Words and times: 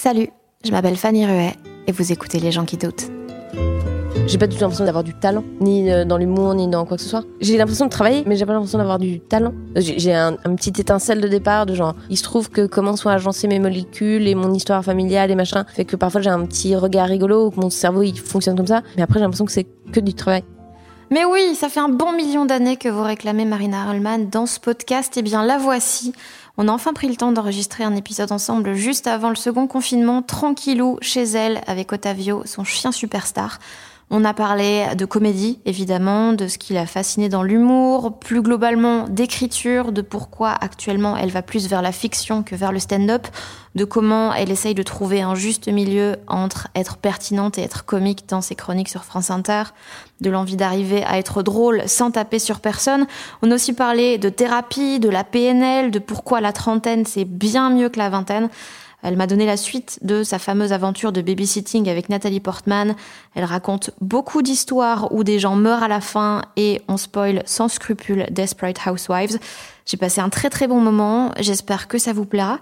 Salut, 0.00 0.28
je 0.64 0.70
m'appelle 0.70 0.94
Fanny 0.94 1.26
Ruet 1.26 1.56
et 1.88 1.90
vous 1.90 2.12
écoutez 2.12 2.38
Les 2.38 2.52
gens 2.52 2.64
qui 2.64 2.76
doutent. 2.76 3.10
J'ai 4.28 4.38
pas 4.38 4.46
du 4.46 4.54
tout 4.54 4.62
l'impression 4.62 4.84
d'avoir 4.84 5.02
du 5.02 5.12
talent, 5.12 5.42
ni 5.60 5.90
euh, 5.90 6.04
dans 6.04 6.18
l'humour, 6.18 6.54
ni 6.54 6.68
dans 6.68 6.84
quoi 6.84 6.98
que 6.98 7.02
ce 7.02 7.08
soit. 7.08 7.24
J'ai 7.40 7.56
l'impression 7.56 7.86
de 7.86 7.90
travailler, 7.90 8.22
mais 8.24 8.36
j'ai 8.36 8.46
pas 8.46 8.52
l'impression 8.52 8.78
d'avoir 8.78 9.00
du 9.00 9.18
talent. 9.18 9.52
J'ai 9.74 10.14
un, 10.14 10.36
un 10.44 10.54
petit 10.54 10.80
étincelle 10.80 11.20
de 11.20 11.26
départ 11.26 11.66
de 11.66 11.74
genre, 11.74 11.96
il 12.10 12.16
se 12.16 12.22
trouve 12.22 12.48
que 12.48 12.64
comment 12.66 12.94
sont 12.94 13.08
agencées 13.08 13.48
mes 13.48 13.58
molécules 13.58 14.28
et 14.28 14.36
mon 14.36 14.54
histoire 14.54 14.84
familiale 14.84 15.32
et 15.32 15.34
machin, 15.34 15.64
fait 15.74 15.84
que 15.84 15.96
parfois 15.96 16.20
j'ai 16.20 16.30
un 16.30 16.46
petit 16.46 16.76
regard 16.76 17.08
rigolo, 17.08 17.46
ou 17.46 17.50
que 17.50 17.58
mon 17.58 17.68
cerveau 17.68 18.02
il 18.02 18.16
fonctionne 18.16 18.56
comme 18.56 18.68
ça, 18.68 18.82
mais 18.96 19.02
après 19.02 19.18
j'ai 19.18 19.24
l'impression 19.24 19.46
que 19.46 19.52
c'est 19.52 19.66
que 19.90 19.98
du 19.98 20.14
travail. 20.14 20.44
Mais 21.10 21.24
oui, 21.24 21.54
ça 21.54 21.70
fait 21.70 21.80
un 21.80 21.88
bon 21.88 22.12
million 22.12 22.44
d'années 22.44 22.76
que 22.76 22.88
vous 22.90 23.02
réclamez 23.02 23.46
Marina 23.46 23.86
Rollman 23.86 24.28
dans 24.30 24.44
ce 24.44 24.60
podcast. 24.60 25.16
Et 25.16 25.22
bien 25.22 25.42
la 25.42 25.56
voici. 25.56 26.12
On 26.60 26.66
a 26.66 26.72
enfin 26.72 26.92
pris 26.92 27.06
le 27.06 27.14
temps 27.14 27.30
d'enregistrer 27.30 27.84
un 27.84 27.94
épisode 27.94 28.32
ensemble 28.32 28.74
juste 28.74 29.06
avant 29.06 29.28
le 29.28 29.36
second 29.36 29.68
confinement, 29.68 30.22
tranquillou, 30.22 30.98
chez 31.00 31.22
elle, 31.22 31.62
avec 31.68 31.92
Otavio, 31.92 32.42
son 32.46 32.64
chien 32.64 32.90
superstar. 32.90 33.60
On 34.10 34.24
a 34.24 34.32
parlé 34.32 34.86
de 34.96 35.04
comédie, 35.04 35.60
évidemment, 35.66 36.32
de 36.32 36.48
ce 36.48 36.56
qui 36.56 36.72
l'a 36.72 36.86
fasciné 36.86 37.28
dans 37.28 37.42
l'humour, 37.42 38.18
plus 38.18 38.40
globalement 38.40 39.06
d'écriture, 39.06 39.92
de 39.92 40.00
pourquoi 40.00 40.50
actuellement 40.50 41.14
elle 41.14 41.28
va 41.28 41.42
plus 41.42 41.68
vers 41.68 41.82
la 41.82 41.92
fiction 41.92 42.42
que 42.42 42.56
vers 42.56 42.72
le 42.72 42.78
stand-up, 42.78 43.26
de 43.74 43.84
comment 43.84 44.32
elle 44.32 44.50
essaye 44.50 44.74
de 44.74 44.82
trouver 44.82 45.20
un 45.20 45.34
juste 45.34 45.68
milieu 45.68 46.16
entre 46.26 46.68
être 46.74 46.96
pertinente 46.96 47.58
et 47.58 47.62
être 47.62 47.84
comique 47.84 48.26
dans 48.26 48.40
ses 48.40 48.54
chroniques 48.54 48.88
sur 48.88 49.04
France 49.04 49.30
Inter, 49.30 49.64
de 50.22 50.30
l'envie 50.30 50.56
d'arriver 50.56 51.04
à 51.04 51.18
être 51.18 51.42
drôle 51.42 51.82
sans 51.86 52.10
taper 52.10 52.38
sur 52.38 52.60
personne. 52.60 53.06
On 53.42 53.50
a 53.50 53.54
aussi 53.56 53.74
parlé 53.74 54.16
de 54.16 54.30
thérapie, 54.30 55.00
de 55.00 55.10
la 55.10 55.22
PNL, 55.22 55.90
de 55.90 55.98
pourquoi 55.98 56.40
la 56.40 56.54
trentaine 56.54 57.04
c'est 57.04 57.26
bien 57.26 57.68
mieux 57.68 57.90
que 57.90 57.98
la 57.98 58.08
vingtaine. 58.08 58.48
Elle 59.02 59.16
m'a 59.16 59.26
donné 59.26 59.46
la 59.46 59.56
suite 59.56 59.98
de 60.02 60.22
sa 60.22 60.38
fameuse 60.38 60.72
aventure 60.72 61.12
de 61.12 61.20
babysitting 61.20 61.88
avec 61.88 62.08
Nathalie 62.08 62.40
Portman. 62.40 62.96
Elle 63.34 63.44
raconte 63.44 63.90
beaucoup 64.00 64.42
d'histoires 64.42 65.12
où 65.12 65.22
des 65.22 65.38
gens 65.38 65.54
meurent 65.54 65.82
à 65.82 65.88
la 65.88 66.00
fin 66.00 66.42
et 66.56 66.82
on 66.88 66.96
spoil 66.96 67.42
sans 67.46 67.68
scrupule 67.68 68.26
Desperate 68.30 68.78
Housewives. 68.86 69.38
J'ai 69.86 69.96
passé 69.96 70.20
un 70.20 70.28
très 70.28 70.50
très 70.50 70.66
bon 70.66 70.80
moment, 70.80 71.32
j'espère 71.38 71.88
que 71.88 71.98
ça 71.98 72.12
vous 72.12 72.24
plaira. 72.24 72.58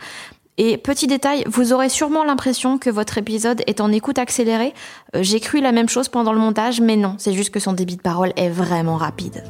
Et 0.59 0.79
petit 0.79 1.07
détail, 1.07 1.45
vous 1.47 1.73
aurez 1.73 1.89
sûrement 1.89 2.25
l'impression 2.25 2.79
que 2.79 2.89
votre 2.89 3.19
épisode 3.19 3.63
est 3.67 3.81
en 3.81 3.93
écoute 3.93 4.19
accélérée. 4.19 4.73
Euh, 5.15 5.23
J'ai 5.23 5.41
cru 5.41 5.61
la 5.61 5.73
même 5.73 5.89
chose 5.89 6.09
pendant 6.09 6.33
le 6.33 6.39
montage, 6.39 6.81
mais 6.81 6.97
non, 6.97 7.15
c'est 7.19 7.35
juste 7.35 7.51
que 7.51 7.61
son 7.61 7.75
débit 7.75 7.97
de 7.97 8.03
parole 8.03 8.33
est 8.37 8.49
vraiment 8.49 8.97
rapide. 8.97 9.45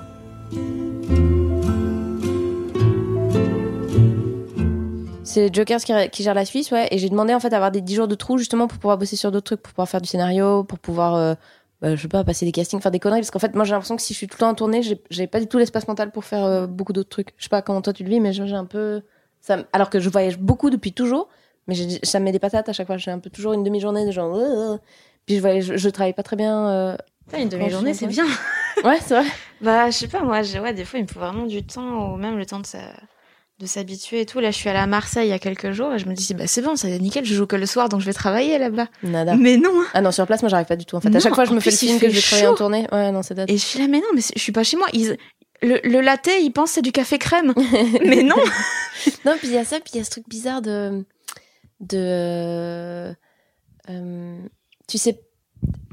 C'est 5.37 5.55
Jokers 5.55 5.81
qui, 5.81 5.93
qui 6.11 6.23
gère 6.23 6.33
la 6.33 6.47
Suisse, 6.47 6.71
ouais, 6.71 6.89
et 6.91 6.97
j'ai 6.97 7.11
demandé 7.11 7.35
en 7.35 7.41
fait 7.41 7.51
d'avoir 7.51 7.71
des 7.71 7.83
10 7.83 7.95
jours 7.95 8.09
de 8.09 8.15
trou 8.15 8.39
justement 8.39 8.67
pour 8.69 8.79
pouvoir 8.79 8.97
bosser 8.97 9.17
sur 9.17 9.31
d'autres 9.31 9.45
trucs, 9.45 9.61
pour 9.61 9.71
pouvoir 9.75 9.87
faire 9.87 10.01
du 10.01 10.09
scénario, 10.09 10.65
pour 10.65 10.79
pouvoir, 10.79 11.15
euh, 11.15 11.35
bah, 11.83 11.95
je 11.95 12.01
sais 12.01 12.09
pas, 12.09 12.25
passer 12.25 12.47
des 12.47 12.53
castings, 12.53 12.81
faire 12.81 12.91
des 12.91 12.99
conneries, 13.01 13.21
parce 13.21 13.31
qu'en 13.31 13.39
fait, 13.39 13.55
moi 13.55 13.65
j'ai 13.67 13.73
l'impression 13.73 13.97
que 13.97 14.03
si 14.03 14.15
je 14.15 14.17
suis 14.17 14.29
tout 14.29 14.37
le 14.37 14.41
temps 14.41 14.49
en 14.49 14.55
tournée, 14.55 14.81
j'ai- 15.11 15.27
pas 15.27 15.39
du 15.39 15.47
tout 15.47 15.59
l'espace 15.59 15.87
mental 15.89 16.11
pour 16.11 16.25
faire 16.25 16.43
euh, 16.43 16.67
beaucoup 16.67 16.95
d'autres 16.95 17.11
trucs. 17.11 17.35
Je 17.37 17.43
sais 17.45 17.49
pas 17.51 17.61
comment 17.61 17.83
toi 17.83 17.93
tu 17.93 18.03
le 18.03 18.09
vis, 18.09 18.19
mais 18.19 18.33
j'ai 18.33 18.51
un 18.55 18.65
peu. 18.65 19.03
Ça, 19.43 19.59
alors 19.75 19.91
que 19.91 20.01
je 20.01 20.09
voyage 20.09 20.39
beaucoup 20.39 20.71
depuis 20.71 20.95
toujours, 20.95 21.29
mais 21.67 21.75
ça 22.03 22.19
me 22.19 22.25
met 22.25 22.33
des 22.33 22.39
patates 22.39 22.71
à 22.71 22.73
chaque 22.73 22.87
fois. 22.87 22.97
J'ai 22.97 23.11
un 23.11 23.19
peu 23.19 23.29
toujours 23.29 23.53
une 23.53 23.63
demi-journée 23.63 24.07
de 24.07 24.13
genre. 24.13 24.35
euh, 24.35 24.73
euh. 24.75 24.79
Puis 25.27 25.37
je, 25.37 25.41
voyage, 25.43 25.65
je, 25.65 25.77
je 25.77 25.89
travaille 25.91 26.15
pas 26.15 26.23
très 26.23 26.37
bien. 26.37 26.67
euh. 26.71 26.97
une 27.37 27.51
demi-journée, 27.51 27.93
c'est 27.93 28.07
bien. 28.07 28.25
Ouais, 28.85 29.01
c'est 29.03 29.21
vrai. 29.21 29.29
Bah, 29.61 29.91
je 29.91 29.97
sais 29.99 30.09
pas, 30.09 30.23
moi, 30.23 30.41
ouais, 30.41 30.73
des 30.73 30.87
fois, 30.87 30.99
il 30.99 31.03
me 31.03 31.09
faut 31.09 31.21
vraiment 31.21 31.45
du 31.45 31.63
temps, 31.63 32.15
ou 32.15 32.17
même 32.17 32.39
le 32.39 32.47
temps 32.47 32.61
de 32.61 32.67
sa- 32.67 32.79
de 33.59 33.67
s'habituer 33.67 34.21
et 34.21 34.27
tout. 34.27 34.39
Là, 34.41 34.51
je 34.51 34.57
suis 34.57 34.69
allée 34.69 34.79
à 34.79 34.87
Marseille 34.87 35.29
il 35.29 35.31
y 35.31 35.35
a 35.35 35.39
quelques 35.39 35.71
jours 35.73 35.93
et 35.95 35.99
je 35.99 36.07
me 36.07 36.15
dis, 36.15 36.35
bah, 36.35 36.47
c'est 36.47 36.61
bon, 36.63 36.77
c'est 36.77 36.99
nickel, 36.99 37.25
je 37.25 37.35
joue 37.35 37.47
que 37.47 37.57
le 37.57 37.67
soir, 37.67 37.89
donc 37.89 38.01
je 38.01 38.07
vais 38.07 38.13
travailler 38.13 38.59
là-bas. 38.59 38.89
Nada. 39.03 39.35
Mais 39.37 39.57
non! 39.57 39.71
hein. 39.81 39.87
Ah 39.95 40.01
non, 40.03 40.13
sur 40.13 40.27
place, 40.27 40.43
moi 40.43 40.49
j'arrive 40.51 40.67
pas 40.67 40.77
du 40.77 40.85
tout. 40.85 40.97
En 40.97 41.01
fait, 41.01 41.15
à 41.15 41.21
chaque 41.21 41.35
fois, 41.35 41.45
je 41.47 41.53
me 41.55 41.61
fais 41.61 41.71
le 41.71 41.77
film 41.77 41.99
que 41.99 42.09
je 42.09 42.15
vais 42.15 42.21
travailler 42.21 42.49
en 42.49 42.55
tournée. 42.55 42.87
Ouais, 42.93 43.11
non, 43.13 43.23
c'est 43.23 43.35
date. 43.35 43.49
Et 43.51 43.57
je 43.57 43.65
suis 43.65 43.79
là, 43.79 43.87
mais 43.89 43.99
non, 43.99 44.07
mais 44.15 44.21
je 44.21 44.39
suis 44.41 44.53
pas 44.53 44.63
chez 44.65 44.77
moi. 44.77 44.87
Ils- 44.93 45.17
Le, 45.63 45.81
le 45.85 46.01
latte, 46.03 46.29
ils 46.43 46.51
pensent 46.53 46.71
que 46.71 46.75
c'est 46.75 46.83
du 46.83 46.93
café 46.93 47.17
crème. 47.19 47.55
mais 48.05 48.23
non! 48.23 48.37
Non, 49.25 49.37
puis 49.39 49.49
il 49.49 49.55
y 49.55 49.59
a 49.59 49.65
ça, 49.65 49.81
puis 49.81 49.93
il 49.95 49.99
y 49.99 50.01
a 50.01 50.05
ce 50.05 50.11
truc 50.11 50.29
bizarre 50.29 50.61
de. 50.61 51.05
de. 51.81 53.15
euh, 53.91 54.39
tu 54.89 54.99
sais, 54.99 55.19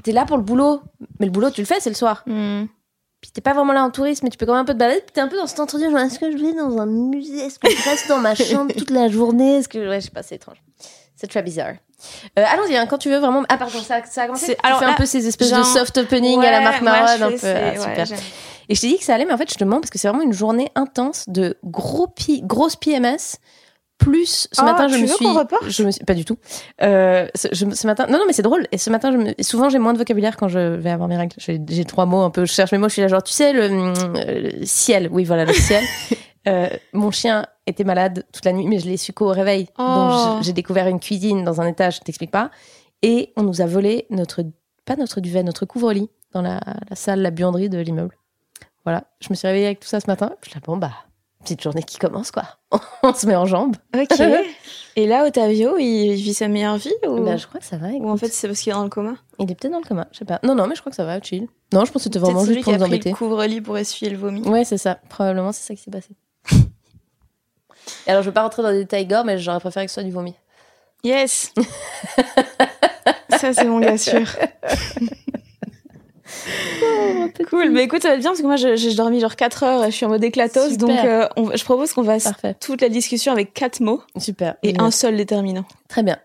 t'es 0.02 0.12
là 0.12 0.24
pour 0.26 0.36
le 0.36 0.42
boulot, 0.42 0.82
mais 1.18 1.26
le 1.26 1.32
boulot, 1.32 1.50
tu 1.50 1.60
le 1.62 1.66
fais, 1.66 1.80
c'est 1.80 1.90
le 1.90 1.96
soir. 1.96 2.22
Hmm. 2.26 2.64
Puis 3.24 3.30
t'es 3.32 3.40
pas 3.40 3.54
vraiment 3.54 3.72
là 3.72 3.82
en 3.82 3.88
tourisme, 3.88 4.26
mais 4.26 4.30
tu 4.30 4.36
peux 4.36 4.44
quand 4.44 4.52
même 4.52 4.60
un 4.60 4.64
peu 4.66 4.74
te 4.74 4.78
balader, 4.78 5.00
puis 5.00 5.12
t'es 5.14 5.22
un 5.22 5.28
peu 5.28 5.38
dans 5.38 5.46
cet 5.46 5.58
entre-deux, 5.58 5.88
genre, 5.90 6.00
est-ce 6.00 6.18
que 6.18 6.30
je 6.30 6.36
vais 6.36 6.52
dans 6.52 6.76
un 6.76 6.84
musée? 6.84 7.38
Est-ce 7.46 7.58
que 7.58 7.70
je 7.70 7.82
reste 7.88 8.06
dans 8.06 8.18
ma 8.18 8.34
chambre 8.34 8.70
toute 8.76 8.90
la 8.90 9.08
journée? 9.08 9.56
Est-ce 9.60 9.68
que. 9.70 9.78
Ouais, 9.88 9.98
je 10.02 10.04
sais 10.04 10.10
pas, 10.10 10.22
c'est 10.22 10.34
étrange. 10.34 10.62
C'est 11.16 11.26
très 11.28 11.42
bizarre. 11.42 11.72
Euh, 12.38 12.44
Allons-y, 12.46 12.76
hein, 12.76 12.84
quand 12.86 12.98
tu 12.98 13.08
veux 13.08 13.16
vraiment. 13.16 13.42
Ah, 13.48 13.56
pardon, 13.56 13.78
ça, 13.78 14.04
ça 14.04 14.24
a 14.24 14.26
commencé. 14.26 14.44
C'est- 14.44 14.56
Tu 14.56 14.60
alors 14.66 14.80
fais 14.80 14.84
un 14.84 14.92
peu 14.92 15.06
ces 15.06 15.26
espèces 15.26 15.52
de 15.52 15.62
soft 15.62 15.96
opening 15.96 16.38
à 16.44 16.50
la 16.50 16.60
Marc 16.60 16.82
Maron, 16.82 17.06
un 17.06 17.30
peu. 17.30 17.38
Ah, 17.46 17.70
ouais, 17.70 17.78
super. 18.04 18.18
Et 18.68 18.74
je 18.74 18.80
t'ai 18.82 18.88
dit 18.88 18.98
que 18.98 19.04
ça 19.04 19.14
allait, 19.14 19.24
mais 19.24 19.32
en 19.32 19.38
fait, 19.38 19.50
je 19.50 19.56
te 19.56 19.64
mens 19.64 19.80
parce 19.80 19.88
que 19.90 19.98
c'est 19.98 20.08
vraiment 20.08 20.22
une 20.22 20.34
journée 20.34 20.70
intense 20.74 21.24
de 21.28 21.56
gros 21.64 22.08
pi 22.08 22.42
grosse 22.44 22.76
PMS. 22.76 23.38
Plus 23.98 24.48
ce 24.52 24.60
Oh, 24.60 24.64
matin, 24.64 24.88
je 24.88 24.96
me 24.96 25.06
suis. 25.06 25.26
je 25.68 25.82
me 25.84 25.90
suis 25.90 26.04
pas 26.04 26.14
du 26.14 26.24
tout. 26.24 26.36
Euh, 26.82 27.26
ce, 27.34 27.48
je- 27.52 27.70
ce 27.74 27.86
matin, 27.86 28.06
non, 28.10 28.18
non, 28.18 28.24
mais 28.26 28.32
c'est 28.32 28.42
drôle. 28.42 28.66
Et 28.72 28.78
ce 28.78 28.90
matin, 28.90 29.12
je 29.12 29.16
me, 29.16 29.32
souvent, 29.40 29.68
j'ai 29.70 29.78
moins 29.78 29.92
de 29.92 29.98
vocabulaire 29.98 30.36
quand 30.36 30.48
je 30.48 30.58
vais 30.58 30.90
avoir 30.90 31.08
mes 31.08 31.16
règles. 31.16 31.36
J'ai 31.38 31.84
trois 31.84 32.04
mots 32.04 32.22
un 32.22 32.30
peu. 32.30 32.44
Je 32.44 32.52
cherche 32.52 32.72
mes 32.72 32.78
mots. 32.78 32.88
Je 32.88 32.94
suis 32.94 33.02
là, 33.02 33.08
genre, 33.08 33.22
tu 33.22 33.32
sais, 33.32 33.52
le, 33.52 33.66
hum, 33.66 33.94
euh, 34.16 34.50
le 34.60 34.66
ciel. 34.66 35.08
Oui, 35.12 35.24
voilà, 35.24 35.44
le 35.44 35.52
ciel. 35.52 35.82
Euh, 36.46 36.68
mon 36.92 37.10
chien 37.10 37.46
était 37.66 37.84
malade 37.84 38.26
toute 38.30 38.44
la 38.44 38.52
nuit, 38.52 38.66
mais 38.66 38.78
je 38.78 38.84
l'ai 38.84 38.98
su 38.98 39.14
qu'au 39.14 39.28
réveil. 39.28 39.66
Oh. 39.78 39.82
Donc, 39.82 40.12
j'ai- 40.42 40.48
j'ai 40.48 40.52
découvert 40.52 40.86
une 40.88 41.00
cuisine 41.00 41.42
dans 41.42 41.62
un 41.62 41.66
étage. 41.66 41.96
Je 41.96 42.00
t'explique 42.00 42.30
pas. 42.30 42.50
Et 43.00 43.32
on 43.38 43.42
nous 43.44 43.62
a 43.62 43.66
volé 43.66 44.06
notre, 44.10 44.42
pas 44.84 44.96
notre 44.96 45.22
duvet, 45.22 45.42
notre 45.42 45.64
couvre-lit 45.64 46.10
dans 46.34 46.42
la, 46.42 46.60
la 46.90 46.96
salle, 46.96 47.22
la 47.22 47.30
buanderie 47.30 47.70
de 47.70 47.78
l'immeuble. 47.78 48.14
Voilà, 48.84 49.04
je 49.20 49.28
me 49.30 49.34
suis 49.36 49.46
réveillée 49.48 49.64
avec 49.64 49.80
tout 49.80 49.88
ça 49.88 50.00
ce 50.00 50.06
matin. 50.06 50.32
Je 50.42 50.50
suis 50.50 50.54
là, 50.54 50.60
bon, 50.62 50.76
bah, 50.76 50.90
petite 51.44 51.62
journée 51.62 51.82
qui 51.82 51.98
commence, 51.98 52.30
quoi. 52.32 52.42
On 53.02 53.14
se 53.14 53.26
met 53.26 53.36
en 53.36 53.46
jambes. 53.46 53.76
Ok. 53.96 54.18
Et 54.96 55.06
là, 55.06 55.24
Otavio, 55.26 55.76
il 55.78 56.14
vit 56.14 56.34
sa 56.34 56.46
meilleure 56.48 56.76
vie 56.76 56.92
ou, 57.06 57.20
Bah, 57.20 57.36
je 57.36 57.46
crois 57.48 57.58
que 57.60 57.66
ça 57.66 57.76
va. 57.76 57.88
ou 57.88 58.08
en 58.08 58.16
fait, 58.16 58.28
c'est 58.28 58.46
parce 58.46 58.60
qu'il 58.60 58.70
est 58.70 58.76
dans 58.76 58.84
le 58.84 58.88
coma? 58.88 59.14
Il 59.40 59.50
est 59.50 59.54
peut-être 59.56 59.72
dans 59.72 59.80
le 59.80 59.84
coma, 59.84 60.06
je 60.12 60.18
sais 60.18 60.24
pas. 60.24 60.38
Non, 60.44 60.54
non, 60.54 60.66
mais 60.68 60.74
je 60.76 60.80
crois 60.80 60.90
que 60.90 60.96
ça 60.96 61.04
va, 61.04 61.20
chill. 61.20 61.48
Non, 61.72 61.84
je 61.84 61.90
pense 61.90 62.02
que 62.02 62.04
c'était 62.04 62.20
vraiment 62.20 62.44
juste 62.44 62.58
qui 62.58 62.62
pour 62.64 62.72
a 62.74 62.76
nous 62.76 62.84
pris 62.84 62.92
embêter. 62.94 63.10
le 63.10 63.16
couvre-lit 63.16 63.60
pour 63.60 63.76
essuyer 63.76 64.10
le 64.12 64.18
vomi. 64.18 64.42
Ouais, 64.48 64.64
c'est 64.64 64.78
ça. 64.78 64.98
Probablement, 65.08 65.50
c'est 65.50 65.64
ça 65.66 65.74
qui 65.74 65.82
s'est 65.82 65.90
passé. 65.90 66.10
Et 68.06 68.10
alors, 68.10 68.22
je 68.22 68.28
veux 68.28 68.32
pas 68.34 68.42
rentrer 68.42 68.62
dans 68.62 68.70
des 68.70 68.78
détails 68.78 69.06
gore, 69.06 69.24
mais 69.24 69.36
j'aurais 69.38 69.58
préféré 69.60 69.86
que 69.86 69.90
ce 69.90 69.94
soit 69.94 70.04
du 70.04 70.12
vomi. 70.12 70.34
Yes! 71.02 71.52
Ça, 73.38 73.52
c'est 73.52 73.64
mon 73.64 73.80
gars 73.80 73.98
sûr. 73.98 74.26
cool. 77.50 77.70
Mais 77.70 77.84
écoute, 77.84 78.02
ça 78.02 78.08
va 78.08 78.14
être 78.14 78.20
bien 78.20 78.30
parce 78.30 78.40
que 78.40 78.46
moi, 78.46 78.56
j'ai 78.56 78.94
dormi 78.94 79.20
genre 79.20 79.36
4 79.36 79.62
heures 79.62 79.84
et 79.84 79.90
je 79.90 79.96
suis 79.96 80.06
en 80.06 80.08
mode 80.08 80.22
éclatos. 80.24 80.72
Super. 80.72 80.78
Donc, 80.88 80.98
euh, 81.04 81.28
on- 81.36 81.56
je 81.56 81.64
propose 81.64 81.92
qu'on 81.92 82.04
fasse 82.04 82.24
Parfait. 82.24 82.54
toute 82.60 82.80
la 82.80 82.88
discussion 82.88 83.32
avec 83.32 83.52
4 83.54 83.80
mots 83.80 84.02
Super. 84.18 84.56
et 84.62 84.74
un 84.78 84.90
seul 84.90 85.16
déterminant. 85.16 85.64
Très 85.88 86.02
bien. 86.02 86.16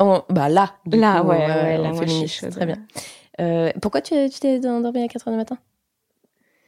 On- 0.00 0.22
Bah 0.28 0.48
là. 0.48 0.74
Là, 0.92 1.20
coup, 1.20 1.28
ouais, 1.28 1.36
euh, 1.48 1.62
ouais, 1.64 1.78
en 1.78 1.82
là, 1.82 1.92
moi, 1.92 2.02
je 2.06 2.10
suis 2.12 2.28
chaude. 2.28 2.50
Très 2.50 2.66
bien. 2.66 2.76
Euh, 3.40 3.70
pourquoi 3.82 4.00
tu 4.00 4.14
t'es 4.40 4.60
endormie 4.66 5.02
à 5.02 5.06
4h 5.08 5.30
du 5.30 5.36
matin? 5.36 5.58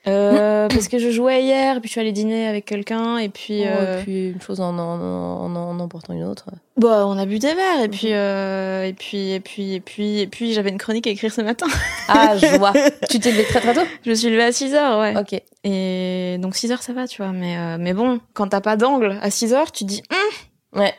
Euh, 0.06 0.68
parce 0.68 0.88
que 0.88 0.98
je 0.98 1.10
jouais 1.10 1.42
hier, 1.42 1.80
puis 1.80 1.88
je 1.88 1.92
suis 1.92 2.00
allée 2.00 2.12
dîner 2.12 2.46
avec 2.48 2.64
quelqu'un, 2.64 3.18
et 3.18 3.28
puis. 3.28 3.60
Ouais, 3.60 3.68
euh, 3.68 4.00
et 4.00 4.02
puis 4.04 4.28
une 4.30 4.40
chose 4.40 4.60
en 4.60 4.78
en, 4.78 5.00
en, 5.00 5.54
en- 5.56 5.80
emportant 5.80 6.14
une 6.14 6.24
autre. 6.24 6.46
Bah, 6.76 7.04
on 7.06 7.18
a 7.18 7.26
bu 7.26 7.38
des 7.38 7.52
verres, 7.54 7.82
et 7.82 7.88
puis, 7.88 8.12
euh, 8.14 8.84
et 8.86 8.92
puis, 8.94 9.32
et 9.32 9.40
puis, 9.40 9.74
et 9.74 9.80
puis, 9.80 10.20
et 10.20 10.26
puis, 10.26 10.52
j'avais 10.54 10.70
une 10.70 10.78
chronique 10.78 11.06
à 11.06 11.10
écrire 11.10 11.32
ce 11.32 11.40
matin. 11.42 11.66
Ah, 12.08 12.36
je 12.38 12.56
vois. 12.58 12.72
tu 13.10 13.18
t'es 13.18 13.32
levé 13.32 13.44
très 13.44 13.60
très 13.60 13.74
tôt? 13.74 13.82
Je 14.04 14.10
me 14.10 14.14
suis 14.14 14.30
levée 14.30 14.44
à 14.44 14.52
6 14.52 14.72
heures, 14.74 14.98
ouais. 15.00 15.16
Ok. 15.18 15.42
Et 15.64 16.38
donc 16.40 16.54
6 16.56 16.70
heures, 16.72 16.82
ça 16.82 16.92
va, 16.92 17.06
tu 17.06 17.20
vois. 17.22 17.32
Mais, 17.32 17.58
euh, 17.58 17.76
mais 17.78 17.92
bon, 17.92 18.20
quand 18.34 18.48
t'as 18.48 18.60
pas 18.60 18.76
d'angle 18.76 19.18
à 19.20 19.30
6 19.30 19.52
heures, 19.52 19.72
tu 19.72 19.84
dis, 19.84 20.02
Hum, 20.10 20.80
Ouais. 20.80 20.94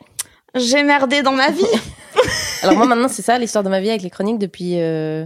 j'ai 0.55 0.83
merdé 0.83 1.21
dans 1.23 1.31
ma 1.31 1.49
vie. 1.49 1.63
Alors 2.63 2.75
moi 2.75 2.85
maintenant 2.85 3.07
c'est 3.07 3.21
ça 3.21 3.37
l'histoire 3.37 3.63
de 3.63 3.69
ma 3.69 3.79
vie 3.79 3.89
avec 3.89 4.01
les 4.01 4.09
chroniques 4.09 4.39
depuis 4.39 4.81
euh, 4.81 5.25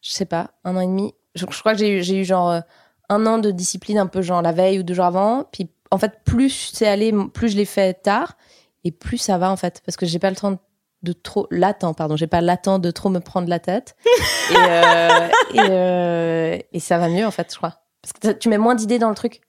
je 0.00 0.12
sais 0.12 0.24
pas 0.24 0.52
un 0.64 0.74
an 0.76 0.80
et 0.80 0.86
demi. 0.86 1.12
Je, 1.34 1.44
je 1.50 1.58
crois 1.60 1.72
que 1.74 1.78
j'ai 1.80 1.90
eu 1.98 2.02
j'ai 2.02 2.16
eu 2.20 2.24
genre 2.24 2.50
euh, 2.50 2.60
un 3.08 3.26
an 3.26 3.38
de 3.38 3.50
discipline 3.50 3.98
un 3.98 4.06
peu 4.06 4.22
genre 4.22 4.42
la 4.42 4.52
veille 4.52 4.78
ou 4.78 4.82
deux 4.82 4.94
jours 4.94 5.04
avant. 5.04 5.44
Puis 5.52 5.68
en 5.90 5.98
fait 5.98 6.12
plus 6.24 6.70
c'est 6.72 6.86
allé 6.86 7.12
plus 7.32 7.50
je 7.50 7.56
l'ai 7.56 7.64
fait 7.64 7.94
tard 8.02 8.36
et 8.84 8.90
plus 8.90 9.18
ça 9.18 9.38
va 9.38 9.50
en 9.50 9.56
fait 9.56 9.82
parce 9.84 9.96
que 9.96 10.06
j'ai 10.06 10.18
pas 10.18 10.30
le 10.30 10.36
temps 10.36 10.58
de 11.02 11.12
trop 11.12 11.46
l'attend 11.50 11.92
pardon 11.94 12.16
j'ai 12.16 12.26
pas 12.26 12.40
l'attend 12.40 12.78
de 12.78 12.90
trop 12.90 13.10
me 13.10 13.20
prendre 13.20 13.48
la 13.48 13.58
tête 13.58 13.94
et 14.50 14.56
euh, 14.56 15.28
et, 15.52 15.60
euh, 15.60 16.58
et 16.72 16.80
ça 16.80 16.98
va 16.98 17.08
mieux 17.08 17.26
en 17.26 17.30
fait 17.30 17.48
je 17.52 17.56
crois 17.58 17.74
parce 18.02 18.12
que 18.12 18.38
tu 18.38 18.48
mets 18.48 18.58
moins 18.58 18.74
d'idées 18.74 18.98
dans 18.98 19.08
le 19.08 19.14
truc. 19.14 19.40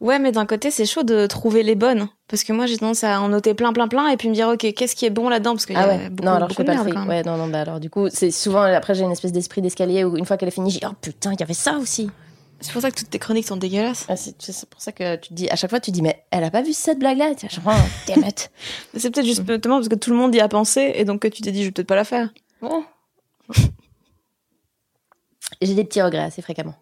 Ouais, 0.00 0.18
mais 0.18 0.32
d'un 0.32 0.44
côté, 0.44 0.72
c'est 0.72 0.86
chaud 0.86 1.04
de 1.04 1.26
trouver 1.28 1.62
les 1.62 1.76
bonnes. 1.76 2.08
Parce 2.26 2.42
que 2.42 2.52
moi, 2.52 2.66
j'ai 2.66 2.76
tendance 2.78 3.04
à 3.04 3.20
en 3.20 3.28
noter 3.28 3.54
plein, 3.54 3.72
plein, 3.72 3.86
plein, 3.86 4.08
et 4.08 4.16
puis 4.16 4.28
me 4.28 4.34
dire, 4.34 4.48
ok, 4.48 4.74
qu'est-ce 4.74 4.96
qui 4.96 5.06
est 5.06 5.10
bon 5.10 5.28
là-dedans? 5.28 5.52
Parce 5.52 5.66
y 5.68 5.74
Ah 5.76 5.84
a 5.84 5.86
ouais. 5.88 6.10
beaucoup, 6.10 6.24
non, 6.28 6.32
alors 6.34 6.48
je 6.50 6.54
beaucoup 6.56 6.68
fais 6.68 6.76
de 6.76 6.78
pas 6.78 6.84
le 6.84 6.90
tri. 6.92 7.08
Ouais, 7.08 7.22
non, 7.22 7.36
non, 7.36 7.46
bah 7.46 7.60
alors 7.60 7.78
du 7.78 7.88
coup, 7.88 8.08
c'est 8.10 8.32
souvent 8.32 8.62
après 8.62 8.94
j'ai 8.96 9.04
une 9.04 9.12
espèce 9.12 9.30
d'esprit 9.30 9.62
d'escalier 9.62 10.02
où 10.02 10.16
une 10.16 10.24
fois 10.26 10.36
qu'elle 10.36 10.48
est 10.48 10.50
finie, 10.50 10.72
j'ai 10.72 10.80
oh 10.84 10.90
putain, 11.00 11.32
il 11.32 11.38
y 11.38 11.44
avait 11.44 11.54
ça 11.54 11.74
aussi. 11.80 12.10
C'est 12.60 12.72
pour 12.72 12.80
ça 12.80 12.90
que 12.90 12.98
toutes 12.98 13.10
tes 13.10 13.18
chroniques 13.18 13.46
sont 13.46 13.56
dégueulasses. 13.56 14.06
Ah, 14.08 14.16
c'est 14.16 14.34
c'est 14.40 14.68
pour 14.68 14.80
ça 14.80 14.90
que 14.92 15.16
tu 15.16 15.28
te 15.28 15.34
dis, 15.34 15.48
à 15.50 15.56
chaque 15.56 15.70
fois, 15.70 15.78
tu 15.78 15.90
te 15.90 15.94
dis, 15.94 16.02
mais 16.02 16.24
elle 16.30 16.42
a 16.44 16.50
pas 16.50 16.62
vu 16.62 16.72
cette 16.72 16.98
blague-là? 16.98 17.34
Tu 17.34 17.48
genre, 17.48 17.64
oh, 17.66 17.72
damn 18.08 18.24
it. 18.24 18.50
Mais 18.94 19.00
C'est 19.00 19.10
peut-être 19.10 19.26
justement 19.26 19.76
parce 19.76 19.88
que 19.88 19.94
tout 19.94 20.10
le 20.10 20.16
monde 20.16 20.34
y 20.34 20.40
a 20.40 20.48
pensé, 20.48 20.92
et 20.94 21.04
donc 21.04 21.20
que 21.20 21.28
tu 21.28 21.42
t'es 21.42 21.52
dit, 21.52 21.60
je 21.60 21.66
vais 21.66 21.72
peut-être 21.72 21.86
pas 21.88 21.96
la 21.96 22.04
faire. 22.04 22.30
J'ai 25.62 25.74
des 25.74 25.84
petits 25.84 26.02
regrets 26.02 26.24
assez 26.24 26.42
fréquemment. 26.42 26.74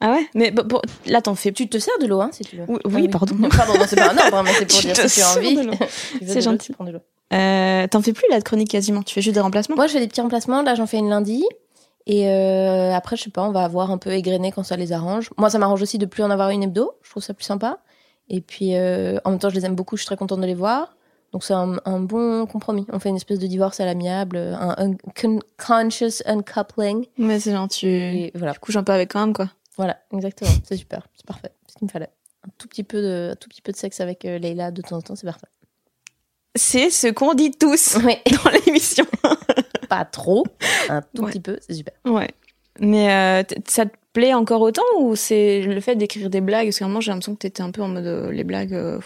Ah 0.00 0.12
ouais? 0.12 0.26
Mais 0.34 0.50
bon, 0.50 0.62
bon, 0.66 0.80
là, 1.06 1.22
t'en 1.22 1.34
fais. 1.34 1.52
Tu 1.52 1.68
te 1.68 1.78
sers 1.78 1.98
de 2.00 2.06
l'eau, 2.06 2.20
hein, 2.20 2.30
si 2.32 2.44
tu 2.44 2.56
veux. 2.56 2.64
Oui, 2.68 2.78
Ah 2.84 2.88
oui, 2.92 3.08
pardon. 3.08 3.36
pardon, 3.56 3.74
non, 3.78 3.84
c'est 3.88 3.96
pas 3.96 4.12
un 4.12 4.16
hein, 4.16 4.42
mais 4.44 4.52
c'est 4.52 4.66
pour 4.66 4.78
Tu 4.78 4.86
dire 4.86 4.94
te 4.96 5.08
si 5.08 5.20
tu 5.20 5.22
as 5.22 5.32
envie. 5.36 5.56
C'est 6.20 6.34
l'eau, 6.36 6.40
gentil. 6.40 6.66
tu 6.66 6.72
prends 6.72 6.84
de 6.84 6.90
l'eau. 6.92 7.00
Euh, 7.32 7.86
t'en 7.88 8.02
fais 8.02 8.12
plus 8.12 8.26
là 8.30 8.38
de 8.38 8.44
chronique 8.44 8.70
quasiment. 8.70 9.02
Tu 9.02 9.14
fais 9.14 9.22
juste 9.22 9.34
des 9.34 9.40
remplacements? 9.40 9.74
Moi, 9.76 9.86
je 9.86 9.92
fais 9.94 10.00
des 10.00 10.06
petits 10.08 10.20
remplacements. 10.20 10.62
Là, 10.62 10.74
j'en 10.74 10.86
fais 10.86 10.98
une 10.98 11.08
lundi. 11.08 11.44
Et 12.06 12.28
euh, 12.28 12.92
après, 12.92 13.16
je 13.16 13.24
sais 13.24 13.30
pas, 13.30 13.42
on 13.42 13.50
va 13.52 13.64
avoir 13.64 13.90
un 13.90 13.98
peu 13.98 14.12
égrené 14.12 14.52
quand 14.52 14.62
ça 14.62 14.76
les 14.76 14.92
arrange. 14.92 15.30
Moi, 15.38 15.50
ça 15.50 15.58
m'arrange 15.58 15.82
aussi 15.82 15.98
de 15.98 16.06
plus 16.06 16.22
en 16.22 16.30
avoir 16.30 16.50
une 16.50 16.62
hebdo. 16.62 16.92
Je 17.02 17.10
trouve 17.10 17.22
ça 17.22 17.34
plus 17.34 17.44
sympa. 17.44 17.78
Et 18.28 18.40
puis, 18.40 18.76
euh, 18.76 19.18
en 19.24 19.30
même 19.30 19.38
temps, 19.40 19.48
je 19.50 19.54
les 19.56 19.64
aime 19.66 19.74
beaucoup. 19.74 19.96
Je 19.96 20.02
suis 20.02 20.06
très 20.06 20.16
contente 20.16 20.40
de 20.40 20.46
les 20.46 20.54
voir. 20.54 20.96
Donc, 21.32 21.42
c'est 21.42 21.52
un, 21.54 21.76
un 21.84 21.98
bon 22.00 22.46
compromis. 22.46 22.86
On 22.92 23.00
fait 23.00 23.08
une 23.08 23.16
espèce 23.16 23.40
de 23.40 23.46
divorce 23.48 23.80
à 23.80 23.84
l'amiable, 23.84 24.36
un, 24.36 24.74
un 24.78 24.92
con- 25.20 25.40
conscious 25.58 26.22
uncoupling. 26.26 27.06
Mais 27.18 27.40
c'est 27.40 27.50
genre, 27.52 27.68
tu, 27.68 27.86
Et 27.88 28.30
voilà. 28.36 28.52
tu 28.52 28.60
couches 28.60 28.76
un 28.76 28.84
peu 28.84 28.92
avec 28.92 29.10
quand 29.12 29.20
même, 29.20 29.34
quoi. 29.34 29.50
Voilà, 29.76 29.98
exactement. 30.12 30.50
C'est 30.64 30.76
super. 30.76 31.06
C'est 31.16 31.26
parfait. 31.26 31.50
C'est 31.66 31.72
ce 31.72 31.78
qu'il 31.78 31.86
me 31.86 31.90
fallait. 31.90 32.10
Un 32.46 32.50
tout 32.56 32.68
petit 32.68 32.84
peu 32.84 33.02
de, 33.02 33.30
un 33.32 33.36
tout 33.36 33.48
petit 33.48 33.60
peu 33.62 33.72
de 33.72 33.76
sexe 33.76 34.00
avec 34.00 34.24
euh, 34.24 34.38
Leïla 34.38 34.70
de 34.70 34.80
temps 34.80 34.96
en 34.98 35.02
temps, 35.02 35.16
c'est 35.16 35.26
parfait. 35.26 35.48
C'est 36.56 36.90
ce 36.90 37.06
qu'on 37.08 37.34
dit 37.34 37.52
tous 37.52 37.94
dans 38.44 38.50
l'émission. 38.66 39.04
pas 39.88 40.04
trop. 40.04 40.44
Un 40.88 41.02
tout 41.14 41.22
Ouais. 41.24 41.30
petit 41.30 41.40
peu, 41.40 41.58
c'est 41.66 41.74
super. 41.74 41.94
Ouais. 42.04 42.30
Mais 42.80 43.12
euh, 43.12 43.42
ça 43.68 43.86
te 43.86 43.94
plaît 44.12 44.34
encore 44.34 44.60
autant 44.62 44.82
ou 44.98 45.14
c'est 45.16 45.62
le 45.62 45.80
fait 45.80 45.94
d'écrire 45.96 46.28
des 46.28 46.40
blagues? 46.40 46.66
Parce 46.66 46.78
qu'à 46.78 46.84
un 46.84 46.88
moment, 46.88 47.00
j'ai 47.00 47.10
l'impression 47.10 47.34
que 47.34 47.38
t'étais 47.40 47.62
un 47.62 47.70
peu 47.70 47.82
en 47.82 47.88
mode 47.88 48.04
euh, 48.06 48.30
les 48.32 48.44
blagues. 48.44 48.74
euh. 48.74 48.98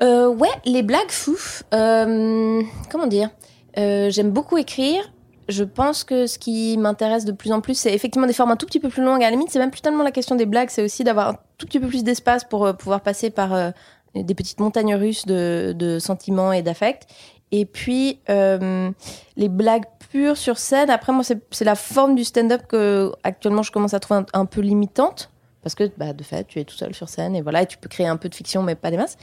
Euh, 0.00 0.28
ouais, 0.28 0.48
les 0.64 0.82
blagues 0.82 1.10
fouf. 1.10 1.62
Euh, 1.74 2.62
comment 2.90 3.06
dire? 3.06 3.30
Euh, 3.78 4.10
J'aime 4.10 4.30
beaucoup 4.30 4.58
écrire. 4.58 5.12
Je 5.48 5.64
pense 5.64 6.02
que 6.04 6.26
ce 6.26 6.38
qui 6.38 6.76
m'intéresse 6.78 7.24
de 7.24 7.32
plus 7.32 7.52
en 7.52 7.60
plus, 7.60 7.74
c'est 7.74 7.92
effectivement 7.92 8.26
des 8.26 8.32
formes 8.32 8.50
un 8.52 8.56
tout 8.56 8.66
petit 8.66 8.80
peu 8.80 8.88
plus 8.88 9.02
longues. 9.02 9.22
À 9.22 9.26
la 9.26 9.32
limite, 9.32 9.50
c'est 9.50 9.58
même 9.58 9.70
plus 9.70 9.80
tellement 9.82 10.02
la 10.04 10.12
question 10.12 10.34
des 10.34 10.46
blagues, 10.46 10.70
c'est 10.70 10.82
aussi 10.82 11.04
d'avoir 11.04 11.28
un 11.30 11.36
tout 11.58 11.66
petit 11.66 11.80
peu 11.80 11.88
plus 11.88 12.04
d'espace 12.04 12.44
pour 12.44 12.74
pouvoir 12.76 13.00
passer 13.02 13.30
par 13.30 13.72
des 14.14 14.34
petites 14.34 14.60
montagnes 14.60 14.94
russes 14.94 15.26
de, 15.26 15.98
sentiments 16.00 16.52
et 16.52 16.62
d'affects. 16.62 17.06
Et 17.50 17.66
puis, 17.66 18.20
euh, 18.30 18.90
les 19.36 19.48
blagues 19.48 19.84
pures 20.10 20.36
sur 20.36 20.58
scène, 20.58 20.88
après, 20.90 21.12
moi, 21.12 21.22
c'est 21.22 21.64
la 21.64 21.74
forme 21.74 22.14
du 22.14 22.24
stand-up 22.24 22.62
que 22.66 23.12
actuellement 23.24 23.62
je 23.62 23.70
commence 23.70 23.94
à 23.94 24.00
trouver 24.00 24.22
un, 24.32 24.46
peu 24.46 24.60
limitante. 24.60 25.30
Parce 25.62 25.74
que, 25.74 25.90
bah, 25.96 26.12
de 26.12 26.24
fait, 26.24 26.44
tu 26.44 26.58
es 26.58 26.64
tout 26.64 26.74
seul 26.74 26.92
sur 26.92 27.08
scène 27.08 27.36
et 27.36 27.42
voilà, 27.42 27.62
et 27.62 27.66
tu 27.66 27.78
peux 27.78 27.88
créer 27.88 28.06
un 28.06 28.16
peu 28.16 28.28
de 28.28 28.34
fiction, 28.34 28.62
mais 28.62 28.74
pas 28.74 28.90
des 28.90 28.96
masses. 28.96 29.16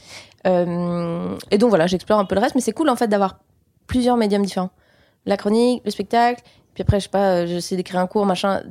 Euh, 0.46 1.36
et 1.50 1.58
donc 1.58 1.68
voilà, 1.68 1.86
j'explore 1.86 2.18
un 2.18 2.24
peu 2.24 2.34
le 2.34 2.40
reste, 2.40 2.54
mais 2.54 2.62
c'est 2.62 2.72
cool 2.72 2.88
en 2.88 2.96
fait 2.96 3.08
d'avoir 3.08 3.40
plusieurs 3.86 4.16
médiums 4.16 4.42
différents. 4.42 4.70
La 5.26 5.36
chronique, 5.36 5.82
le 5.84 5.90
spectacle, 5.90 6.42
puis 6.74 6.82
après, 6.82 7.00
je 7.00 7.04
sais 7.04 7.10
pas, 7.10 7.32
euh, 7.32 7.46
j'essaie 7.46 7.76
d'écrire 7.76 8.00
un 8.00 8.06
cours, 8.06 8.26
machin, 8.26 8.62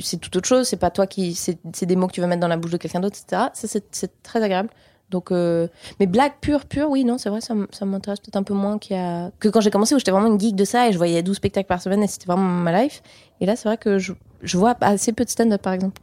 c'est 0.00 0.18
tout 0.18 0.36
autre 0.36 0.46
chose, 0.46 0.68
c'est 0.68 0.76
pas 0.76 0.90
toi 0.90 1.06
qui. 1.06 1.34
C'est 1.34 1.86
des 1.86 1.96
mots 1.96 2.06
que 2.06 2.12
tu 2.12 2.20
vas 2.20 2.26
mettre 2.26 2.40
dans 2.40 2.48
la 2.48 2.56
bouche 2.56 2.70
de 2.70 2.76
quelqu'un 2.76 3.00
d'autre, 3.00 3.16
etc. 3.20 3.48
Ça, 3.54 3.80
c'est 3.90 4.22
très 4.22 4.42
agréable. 4.42 4.68
Donc, 5.10 5.30
euh, 5.30 5.68
mais 6.00 6.06
blague 6.06 6.32
pure, 6.40 6.64
pure, 6.64 6.90
oui, 6.90 7.04
non, 7.04 7.16
c'est 7.16 7.30
vrai, 7.30 7.40
ça, 7.40 7.54
m'intéresse 7.84 8.18
peut-être 8.18 8.36
un 8.36 8.42
peu 8.42 8.54
moins 8.54 8.78
y 8.90 8.94
a... 8.94 9.30
que 9.38 9.48
quand 9.48 9.60
j'ai 9.60 9.70
commencé 9.70 9.94
où 9.94 9.98
j'étais 9.98 10.10
vraiment 10.10 10.26
une 10.26 10.40
geek 10.40 10.56
de 10.56 10.64
ça 10.64 10.88
et 10.88 10.92
je 10.92 10.98
voyais 10.98 11.22
12 11.22 11.36
spectacles 11.36 11.68
par 11.68 11.80
semaine 11.80 12.02
et 12.02 12.08
c'était 12.08 12.26
vraiment 12.26 12.42
ma 12.42 12.82
life. 12.82 13.02
Et 13.40 13.46
là, 13.46 13.54
c'est 13.54 13.68
vrai 13.68 13.78
que 13.78 13.98
je, 13.98 14.12
je 14.42 14.58
vois 14.58 14.74
assez 14.80 15.12
peu 15.12 15.24
de 15.24 15.30
stand-up, 15.30 15.62
par 15.62 15.72
exemple. 15.72 16.02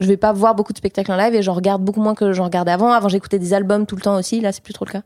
Je 0.00 0.08
vais 0.08 0.16
pas 0.16 0.32
voir 0.32 0.54
beaucoup 0.54 0.72
de 0.72 0.78
spectacles 0.78 1.12
en 1.12 1.16
live 1.16 1.34
et 1.34 1.42
j'en 1.42 1.54
regarde 1.54 1.82
beaucoup 1.82 2.00
moins 2.00 2.14
que 2.14 2.32
j'en 2.32 2.44
regardais 2.44 2.72
avant. 2.72 2.92
Avant, 2.92 3.08
j'écoutais 3.08 3.38
des 3.38 3.54
albums 3.54 3.86
tout 3.86 3.96
le 3.96 4.02
temps 4.02 4.16
aussi. 4.16 4.40
Là, 4.40 4.52
c'est 4.52 4.62
plus 4.62 4.74
trop 4.74 4.84
le 4.84 4.92
cas. 4.92 5.02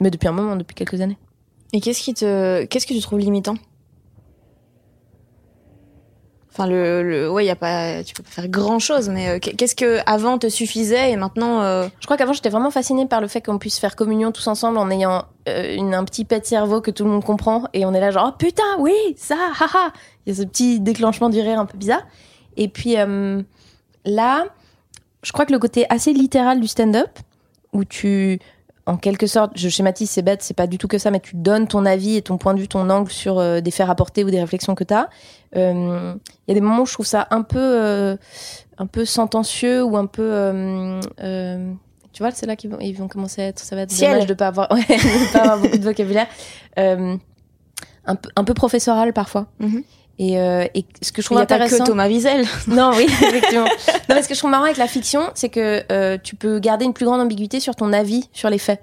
Mais 0.00 0.10
depuis 0.10 0.28
un 0.28 0.32
moment, 0.32 0.56
depuis 0.56 0.74
quelques 0.74 1.00
années. 1.00 1.18
Et 1.72 1.80
qu'est-ce 1.80 2.00
qui 2.00 2.14
te, 2.14 2.64
qu'est-ce 2.64 2.86
que 2.86 2.94
tu 2.94 3.00
trouves 3.00 3.18
limitant? 3.18 3.56
Enfin, 6.58 6.70
le, 6.70 7.02
le, 7.02 7.30
ouais, 7.30 7.44
y 7.44 7.50
a 7.50 7.56
pas, 7.56 8.02
tu 8.02 8.14
peux 8.14 8.22
pas 8.22 8.30
faire 8.30 8.48
grand 8.48 8.78
chose, 8.78 9.10
mais 9.10 9.28
euh, 9.28 9.38
qu'est-ce 9.38 9.74
que 9.74 9.98
avant 10.06 10.38
te 10.38 10.48
suffisait 10.48 11.10
et 11.10 11.16
maintenant, 11.16 11.60
euh, 11.60 11.86
Je 12.00 12.06
crois 12.06 12.16
qu'avant, 12.16 12.32
j'étais 12.32 12.48
vraiment 12.48 12.70
fascinée 12.70 13.04
par 13.04 13.20
le 13.20 13.28
fait 13.28 13.42
qu'on 13.42 13.58
puisse 13.58 13.78
faire 13.78 13.94
communion 13.94 14.32
tous 14.32 14.46
ensemble 14.46 14.78
en 14.78 14.90
ayant 14.90 15.26
euh, 15.50 15.76
une, 15.76 15.92
un 15.92 16.02
petit 16.04 16.24
pet 16.24 16.46
cerveau 16.46 16.80
que 16.80 16.90
tout 16.90 17.04
le 17.04 17.10
monde 17.10 17.22
comprend. 17.22 17.64
Et 17.74 17.84
on 17.84 17.92
est 17.92 18.00
là, 18.00 18.10
genre, 18.10 18.30
oh 18.32 18.36
putain, 18.38 18.62
oui, 18.78 18.94
ça, 19.18 19.36
haha. 19.60 19.92
Il 20.24 20.32
y 20.32 20.32
a 20.32 20.42
ce 20.42 20.46
petit 20.46 20.80
déclenchement 20.80 21.28
du 21.28 21.42
rire 21.42 21.60
un 21.60 21.66
peu 21.66 21.76
bizarre. 21.76 22.06
Et 22.56 22.68
puis 22.68 22.96
euh, 22.96 23.42
là, 24.06 24.46
je 25.22 25.32
crois 25.32 25.44
que 25.44 25.52
le 25.52 25.58
côté 25.58 25.84
assez 25.90 26.14
littéral 26.14 26.58
du 26.58 26.68
stand-up, 26.68 27.18
où 27.74 27.84
tu, 27.84 28.38
en 28.86 28.96
quelque 28.96 29.26
sorte, 29.26 29.52
je 29.56 29.68
schématise, 29.68 30.08
c'est 30.10 30.22
bête, 30.22 30.42
c'est 30.42 30.54
pas 30.54 30.66
du 30.68 30.78
tout 30.78 30.86
que 30.88 30.98
ça, 30.98 31.10
mais 31.10 31.20
tu 31.20 31.34
donnes 31.36 31.66
ton 31.66 31.84
avis 31.84 32.16
et 32.16 32.22
ton 32.22 32.38
point 32.38 32.54
de 32.54 32.60
vue, 32.60 32.68
ton 32.68 32.88
angle 32.88 33.10
sur 33.10 33.38
euh, 33.38 33.60
des 33.60 33.70
faits 33.72 33.86
rapportés 33.88 34.22
ou 34.24 34.30
des 34.30 34.40
réflexions 34.40 34.74
que 34.76 34.84
tu 34.84 34.94
as. 34.94 35.08
Il 35.54 35.60
y 35.60 36.50
a 36.50 36.54
des 36.54 36.60
moments 36.60 36.82
où 36.82 36.86
je 36.86 36.92
trouve 36.92 37.06
ça 37.06 37.26
un 37.30 37.42
peu, 37.42 37.58
euh, 37.58 38.16
un 38.78 38.86
peu 38.86 39.04
sentencieux 39.04 39.82
ou 39.82 39.96
un 39.96 40.06
peu. 40.06 40.22
euh, 40.22 41.00
euh, 41.20 41.72
tu 42.12 42.22
vois, 42.22 42.30
c'est 42.30 42.46
là 42.46 42.56
qu'ils 42.56 42.70
vont, 42.70 42.78
ils 42.80 42.92
vont 42.94 43.08
commencer 43.08 43.42
à 43.42 43.46
être. 43.48 43.58
Ça 43.60 43.76
va 43.76 43.82
être 43.82 43.90
Ciel. 43.90 44.12
dommage 44.12 44.26
de 44.26 44.34
pas 44.34 44.46
avoir, 44.48 44.70
ouais, 44.72 44.78
de 44.80 45.32
pas 45.32 45.40
avoir 45.40 45.58
beaucoup 45.58 45.76
de 45.78 45.84
vocabulaire. 45.84 46.26
Euh, 46.78 47.16
un 48.06 48.14
peu, 48.16 48.30
un 48.36 48.44
peu 48.44 48.54
professoral 48.54 49.12
parfois. 49.12 49.48
Mhm. 49.58 49.82
Et, 50.18 50.38
euh, 50.40 50.64
et 50.74 50.84
ce 51.02 51.12
que 51.12 51.20
je 51.20 51.22
il 51.22 51.24
trouve 51.26 51.38
y 51.38 51.42
a 51.42 51.46
pas 51.46 51.54
intéressant. 51.56 51.84
que 51.84 51.90
Thomas 51.90 52.08
Wiesel. 52.08 52.44
Non, 52.68 52.92
oui, 52.96 53.04
effectivement. 53.22 53.64
non, 54.08 54.14
mais 54.14 54.22
ce 54.22 54.28
que 54.28 54.34
je 54.34 54.38
trouve 54.40 54.50
marrant 54.50 54.64
avec 54.64 54.78
la 54.78 54.86
fiction, 54.88 55.22
c'est 55.34 55.50
que 55.50 55.82
euh, 55.92 56.16
tu 56.22 56.36
peux 56.36 56.58
garder 56.58 56.84
une 56.86 56.94
plus 56.94 57.04
grande 57.04 57.20
ambiguïté 57.20 57.60
sur 57.60 57.74
ton 57.76 57.92
avis 57.92 58.28
sur 58.32 58.48
les 58.48 58.58
faits. 58.58 58.80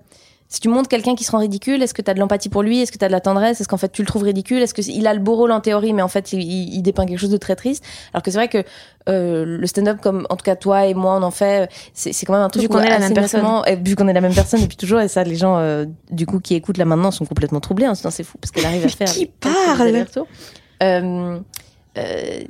Si 0.49 0.59
tu 0.59 0.69
montres 0.69 0.87
quelqu'un 0.87 1.15
qui 1.15 1.23
se 1.23 1.31
rend 1.31 1.39
ridicule, 1.39 1.81
est-ce 1.81 1.95
que 1.95 2.03
tu 2.03 2.11
as 2.11 2.13
de 2.13 2.19
l'empathie 2.19 2.49
pour 2.49 2.61
lui? 2.61 2.79
Est-ce 2.79 2.91
que 2.91 2.99
tu 2.99 3.03
as 3.05 3.07
de 3.07 3.11
la 3.13 3.21
tendresse? 3.21 3.59
Est-ce 3.59 3.67
qu'en 3.67 3.77
fait 3.77 3.91
tu 3.91 4.03
le 4.03 4.05
trouves 4.05 4.21
ridicule? 4.21 4.61
Est-ce 4.61 4.75
qu'il 4.75 5.07
a 5.07 5.13
le 5.15 5.19
beau 5.19 5.35
rôle 5.35 5.51
en 5.51 5.59
théorie, 5.61 5.93
mais 5.93 6.03
en 6.03 6.07
fait 6.07 6.31
il, 6.31 6.41
il- 6.43 6.75
il 6.75 6.81
dépeint 6.83 7.07
quelque 7.07 7.17
chose 7.17 7.31
de 7.31 7.37
très 7.37 7.55
triste? 7.55 7.83
Alors 8.13 8.21
que 8.21 8.29
c'est 8.29 8.37
vrai 8.37 8.49
que 8.49 8.63
euh, 9.09 9.45
le 9.45 9.65
stand-up, 9.65 9.97
comme 9.99 10.27
en 10.29 10.35
tout 10.35 10.43
cas 10.43 10.55
toi 10.55 10.85
et 10.85 10.93
moi 10.93 11.15
on 11.19 11.23
en 11.23 11.31
fait, 11.31 11.71
c'est 11.95 12.13
c'est 12.13 12.27
quand 12.27 12.33
même 12.33 12.43
un 12.43 12.49
truc 12.49 12.61
Vu 12.61 12.67
qu'on 12.69 12.77
est 12.81 12.89
la 12.89 12.99
même 12.99 13.15
personne. 13.15 13.43
et 13.65 13.75
vu 13.77 13.95
qu'on 13.95 14.07
est 14.07 14.13
la 14.13 14.21
même 14.21 14.35
personne 14.35 14.61
depuis 14.61 14.77
toujours, 14.77 14.99
et 14.99 15.07
ça 15.07 15.23
les 15.23 15.35
gens 15.35 15.57
euh, 15.57 15.85
du 16.11 16.27
coup 16.27 16.39
qui 16.39 16.53
écoutent 16.53 16.77
là 16.77 16.85
maintenant 16.85 17.09
sont 17.09 17.25
complètement 17.25 17.59
troublés. 17.59 17.87
Disant 17.91 18.11
c'est 18.11 18.23
fou 18.23 18.37
parce 18.39 18.51
qu'elle 18.51 18.65
arrive 18.67 18.85
à 18.85 18.89
faire. 18.89 19.07
qui 19.11 19.25
parle? 19.25 20.05
Euh, 20.83 21.39
euh, 21.97 22.41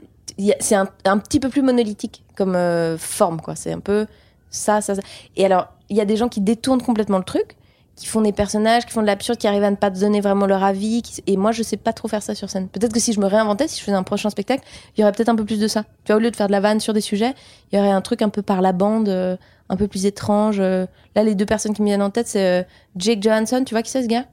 c'est 0.60 0.76
un, 0.76 1.18
petit 1.20 1.40
peu 1.40 1.50
plus 1.50 1.62
monolithique 1.62 2.24
comme 2.36 2.56
euh, 2.56 2.98
forme, 2.98 3.40
quoi. 3.40 3.56
C'est 3.56 3.72
un 3.72 3.80
peu 3.80 4.08
ça, 4.50 4.82
ça, 4.82 4.96
ça. 4.96 5.02
Et 5.36 5.46
alors, 5.46 5.68
il 5.90 5.98
y 5.98 6.02
a 6.02 6.06
des 6.06 6.16
gens 6.16 6.28
qui 6.28 6.42
détournent 6.42 6.82
complètement 6.82 7.20
le 7.20 7.24
truc, 7.24 7.56
qui 7.96 8.08
font 8.08 8.22
des 8.22 8.32
personnages, 8.32 8.86
qui 8.86 8.94
font 8.94 9.02
de 9.02 9.06
l'absurde, 9.06 9.38
qui 9.38 9.48
arrivent 9.48 9.64
à 9.64 9.70
ne 9.70 9.76
pas 9.76 9.92
donner 9.92 10.22
vraiment 10.22 10.48
leur 10.48 10.64
avis. 10.64 11.04
et 11.28 11.38
moi, 11.38 11.52
je 11.52 11.62
sais 11.62 11.78
pas 11.78 11.94
trop 11.94 12.08
faire 12.08 12.24
ça 12.24 12.34
sur 12.34 12.50
scène. 12.50 12.68
Peut-être 12.68 12.94
que 12.94 13.00
si 13.00 13.14
je 13.14 13.20
me 13.20 13.28
réinventais, 13.28 13.68
si 13.68 13.80
je 13.80 13.84
faisais 13.84 13.96
un 13.96 14.04
prochain 14.04 14.32
spectacle, 14.32 14.64
il 14.98 15.02
y 15.02 15.04
aurait 15.04 15.12
peut-être 15.12 15.30
un 15.30 15.36
peu 15.36 15.46
plus 15.46 15.60
de 15.60 15.68
ça. 15.68 15.84
Tu 16.04 16.12
vois, 16.12 16.16
au 16.16 16.20
lieu 16.20 16.32
de 16.32 16.36
faire 16.36 16.48
de 16.48 16.52
la 16.52 16.60
vanne 16.60 16.80
sur 16.80 16.94
des 16.94 17.02
sujets, 17.02 17.36
il 17.72 17.78
y 17.78 17.80
aurait 17.80 17.92
un 17.92 18.02
truc 18.02 18.24
un 18.24 18.30
peu 18.30 18.42
par 18.42 18.62
la 18.62 18.72
bande, 18.72 19.10
un 19.10 19.76
peu 19.76 19.88
plus 19.88 20.08
étrange. 20.08 20.60
Là, 20.60 21.24
les 21.24 21.36
deux 21.36 21.46
personnes 21.46 21.76
qui 21.76 21.84
me 21.84 21.88
viennent 21.88 22.02
en 22.02 22.10
tête, 22.10 22.28
c'est 22.28 22.66
Jake 22.96 23.22
Johansson. 23.22 23.64
Tu 23.64 23.76
vois 23.76 23.84
qui 23.84 23.92
c'est 23.92 24.02
ce 24.02 24.08
gars? 24.08 24.26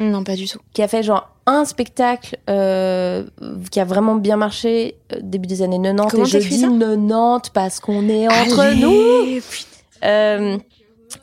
Non, 0.00 0.24
pas 0.24 0.34
du 0.36 0.46
tout. 0.48 0.58
qui 0.72 0.82
a 0.82 0.88
fait 0.88 1.02
genre 1.02 1.30
un 1.46 1.64
spectacle 1.64 2.38
euh, 2.50 3.24
qui 3.70 3.78
a 3.80 3.84
vraiment 3.84 4.14
bien 4.16 4.36
marché 4.36 4.96
euh, 5.12 5.18
début 5.22 5.46
des 5.46 5.62
années 5.62 5.78
90. 5.80 6.10
Comment 6.10 6.24
et 6.24 6.28
je 6.28 6.38
dis 6.48 6.58
ça 6.58 6.68
90 6.68 7.50
parce 7.52 7.80
qu'on 7.80 8.08
est 8.08 8.26
entre 8.28 8.60
Allez, 8.60 8.80
nous. 8.80 9.40
Euh, 10.04 10.58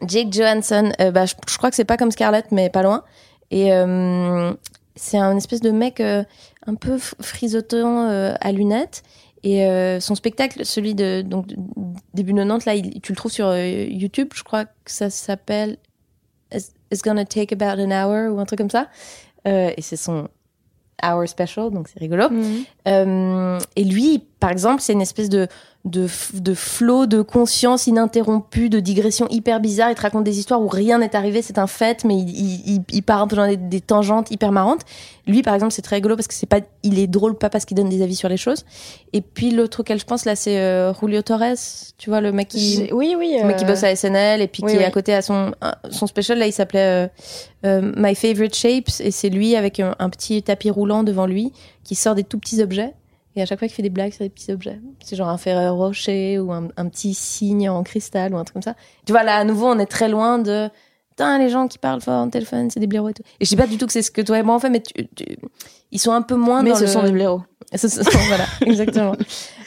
Jake 0.07 0.31
Johansson, 0.31 0.91
euh, 1.01 1.11
bah, 1.11 1.25
je, 1.25 1.33
je 1.49 1.57
crois 1.57 1.69
que 1.69 1.75
c'est 1.75 1.85
pas 1.85 1.97
comme 1.97 2.11
Scarlett, 2.11 2.45
mais 2.51 2.69
pas 2.69 2.81
loin. 2.83 3.03
Et 3.49 3.73
euh, 3.73 4.53
c'est 4.95 5.17
un 5.17 5.35
espèce 5.35 5.59
de 5.61 5.71
mec 5.71 5.99
euh, 5.99 6.23
un 6.65 6.75
peu 6.75 6.97
frisotant 7.19 8.07
euh, 8.09 8.33
à 8.39 8.51
lunettes. 8.51 9.03
Et 9.43 9.65
euh, 9.65 9.99
son 9.99 10.13
spectacle, 10.15 10.63
celui 10.65 10.93
de 10.95 11.23
donc 11.23 11.47
de- 11.47 11.55
début 12.13 12.33
90, 12.33 12.65
là, 12.65 12.75
il- 12.75 13.01
tu 13.01 13.11
le 13.11 13.15
trouves 13.17 13.31
sur 13.31 13.47
euh, 13.47 13.85
YouTube. 13.89 14.29
Je 14.35 14.43
crois 14.43 14.65
que 14.65 14.71
ça 14.85 15.09
s'appelle 15.09 15.77
It's 16.91 17.01
It's 17.01 17.01
Gonna 17.01 17.25
Take 17.25 17.53
About 17.53 17.81
an 17.81 17.91
Hour 17.91 18.33
ou 18.33 18.39
un 18.39 18.45
truc 18.45 18.57
comme 18.57 18.69
ça. 18.69 18.87
Euh, 19.47 19.71
et 19.75 19.81
c'est 19.81 19.95
son 19.95 20.27
Hour 21.03 21.27
Special, 21.27 21.71
donc 21.71 21.87
c'est 21.87 21.99
rigolo. 21.99 22.29
Mhm. 22.29 22.63
Euh, 22.87 23.59
et 23.75 23.83
lui, 23.83 24.23
par 24.39 24.51
exemple, 24.51 24.81
c'est 24.81 24.93
une 24.93 25.01
espèce 25.01 25.29
de, 25.29 25.47
de, 25.83 26.07
de 26.35 26.53
flot 26.53 27.07
de 27.07 27.21
conscience 27.23 27.87
ininterrompu, 27.87 28.69
de 28.69 28.79
digression 28.79 29.25
hyper 29.31 29.59
bizarre. 29.59 29.89
Il 29.89 29.95
te 29.95 30.01
raconte 30.01 30.23
des 30.23 30.37
histoires 30.37 30.61
où 30.61 30.67
rien 30.67 30.99
n'est 30.99 31.15
arrivé, 31.15 31.41
c'est 31.41 31.57
un 31.57 31.65
fait, 31.65 32.03
mais 32.03 32.15
il, 32.19 32.29
il, 32.29 32.81
il- 32.91 33.01
part 33.03 33.21
un 33.21 33.27
peu 33.27 33.35
dans 33.35 33.47
des, 33.47 33.57
des 33.57 33.81
tangentes 33.81 34.29
hyper 34.29 34.51
marrantes. 34.51 34.81
Lui, 35.25 35.41
par 35.41 35.55
exemple, 35.55 35.73
c'est 35.73 35.81
très 35.81 35.95
rigolo 35.95 36.15
parce 36.15 36.27
que 36.27 36.33
c'est 36.35 36.45
pas, 36.45 36.59
il 36.83 36.99
est 36.99 37.07
drôle 37.07 37.35
pas 37.37 37.49
parce 37.49 37.65
qu'il 37.65 37.75
donne 37.77 37.89
des 37.89 38.01
avis 38.03 38.15
sur 38.15 38.29
les 38.29 38.37
choses. 38.37 38.63
Et 39.13 39.21
puis 39.21 39.49
l'autre 39.51 39.79
auquel 39.79 39.99
je 39.99 40.05
pense 40.05 40.25
là, 40.25 40.35
c'est 40.35 40.59
euh, 40.59 40.93
Julio 40.93 41.23
Torres, 41.23 41.55
tu 41.97 42.09
vois, 42.11 42.21
le 42.21 42.31
mec 42.31 42.49
qui, 42.49 42.87
Oui, 42.91 43.15
oui. 43.17 43.37
le 43.41 43.47
mec 43.47 43.57
qui 43.57 43.63
euh, 43.63 43.67
bosse 43.67 43.83
à 43.83 43.95
SNL 43.95 44.41
et 44.41 44.47
puis 44.47 44.61
oui, 44.63 44.73
qui 44.73 44.77
est 44.77 44.85
à 44.85 44.91
côté 44.91 45.13
à 45.15 45.21
son 45.23 45.51
son 45.89 46.05
special 46.07 46.37
là 46.39 46.47
il 46.47 46.53
s'appelait 46.53 47.05
euh, 47.05 47.07
euh, 47.65 47.91
My 47.95 48.13
Favorite 48.15 48.55
Shapes 48.55 48.89
et 48.99 49.11
c'est 49.11 49.29
lui 49.29 49.55
avec 49.55 49.79
un, 49.79 49.95
un 49.99 50.09
petit 50.09 50.41
tapis 50.43 50.69
roulant 50.69 51.03
devant 51.03 51.25
lui 51.25 51.51
qui 51.83 51.95
sort 51.95 52.15
des 52.15 52.23
tout 52.23 52.37
petits 52.39 52.61
objets 52.61 52.93
et 53.35 53.41
à 53.41 53.45
chaque 53.45 53.59
fois 53.59 53.67
qu'il 53.67 53.75
fait 53.75 53.81
des 53.83 53.89
blagues 53.89 54.11
sur 54.13 54.23
des 54.25 54.29
petits 54.29 54.51
objets 54.51 54.79
c'est 55.03 55.15
genre 55.15 55.29
un 55.29 55.37
Ferrero 55.37 55.75
Rocher 55.77 56.39
ou 56.39 56.51
un, 56.51 56.67
un 56.77 56.89
petit 56.89 57.13
signe 57.13 57.69
en 57.69 57.83
cristal 57.83 58.33
ou 58.33 58.37
un 58.37 58.43
truc 58.43 58.53
comme 58.53 58.61
ça 58.61 58.75
tu 59.05 59.11
vois 59.11 59.23
là 59.23 59.37
à 59.37 59.43
nouveau 59.43 59.67
on 59.67 59.79
est 59.79 59.85
très 59.85 60.09
loin 60.09 60.39
de 60.39 60.69
Putain, 61.11 61.37
les 61.39 61.49
gens 61.49 61.67
qui 61.67 61.77
parlent 61.77 62.01
fort 62.01 62.21
en 62.21 62.29
téléphone 62.29 62.69
c'est 62.69 62.79
des 62.79 62.87
blaireaux 62.87 63.09
et 63.09 63.13
tout 63.13 63.23
et 63.39 63.45
je 63.45 63.49
dis 63.49 63.55
pas 63.57 63.67
du 63.67 63.77
tout 63.77 63.85
que 63.85 63.91
c'est 63.93 64.01
ce 64.01 64.11
que 64.11 64.21
toi 64.21 64.39
et 64.39 64.43
moi 64.43 64.55
on 64.55 64.59
fait 64.59 64.69
mais 64.69 64.81
tu- 64.81 65.07
tu- 65.15 65.37
ils 65.91 65.99
sont 65.99 66.13
un 66.13 66.21
peu 66.21 66.35
moins 66.35 66.63
Mais 66.63 66.69
dans 66.69 66.77
ce 66.77 66.81
le... 66.83 66.87
sont 66.87 67.03
des 67.03 67.11
blaireaux. 67.11 67.43
Ce- 67.75 68.27
voilà, 68.27 68.45
exactement. 68.65 69.13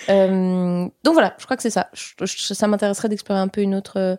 Euh, 0.08 0.86
donc 1.04 1.12
voilà, 1.14 1.34
je 1.38 1.44
crois 1.44 1.56
que 1.56 1.62
c'est 1.62 1.70
ça. 1.70 1.88
Je- 1.92 2.24
je- 2.24 2.54
ça 2.54 2.66
m'intéresserait 2.66 3.08
d'explorer 3.08 3.40
un 3.40 3.48
peu 3.48 3.60
une 3.60 3.74
autre, 3.74 3.98
euh, 3.98 4.16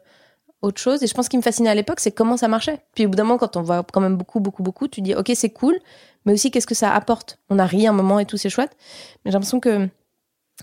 autre 0.66 0.82
chose. 0.82 1.04
Et 1.04 1.08
je 1.08 1.14
pense 1.14 1.26
ce 1.26 1.30
qui 1.30 1.38
me 1.38 1.42
fascinait 1.42 1.70
à 1.70 1.76
l'époque, 1.76 2.00
c'est 2.00 2.12
comment 2.12 2.38
ça 2.38 2.48
marchait. 2.48 2.80
Puis 2.94 3.06
au 3.06 3.10
bout 3.10 3.16
d'un 3.16 3.24
moment, 3.24 3.38
quand 3.38 3.56
on 3.56 3.62
voit 3.62 3.84
quand 3.84 4.02
même 4.02 4.18
beaucoup, 4.18 4.40
beaucoup, 4.40 4.64
beaucoup, 4.64 4.88
tu 4.88 5.02
dis, 5.02 5.16
ok, 5.16 5.32
c'est 5.36 5.50
cool, 5.50 5.78
mais 6.26 6.34
aussi 6.34 6.52
qu'est-ce 6.52 6.68
que 6.68 6.76
ça 6.76 6.94
apporte? 6.94 7.40
On 7.50 7.60
a 7.60 7.66
ri 7.66 7.88
un 7.88 7.94
moment 7.94 8.20
et 8.20 8.26
tout, 8.26 8.38
c'est 8.38 8.50
chouette. 8.50 8.76
Mais 9.24 9.32
j'ai 9.32 9.34
l'impression 9.34 9.60
que 9.60 9.88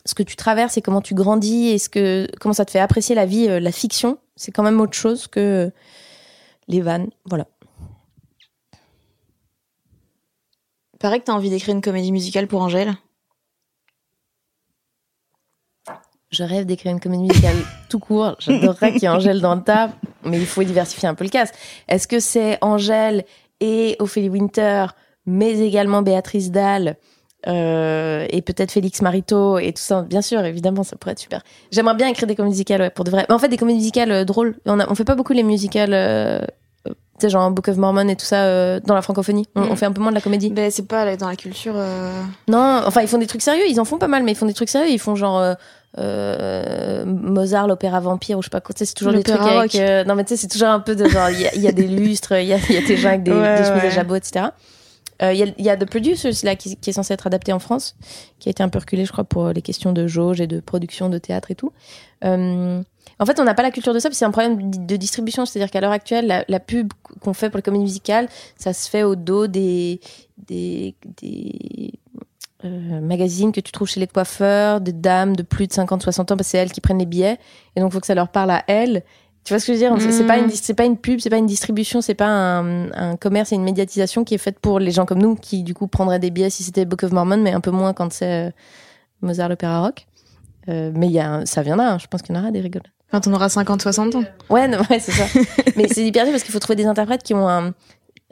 ce 0.04 0.14
que 0.14 0.22
tu 0.22 0.36
traverses 0.36 0.76
et 0.76 0.82
comment 0.82 1.00
tu 1.02 1.14
grandis 1.14 1.68
et 1.68 1.78
ce 1.78 1.88
que, 1.88 2.26
comment 2.40 2.54
ça 2.54 2.64
te 2.64 2.70
fait 2.70 2.80
apprécier 2.80 3.14
la 3.14 3.26
vie, 3.26 3.48
euh, 3.48 3.60
la 3.60 3.72
fiction, 3.72 4.18
c'est 4.36 4.52
quand 4.52 4.62
même 4.62 4.80
autre 4.80 4.94
chose 4.94 5.26
que 5.26 5.70
les 6.68 6.80
vannes. 6.80 7.10
Voilà. 7.26 7.46
Paraît 10.98 11.18
que 11.18 11.24
t'as 11.24 11.32
envie 11.32 11.50
d'écrire 11.50 11.74
une 11.74 11.82
comédie 11.82 12.12
musicale 12.12 12.46
pour 12.46 12.62
Angèle? 12.62 12.94
Je 16.32 16.42
rêve 16.44 16.64
d'écrire 16.64 16.92
une 16.92 17.00
comédie 17.00 17.24
musicale 17.24 17.56
tout 17.90 17.98
court. 17.98 18.36
J'adorerais 18.38 18.92
qu'il 18.92 19.02
y 19.02 19.04
ait 19.04 19.08
Angèle 19.08 19.40
dans 19.42 19.54
le 19.54 19.60
tas, 19.62 19.90
mais 20.24 20.38
il 20.38 20.46
faut 20.46 20.62
diversifier 20.62 21.08
un 21.08 21.14
peu 21.14 21.24
le 21.24 21.30
cast. 21.30 21.54
Est-ce 21.88 22.08
que 22.08 22.20
c'est 22.20 22.56
Angèle 22.62 23.24
et 23.60 23.96
Ophélie 23.98 24.30
Winter, 24.30 24.86
mais 25.26 25.58
également 25.60 26.00
Béatrice 26.00 26.50
Dalle 26.50 26.96
euh, 27.48 28.26
et 28.30 28.40
peut-être 28.40 28.72
Félix 28.72 29.02
Marito 29.02 29.58
et 29.58 29.72
tout 29.74 29.82
ça? 29.82 30.02
Bien 30.02 30.22
sûr, 30.22 30.42
évidemment, 30.44 30.84
ça 30.84 30.96
pourrait 30.96 31.12
être 31.12 31.18
super. 31.18 31.42
J'aimerais 31.70 31.94
bien 31.96 32.08
écrire 32.08 32.26
des 32.26 32.34
comédies 32.34 32.54
musicales, 32.54 32.80
ouais, 32.80 32.90
pour 32.90 33.04
de 33.04 33.10
vrai. 33.10 33.26
Mais 33.28 33.34
en 33.34 33.38
fait, 33.38 33.48
des 33.48 33.58
comédies 33.58 33.78
musicales 33.80 34.10
euh, 34.10 34.24
drôles. 34.24 34.56
On, 34.64 34.80
a, 34.80 34.90
on 34.90 34.94
fait 34.94 35.04
pas 35.04 35.14
beaucoup 35.16 35.34
les 35.34 35.42
musicales, 35.42 35.92
euh, 35.92 36.38
euh, 36.38 36.44
tu 36.88 36.94
sais, 37.20 37.28
genre 37.28 37.50
Book 37.50 37.68
of 37.68 37.76
Mormon 37.76 38.08
et 38.08 38.16
tout 38.16 38.24
ça 38.24 38.44
euh, 38.44 38.80
dans 38.86 38.94
la 38.94 39.02
francophonie. 39.02 39.46
On, 39.54 39.60
Mm. 39.66 39.70
on 39.70 39.76
fait 39.76 39.86
un 39.86 39.92
peu 39.92 40.00
moins 40.00 40.12
de 40.12 40.16
la 40.16 40.22
comédie. 40.22 40.48
Ben, 40.48 40.70
c'est 40.70 40.88
pas 40.88 41.14
dans 41.16 41.28
la 41.28 41.36
culture. 41.36 41.74
euh, 41.76 42.10
Non, 42.48 42.80
enfin 42.86 43.02
ils 43.02 43.08
font 43.08 43.18
des 43.18 43.26
trucs 43.26 43.42
sérieux, 43.42 43.64
ils 43.68 43.78
en 43.80 43.84
font 43.84 43.98
pas 43.98 44.08
mal, 44.08 44.22
mais 44.22 44.32
ils 44.32 44.36
font 44.36 44.46
des 44.46 44.54
trucs 44.54 44.70
sérieux. 44.70 44.90
Ils 44.90 44.98
font 44.98 45.14
genre 45.14 45.54
euh, 45.98 47.04
Mozart, 47.06 47.66
l'opéra 47.68 48.00
vampire 48.00 48.38
ou 48.38 48.42
je 48.42 48.46
sais 48.46 48.50
pas 48.50 48.60
quoi. 48.60 48.74
C'est 48.76 48.92
toujours 48.94 49.12
des 49.12 49.22
trucs 49.22 49.40
avec. 49.40 49.74
euh, 49.74 50.04
non 50.04 50.14
mais 50.14 50.24
tu 50.24 50.30
sais, 50.30 50.36
c'est 50.36 50.48
toujours 50.48 50.68
un 50.68 50.80
peu 50.80 50.94
de 50.96 51.06
genre 51.08 51.30
il 51.30 51.40
y, 51.40 51.46
a- 51.46 51.54
il 51.54 51.60
y 51.62 51.68
a 51.68 51.72
des 51.72 51.86
lustres, 51.86 52.32
il 52.32 52.46
y 52.48 52.52
a, 52.52 52.58
il 52.68 52.74
y 52.74 52.78
a 52.78 52.82
des 52.86 52.96
gens 52.96 53.08
avec 53.08 53.22
des, 53.22 53.30
Ouais, 53.32 53.58
des 53.58 53.64
chemises 53.64 53.82
à 53.82 53.86
ouais. 53.86 53.90
jabot, 53.90 54.14
etc. 54.16 54.46
Euh, 55.22 55.32
Il 55.32 55.38
y, 55.38 55.42
a, 55.42 55.46
y 55.58 55.68
a 55.70 55.76
The 55.76 55.84
Producers 55.88 56.32
là 56.42 56.56
qui, 56.56 56.76
qui 56.76 56.90
est 56.90 56.92
censé 56.94 57.14
être 57.14 57.26
adapté 57.26 57.52
en 57.52 57.58
France, 57.58 57.94
qui 58.40 58.48
a 58.48 58.50
été 58.50 58.62
un 58.62 58.68
peu 58.68 58.78
reculé, 58.80 59.04
je 59.04 59.12
crois, 59.12 59.24
pour 59.24 59.50
les 59.50 59.62
questions 59.62 59.92
de 59.92 60.06
jauge 60.08 60.40
et 60.40 60.46
de 60.48 60.58
production 60.60 61.08
de 61.10 61.18
théâtre 61.18 61.50
et 61.50 61.54
tout. 61.54 61.72
Euh, 62.24 62.82
en 63.20 63.26
fait, 63.26 63.38
on 63.38 63.44
n'a 63.44 63.54
pas 63.54 63.62
la 63.62 63.70
culture 63.70 63.94
de 63.94 63.98
ça, 64.00 64.08
puis 64.08 64.16
c'est 64.16 64.24
un 64.24 64.30
problème 64.32 64.70
de 64.70 64.78
de 64.78 64.96
distribution. 64.96 65.44
C'est-à-dire 65.46 65.70
qu'à 65.70 65.80
l'heure 65.80 65.92
actuelle, 65.92 66.26
la, 66.26 66.44
la 66.48 66.58
pub 66.58 66.92
qu'on 67.20 67.34
fait 67.34 67.50
pour 67.50 67.58
les 67.58 67.62
comédies 67.62 67.84
musicales, 67.84 68.26
ça 68.56 68.72
se 68.72 68.88
fait 68.90 69.02
au 69.04 69.14
dos 69.14 69.46
des, 69.46 70.00
des, 70.48 70.96
des 71.20 71.92
euh, 72.64 73.00
magazines 73.00 73.52
que 73.52 73.60
tu 73.60 73.72
trouves 73.72 73.88
chez 73.88 74.00
les 74.00 74.06
coiffeurs, 74.06 74.80
des 74.80 74.92
dames 74.92 75.34
de 75.36 75.42
plus 75.42 75.66
de 75.66 75.72
50-60 75.72 76.20
ans, 76.20 76.24
parce 76.24 76.38
que 76.38 76.44
c'est 76.44 76.58
elles 76.58 76.72
qui 76.72 76.80
prennent 76.80 76.98
les 76.98 77.06
billets. 77.06 77.38
Et 77.76 77.80
donc, 77.80 77.90
il 77.90 77.94
faut 77.94 78.00
que 78.00 78.06
ça 78.06 78.14
leur 78.14 78.28
parle 78.28 78.50
à 78.50 78.62
elles. 78.68 79.02
Tu 79.44 79.52
vois 79.52 79.58
ce 79.58 79.66
que 79.66 79.72
je 79.74 79.78
veux 79.78 79.84
dire? 79.88 80.00
C'est- 80.00 80.12
C'est 80.12 80.26
pas 80.26 80.38
une 80.38 80.50
c'est 80.50 80.74
pas 80.74 80.84
une 80.84 80.96
pub, 80.96 81.18
c'est 81.18 81.28
pas 81.30 81.38
une 81.38 81.46
distribution, 81.46 82.00
c'est 82.00 82.14
pas 82.14 82.28
un, 82.28 82.92
un 82.92 83.16
commerce 83.16 83.50
et 83.50 83.56
une 83.56 83.64
médiatisation 83.64 84.22
qui 84.22 84.34
est 84.34 84.38
faite 84.38 84.60
pour 84.60 84.78
les 84.78 84.92
gens 84.92 85.04
comme 85.04 85.18
nous 85.20 85.34
qui 85.34 85.64
du 85.64 85.74
coup 85.74 85.88
prendraient 85.88 86.20
des 86.20 86.30
billets 86.30 86.50
si 86.50 86.62
c'était 86.62 86.84
Book 86.84 87.02
of 87.02 87.10
Mormon, 87.10 87.38
mais 87.38 87.52
un 87.52 87.60
peu 87.60 87.72
moins 87.72 87.92
quand 87.92 88.12
c'est 88.12 88.46
euh, 88.46 88.50
Mozart 89.20 89.48
l'opéra 89.48 89.80
rock. 89.80 90.06
Euh, 90.68 90.92
mais 90.94 91.06
il 91.06 91.12
y 91.12 91.18
a 91.18 91.44
ça 91.44 91.62
viendra, 91.62 91.88
hein. 91.88 91.98
je 91.98 92.06
pense 92.06 92.22
qu'il 92.22 92.36
y 92.36 92.38
en 92.38 92.42
aura 92.42 92.52
des 92.52 92.60
rigolotes. 92.60 92.86
Quand 93.10 93.26
on 93.26 93.32
aura 93.34 93.48
50-60 93.48 94.16
ans. 94.16 94.22
Ouais, 94.48 94.68
non, 94.68 94.78
ouais, 94.88 95.00
c'est 95.00 95.10
ça. 95.10 95.24
mais 95.76 95.88
c'est 95.88 96.04
hyper 96.06 96.22
dur 96.24 96.32
parce 96.32 96.44
qu'il 96.44 96.52
faut 96.52 96.60
trouver 96.60 96.76
des 96.76 96.86
interprètes 96.86 97.24
qui 97.24 97.34
ont 97.34 97.48
un, 97.48 97.74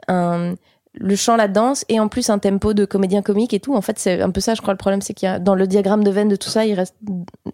un- 0.07 0.53
le 0.93 1.15
chant, 1.15 1.35
la 1.37 1.47
danse 1.47 1.85
et 1.89 1.99
en 1.99 2.07
plus 2.09 2.29
un 2.29 2.37
tempo 2.37 2.73
de 2.73 2.83
comédien 2.85 3.21
comique 3.21 3.53
et 3.53 3.59
tout. 3.59 3.73
En 3.75 3.81
fait, 3.81 3.97
c'est 3.97 4.21
un 4.21 4.29
peu 4.29 4.41
ça, 4.41 4.55
je 4.55 4.61
crois. 4.61 4.73
Le 4.73 4.77
problème, 4.77 5.01
c'est 5.01 5.13
qu'il 5.13 5.27
y 5.27 5.29
a 5.29 5.39
dans 5.39 5.55
le 5.55 5.65
diagramme 5.67 6.03
de 6.03 6.11
veine 6.11 6.27
de 6.27 6.35
tout 6.35 6.49
ça, 6.49 6.65
il 6.65 6.73
reste 6.73 6.95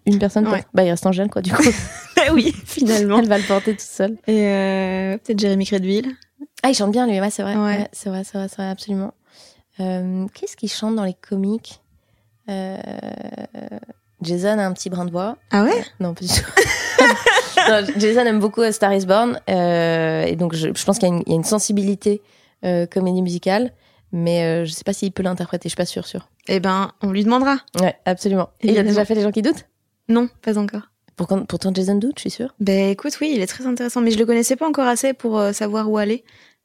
une 0.06 0.18
personne. 0.18 0.48
Ouais. 0.48 0.64
Bah, 0.74 0.82
il 0.84 0.90
reste 0.90 1.06
Angèle, 1.06 1.28
quoi. 1.30 1.40
Du 1.42 1.52
coup, 1.52 1.62
oui, 2.32 2.52
finalement. 2.64 3.18
elle 3.20 3.28
va 3.28 3.38
le 3.38 3.44
porter 3.44 3.72
toute 3.72 3.80
seule. 3.80 4.16
Et 4.26 4.46
euh, 4.48 5.18
peut-être 5.18 5.38
Jérémy 5.38 5.66
Crédville. 5.66 6.08
Ah, 6.64 6.70
il 6.70 6.74
chante 6.74 6.90
bien, 6.90 7.06
lui. 7.06 7.20
Ouais, 7.20 7.30
c'est 7.30 7.42
vrai. 7.42 7.54
Ouais. 7.54 7.62
Ouais, 7.64 7.88
c'est 7.92 8.08
vrai, 8.08 8.24
c'est 8.24 8.36
vrai, 8.38 8.48
c'est 8.48 8.56
vrai, 8.56 8.70
absolument. 8.70 9.14
Euh, 9.80 10.26
Qu'est-ce 10.34 10.56
qu'il 10.56 10.68
chante 10.70 10.96
dans 10.96 11.04
les 11.04 11.14
comiques? 11.14 11.80
Euh, 12.50 12.76
Jason 14.22 14.58
a 14.58 14.64
un 14.66 14.72
petit 14.72 14.90
brin 14.90 15.04
de 15.04 15.10
voix. 15.12 15.36
Ah 15.52 15.62
ouais? 15.62 15.84
Non, 16.00 16.14
pas 16.14 16.22
du 16.22 16.28
tout. 16.28 16.42
Non, 17.68 17.82
Jason 17.98 18.20
aime 18.24 18.38
beaucoup 18.38 18.62
Star 18.72 18.94
is 18.94 19.04
Born. 19.04 19.38
euh, 19.50 20.22
et 20.22 20.36
donc, 20.36 20.54
je, 20.54 20.68
je 20.74 20.84
pense 20.84 20.98
qu'il 20.98 21.08
y, 21.08 21.12
y 21.28 21.32
a 21.32 21.34
une 21.34 21.44
sensibilité 21.44 22.22
euh, 22.64 22.86
comédie 22.86 23.22
musicale. 23.22 23.72
Mais 24.12 24.42
euh, 24.44 24.64
je 24.64 24.72
sais 24.72 24.84
pas 24.84 24.92
s'il 24.94 25.12
peut 25.12 25.22
l'interpréter. 25.22 25.68
Je 25.68 25.70
suis 25.70 25.76
pas 25.76 25.84
sûre, 25.86 26.06
sûre. 26.06 26.28
Eh 26.48 26.60
ben, 26.60 26.92
on 27.02 27.10
lui 27.10 27.24
demandera. 27.24 27.58
Ouais, 27.80 27.94
absolument. 28.06 28.48
Et 28.62 28.68
il 28.72 28.78
a 28.78 28.82
déjà 28.82 29.04
fait 29.04 29.14
Les 29.14 29.20
gens 29.22 29.30
qui 29.32 29.42
doutent? 29.42 29.66
Non, 30.08 30.28
pas 30.42 30.56
encore. 30.58 30.82
Pourquoi- 31.16 31.44
Pourtant, 31.46 31.74
Jason 31.74 31.96
doute, 31.96 32.14
je 32.16 32.22
suis 32.22 32.30
sûre? 32.30 32.54
Ben 32.60 32.88
écoute, 32.90 33.18
oui, 33.20 33.32
il 33.34 33.42
est 33.42 33.46
très 33.46 33.66
intéressant, 33.66 34.00
mais 34.00 34.10
je 34.10 34.18
le 34.18 34.24
connaissais 34.24 34.56
pas 34.56 34.66
encore 34.66 34.86
assez 34.86 35.12
pour 35.12 35.38
euh, 35.38 35.52
savoir 35.52 35.90
où 35.90 35.98
aller. 35.98 36.24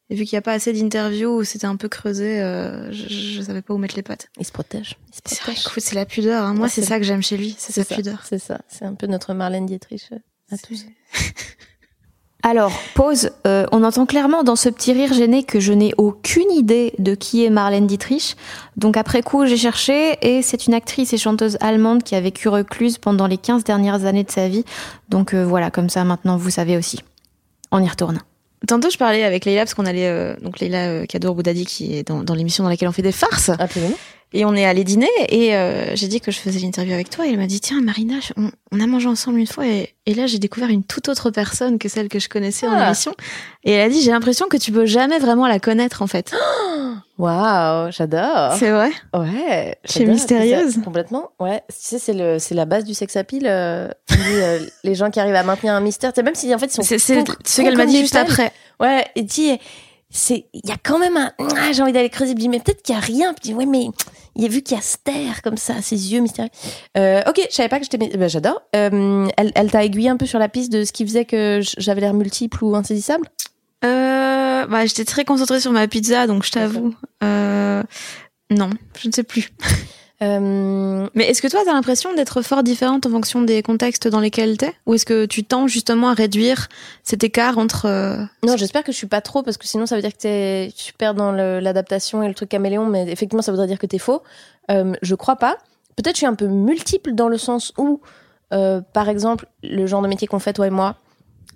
Et 0.09 0.15
vu 0.15 0.25
qu'il 0.25 0.35
n'y 0.35 0.39
a 0.39 0.41
pas 0.41 0.53
assez 0.53 0.71
d'interviews 0.73 1.39
où 1.39 1.43
c'était 1.43 1.65
un 1.65 1.75
peu 1.75 1.89
creusé, 1.89 2.39
euh, 2.41 2.91
je, 2.91 3.07
je 3.09 3.41
savais 3.41 3.61
pas 3.61 3.73
où 3.73 3.77
mettre 3.77 3.95
les 3.95 4.03
pattes. 4.03 4.27
Il 4.39 4.45
se 4.45 4.51
protège. 4.51 4.97
Il 5.09 5.15
se 5.29 5.35
C'est 5.35 5.51
écoute, 5.51 5.83
c'est 5.83 5.95
la 5.95 6.05
pudeur. 6.05 6.43
hein. 6.43 6.53
Moi, 6.53 6.65
Ouais, 6.65 6.69
c'est 6.69 6.81
ça 6.83 6.97
que 6.99 7.03
j'aime 7.03 7.23
chez 7.23 7.35
lui, 7.35 7.55
c'est 7.57 7.73
sa 7.73 7.83
ça, 7.83 7.95
pudeur. 7.95 8.21
C'est 8.25 8.37
ça. 8.39 8.61
C'est 8.67 8.85
un 8.85 8.93
peu 8.93 9.07
notre 9.07 9.33
Marlène 9.33 9.65
Dietrich 9.65 10.03
euh, 10.13 10.17
à 10.51 10.57
tous. 10.57 10.85
Alors, 12.45 12.73
pause. 12.93 13.31
Euh, 13.47 13.65
on 13.71 13.83
entend 13.83 14.05
clairement 14.05 14.43
dans 14.43 14.57
ce 14.57 14.67
petit 14.67 14.91
rire 14.91 15.13
gêné 15.13 15.43
que 15.43 15.61
je 15.61 15.71
n'ai 15.71 15.93
aucune 15.97 16.51
idée 16.51 16.93
de 16.99 17.15
qui 17.15 17.45
est 17.45 17.49
Marlène 17.49 17.87
Dietrich. 17.87 18.35
Donc 18.75 18.97
après 18.97 19.23
coup, 19.23 19.45
j'ai 19.45 19.55
cherché 19.55 20.17
et 20.21 20.41
c'est 20.41 20.67
une 20.67 20.73
actrice 20.73 21.13
et 21.13 21.17
chanteuse 21.17 21.57
allemande 21.61 22.03
qui 22.03 22.15
a 22.15 22.21
vécu 22.21 22.49
recluse 22.49 22.97
pendant 22.97 23.27
les 23.27 23.37
15 23.37 23.63
dernières 23.63 24.05
années 24.05 24.25
de 24.25 24.31
sa 24.31 24.49
vie. 24.49 24.65
Donc 25.07 25.33
euh, 25.33 25.45
voilà, 25.45 25.71
comme 25.71 25.89
ça 25.89 26.03
maintenant 26.03 26.35
vous 26.35 26.49
savez 26.49 26.77
aussi. 26.77 26.99
On 27.71 27.81
y 27.81 27.87
retourne. 27.87 28.19
Tantôt, 28.67 28.89
je 28.89 28.97
parlais 28.97 29.23
avec 29.23 29.43
Leïla, 29.43 29.61
parce 29.61 29.73
qu'on 29.73 29.85
allait. 29.85 30.07
euh, 30.07 30.35
donc, 30.41 30.59
Leïla 30.59 30.87
euh, 30.87 31.05
Kadour 31.05 31.35
Boudadi, 31.35 31.65
qui 31.65 31.97
est 31.97 32.07
dans, 32.07 32.23
dans 32.23 32.33
l'émission 32.33 32.63
dans 32.63 32.69
laquelle 32.69 32.87
on 32.87 32.93
fait 32.93 33.01
des 33.01 33.11
farces. 33.11 33.49
Absolument. 33.59 33.97
Et 34.35 34.45
on 34.45 34.55
est 34.55 34.65
allé 34.65 34.83
dîner, 34.83 35.09
et 35.29 35.55
euh, 35.55 35.95
j'ai 35.95 36.07
dit 36.07 36.19
que 36.19 36.31
je 36.31 36.39
faisais 36.39 36.59
l'interview 36.59 36.93
avec 36.93 37.09
toi. 37.11 37.27
Et 37.27 37.29
elle 37.29 37.37
m'a 37.37 37.45
dit 37.45 37.59
Tiens, 37.59 37.81
Marina, 37.81 38.15
on, 38.35 38.49
on 38.71 38.79
a 38.79 38.87
mangé 38.87 39.07
ensemble 39.07 39.37
une 39.39 39.45
fois, 39.47 39.67
et, 39.67 39.93
et 40.07 40.13
là, 40.15 40.25
j'ai 40.25 40.39
découvert 40.39 40.69
une 40.69 40.83
toute 40.83 41.07
autre 41.07 41.29
personne 41.29 41.77
que 41.77 41.87
celle 41.87 42.09
que 42.09 42.17
je 42.19 42.29
connaissais 42.29 42.67
en 42.67 42.71
Ah. 42.73 42.87
émission. 42.87 43.13
Et 43.63 43.73
elle 43.73 43.81
a 43.81 43.89
dit 43.93 44.01
J'ai 44.01 44.11
l'impression 44.11 44.47
que 44.47 44.57
tu 44.57 44.71
peux 44.71 44.85
jamais 44.87 45.19
vraiment 45.19 45.47
la 45.47 45.59
connaître, 45.59 46.01
en 46.01 46.07
fait. 46.07 46.33
Waouh, 47.19 47.91
j'adore. 47.91 48.53
C'est 48.57 48.71
vrai 48.71 48.89
Ouais. 49.13 49.77
Je 49.85 49.91
suis 49.91 50.05
mystérieuse. 50.05 50.79
Complètement. 50.83 51.29
Ouais. 51.39 51.61
Tu 51.69 51.75
sais, 51.77 51.99
c'est 51.99 52.13
le, 52.13 52.39
c'est 52.39 52.55
la 52.55 52.65
base 52.65 52.85
du 52.85 52.93
sex 52.95 53.15
appeal. 53.15 53.43
euh, 53.45 53.87
dit, 54.09 54.15
euh, 54.31 54.59
les 54.83 54.95
gens 54.95 55.11
qui 55.11 55.19
arrivent 55.19 55.35
à 55.35 55.43
maintenir 55.43 55.73
un 55.73 55.79
mystère. 55.79 56.11
Tu 56.11 56.15
sais, 56.19 56.23
même 56.23 56.33
si 56.35 56.53
en 56.53 56.57
fait 56.57 56.65
ils 56.67 56.71
sont. 56.73 56.81
C'est 56.81 56.97
ce 56.97 57.61
qu'elle 57.61 57.77
m'a 57.77 57.85
dit 57.85 57.99
juste 57.99 58.15
après. 58.15 58.51
Ouais. 58.79 59.05
Et 59.15 59.21
dis, 59.21 59.51
c'est, 60.15 60.45
il 60.53 60.69
y 60.69 60.71
a 60.71 60.77
quand 60.81 60.99
même 60.99 61.17
un, 61.17 61.33
ah, 61.39 61.71
j'ai 61.73 61.81
envie 61.81 61.91
d'aller 61.91 62.09
creuser. 62.09 62.35
Je 62.37 62.45
me 62.45 62.51
mais 62.51 62.59
peut-être 62.59 62.83
qu'il 62.83 62.93
y 62.93 62.97
a 62.97 63.01
rien. 63.01 63.33
Puis 63.33 63.53
ouais, 63.53 63.65
mais 63.65 63.87
il 64.35 64.45
a 64.45 64.47
vu 64.47 64.61
qu'il 64.61 64.77
y 64.77 64.79
a 64.79 64.83
Ster 64.83 65.41
comme 65.43 65.57
ça, 65.57 65.81
ses 65.81 66.13
yeux 66.13 66.21
mystérieux. 66.21 66.51
Euh, 66.95 67.21
ok, 67.27 67.41
je 67.49 67.55
savais 67.55 67.67
pas 67.67 67.79
que 67.79 67.85
j'étais, 67.85 67.97
ben, 67.97 68.29
j'adore. 68.29 68.61
Euh, 68.75 69.27
elle, 69.37 69.51
elle 69.55 69.71
t'a 69.71 69.83
aiguillé 69.83 70.09
un 70.09 70.17
peu 70.17 70.27
sur 70.27 70.37
la 70.37 70.49
piste 70.49 70.71
de 70.71 70.83
ce 70.83 70.91
qui 70.91 71.03
faisait 71.03 71.25
que 71.25 71.61
j'avais 71.79 72.01
l'air 72.01 72.13
multiple 72.13 72.63
ou 72.63 72.75
insaisissable? 72.75 73.27
Euh, 73.83 74.67
bah, 74.67 74.85
j'étais 74.85 75.03
très 75.03 75.25
concentrée 75.25 75.59
sur 75.59 75.71
ma 75.71 75.87
pizza, 75.87 76.27
donc 76.27 76.45
je 76.45 76.51
t'avoue. 76.51 76.93
Non, 77.21 78.69
je 79.01 79.07
ne 79.07 79.13
sais 79.13 79.23
plus. 79.23 79.49
Euh... 80.23 81.07
Mais 81.13 81.25
est-ce 81.29 81.41
que 81.41 81.47
toi, 81.47 81.61
t'as 81.65 81.73
l'impression 81.73 82.13
d'être 82.13 82.41
fort 82.41 82.63
différente 82.63 83.05
en 83.05 83.09
fonction 83.09 83.41
des 83.41 83.61
contextes 83.61 84.07
dans 84.07 84.19
lesquels 84.19 84.57
t'es? 84.57 84.73
Ou 84.85 84.93
est-ce 84.93 85.05
que 85.05 85.25
tu 85.25 85.43
tends 85.43 85.67
justement 85.67 86.09
à 86.09 86.13
réduire 86.13 86.69
cet 87.03 87.23
écart 87.23 87.57
entre... 87.57 87.85
Euh, 87.85 88.23
non, 88.43 88.55
j'espère 88.55 88.83
que 88.83 88.91
je 88.91 88.97
suis 88.97 89.07
pas 89.07 89.21
trop, 89.21 89.43
parce 89.43 89.57
que 89.57 89.67
sinon 89.67 89.85
ça 89.85 89.95
veut 89.95 90.01
dire 90.01 90.13
que 90.13 90.17
t'es 90.17 90.71
super 90.75 91.13
dans 91.13 91.31
l'adaptation 91.31 92.23
et 92.23 92.27
le 92.27 92.33
truc 92.33 92.49
caméléon, 92.49 92.85
mais 92.87 93.11
effectivement 93.11 93.41
ça 93.41 93.51
voudrait 93.51 93.67
dire 93.67 93.79
que 93.79 93.87
t'es 93.87 93.97
faux. 93.97 94.23
Euh, 94.71 94.93
je 95.01 95.15
crois 95.15 95.35
pas. 95.35 95.57
Peut-être 95.95 96.15
je 96.15 96.19
suis 96.19 96.27
un 96.27 96.35
peu 96.35 96.47
multiple 96.47 97.13
dans 97.13 97.27
le 97.27 97.37
sens 97.37 97.73
où, 97.77 98.01
euh, 98.53 98.81
par 98.93 99.09
exemple, 99.09 99.47
le 99.61 99.85
genre 99.85 100.01
de 100.01 100.07
métier 100.07 100.27
qu'on 100.27 100.39
fait 100.39 100.53
toi 100.53 100.67
et 100.67 100.71
moi, 100.71 100.95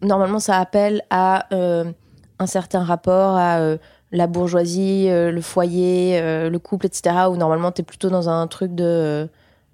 normalement 0.02 0.40
ça 0.40 0.60
appelle 0.60 1.04
à 1.10 1.48
un 2.40 2.46
certain 2.46 2.84
rapport 2.84 3.38
à 3.38 3.78
la 4.12 4.28
bourgeoisie, 4.28 5.08
euh, 5.10 5.32
le 5.32 5.42
foyer, 5.42 6.20
euh, 6.20 6.50
le 6.50 6.60
couple, 6.60 6.86
etc. 6.86 7.16
Où 7.30 7.36
normalement 7.36 7.72
t'es 7.72 7.84
plutôt 7.84 8.10
dans 8.10 8.30
un 8.30 8.48
truc 8.48 8.74
de 8.76 9.30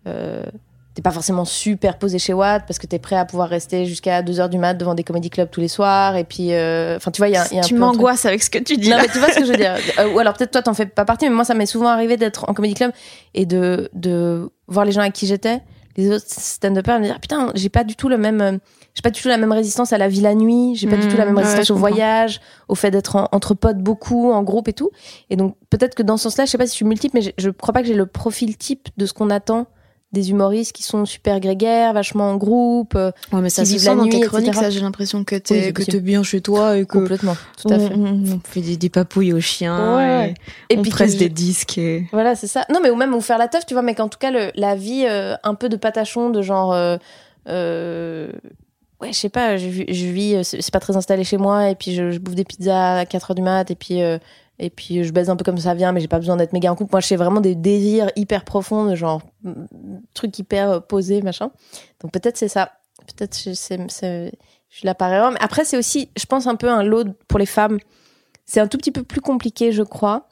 t'es 0.06 1.02
pas 1.02 1.12
forcément 1.12 1.44
super 1.44 1.98
posé 1.98 2.20
chez 2.20 2.34
Watt 2.34 2.66
parce 2.68 2.78
que 2.78 2.86
t'es 2.86 3.00
prêt 3.00 3.16
à 3.16 3.26
pouvoir 3.26 3.50
rester 3.50 3.88
jusqu'à 3.88 4.22
2h 4.22 4.50
du 4.50 4.60
mat 4.60 4.76
devant 4.76 4.94
des 4.94 5.04
comédie 5.04 5.32
clubs 5.32 5.50
tous 5.50 5.60
les 5.62 5.68
soirs 5.68 6.18
et 6.18 6.24
puis 6.24 6.50
enfin 6.50 7.10
tu 7.10 7.20
vois 7.20 7.30
il 7.30 7.34
y 7.34 7.38
a, 7.38 7.52
y 7.52 7.58
a 7.58 7.62
un 7.62 7.64
tu 7.64 7.74
m'angoisses 7.74 8.26
avec 8.26 8.44
ce 8.44 8.52
que 8.52 8.60
tu 8.60 8.78
dis 8.78 8.92
non 8.92 8.98
mais 9.02 9.08
tu 9.08 9.18
vois 9.18 9.30
ce 9.30 9.40
que 9.40 9.46
je 9.46 9.52
veux 9.52 9.58
dire 9.58 9.76
ou 10.14 10.20
alors 10.20 10.34
peut-être 10.34 10.52
toi 10.52 10.62
t'en 10.62 10.76
fais 10.76 10.86
pas 10.86 11.04
partie 11.04 11.26
mais 11.26 11.34
moi 11.34 11.46
ça 11.46 11.56
m'est 11.56 11.66
souvent 11.66 11.88
arrivé 11.88 12.16
d'être 12.16 12.48
en 12.48 12.54
comédie 12.54 12.76
club 12.76 12.92
et 13.34 13.48
de 13.48 13.90
de 13.94 14.52
voir 14.68 14.86
les 14.86 14.92
gens 14.92 15.02
avec 15.02 15.14
qui 15.14 15.26
j'étais 15.26 15.62
les 15.98 16.12
autres 16.12 16.26
stand-uppers 16.28 17.00
me 17.00 17.06
dire 17.06 17.20
putain 17.20 17.52
j'ai 17.56 17.70
pas 17.70 17.84
du 17.84 17.96
tout 17.96 18.10
le 18.10 18.18
même 18.18 18.60
j'ai 18.96 19.02
pas 19.02 19.10
du 19.10 19.22
tout 19.22 19.28
la 19.28 19.38
même 19.38 19.52
résistance 19.52 19.92
à 19.94 19.98
la 19.98 20.08
vie 20.08 20.22
la 20.22 20.36
nuit, 20.36 20.76
j'ai 20.76 20.88
pas 20.88 20.98
du 20.98 21.08
tout 21.08 21.18
la 21.18 21.26
même 21.26 21.34
Mmh, 21.36 21.38
résistance 21.40 21.70
ouais, 21.70 21.76
au 21.76 21.80
voyage, 21.80 22.42
au 22.68 22.76
fait 22.76 22.92
d'être 22.92 23.16
en- 23.16 23.28
entre 23.32 23.54
potes 23.56 23.80
beaucoup, 23.80 24.32
en 24.32 24.44
groupe 24.44 24.68
et 24.68 24.74
tout. 24.74 24.92
Et 25.30 25.36
donc 25.36 25.56
peut-être 25.70 25.96
que 25.96 26.04
dans 26.04 26.18
ce 26.18 26.24
sens-là, 26.24 26.46
je 26.46 26.52
sais 26.52 26.58
pas 26.60 26.66
si 26.68 26.72
je 26.72 26.76
suis 26.78 26.86
multiple, 26.86 27.16
mais 27.16 27.22
je, 27.24 27.32
je 27.38 27.50
crois 27.50 27.74
pas 27.74 27.82
que 27.82 27.88
j'ai 27.88 27.96
le 27.96 28.06
profil 28.06 28.56
type 28.58 28.90
de 28.98 29.06
ce 29.08 29.14
qu'on 29.14 29.30
attend 29.32 29.66
des 30.12 30.30
humoristes 30.30 30.74
qui 30.74 30.84
sont 30.84 31.06
super 31.06 31.40
grégaires, 31.40 31.92
vachement 31.94 32.30
en 32.30 32.36
groupe, 32.38 32.94
euh, 32.96 33.10
Ouais, 33.32 33.42
mais 33.42 33.50
ça 33.50 33.64
qui 33.64 33.72
vivent 33.72 33.86
la 33.86 33.96
dans 33.96 34.04
nuit, 34.04 34.12
tes 34.12 34.18
etc. 34.18 34.30
chroniques, 34.30 34.54
ça 34.54 34.70
j'ai 34.70 34.80
l'impression 34.82 35.24
que 35.24 35.34
Oui, 35.34 35.42
t'es 35.42 35.62
c'est 35.64 35.74
que 35.74 35.82
t'es 35.82 36.00
bien 36.02 36.22
chez 36.22 36.40
toi 36.42 36.78
et 36.78 36.86
que 36.86 37.00
complètement, 37.00 37.36
tout 37.60 37.70
à 37.74 37.80
fait. 37.80 37.96
on- 37.96 38.22
on 38.36 38.40
fait 38.48 38.62
des, 38.62 38.78
des 38.78 38.90
papouilles 38.90 39.34
aux 39.34 39.40
chiens 39.42 39.98
Ouais. 39.98 40.36
et, 40.70 40.76
Et 40.76 40.78
on 40.78 40.84
puis 40.84 40.92
presse 40.92 41.18
des 41.18 41.30
disques 41.30 41.80
et... 41.80 42.06
Voilà, 42.12 42.36
c'est 42.36 42.46
ça. 42.46 42.64
Non, 42.72 42.80
mais 42.84 42.92
ou 42.92 42.96
même 42.96 43.10
vous 43.12 43.22
faire 43.22 43.40
la 43.40 43.48
teuf, 43.48 43.66
tu 43.66 43.74
vois, 43.74 43.82
mais 43.82 43.96
qu'en 43.96 44.08
tout 44.08 44.20
cas, 44.20 44.30
le, 44.30 44.52
la 44.54 44.76
vie 44.76 45.06
euh, 45.10 45.34
un 45.44 45.56
peu 45.56 45.68
de 45.68 45.78
patachon, 45.78 46.30
de 46.30 46.44
genre. 46.44 46.74
euh, 46.74 46.98
euh, 47.50 48.32
ouais, 49.04 49.14
je 49.14 49.18
sais 49.20 49.30
pas, 49.30 49.58
je, 49.58 49.68
vis- 49.68 50.36
euh, 50.36 50.44
c'est 50.44 50.72
pas 50.72 50.80
très 50.80 50.96
installé 50.98 51.24
chez 51.24 51.38
moi, 51.38 51.70
et 51.70 51.76
puis 51.76 51.94
je, 51.94 52.18
bouffe 52.18 52.36
des 52.36 52.46
pizzas 52.46 53.00
à 53.00 53.06
4 53.06 53.32
heures 53.32 53.36
du 53.36 53.42
mat, 53.42 53.70
et 53.70 53.76
puis. 53.76 54.02
euh, 54.02 54.18
et 54.60 54.70
puis 54.70 55.04
je 55.04 55.12
baise 55.12 55.32
un 55.32 55.36
peu 55.36 55.44
comme 55.44 55.58
ça 55.58 55.74
vient, 55.74 55.92
mais 55.92 56.00
j'ai 56.00 56.08
pas 56.08 56.20
besoin 56.20 56.38
d'être 56.38 56.54
méga 56.54 56.72
en 56.72 56.76
couple. 56.76 56.92
Moi, 56.92 57.02
je 57.02 57.08
fais 57.08 57.16
vraiment 57.16 57.42
des 57.42 57.56
désirs 57.56 58.12
hyper 58.16 58.46
profonds, 58.46 58.94
genre 58.96 59.24
mm, 59.42 59.54
truc 60.14 60.38
hyper 60.38 60.70
euh, 60.70 60.80
posé, 60.80 61.24
machin. 61.24 61.50
Donc 62.02 62.12
peut-être 62.12 62.38
c'est 62.38 62.48
ça. 62.48 62.72
Peut-être 63.08 63.34
c'est, 63.34 64.32
je 64.70 64.88
erreur. 64.88 65.32
Mais 65.32 65.40
après, 65.42 65.66
c'est 65.66 65.76
aussi, 65.76 66.12
je 66.16 66.26
pense, 66.28 66.46
un 66.46 66.56
peu 66.56 66.70
un 66.70 66.84
lot 66.84 67.08
pour 67.28 67.40
les 67.40 67.48
femmes. 67.48 67.80
C'est 68.46 68.60
un 68.60 68.68
tout 68.68 68.78
petit 68.78 68.92
peu 68.92 69.02
plus 69.02 69.22
compliqué, 69.22 69.72
je 69.72 69.82
crois 69.82 70.28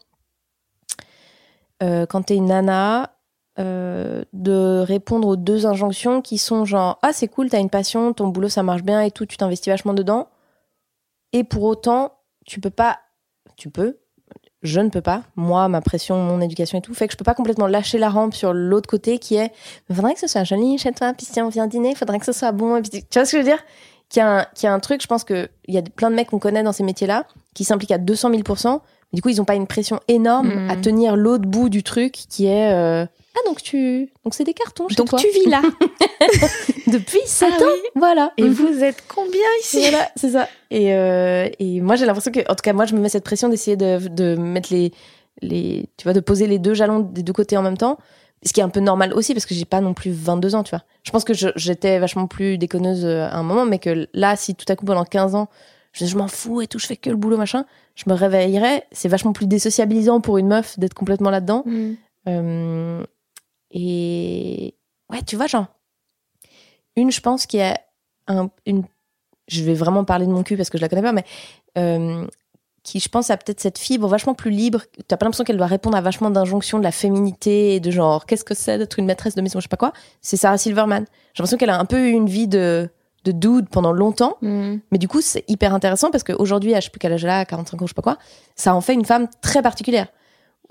euh, 1.82 2.06
quand 2.06 2.22
t'es 2.24 2.36
une 2.36 2.46
nana, 2.46 3.11
euh, 3.60 4.24
de 4.34 4.80
répondre 4.86 5.28
aux 5.28 5.36
deux 5.36 5.66
injonctions 5.66 6.22
qui 6.22 6.38
sont 6.38 6.64
genre 6.66 7.00
ah 7.02 7.12
c'est 7.14 7.28
cool, 7.28 7.50
t'as 7.50 7.60
une 7.60 7.70
passion, 7.70 8.14
ton 8.14 8.28
boulot 8.28 8.50
ça 8.50 8.64
marche 8.64 8.84
bien 8.84 9.02
et 9.02 9.12
tout, 9.12 9.26
tu 9.26 9.38
t'investis 9.38 9.68
vachement 9.72 9.94
dedans. 9.94 10.28
Et 11.34 11.44
pour 11.44 11.64
autant, 11.64 12.14
tu 12.46 12.60
peux 12.60 12.70
pas, 12.70 13.00
tu 13.58 13.70
peux, 13.70 13.98
je 14.62 14.80
ne 14.80 14.90
peux 14.90 15.02
pas, 15.02 15.24
moi, 15.36 15.68
ma 15.70 15.82
pression, 15.82 16.18
mon 16.18 16.42
éducation 16.42 16.78
et 16.78 16.82
tout, 16.82 16.94
fait 16.94 17.08
que 17.08 17.14
je 17.14 17.18
peux 17.18 17.24
pas 17.24 17.34
complètement 17.34 17.68
lâcher 17.68 17.98
la 17.98 18.10
rampe 18.10 18.34
sur 18.34 18.54
l'autre 18.54 18.90
côté 18.90 19.18
qui 19.18 19.36
est 19.36 19.52
il 19.90 19.96
faudrait 19.96 20.14
que 20.14 20.20
ce 20.20 20.28
soit 20.28 20.44
joli 20.44 20.78
chez 20.78 20.92
toi, 20.92 21.14
puis 21.14 21.26
si 21.26 21.42
on 21.42 21.50
vient 21.50 21.68
dîner, 21.68 21.92
il 21.92 21.96
faudrait 21.98 22.20
que 22.20 22.26
ce 22.26 22.32
soit 22.34 22.52
bon. 22.52 22.76
Et 22.78 22.82
puis, 22.82 22.90
tu 22.92 23.00
vois 23.14 23.26
ce 23.26 23.32
que 23.32 23.38
je 23.38 23.44
veux 23.44 23.50
dire? 23.50 23.64
Qu'il 24.10 24.20
y, 24.20 24.24
a 24.24 24.40
un- 24.42 24.46
qu'il 24.56 24.66
y 24.66 24.68
a 24.68 24.74
un 24.74 24.80
truc, 24.82 25.02
je 25.02 25.08
pense 25.08 25.24
qu'il 25.24 25.48
y 25.70 25.78
a 25.78 25.82
plein 25.82 26.10
de 26.10 26.16
mecs 26.16 26.30
qu'on 26.30 26.40
connaît 26.40 26.64
dans 26.64 26.74
ces 26.74 26.84
métiers-là 26.84 27.26
qui 27.56 27.64
s'impliquent 27.64 27.92
à 27.92 27.98
200 27.98 28.30
000 28.30 28.42
mais 29.14 29.16
du 29.18 29.22
coup, 29.22 29.30
ils 29.30 29.42
ont 29.42 29.46
pas 29.46 29.56
une 29.56 29.68
pression 29.68 30.00
énorme 30.10 30.50
Mhm. 30.50 30.70
à 30.70 30.76
tenir 30.76 31.16
l'autre 31.16 31.46
bout 31.46 31.70
du 31.70 31.82
truc 31.82 32.12
qui 32.12 32.46
est 32.46 32.74
euh, 32.74 33.06
ah 33.36 33.40
donc 33.46 33.62
tu 33.64 34.10
donc 34.24 34.34
c'est 34.34 34.44
des 34.44 34.54
cartons 34.54 34.88
chez 34.90 34.96
Donc 34.96 35.10
toi. 35.10 35.20
tu 35.20 35.28
vis 35.30 35.46
là. 35.50 35.62
Depuis 36.88 37.20
7 37.26 37.50
Ah 37.60 37.64
ans 37.64 37.68
voilà. 37.96 38.32
Et 38.38 38.44
Mhm. 38.44 38.50
vous 38.54 38.84
êtes 38.84 39.04
combien 39.08 39.40
ici? 39.62 39.80
Voilà 39.82 40.10
c'est 40.16 40.32
ça. 40.32 40.48
Et 40.70 40.94
euh, 40.94 41.48
et 41.60 41.82
moi 41.82 41.96
j'ai 41.96 42.06
l'impression 42.06 42.32
que 42.32 42.40
en 42.42 42.56
tout 42.56 42.62
cas 42.64 42.74
moi 42.74 42.86
je 42.86 42.96
me 42.96 43.00
mets 43.02 43.10
cette 43.10 43.24
pression 43.24 43.50
d'essayer 43.50 43.78
de 43.78 44.08
de 44.10 44.36
mettre 44.36 44.74
les 44.74 44.92
les 45.42 45.90
tu 45.98 46.04
vois 46.04 46.14
de 46.14 46.20
poser 46.20 46.48
les 46.48 46.60
deux 46.60 46.74
jalons 46.74 47.00
des 47.00 47.24
deux 47.24 47.34
côtés 47.34 47.58
en 47.58 47.62
même 47.62 47.78
temps. 47.78 47.98
Ce 48.44 48.54
qui 48.54 48.60
est 48.60 48.64
un 48.64 48.70
peu 48.70 48.80
normal 48.80 49.14
aussi 49.14 49.34
parce 49.34 49.46
que 49.46 49.54
j'ai 49.54 49.66
pas 49.66 49.82
non 49.82 49.94
plus 49.94 50.12
22 50.12 50.56
ans 50.56 50.64
tu 50.64 50.72
vois. 50.72 50.84
Je 51.04 51.12
pense 51.12 51.24
que 51.24 51.34
j'étais 51.56 52.00
vachement 52.00 52.26
plus 52.28 52.58
déconneuse 52.58 53.06
euh, 53.06 53.24
à 53.28 53.36
un 53.38 53.44
moment 53.44 53.66
mais 53.66 53.78
que 53.80 54.08
là 54.14 54.36
si 54.36 54.56
tout 54.56 54.66
à 54.68 54.76
coup 54.76 54.86
pendant 54.86 55.06
15 55.06 55.36
ans 55.36 55.48
je, 55.94 56.06
je 56.06 56.18
m'en 56.18 56.28
fous 56.28 56.62
et 56.62 56.68
tout 56.68 56.80
je 56.80 56.88
fais 56.88 56.96
que 56.98 57.10
le 57.10 57.16
boulot 57.18 57.38
machin 57.38 57.66
je 57.96 58.04
me 58.08 58.14
réveillerais. 58.16 58.86
C'est 58.92 59.10
vachement 59.10 59.32
plus 59.32 59.46
désociabilisant 59.48 60.22
pour 60.22 60.38
une 60.38 60.48
meuf 60.48 60.78
d'être 60.80 60.94
complètement 60.96 61.30
là 61.30 61.40
dedans 61.40 61.64
Mm. 61.66 61.92
euh, 62.30 63.04
et 63.72 64.76
ouais, 65.10 65.22
tu 65.24 65.36
vois, 65.36 65.48
genre, 65.48 65.68
une, 66.96 67.12
je 67.12 67.22
pense 67.22 67.46
qu'il 67.46 67.60
y 67.60 67.64
a 67.64 67.80
un, 68.28 68.50
une. 68.66 68.84
Je 69.48 69.64
vais 69.64 69.74
vraiment 69.74 70.06
parler 70.06 70.26
de 70.26 70.32
mon 70.32 70.44
cul 70.44 70.56
parce 70.56 70.70
que 70.70 70.78
je 70.78 70.82
la 70.82 70.90
connais 70.90 71.02
pas, 71.02 71.12
mais 71.12 71.26
euh, 71.78 72.26
qui, 72.84 73.00
je 73.00 73.10
pense, 73.10 73.30
a 73.30 73.38
peut-être 73.38 73.60
cette 73.60 73.78
fibre 73.78 74.08
vachement 74.08 74.34
plus 74.34 74.52
libre. 74.52 74.82
T'as 75.08 75.18
pas 75.18 75.26
l'impression 75.26 75.44
qu'elle 75.44 75.58
doit 75.58 75.68
répondre 75.68 75.98
à 75.98 76.02
vachement 76.02 76.30
d'injonctions 76.30 76.80
de 76.80 76.84
la 76.84 76.92
féminité 76.92 77.76
et 77.76 77.80
de 77.80 77.92
genre, 77.92 78.26
qu'est-ce 78.26 78.44
que 78.44 78.54
c'est 78.54 78.78
d'être 78.78 78.98
une 79.00 79.06
maîtresse 79.06 79.36
de 79.36 79.42
maison, 79.42 79.60
je 79.60 79.64
sais 79.64 79.70
pas 79.70 79.78
quoi. 79.78 79.94
C'est 80.22 80.38
Sarah 80.38 80.58
Silverman. 80.58 81.06
J'ai 81.34 81.42
l'impression 81.42 81.58
qu'elle 81.58 81.70
a 81.70 81.80
un 81.80 81.86
peu 81.86 82.10
eu 82.10 82.12
une 82.12 82.28
vie 82.28 82.48
de, 82.48 82.90
de 83.24 83.32
dude 83.32 83.70
pendant 83.70 83.92
longtemps. 83.92 84.38
Mm. 84.42 84.78
Mais 84.92 84.98
du 84.98 85.08
coup, 85.08 85.22
c'est 85.22 85.44
hyper 85.48 85.74
intéressant 85.74 86.12
parce 86.12 86.24
qu'aujourd'hui, 86.24 86.74
à 86.74 86.80
je 86.80 86.86
sais 86.86 86.92
plus 86.92 87.00
quel 87.00 87.14
âge 87.14 87.24
elle 87.24 87.30
a, 87.30 87.46
45 87.46 87.82
ans, 87.82 87.86
je 87.86 87.92
sais 87.92 87.94
pas 87.94 88.02
quoi, 88.02 88.18
ça 88.56 88.74
en 88.74 88.82
fait 88.82 88.94
une 88.94 89.06
femme 89.06 89.28
très 89.42 89.62
particulière. 89.62 90.08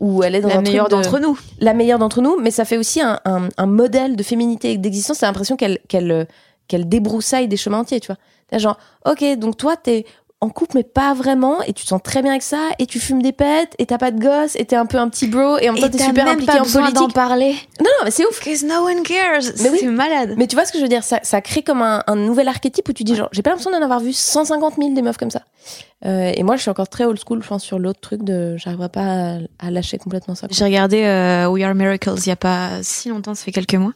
Où 0.01 0.23
elle 0.23 0.35
est 0.35 0.41
dans 0.41 0.49
la 0.49 0.57
un 0.59 0.63
meilleure 0.63 0.89
de- 0.89 0.97
d'entre 0.97 1.19
nous 1.19 1.39
la 1.61 1.75
meilleure 1.75 1.99
d'entre 1.99 2.21
nous, 2.23 2.37
mais 2.41 2.51
ça 2.51 2.65
fait 2.65 2.79
aussi 2.79 3.01
un, 3.03 3.21
un, 3.25 3.49
un 3.57 3.67
modèle 3.67 4.17
de 4.17 4.23
féminité 4.23 4.73
et 4.73 4.79
d'existence. 4.79 5.19
T'as 5.19 5.27
l'impression 5.27 5.57
qu'elle 5.57 5.79
qu'elle 5.89 6.11
euh, 6.11 6.25
qu'elle 6.69 6.89
débroussaille 6.89 7.49
des 7.49 7.57
chemins 7.59 7.81
entiers, 7.81 8.01
tu 8.01 8.07
vois. 8.07 8.17
T'as 8.49 8.59
genre, 8.59 8.79
ok, 9.07 9.23
donc 9.39 9.57
toi 9.57 9.77
t'es 9.77 10.07
en 10.43 10.49
couple 10.49 10.79
mais 10.79 10.85
pas 10.85 11.13
vraiment, 11.13 11.61
et 11.63 11.73
tu 11.75 11.85
te 11.85 11.89
sens 11.89 12.01
très 12.03 12.23
bien 12.23 12.31
avec 12.31 12.43
ça, 12.43 12.71
et 12.79 12.87
tu 12.87 12.99
fumes 12.99 13.21
des 13.21 13.33
pètes, 13.33 13.75
et 13.79 13.85
t'as 13.85 13.99
pas 13.99 14.11
de 14.11 14.19
gosse, 14.19 14.57
et 14.57 14.65
t'es 14.65 14.77
un 14.77 14.87
peu 14.87 14.97
un 14.99 15.09
petit 15.11 15.27
bro, 15.27 15.59
et 15.59 15.69
en 15.69 15.75
même 15.75 15.83
temps 15.83 15.91
t'es 15.91 15.99
super 16.03 16.25
même 16.25 16.35
impliqué 16.35 16.53
pas 16.53 16.61
en 16.61 16.63
besoin 16.63 16.89
d'en 16.91 17.01
politique. 17.03 17.15
parler 17.15 17.51
Non, 17.79 17.91
non, 17.99 18.05
mais 18.05 18.11
c'est 18.11 18.25
ouf. 18.27 18.39
because 18.43 18.65
no 18.65 18.87
one 18.87 19.03
cares 19.03 19.53
Mais 19.63 19.69
oui. 19.69 19.79
c'est 19.81 19.87
malade 19.87 20.35
Mais 20.39 20.47
tu 20.47 20.57
vois 20.57 20.65
ce 20.65 20.73
que 20.73 20.79
je 20.79 20.83
veux 20.83 20.89
dire 20.89 21.05
ça, 21.05 21.21
ça 21.23 21.43
crée 21.43 21.63
comme 21.63 21.83
un, 21.83 22.03
un 22.07 22.17
nouvel 22.17 22.49
archétype 22.49 22.89
où 22.89 22.93
tu 22.95 23.05
dis 23.05 23.15
genre, 23.17 23.29
j'ai 23.33 23.43
pas 23.43 23.51
l'impression 23.51 23.71
d'en 23.71 23.83
avoir 23.83 24.01
vu 24.01 24.13
150 24.15 24.77
000 24.79 24.95
des 24.95 25.03
meufs 25.03 25.19
comme 25.19 25.31
ça. 25.31 25.43
Euh, 26.07 26.33
et 26.35 26.43
moi, 26.43 26.57
je 26.57 26.63
suis 26.63 26.71
encore 26.71 26.89
très 26.89 27.05
old 27.05 27.19
school, 27.23 27.43
je 27.43 27.49
pense, 27.49 27.63
sur 27.63 27.79
l'autre 27.79 28.01
truc 28.01 28.23
de, 28.25 28.57
j'arriverai 28.57 28.89
pas 28.89 29.03
à, 29.03 29.39
à 29.59 29.71
lâcher 29.71 29.99
complètement 29.99 30.35
ça. 30.35 30.47
J'ai 30.51 30.65
regardé 30.65 31.03
euh, 31.05 31.49
We 31.49 31.63
Are 31.65 31.75
Miracles 31.75 32.15
il 32.17 32.29
y 32.29 32.33
a 32.33 32.37
pas 32.37 32.71
si 32.83 33.11
longtemps, 33.11 33.35
ça 33.35 33.45
fait 33.45 33.53
quelques 33.53 33.75
mois. 33.75 33.93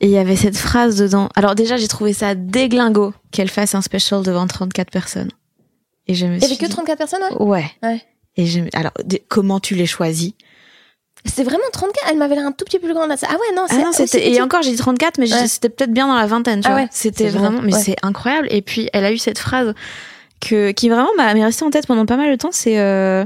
Et 0.00 0.06
il 0.06 0.12
y 0.12 0.18
avait 0.18 0.36
cette 0.36 0.56
phrase 0.56 0.96
dedans. 0.96 1.28
Alors 1.34 1.54
déjà, 1.54 1.76
j'ai 1.76 1.88
trouvé 1.88 2.14
ça 2.14 2.34
déglingo 2.34 3.12
qu'elle 3.32 3.50
fasse 3.50 3.74
un 3.74 3.82
special 3.82 4.22
devant 4.22 4.46
34 4.46 4.90
personnes. 4.90 5.28
Et 6.08 6.14
je 6.14 6.26
me 6.26 6.36
Il 6.36 6.42
y 6.42 6.44
avait 6.44 6.56
que 6.56 6.64
dit- 6.66 6.72
34 6.72 6.98
personnes, 6.98 7.20
ouais? 7.38 7.42
Ouais. 7.46 7.64
Ouais. 7.82 8.02
Et 8.36 8.46
je 8.46 8.60
alors 8.74 8.92
comment 9.28 9.60
tu 9.60 9.74
les 9.74 9.86
choisis? 9.86 10.32
C'était 11.24 11.42
vraiment 11.42 11.64
34 11.72 12.06
Elle 12.10 12.18
m'avait 12.18 12.36
l'air 12.36 12.46
un 12.46 12.52
tout 12.52 12.64
petit 12.64 12.78
peu 12.78 12.86
plus 12.86 12.94
grande. 12.94 13.10
Ah 13.10 13.32
ouais, 13.32 13.56
non, 13.56 13.66
Ah 13.68 13.76
non, 13.78 13.92
c'était 13.92 14.30
et 14.32 14.40
encore 14.40 14.62
j'ai 14.62 14.70
dit 14.70 14.76
34 14.76 15.18
mais 15.18 15.32
Ouais. 15.32 15.46
c'était 15.48 15.68
peut-être 15.68 15.92
bien 15.92 16.06
dans 16.06 16.14
la 16.14 16.26
vingtaine, 16.26 16.60
tu 16.60 16.68
Ah 16.68 16.72
vois. 16.72 16.80
ouais, 16.82 16.88
C'était 16.92 17.28
vraiment 17.28 17.60
mais 17.62 17.74
ouais. 17.74 17.80
c'est 17.80 17.96
incroyable 18.02 18.46
et 18.50 18.62
puis 18.62 18.88
elle 18.92 19.04
a 19.04 19.12
eu 19.12 19.18
cette 19.18 19.38
phrase 19.38 19.74
que 20.40 20.70
qui 20.70 20.88
vraiment 20.88 21.08
m'a 21.16 21.34
m'est 21.34 21.44
restée 21.44 21.64
en 21.64 21.70
tête 21.70 21.86
pendant 21.88 22.06
pas 22.06 22.16
mal 22.16 22.30
de 22.30 22.36
temps, 22.36 22.50
c'est 22.52 22.78
euh, 22.78 23.24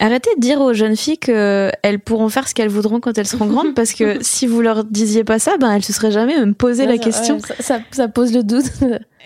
Arrêtez 0.00 0.30
de 0.36 0.40
dire 0.40 0.60
aux 0.60 0.74
jeunes 0.74 0.96
filles 0.96 1.18
qu'elles 1.18 1.98
pourront 2.04 2.28
faire 2.28 2.46
ce 2.46 2.54
qu'elles 2.54 2.68
voudront 2.68 3.00
quand 3.00 3.16
elles 3.18 3.26
seront 3.26 3.46
grandes 3.46 3.74
parce 3.74 3.92
que 3.94 4.18
si 4.22 4.46
vous 4.46 4.60
leur 4.60 4.84
disiez 4.84 5.24
pas 5.24 5.38
ça, 5.40 5.56
ben 5.58 5.72
elles 5.72 5.84
se 5.84 5.92
seraient 5.92 6.12
jamais 6.12 6.36
même 6.38 6.54
posé 6.54 6.86
la 6.86 6.98
question. 6.98 7.40
ça, 7.40 7.54
ça, 7.60 7.80
ça 7.90 8.06
pose 8.08 8.32
le 8.32 8.42
doute. 8.44 8.66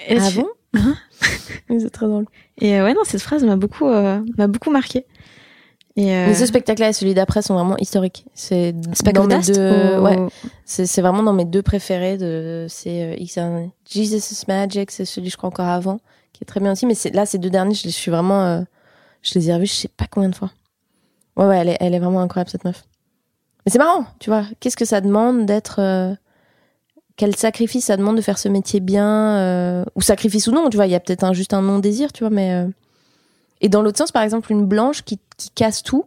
Et 0.08 0.18
ah 0.18 0.28
tu- 0.30 0.36
bon? 0.38 0.48
C'est 1.68 1.90
très 1.90 2.06
drôle. 2.06 2.26
Et 2.58 2.74
euh, 2.78 2.84
ouais, 2.84 2.94
non, 2.94 3.00
cette 3.04 3.22
phrase 3.22 3.44
m'a 3.44 3.56
beaucoup, 3.56 3.86
euh, 3.88 4.20
m'a 4.38 4.46
beaucoup 4.46 4.70
marqué. 4.70 5.06
Et 5.96 6.14
euh, 6.14 6.28
Mais 6.28 6.34
ce 6.34 6.46
spectacle-là 6.46 6.88
et 6.88 6.92
celui 6.94 7.12
d'après 7.14 7.42
sont 7.42 7.54
vraiment 7.54 7.76
historiques. 7.76 8.24
C'est 8.34 8.72
dans 8.72 9.26
mes 9.26 9.28
deux. 9.54 9.98
ou- 9.98 10.02
Ouais, 10.02 10.28
c'est 10.64 11.02
vraiment 11.02 11.22
dans 11.22 11.34
mes 11.34 11.44
deux 11.44 11.62
préférés. 11.62 12.16
De 12.16 12.66
c'est 12.68 13.14
euh, 13.14 13.66
Jesus 13.88 14.16
is 14.32 14.44
Magic, 14.48 14.90
c'est 14.90 15.04
celui 15.04 15.28
je 15.28 15.36
crois 15.36 15.48
encore 15.50 15.68
avant, 15.68 16.00
qui 16.32 16.42
est 16.42 16.46
très 16.46 16.60
bien 16.60 16.72
aussi. 16.72 16.86
Mais 16.86 16.94
c'est 16.94 17.10
là 17.14 17.26
ces 17.26 17.38
deux 17.38 17.50
derniers, 17.50 17.74
je, 17.74 17.84
les- 17.84 17.90
je 17.90 17.96
suis 17.96 18.10
vraiment, 18.10 18.42
euh, 18.46 18.60
Je 19.20 19.38
les 19.38 19.50
ai 19.50 19.54
revus, 19.54 19.66
je 19.66 19.72
sais 19.74 19.88
pas 19.88 20.06
combien 20.10 20.30
de 20.30 20.34
fois. 20.34 20.50
Ouais, 21.36 21.46
ouais, 21.46 21.58
elle 21.58 21.68
est, 21.68 21.76
elle 21.80 21.94
est 21.94 21.98
vraiment 22.00 22.20
incroyable, 22.22 22.50
cette 22.50 22.64
meuf. 22.64 22.84
Mais 23.64 23.70
c'est 23.72 23.78
marrant, 23.78 24.06
tu 24.18 24.30
vois. 24.30 24.44
Qu'est-ce 24.60 24.76
que 24.76 24.84
ça 24.86 25.00
demande 25.00 25.44
d'être. 25.46 25.78
Euh, 27.12 27.16
quel 27.16 27.36
sacrifice 27.36 27.86
ça 27.86 27.96
demande 27.96 28.16
de 28.16 28.22
faire 28.22 28.38
ce 28.38 28.48
métier 28.48 28.80
bien 28.80 29.38
euh, 29.38 29.84
Ou 29.94 30.02
sacrifice 30.02 30.46
ou 30.46 30.52
non, 30.52 30.68
tu 30.70 30.76
vois. 30.76 30.86
Il 30.86 30.92
y 30.92 30.94
a 30.94 31.00
peut-être 31.00 31.32
juste 31.34 31.54
un 31.54 31.62
non-désir, 31.62 32.12
tu 32.12 32.24
vois. 32.24 32.30
Mais. 32.30 32.52
Euh, 32.52 32.68
et 33.60 33.68
dans 33.68 33.82
l'autre 33.82 33.98
sens, 33.98 34.10
par 34.10 34.22
exemple, 34.22 34.50
une 34.50 34.66
blanche 34.66 35.02
qui, 35.02 35.20
casse 35.54 35.82
tout, 35.82 36.06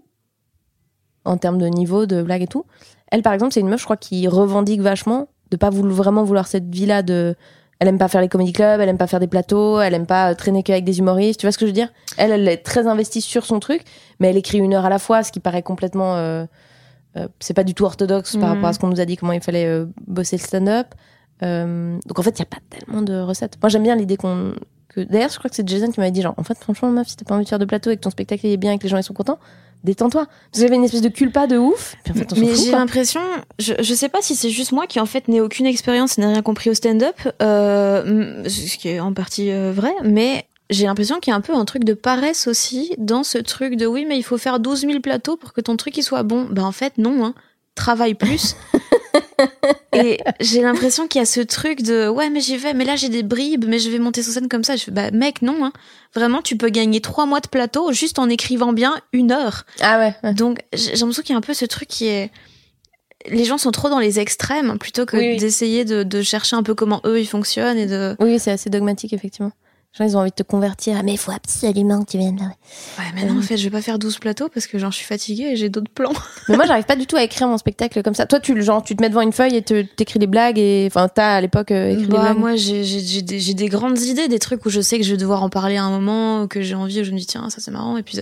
en 1.24 1.38
termes 1.38 1.58
de 1.58 1.68
niveau, 1.68 2.06
de 2.06 2.22
blague 2.22 2.41
et 2.41 2.48
tout. 2.48 2.65
Elle, 3.12 3.22
par 3.22 3.34
exemple, 3.34 3.54
c'est 3.54 3.62
une 3.62 3.70
meuf, 3.70 3.80
je 3.80 3.86
crois, 3.86 3.98
qui 3.98 4.28
revendique 4.28 4.82
vachement 4.82 5.30
de 5.52 5.58
pas 5.58 5.70
vraiment 5.70 6.24
vouloir 6.24 6.48
cette 6.48 6.74
vie-là 6.74 7.02
de 7.02 7.36
elle 7.80 7.89
aime 7.89 7.98
pas 7.98 8.08
faire 8.08 8.22
les 8.22 8.30
comédie 8.30 8.54
clubs, 8.54 8.80
elle 8.80 8.88
aime 8.88 8.98
pas 8.98 9.08
faire 9.08 9.20
des 9.20 9.28
plateaux, 9.28 9.82
elle 9.82 9.94
aime 9.94 10.06
pas 10.06 10.34
traîner 10.34 10.63
qu'avec 10.63 10.86
des 10.86 11.00
humoristes. 11.00 11.39
Tu 11.39 11.46
vois 11.46 11.52
ce 11.52 11.58
que 11.58 11.65
je 11.65 11.72
veux 11.72 11.74
dire? 11.74 11.91
Elle, 12.18 12.32
elle 12.32 12.48
est 12.48 12.58
très 12.58 12.88
investie 12.88 13.22
sur 13.22 13.46
son 13.46 13.60
truc, 13.60 13.82
mais 14.20 14.30
elle 14.30 14.38
écrit 14.38 14.60
une 14.60 14.74
heure 14.74 14.86
à 14.86 14.89
la 14.89 15.00
fois, 15.00 15.24
ce 15.24 15.32
qui 15.32 15.41
paraît 15.41 15.62
complètement. 15.62 16.15
Euh, 16.15 16.46
euh, 16.46 16.46
c'est 17.39 17.54
pas 17.54 17.63
du 17.63 17.73
tout 17.73 17.86
orthodoxe 17.86 18.36
par 18.38 18.49
rapport 18.49 18.67
à 18.67 18.73
ce 18.73 18.80
qu'on 18.80 18.88
nous 18.88 18.99
a 18.99 19.06
dit 19.06 19.17
comment 19.17 19.34
il 19.34 19.41
fallait 19.41 19.65
euh, 19.65 19.86
bosser 20.08 20.38
le 20.38 20.41
stand-up. 20.41 20.88
donc 21.41 22.19
en 22.19 22.21
fait, 22.21 22.38
il 22.38 22.39
y 22.39 22.43
a 22.43 22.45
pas 22.45 22.60
tellement 22.69 23.01
de 23.01 23.19
recettes. 23.19 23.58
Moi, 23.62 23.69
j'aime 23.69 23.84
bien 23.84 23.95
l'idée 23.95 24.17
qu'on. 24.17 24.54
Que... 24.89 25.01
D'ailleurs, 25.01 25.30
je 25.30 25.38
crois 25.38 25.49
que 25.49 25.56
c'est 25.56 25.67
Jason 25.67 25.91
qui 25.91 25.99
m'avait 25.99 26.12
dit 26.12 26.21
genre, 26.21 26.36
en 26.38 26.43
fait, 26.43 26.58
franchement, 26.58 26.89
meuf, 26.89 27.08
si 27.08 27.17
t'as 27.17 27.25
pas 27.25 27.36
envie 27.36 27.43
de 27.43 27.49
faire 27.49 27.60
de 27.60 27.65
plateau 27.65 27.91
et 27.91 27.97
que 27.97 28.01
ton 28.01 28.10
spectacle 28.10 28.45
est 28.45 28.58
bien 28.58 28.73
et 28.73 28.78
que 28.78 28.84
les 28.84 28.89
gens 28.89 28.97
ils 28.97 29.04
sont 29.04 29.13
contents, 29.13 29.39
détends-toi. 29.86 30.28
Vous 30.54 30.63
avez 30.63 30.75
une 30.75 30.84
espèce 30.84 31.01
de 31.01 31.10
culpa 31.10 31.47
de 31.47 31.58
ouf. 31.58 31.95
mais 32.38 32.56
j'ai 32.56 32.71
l'impression, 32.71 33.21
je, 33.60 33.73
je 33.80 33.93
sais 33.93 34.10
pas 34.10 34.21
si 34.21 34.36
c'est 34.36 34.49
juste 34.49 34.73
moi 34.73 34.88
qui 34.88 34.99
en 34.99 35.06
fait 35.06 35.30
n'ai 35.30 35.39
aucune 35.39 35.65
expérience, 35.65 36.17
n'ai 36.17 36.25
rien 36.25 36.41
compris 36.41 36.69
au 36.69 36.73
stand-up, 36.73 37.15
euh, 37.41 38.43
ce 38.49 38.78
qui 38.78 38.89
est 38.89 38.99
en 38.99 39.13
partie 39.13 39.51
euh, 39.51 39.71
vrai, 39.71 39.93
mais 40.04 40.47
j'ai 40.69 40.86
l'impression 40.86 41.19
qu'il 41.19 41.32
y 41.32 41.34
a 41.34 41.38
un 41.38 41.41
peu 41.41 41.54
un 41.54 41.65
truc 41.65 41.84
de 41.84 41.93
paresse 41.93 42.47
aussi 42.47 42.93
dans 42.97 43.23
ce 43.23 43.38
truc 43.38 43.75
de 43.75 43.86
oui, 43.86 44.06
mais 44.06 44.17
il 44.17 44.23
faut 44.23 44.38
faire 44.38 44.60
12 44.60 44.82
000 44.82 44.99
plateaux 44.99 45.38
pour 45.38 45.54
que 45.54 45.62
ton 45.62 45.78
truc 45.78 45.97
il 45.97 46.04
soit 46.04 46.23
bon. 46.23 46.47
Ben 46.49 46.63
en 46.63 46.71
fait, 46.71 46.97
non, 46.97 47.25
hein. 47.25 47.34
Travaille 47.75 48.15
plus. 48.15 48.56
et 49.93 50.19
j'ai 50.39 50.62
l'impression 50.62 51.08
qu'il 51.08 51.19
y 51.19 51.21
a 51.21 51.25
ce 51.25 51.41
truc 51.41 51.82
de 51.82 52.08
ouais 52.08 52.30
mais 52.30 52.41
j'y 52.41 52.58
vais 52.58 52.73
mais 52.73 52.86
là 52.86 52.95
j'ai 52.95 53.10
des 53.10 53.23
bribes 53.23 53.65
mais 53.67 53.80
je 53.80 53.89
vais 53.89 53.99
monter 53.99 54.23
sur 54.23 54.34
scène 54.34 54.49
comme 54.49 54.63
ça 54.63 54.75
je 54.75 54.84
fais 54.84 54.91
bah 54.91 55.12
mec 55.12 55.41
non 55.41 55.63
hein. 55.63 55.71
vraiment 56.13 56.41
tu 56.41 56.58
peux 56.58 56.69
gagner 56.69 57.01
trois 57.01 57.25
mois 57.25 57.39
de 57.39 57.47
plateau 57.47 57.91
juste 57.93 58.19
en 58.19 58.30
écrivant 58.30 58.73
bien 58.73 58.95
une 59.13 59.32
heure 59.32 59.65
ah 59.82 59.99
ouais, 59.99 60.34
donc 60.34 60.60
j'ai 60.73 60.91
l'impression 60.95 61.23
qu'il 61.23 61.32
y 61.32 61.36
a 61.36 61.38
un 61.38 61.41
peu 61.41 61.54
ce 61.54 61.65
truc 61.65 61.88
qui 61.88 62.08
est 62.08 62.32
les 63.28 63.45
gens 63.45 63.58
sont 63.58 63.71
trop 63.71 63.89
dans 63.89 63.99
les 63.99 64.19
extrêmes 64.19 64.78
plutôt 64.78 65.06
que 65.06 65.39
d'essayer 65.39 65.86
de, 65.86 66.04
de, 66.04 66.21
chercher 66.21 66.56
un 66.56 66.63
peu 66.63 66.75
comment 66.75 67.01
eux 67.06 67.19
ils 67.19 67.28
fonctionnent 67.28 67.78
et 67.78 67.88
de 67.88 68.15
oui 68.19 68.39
c'est 68.39 68.51
assez 68.51 68.69
dogmatique 68.69 69.13
effectivement 69.13 69.51
ils 70.03 70.17
ont 70.17 70.19
envie 70.19 70.31
de 70.31 70.36
te 70.36 70.43
convertir. 70.43 71.01
Mais 71.03 71.13
il 71.13 71.17
faut 71.17 71.31
absolument 71.31 72.03
que 72.03 72.12
tu 72.12 72.17
viennes 72.17 72.38
là. 72.38 72.51
Ouais, 72.99 73.12
mais 73.13 73.25
non, 73.25 73.39
en 73.39 73.41
fait, 73.41 73.55
je 73.55 73.63
vais 73.63 73.69
pas 73.69 73.81
faire 73.81 73.97
12 73.97 74.19
plateaux 74.19 74.49
parce 74.49 74.67
que 74.67 74.77
j'en 74.77 74.91
suis 74.91 75.05
fatiguée 75.05 75.51
et 75.51 75.55
j'ai 75.55 75.69
d'autres 75.69 75.91
plans. 75.91 76.12
mais 76.49 76.58
moi, 76.58 76.65
j'arrive 76.65 76.86
pas 76.86 76.95
du 76.95 77.08
tout 77.08 77.15
à 77.15 77.23
écrire 77.23 77.47
mon 77.47 77.58
spectacle 77.58 78.03
comme 78.03 78.13
ça. 78.13 78.25
Toi, 78.25 78.39
tu, 78.39 78.62
genre, 78.62 78.84
tu 78.84 78.95
te 78.95 79.01
mets 79.01 79.10
devant 79.10 79.21
une 79.21 79.31
feuille 79.31 79.55
et 79.55 79.62
t'écris 79.62 80.19
des 80.19 80.27
blagues 80.27 80.60
et, 80.60 80.86
enfin, 80.88 81.08
t'as 81.08 81.36
à 81.36 81.41
l'époque 81.41 81.71
euh, 81.71 81.91
écrit 81.91 82.08
des 82.08 82.12
bah, 82.12 82.21
blagues. 82.21 82.38
Moi, 82.38 82.55
j'ai, 82.55 83.21
des, 83.21 83.53
des 83.53 83.69
grandes 83.69 83.99
idées, 84.01 84.27
des 84.27 84.39
trucs 84.39 84.65
où 84.65 84.69
je 84.69 84.81
sais 84.81 84.97
que 84.97 85.05
je 85.05 85.12
vais 85.12 85.17
devoir 85.17 85.43
en 85.43 85.49
parler 85.49 85.77
à 85.77 85.84
un 85.84 85.89
moment, 85.89 86.47
que 86.47 86.62
j'ai 86.62 86.75
envie, 86.75 87.01
où 87.01 87.03
je 87.03 87.12
me 87.12 87.17
dis, 87.17 87.25
tiens, 87.25 87.49
ça 87.49 87.62
c'est 87.62 87.71
marrant. 87.71 87.95
Et 87.95 88.03
puis, 88.03 88.19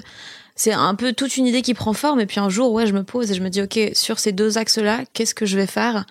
c'est 0.56 0.74
un 0.74 0.96
peu 0.96 1.14
toute 1.14 1.38
une 1.38 1.48
idée 1.48 1.62
qui 1.62 1.74
prend 1.74 1.94
forme. 1.94 2.20
Et 2.20 2.26
puis 2.26 2.40
un 2.40 2.50
jour, 2.50 2.72
ouais, 2.72 2.86
je 2.86 2.94
me 2.94 3.04
pose 3.04 3.32
et 3.32 3.34
je 3.34 3.42
me 3.42 3.50
dis, 3.50 3.62
OK, 3.62 3.80
sur 3.94 4.20
ces 4.20 4.32
deux 4.32 4.58
axes-là, 4.58 5.04
qu'est-ce 5.14 5.34
que 5.34 5.46
je 5.46 5.58
vais 5.58 5.68
faire? 5.68 6.06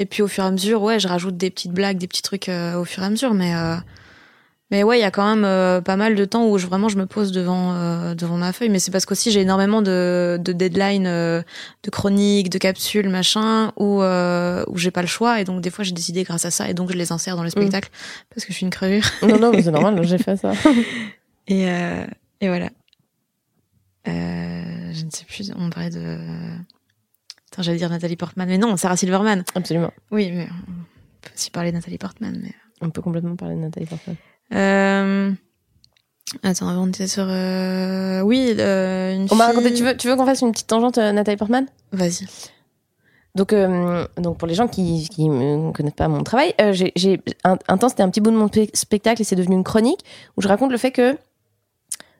Et 0.00 0.06
puis 0.06 0.22
au 0.22 0.28
fur 0.28 0.42
et 0.42 0.46
à 0.48 0.50
mesure, 0.50 0.82
ouais, 0.82 0.98
je 0.98 1.06
rajoute 1.06 1.36
des 1.36 1.50
petites 1.50 1.72
blagues, 1.72 1.98
des 1.98 2.08
petits 2.08 2.22
trucs 2.22 2.48
euh, 2.48 2.80
au 2.80 2.84
fur 2.84 3.02
et 3.02 3.06
à 3.06 3.10
mesure. 3.10 3.34
Mais, 3.34 3.54
euh, 3.54 3.76
mais 4.74 4.82
ouais, 4.82 4.98
il 4.98 5.02
y 5.02 5.04
a 5.04 5.12
quand 5.12 5.36
même 5.36 5.44
euh, 5.44 5.80
pas 5.80 5.94
mal 5.94 6.16
de 6.16 6.24
temps 6.24 6.48
où 6.48 6.58
je, 6.58 6.66
vraiment 6.66 6.88
je 6.88 6.96
me 6.96 7.06
pose 7.06 7.30
devant 7.30 7.74
euh, 7.74 8.16
devant 8.16 8.36
ma 8.36 8.52
feuille. 8.52 8.70
Mais 8.70 8.80
c'est 8.80 8.90
parce 8.90 9.06
qu'aussi 9.06 9.30
j'ai 9.30 9.42
énormément 9.42 9.82
de, 9.82 10.36
de 10.42 10.52
deadlines, 10.52 11.06
euh, 11.06 11.42
de 11.84 11.90
chroniques, 11.90 12.50
de 12.50 12.58
capsules, 12.58 13.08
machin, 13.08 13.70
où 13.76 14.02
où 14.02 14.76
j'ai 14.76 14.90
pas 14.90 15.02
le 15.02 15.06
choix. 15.06 15.40
Et 15.40 15.44
donc 15.44 15.60
des 15.60 15.70
fois 15.70 15.84
j'ai 15.84 15.92
décidé 15.92 16.24
grâce 16.24 16.44
à 16.44 16.50
ça 16.50 16.68
et 16.68 16.74
donc 16.74 16.90
je 16.90 16.96
les 16.96 17.12
insère 17.12 17.36
dans 17.36 17.44
le 17.44 17.50
mm. 17.50 17.52
spectacle 17.52 17.88
parce 18.30 18.44
que 18.44 18.52
je 18.52 18.56
suis 18.56 18.64
une 18.64 18.72
crevure. 18.72 19.04
Non 19.22 19.38
non, 19.38 19.52
mais 19.52 19.62
c'est 19.62 19.70
normal, 19.78 20.02
j'ai 20.02 20.18
fait 20.18 20.36
ça. 20.36 20.54
et 21.46 21.66
et 22.40 22.48
voilà. 22.48 22.70
je 24.04 25.04
ne 25.04 25.10
sais 25.12 25.24
plus. 25.24 25.52
On 25.56 25.70
parlait 25.70 25.90
de. 25.90 26.18
Attends, 27.52 27.62
j'allais 27.62 27.78
dire 27.78 27.90
Nathalie 27.90 28.16
Portman, 28.16 28.48
mais 28.48 28.58
non, 28.58 28.76
Sarah 28.76 28.96
Silverman. 28.96 29.44
Absolument. 29.54 29.92
Oui, 30.10 30.32
mais 30.32 30.48
on 30.50 30.82
peut 31.22 31.30
aussi 31.32 31.52
parler 31.52 31.70
de 31.70 31.76
Nathalie 31.76 31.98
Portman, 31.98 32.36
mais. 32.42 32.50
On 32.80 32.90
peut 32.90 33.02
complètement 33.02 33.36
parler 33.36 33.54
de 33.54 33.60
Nathalie 33.60 33.86
Portman. 33.86 34.16
Euh... 34.54 35.32
Attends, 36.42 36.68
avant 36.68 36.86
de 36.86 37.06
sur. 37.06 37.26
Euh... 37.28 38.20
Oui, 38.22 38.54
euh, 38.58 39.14
une 39.14 39.26
On 39.30 39.34
m'a 39.34 39.46
raconté. 39.46 39.72
Tu 39.74 39.84
veux, 39.84 39.96
tu 39.96 40.08
veux 40.08 40.16
qu'on 40.16 40.26
fasse 40.26 40.40
une 40.40 40.52
petite 40.52 40.66
tangente, 40.66 40.98
euh, 40.98 41.12
Nathalie 41.12 41.36
Portman? 41.36 41.66
Vas-y. 41.92 42.26
Donc, 43.34 43.52
euh, 43.52 44.06
donc 44.16 44.38
pour 44.38 44.46
les 44.46 44.54
gens 44.54 44.68
qui 44.68 45.08
qui 45.08 45.28
ne 45.28 45.72
connaissent 45.72 45.94
pas 45.94 46.06
mon 46.08 46.22
travail, 46.22 46.54
euh, 46.60 46.72
j'ai 46.72 47.20
un, 47.42 47.58
un, 47.66 47.76
temps 47.78 47.88
c'était 47.88 48.04
un 48.04 48.08
petit 48.08 48.20
bout 48.20 48.30
de 48.30 48.36
mon 48.36 48.48
spectacle 48.74 49.20
et 49.20 49.24
c'est 49.24 49.34
devenu 49.34 49.56
une 49.56 49.64
chronique 49.64 50.04
où 50.36 50.42
je 50.42 50.46
raconte 50.46 50.70
le 50.70 50.78
fait 50.78 50.92
que 50.92 51.16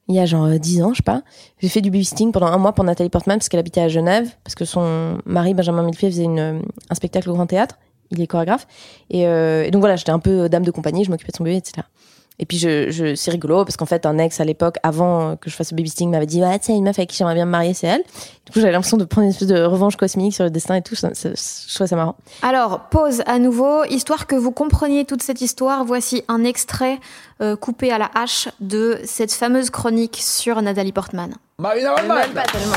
il 0.08 0.16
y 0.16 0.18
a 0.18 0.26
genre 0.26 0.48
10 0.48 0.82
ans, 0.82 0.90
je 0.92 0.96
sais 0.96 1.02
pas, 1.04 1.22
j'ai 1.60 1.68
fait 1.68 1.80
du 1.80 1.90
babysitting 1.90 2.32
pendant 2.32 2.48
un 2.48 2.58
mois 2.58 2.72
pour 2.72 2.84
Nathalie 2.84 3.10
Portman 3.10 3.38
parce 3.38 3.48
qu'elle 3.48 3.60
habitait 3.60 3.80
à 3.80 3.88
Genève 3.88 4.28
parce 4.42 4.56
que 4.56 4.64
son 4.64 5.18
mari 5.24 5.54
Benjamin 5.54 5.84
Millepied 5.84 6.10
faisait 6.10 6.24
une, 6.24 6.62
un 6.90 6.94
spectacle 6.94 7.30
au 7.30 7.34
Grand 7.34 7.46
Théâtre, 7.46 7.78
il 8.10 8.20
est 8.20 8.26
chorégraphe 8.26 8.66
et, 9.08 9.22
et 9.22 9.70
donc 9.70 9.80
voilà, 9.80 9.94
j'étais 9.94 10.10
un 10.10 10.18
peu 10.18 10.48
dame 10.48 10.64
de 10.64 10.72
compagnie, 10.72 11.04
je 11.04 11.10
m'occupais 11.10 11.30
de 11.30 11.36
son 11.36 11.44
bébé, 11.44 11.58
etc. 11.58 11.86
Et 12.38 12.46
puis 12.46 12.58
je, 12.58 12.90
je 12.90 13.14
c'est 13.14 13.30
rigolo 13.30 13.64
parce 13.64 13.76
qu'en 13.76 13.86
fait 13.86 14.06
un 14.06 14.18
ex 14.18 14.40
à 14.40 14.44
l'époque 14.44 14.76
avant 14.82 15.36
que 15.36 15.48
je 15.48 15.54
fasse 15.54 15.70
le 15.70 15.76
babysitting 15.76 16.10
m'avait 16.10 16.26
dit 16.26 16.42
ouais 16.42 16.58
sais 16.60 16.72
une 16.72 16.82
meuf 16.82 16.98
avec 16.98 17.10
qui 17.10 17.16
j'aimerais 17.16 17.34
bien 17.34 17.44
me 17.44 17.50
marier 17.50 17.74
c'est 17.74 17.86
elle. 17.86 18.02
Du 18.44 18.52
coup 18.52 18.58
j'avais 18.60 18.72
l'impression 18.72 18.96
de 18.96 19.04
prendre 19.04 19.26
une 19.26 19.30
espèce 19.30 19.46
de 19.46 19.62
revanche 19.62 19.96
cosmique 19.96 20.34
sur 20.34 20.42
le 20.42 20.50
destin 20.50 20.74
et 20.74 20.82
tout. 20.82 20.96
Ça, 20.96 21.10
je 21.14 21.74
trouvais 21.74 21.86
ça 21.86 21.94
marrant. 21.96 22.16
Alors 22.42 22.88
pause 22.90 23.22
à 23.26 23.38
nouveau 23.38 23.84
histoire 23.84 24.26
que 24.26 24.34
vous 24.34 24.50
compreniez 24.50 25.04
toute 25.04 25.22
cette 25.22 25.42
histoire. 25.42 25.84
Voici 25.84 26.24
un 26.26 26.42
extrait 26.42 26.98
euh, 27.40 27.54
coupé 27.54 27.92
à 27.92 27.98
la 27.98 28.10
hache 28.14 28.48
de 28.60 28.98
cette 29.04 29.32
fameuse 29.32 29.70
chronique 29.70 30.18
sur 30.20 30.60
Nathalie 30.60 30.92
Portman. 30.92 31.34
Marina 31.58 31.94
pas 31.94 32.42
tellement. 32.46 32.74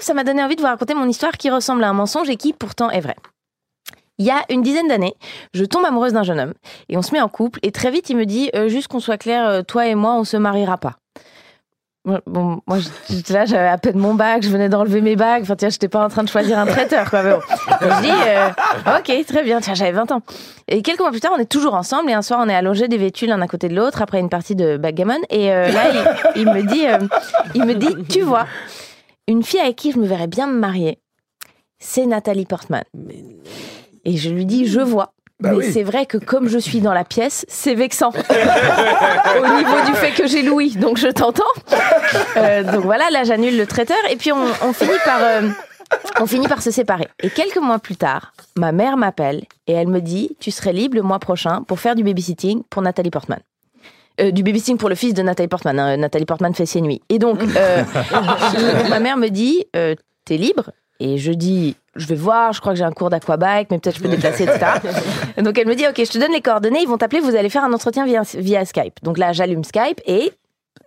Ça 0.00 0.14
m'a 0.14 0.24
donné 0.24 0.42
envie 0.42 0.56
de 0.56 0.60
vous 0.60 0.66
raconter 0.66 0.94
mon 0.94 1.06
histoire 1.08 1.32
qui 1.32 1.50
ressemble 1.50 1.84
à 1.84 1.88
un 1.88 1.92
mensonge 1.92 2.28
et 2.30 2.36
qui 2.36 2.52
pourtant 2.52 2.90
est 2.90 3.00
vraie. 3.00 3.16
Il 4.20 4.26
y 4.26 4.30
a 4.30 4.44
une 4.50 4.60
dizaine 4.60 4.86
d'années, 4.86 5.14
je 5.54 5.64
tombe 5.64 5.82
amoureuse 5.86 6.12
d'un 6.12 6.24
jeune 6.24 6.38
homme 6.40 6.52
et 6.90 6.98
on 6.98 7.00
se 7.00 7.12
met 7.12 7.22
en 7.22 7.28
couple 7.30 7.58
et 7.62 7.72
très 7.72 7.90
vite 7.90 8.10
il 8.10 8.18
me 8.18 8.26
dit 8.26 8.50
euh, 8.54 8.68
juste 8.68 8.86
qu'on 8.86 9.00
soit 9.00 9.16
clair, 9.16 9.48
euh, 9.48 9.62
toi 9.62 9.86
et 9.86 9.94
moi 9.94 10.12
on 10.12 10.24
se 10.24 10.36
mariera 10.36 10.76
pas. 10.76 10.98
Bon, 12.26 12.60
moi 12.66 12.78
j'étais 13.08 13.32
là, 13.32 13.46
j'avais 13.46 13.68
à 13.68 13.78
peine 13.78 13.96
mon 13.96 14.12
bac, 14.12 14.42
je 14.42 14.50
venais 14.50 14.68
d'enlever 14.68 15.00
mes 15.00 15.16
bagues, 15.16 15.40
enfin 15.42 15.56
tiens, 15.56 15.70
j'étais 15.70 15.88
pas 15.88 16.04
en 16.04 16.10
train 16.10 16.22
de 16.22 16.28
choisir 16.28 16.58
un 16.58 16.66
traiteur 16.66 17.08
quoi. 17.08 17.22
Mais 17.22 17.32
bon. 17.32 17.40
je 17.80 18.02
dis 18.02 18.10
euh, 18.10 18.98
ok 18.98 19.26
très 19.26 19.42
bien, 19.42 19.58
tiens 19.62 19.72
j'avais 19.72 19.92
20 19.92 20.12
ans. 20.12 20.20
Et 20.68 20.82
quelques 20.82 21.00
mois 21.00 21.12
plus 21.12 21.20
tard, 21.20 21.32
on 21.34 21.40
est 21.40 21.50
toujours 21.50 21.72
ensemble 21.72 22.10
et 22.10 22.12
un 22.12 22.20
soir 22.20 22.40
on 22.44 22.48
est 22.50 22.54
allongés 22.54 22.88
dévêtus 22.88 23.24
l'un 23.24 23.40
à 23.40 23.48
côté 23.48 23.70
de 23.70 23.74
l'autre 23.74 24.02
après 24.02 24.20
une 24.20 24.28
partie 24.28 24.54
de 24.54 24.76
backgammon 24.76 25.20
et 25.30 25.48
là 25.48 25.92
il, 26.36 26.44
me 26.44 26.60
dit, 26.60 26.84
il 27.54 27.64
me 27.64 27.72
dit 27.72 28.04
tu 28.10 28.20
vois, 28.20 28.44
une 29.26 29.42
fille 29.42 29.60
avec 29.60 29.76
qui 29.76 29.92
je 29.92 29.98
me 29.98 30.06
verrais 30.06 30.26
bien 30.26 30.46
me 30.46 30.58
marier, 30.58 30.98
c'est 31.78 32.04
Nathalie 32.04 32.44
Portman. 32.44 32.84
Et 34.10 34.16
je 34.16 34.28
lui 34.28 34.44
dis, 34.44 34.66
je 34.66 34.80
vois. 34.80 35.12
Bah 35.38 35.52
mais 35.56 35.70
c'est 35.70 35.84
vrai 35.84 36.04
que 36.04 36.18
comme 36.18 36.48
je 36.48 36.58
suis 36.58 36.80
dans 36.80 36.92
la 36.92 37.04
pièce, 37.04 37.46
c'est 37.48 37.76
vexant. 37.76 38.08
Au 38.10 39.56
niveau 39.56 39.80
du 39.86 39.94
fait 39.94 40.10
que 40.10 40.26
j'ai 40.26 40.42
Louis, 40.42 40.74
donc 40.76 40.98
je 40.98 41.06
t'entends. 41.06 41.44
Euh, 42.36 42.64
donc 42.64 42.82
voilà, 42.82 43.08
là 43.10 43.22
j'annule 43.22 43.56
le 43.56 43.66
traiteur 43.66 43.96
et 44.10 44.16
puis 44.16 44.32
on, 44.32 44.72
finit 44.72 44.90
par 45.04 45.20
euh, 45.22 45.48
on 46.20 46.26
finit 46.26 46.48
par 46.48 46.60
se 46.60 46.72
séparer. 46.72 47.06
Et 47.22 47.30
quelques 47.30 47.56
mois 47.56 47.78
plus 47.78 47.94
tard, 47.94 48.34
ma 48.56 48.72
mère 48.72 48.96
m'appelle 48.96 49.44
et 49.68 49.72
elle 49.74 49.86
me 49.86 50.00
dit 50.00 50.36
tu 50.40 50.50
serais 50.50 50.72
libre 50.72 50.96
le 50.96 51.02
mois 51.02 51.20
prochain 51.20 51.62
pour 51.62 51.78
faire 51.78 51.94
du 51.94 52.02
babysitting 52.02 52.64
pour 52.68 52.82
Nathalie 52.82 53.10
Portman. 53.10 53.38
Euh, 54.20 54.32
du 54.32 54.42
babysitting 54.42 54.76
pour 54.76 54.88
le 54.88 54.96
fils 54.96 55.14
de 55.14 55.22
Nathalie 55.22 55.48
Portman. 55.48 55.78
Hein. 55.78 55.96
Nathalie 55.98 56.26
Portman 56.26 56.52
fait 56.52 56.66
ses 56.66 56.80
nuits. 56.80 57.00
Et 57.08 57.20
donc, 57.20 57.40
ma 58.90 58.98
mère 58.98 59.16
me 59.16 59.28
dit, 59.28 59.64
t'es 60.24 60.36
libre 60.36 60.72
Et 60.98 61.16
je 61.16 61.32
dis, 61.32 61.76
je 62.00 62.06
vais 62.06 62.14
voir, 62.14 62.52
je 62.52 62.60
crois 62.60 62.72
que 62.72 62.78
j'ai 62.78 62.84
un 62.84 62.92
cours 62.92 63.10
d'aquabike, 63.10 63.70
mais 63.70 63.78
peut-être 63.78 63.96
je 63.96 64.02
peux 64.02 64.08
déplacer, 64.08 64.44
etc. 64.44 64.66
Donc 65.38 65.58
elle 65.58 65.66
me 65.66 65.74
dit, 65.74 65.86
ok, 65.86 65.96
je 65.96 66.10
te 66.10 66.18
donne 66.18 66.32
les 66.32 66.40
coordonnées, 66.40 66.80
ils 66.82 66.88
vont 66.88 66.98
t'appeler, 66.98 67.20
vous 67.20 67.36
allez 67.36 67.50
faire 67.50 67.64
un 67.64 67.72
entretien 67.72 68.04
via, 68.04 68.22
via 68.34 68.64
Skype. 68.64 69.02
Donc 69.02 69.18
là, 69.18 69.32
j'allume 69.32 69.64
Skype 69.64 70.00
et 70.06 70.32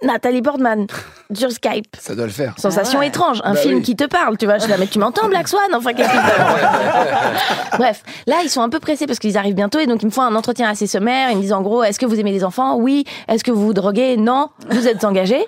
Nathalie 0.04 0.42
Portman. 0.42 0.88
sur 1.34 1.52
Skype. 1.52 1.96
Ça 2.00 2.16
doit 2.16 2.26
le 2.26 2.32
faire. 2.32 2.54
Sensation 2.58 3.00
ah 3.02 3.06
étrange, 3.06 3.42
un 3.44 3.54
bah 3.54 3.60
film 3.60 3.82
qui 3.82 3.96
te 3.96 4.04
parle, 4.04 4.38
tu 4.38 4.46
vois. 4.46 4.58
Je 4.58 4.66
dis, 4.66 4.72
mais 4.78 4.88
tu 4.88 5.00
m'entends, 5.00 5.28
Black 5.28 5.48
Swan 5.48 5.74
Enfin, 5.74 5.94
qu'est-ce 5.94 6.10
que 6.10 6.18
Bref, 7.78 8.04
là, 8.28 8.38
ils 8.44 8.50
sont 8.50 8.62
un 8.62 8.70
peu 8.70 8.80
pressés 8.80 9.08
parce 9.08 9.20
qu'ils 9.20 9.38
arrivent 9.38 9.56
bientôt 9.56 9.80
et 9.80 9.88
donc 9.88 10.04
ils 10.04 10.06
me 10.06 10.12
font 10.12 10.22
un 10.22 10.36
entretien 10.36 10.70
assez 10.70 10.88
sommaire. 10.88 11.32
Ils 11.32 11.38
me 11.38 11.42
disent 11.42 11.54
en 11.54 11.62
gros, 11.62 11.84
est-ce 11.84 12.00
que 12.00 12.06
vous 12.06 12.20
aimez 12.20 12.32
les 12.32 12.44
enfants? 12.44 12.76
Oui. 12.76 13.06
Est-ce 13.28 13.44
que 13.44 13.52
vous 13.52 13.66
vous 13.66 13.74
droguez? 13.74 14.18
Non. 14.18 14.50
Vous 14.70 14.88
êtes 14.88 15.04
engagé 15.04 15.38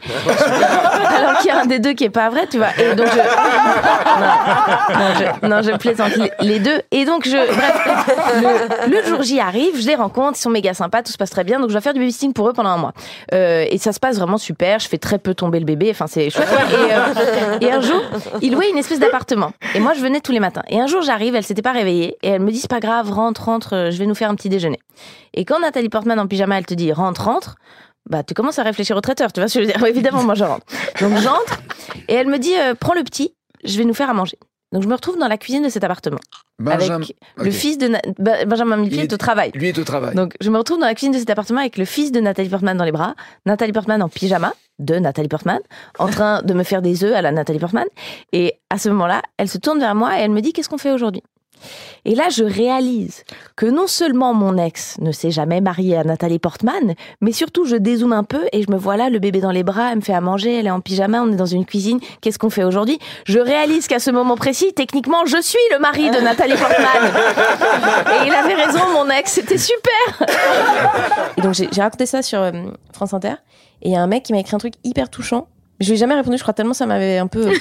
Alors 1.18 1.38
qu'il 1.39 1.48
y 1.48 1.52
a 1.52 1.62
un 1.62 1.65
des 1.65 1.80
deux 1.80 1.94
qui 1.94 2.06
est 2.06 2.10
pas 2.10 2.30
vrai, 2.30 2.48
tu 2.48 2.58
vois. 2.58 2.70
Et 2.80 2.96
donc 2.96 3.08
je... 3.08 3.20
Non, 5.48 5.62
je, 5.62 5.72
plaisante 5.78 6.12
les 6.41 6.60
deux. 6.60 6.82
Et 6.91 7.06
donc 7.06 7.28
je, 7.28 7.32
bref, 7.32 8.88
le, 8.88 9.04
jour 9.08 9.24
J 9.24 9.39
arrive, 9.39 9.80
je 9.80 9.88
les 9.88 9.96
rencontre, 9.96 10.38
ils 10.38 10.41
sont 10.41 10.50
méga 10.50 10.74
sympas, 10.74 11.04
tout 11.04 11.12
se 11.12 11.18
passe 11.18 11.30
très 11.30 11.44
bien. 11.44 11.60
Donc 11.60 11.70
je 11.70 11.76
vais 11.76 11.82
faire 11.82 11.94
du 11.94 12.00
babysitting 12.00 12.34
pour 12.34 12.50
eux 12.50 12.54
pendant 12.54 12.70
un 12.70 12.78
mois. 12.78 12.94
Euh, 13.34 13.65
et 13.70 13.78
ça 13.78 13.91
se 13.91 14.00
passe 14.00 14.18
vraiment 14.18 14.38
super. 14.46 14.80
Je 14.80 14.88
fais 14.88 14.98
très 14.98 15.20
peu 15.20 15.34
tomber 15.34 15.60
le 15.60 15.66
bébé. 15.66 15.90
Enfin, 15.92 16.08
c'est 16.08 16.30
chouette. 16.30 16.48
Et, 16.48 16.94
euh, 16.94 17.60
et 17.60 17.72
un 17.72 17.82
jour, 17.82 18.02
ils 18.42 18.54
louaient 18.54 18.70
une 18.70 18.78
espèce 18.78 19.00
d'appartement. 19.00 19.52
Et 19.74 19.80
moi, 19.80 19.94
je 19.94 20.02
venais 20.02 20.22
tous 20.22 20.32
les 20.32 20.40
matins. 20.40 20.64
Et 20.70 20.80
un 20.80 20.88
jour, 20.88 21.02
j'arrive, 21.02 21.36
elle 21.36 21.44
s'était 21.44 21.62
pas 21.62 21.72
réveillée. 21.72 22.18
Et 22.24 22.30
elle 22.30 22.42
me 22.42 22.52
dit, 22.52 22.60
c'est 22.60 22.70
pas 22.70 22.80
grave, 22.80 23.12
rentre, 23.12 23.46
rentre, 23.46 23.76
euh, 23.76 23.92
je 23.92 23.98
vais 23.98 24.06
nous 24.06 24.16
faire 24.16 24.30
un 24.30 24.36
petit 24.36 24.50
déjeuner. 24.50 24.80
Et 25.34 25.46
quand 25.46 25.60
Nathalie 25.60 25.90
Portman 25.90 26.20
en 26.20 26.28
pyjama, 26.28 26.58
elle 26.58 26.66
te 26.66 26.74
dit, 26.74 26.94
rentre, 26.94 27.24
rentre, 27.24 27.56
bah, 28.10 28.24
tu 28.24 28.34
commences 28.34 28.60
à 28.60 28.64
réfléchir 28.64 28.96
au 28.96 29.02
traiteur, 29.02 29.34
tu 29.34 29.40
vois 29.40 29.50
ce 29.50 29.60
que 29.60 29.66
je 29.66 29.68
veux 29.68 29.74
dire. 29.74 29.86
évidemment, 29.88 30.24
moi, 30.24 30.36
je 30.36 30.44
rentre. 30.44 30.66
Donc, 31.02 31.18
j'entre. 31.18 31.62
Et 32.08 32.14
elle 32.14 32.28
me 32.28 32.38
dit, 32.38 32.54
prends 32.80 32.94
le 32.94 33.04
petit, 33.04 33.34
je 33.64 33.78
vais 33.78 33.86
nous 33.86 33.96
faire 33.96 34.10
à 34.10 34.14
manger. 34.14 34.38
Donc 34.76 34.84
je 34.84 34.90
me 34.90 34.94
retrouve 34.94 35.18
dans 35.18 35.30
la 35.30 35.38
cuisine 35.38 35.64
de 35.64 35.70
cet 35.70 35.86
appartement. 35.86 36.20
Avec 36.66 36.92
le 37.38 37.52
fils 37.52 37.78
de 37.78 37.90
Benjamin 38.46 38.76
Millepied 38.76 39.04
est, 39.04 39.14
au 39.14 39.18
travail. 39.18 39.52
Lui 39.54 39.70
est 39.70 39.80
au 39.80 39.86
travail. 39.86 40.14
Donc 40.16 40.34
je 40.42 40.50
me 40.50 40.58
retrouve 40.58 40.80
dans 40.80 40.86
la 40.86 40.94
cuisine 40.96 41.14
de 41.14 41.18
cet 41.18 41.30
appartement 41.30 41.62
avec 41.62 41.78
le 41.78 41.86
fils 41.86 42.12
de 42.12 42.20
Nathalie 42.20 42.50
Portman 42.50 42.76
dans 42.76 42.84
les 42.84 42.92
bras, 42.92 43.16
Nathalie 43.46 43.72
Portman 43.72 44.04
en 44.04 44.10
pyjama 44.10 44.54
de 44.80 44.96
Nathalie 44.96 45.30
Portman, 45.30 45.60
en 45.98 46.08
train 46.08 46.42
de 46.42 46.54
me 46.54 46.64
faire 46.64 46.82
des 46.82 47.06
œufs 47.06 47.16
à 47.16 47.22
la 47.22 47.32
Nathalie 47.32 47.60
Portman. 47.60 47.86
Et 48.34 48.56
à 48.70 48.78
ce 48.78 48.90
moment-là, 48.90 49.22
elle 49.38 49.48
se 49.48 49.58
tourne 49.58 49.80
vers 49.80 49.96
moi 49.96 50.20
et 50.20 50.24
elle 50.24 50.32
me 50.32 50.42
dit 50.42 50.52
qu'est-ce 50.52 50.68
qu'on 50.68 50.78
fait 50.78 50.92
aujourd'hui? 50.92 51.24
Et 52.06 52.13
là, 52.13 52.25
je 52.30 52.43
réalise 52.43 53.23
que 53.56 53.65
non 53.65 53.88
seulement 53.88 54.34
mon 54.34 54.58
ex 54.58 54.97
ne 54.99 55.12
s'est 55.12 55.32
jamais 55.32 55.60
marié 55.60 55.97
à 55.97 56.04
Nathalie 56.04 56.38
Portman, 56.38 56.93
mais 57.19 57.32
surtout 57.32 57.65
je 57.65 57.75
dézoome 57.75 58.13
un 58.13 58.23
peu 58.23 58.41
et 58.51 58.62
je 58.62 58.71
me 58.71 58.78
vois 58.78 58.95
là, 58.95 59.10
le 59.10 59.17
bébé 59.17 59.41
dans 59.41 59.51
les 59.51 59.63
bras, 59.63 59.91
elle 59.91 59.97
me 59.97 60.01
fait 60.01 60.13
à 60.13 60.21
manger, 60.21 60.60
elle 60.60 60.67
est 60.67 60.71
en 60.71 60.82
pyjama, 60.82 61.21
on 61.21 61.32
est 61.32 61.36
dans 61.36 61.45
une 61.47 61.65
cuisine, 61.65 61.99
qu'est-ce 62.21 62.38
qu'on 62.38 62.51
fait 62.51 62.63
aujourd'hui? 62.63 62.99
Je 63.25 63.39
réalise 63.39 63.88
qu'à 63.88 63.99
ce 63.99 64.12
moment 64.12 64.36
précis, 64.36 64.71
techniquement, 64.75 65.25
je 65.25 65.41
suis 65.41 65.58
le 65.71 65.80
mari 65.80 66.12
de 66.12 66.17
Nathalie 66.17 66.56
Portman. 66.56 67.12
et 68.23 68.28
il 68.28 68.34
avait 68.34 68.54
raison, 68.54 68.82
mon 68.93 69.10
ex, 69.10 69.32
c'était 69.32 69.58
super 69.58 70.28
Et 71.38 71.41
donc 71.41 71.54
j'ai 71.54 71.82
raconté 71.82 72.06
ça 72.06 72.21
sur 72.21 72.39
euh, 72.39 72.51
France 72.93 73.15
Inter, 73.15 73.36
et 73.82 73.89
il 73.89 73.91
y 73.91 73.95
a 73.95 74.01
un 74.01 74.08
mec 74.08 74.23
qui 74.23 74.34
m'a 74.34 74.39
écrit 74.39 74.56
un 74.56 74.60
truc 74.60 74.75
hyper 74.84 75.10
touchant. 75.10 75.47
Je 75.80 75.88
lui 75.88 75.93
ai 75.95 75.97
jamais 75.97 76.15
répondu, 76.15 76.38
je 76.38 76.43
crois 76.43 76.54
tellement 76.54 76.73
ça 76.73 76.86
m'avait 76.86 77.17
un 77.17 77.28
peu... 77.28 77.51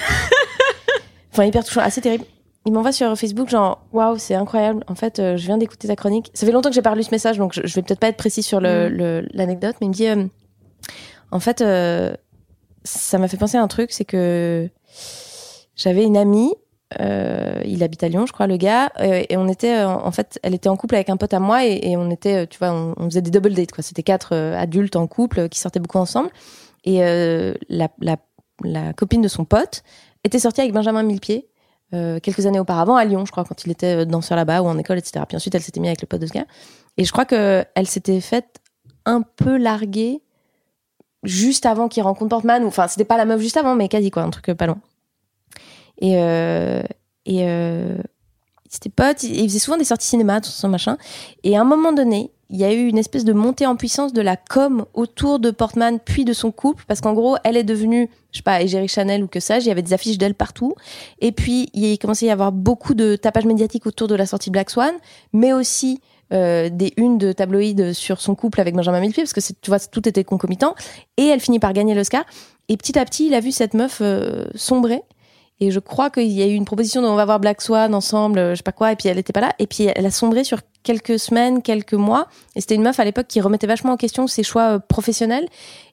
Enfin, 1.33 1.43
hyper 1.43 1.65
touchant, 1.65 1.81
assez 1.81 1.99
terrible 1.99 2.23
il 2.65 2.73
m'envoie 2.73 2.91
sur 2.91 3.15
Facebook 3.17 3.49
genre 3.49 3.85
waouh 3.93 4.17
c'est 4.17 4.35
incroyable. 4.35 4.83
En 4.87 4.95
fait 4.95 5.19
euh, 5.19 5.37
je 5.37 5.45
viens 5.45 5.57
d'écouter 5.57 5.87
ta 5.87 5.95
chronique. 5.95 6.31
Ça 6.33 6.45
fait 6.45 6.51
longtemps 6.51 6.69
que 6.69 6.75
j'ai 6.75 6.81
pas 6.81 6.95
lu 6.95 7.03
ce 7.03 7.11
message 7.11 7.37
donc 7.37 7.53
je, 7.53 7.61
vais 7.61 7.81
peut-être 7.81 7.99
pas 7.99 8.07
être 8.07 8.17
précis 8.17 8.43
sur 8.43 8.59
le, 8.59 8.89
mm. 8.89 9.27
l'anecdote 9.33 9.75
mais 9.79 9.87
il 9.87 9.89
me 9.89 9.93
dit 9.93 10.07
euh, 10.07 10.25
en 11.31 11.39
fait 11.39 11.61
euh, 11.61 12.15
ça 12.83 13.19
m'a 13.19 13.27
fait 13.27 13.37
penser 13.37 13.57
à 13.57 13.61
un 13.61 13.67
truc 13.67 13.91
c'est 13.91 14.05
que 14.05 14.69
j'avais 15.75 16.03
une 16.03 16.17
amie 16.17 16.53
il 16.99 17.83
habite 17.83 18.03
à 18.03 18.07
Lyon 18.07 18.25
je 18.25 18.31
crois 18.31 18.47
le 18.47 18.55
gars 18.55 18.89
et 18.99 19.35
on 19.35 19.49
était 19.49 19.83
en 19.83 20.11
fait 20.11 20.39
elle 20.43 20.53
était 20.53 20.69
en 20.69 20.77
couple 20.77 20.95
avec 20.95 21.09
un 21.09 21.17
pote 21.17 21.33
à 21.33 21.39
moi 21.39 21.65
et, 21.65 21.97
on 21.97 22.09
était 22.09 22.47
tu 22.47 22.57
vois 22.57 22.71
on, 22.71 23.09
faisait 23.09 23.21
des 23.21 23.31
double 23.31 23.53
dates 23.53 23.73
quoi. 23.73 23.83
C'était 23.83 24.03
quatre 24.03 24.33
adultes 24.33 24.95
en 24.95 25.05
couple 25.05 25.49
qui 25.49 25.59
sortaient 25.59 25.81
beaucoup 25.81 25.97
ensemble. 25.97 26.29
Et 26.85 26.99
la, 26.99 27.89
la, 27.99 28.17
la 28.63 28.93
copine 28.93 29.21
de 29.21 29.27
son 29.27 29.43
pote 29.43 29.83
était 30.23 30.39
sortie 30.39 30.61
avec 30.61 30.73
Benjamin 30.73 31.03
Millepied 31.03 31.47
euh, 31.93 32.19
quelques 32.19 32.45
années 32.45 32.59
auparavant 32.59 32.95
à 32.95 33.05
Lyon, 33.05 33.25
je 33.25 33.31
crois, 33.31 33.45
quand 33.45 33.65
il 33.65 33.71
était 33.71 34.01
euh, 34.01 34.05
danseur 34.05 34.35
là-bas 34.35 34.61
ou 34.61 34.67
en 34.67 34.77
école, 34.77 34.97
etc. 34.97 35.23
Puis 35.27 35.35
ensuite, 35.35 35.53
elle 35.55 35.61
s'était 35.61 35.79
mise 35.79 35.89
avec 35.89 36.01
le 36.01 36.07
pote 36.07 36.21
de 36.21 36.25
ce 36.25 36.33
gars. 36.33 36.45
Et 36.97 37.05
je 37.05 37.11
crois 37.11 37.25
qu'elle 37.25 37.87
s'était 37.87 38.21
faite 38.21 38.59
un 39.05 39.21
peu 39.21 39.57
larguer 39.57 40.21
juste 41.23 41.65
avant 41.65 41.87
qu'il 41.87 42.03
rencontre 42.03 42.29
Portman. 42.29 42.63
Enfin, 42.65 42.87
c'était 42.87 43.05
pas 43.05 43.17
la 43.17 43.25
meuf 43.25 43.41
juste 43.41 43.57
avant, 43.57 43.75
mais 43.75 43.87
quasi, 43.87 44.11
quoi, 44.11 44.23
un 44.23 44.29
truc 44.29 44.49
euh, 44.49 44.55
pas 44.55 44.67
loin. 44.67 44.79
Et, 45.99 46.17
euh, 46.17 46.81
et 47.25 47.43
euh, 47.43 47.97
c'était 48.75 48.89
pote, 48.89 49.23
il 49.23 49.47
faisait 49.47 49.59
souvent 49.59 49.77
des 49.77 49.85
sorties 49.85 50.07
cinéma, 50.07 50.41
tout 50.41 50.49
ça, 50.49 50.67
machin. 50.67 50.97
Et 51.43 51.57
à 51.57 51.61
un 51.61 51.63
moment 51.63 51.93
donné, 51.93 52.31
il 52.49 52.57
y 52.57 52.63
a 52.63 52.73
eu 52.73 52.87
une 52.87 52.97
espèce 52.97 53.25
de 53.25 53.33
montée 53.33 53.65
en 53.65 53.75
puissance 53.75 54.13
de 54.13 54.21
la 54.21 54.35
com 54.37 54.85
autour 54.93 55.39
de 55.39 55.49
Portman 55.49 55.99
puis 56.03 56.25
de 56.25 56.33
son 56.33 56.51
couple 56.51 56.83
parce 56.87 57.01
qu'en 57.01 57.13
gros 57.13 57.37
elle 57.43 57.57
est 57.57 57.63
devenue 57.63 58.07
je 58.31 58.37
sais 58.37 58.43
pas 58.43 58.61
égérie 58.61 58.87
Chanel 58.87 59.23
ou 59.23 59.27
que 59.27 59.39
ça 59.39 59.57
il 59.57 59.65
y 59.65 59.71
avait 59.71 59.81
des 59.81 59.93
affiches 59.93 60.19
d'elle 60.19 60.35
partout. 60.35 60.75
Et 61.21 61.31
puis 61.31 61.69
il 61.73 61.91
a 61.91 61.97
commencé 61.97 62.27
à 62.27 62.29
y 62.29 62.31
avoir 62.31 62.51
beaucoup 62.51 62.93
de 62.93 63.15
tapage 63.15 63.45
médiatique 63.45 63.87
autour 63.87 64.07
de 64.07 64.15
la 64.15 64.27
sortie 64.27 64.51
Black 64.51 64.69
Swan 64.69 64.93
mais 65.33 65.53
aussi 65.53 66.01
euh, 66.33 66.69
des 66.71 66.93
unes 66.97 67.17
de 67.17 67.31
tabloïdes 67.31 67.93
sur 67.93 68.21
son 68.21 68.35
couple 68.35 68.61
avec 68.61 68.75
Benjamin 68.75 68.99
Millepied 68.99 69.23
parce 69.23 69.33
que 69.33 69.53
tu 69.59 69.69
vois 69.71 69.79
tout 69.79 70.07
était 70.07 70.23
concomitant. 70.23 70.75
Et 71.17 71.25
elle 71.25 71.39
finit 71.39 71.59
par 71.59 71.73
gagner 71.73 71.95
l'Oscar. 71.95 72.25
Et 72.67 72.77
petit 72.77 72.99
à 72.99 73.05
petit 73.05 73.27
il 73.27 73.33
a 73.33 73.39
vu 73.39 73.51
cette 73.51 73.73
meuf 73.73 73.99
euh, 74.01 74.45
sombrer 74.53 75.01
et 75.59 75.71
je 75.71 75.79
crois 75.79 76.09
qu'il 76.09 76.31
y 76.31 76.43
a 76.43 76.47
eu 76.47 76.53
une 76.53 76.65
proposition 76.65 77.01
dont 77.01 77.09
on 77.09 77.15
va 77.15 77.25
voir 77.25 77.39
Black 77.39 77.61
Swan 77.61 77.93
ensemble, 77.95 78.51
je 78.51 78.55
sais 78.55 78.63
pas 78.63 78.73
quoi, 78.73 78.91
et 78.91 78.95
puis 78.95 79.07
elle 79.07 79.17
était 79.17 79.33
pas 79.33 79.41
là. 79.41 79.53
Et 79.59 79.67
puis 79.67 79.87
elle 79.95 80.05
a 80.05 80.11
sombré 80.11 80.43
sur 80.43 80.59
quelques 80.83 81.17
semaines, 81.17 81.61
quelques 81.61 81.93
mois. 81.93 82.27
Et 82.55 82.61
c'était 82.61 82.75
une 82.75 82.83
meuf 82.83 82.99
à 82.99 83.05
l'époque 83.05 83.27
qui 83.27 83.41
remettait 83.41 83.67
vachement 83.67 83.93
en 83.93 83.97
question 83.97 84.27
ses 84.27 84.43
choix 84.43 84.75
euh, 84.75 84.79
professionnels. 84.79 85.47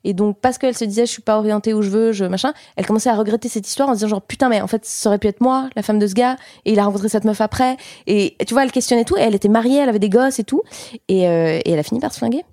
Et 0.05 0.15
donc, 0.15 0.39
parce 0.41 0.59
qu'elle 0.59 0.77
se 0.77 0.85
disait, 0.85 1.07
je 1.07 1.11
suis 1.13 1.23
pas 1.23 1.39
orientée 1.39 1.75
où 1.75 1.83
je 1.83 1.91
veux, 1.91 2.13
je 2.13 2.25
machin, 2.25 2.53
elle 2.77 2.87
commençait 2.87 3.09
à 3.09 3.15
regretter 3.15 3.49
cette 3.49 3.67
histoire 3.67 3.89
en 3.89 3.93
se 3.93 3.99
disant 3.99 4.09
genre, 4.09 4.23
putain, 4.23 4.49
mais 4.49 4.61
en 4.61 4.67
fait, 4.67 4.85
ça 4.85 5.09
aurait 5.09 5.19
pu 5.19 5.29
être 5.29 5.41
moi, 5.41 5.69
la 5.75 5.83
femme 5.83 5.99
de 5.99 6.07
ce 6.07 6.15
gars. 6.15 6.37
Et 6.65 6.73
il 6.73 6.79
a 6.79 6.85
rencontré 6.85 7.09
cette 7.09 7.25
meuf 7.25 7.41
après. 7.41 7.77
Et 8.07 8.37
tu 8.47 8.55
vois, 8.55 8.65
elle 8.65 8.73
questionnait 8.73 9.05
tout. 9.05 9.17
Et 9.17 9.21
elle 9.21 9.35
était 9.35 9.49
mariée, 9.49 9.79
elle 9.79 9.89
avait 9.89 9.99
des 9.99 10.11
gosses 10.11 10.39
et 10.39 10.45
tout. 10.45 10.63
Et, 11.09 11.29
euh, 11.29 11.61
et 11.65 11.71
elle 11.71 11.79
a 11.79 11.85
fini 11.85 12.01
par 12.01 12.13
se 12.13 12.19
flinguer. 12.19 12.45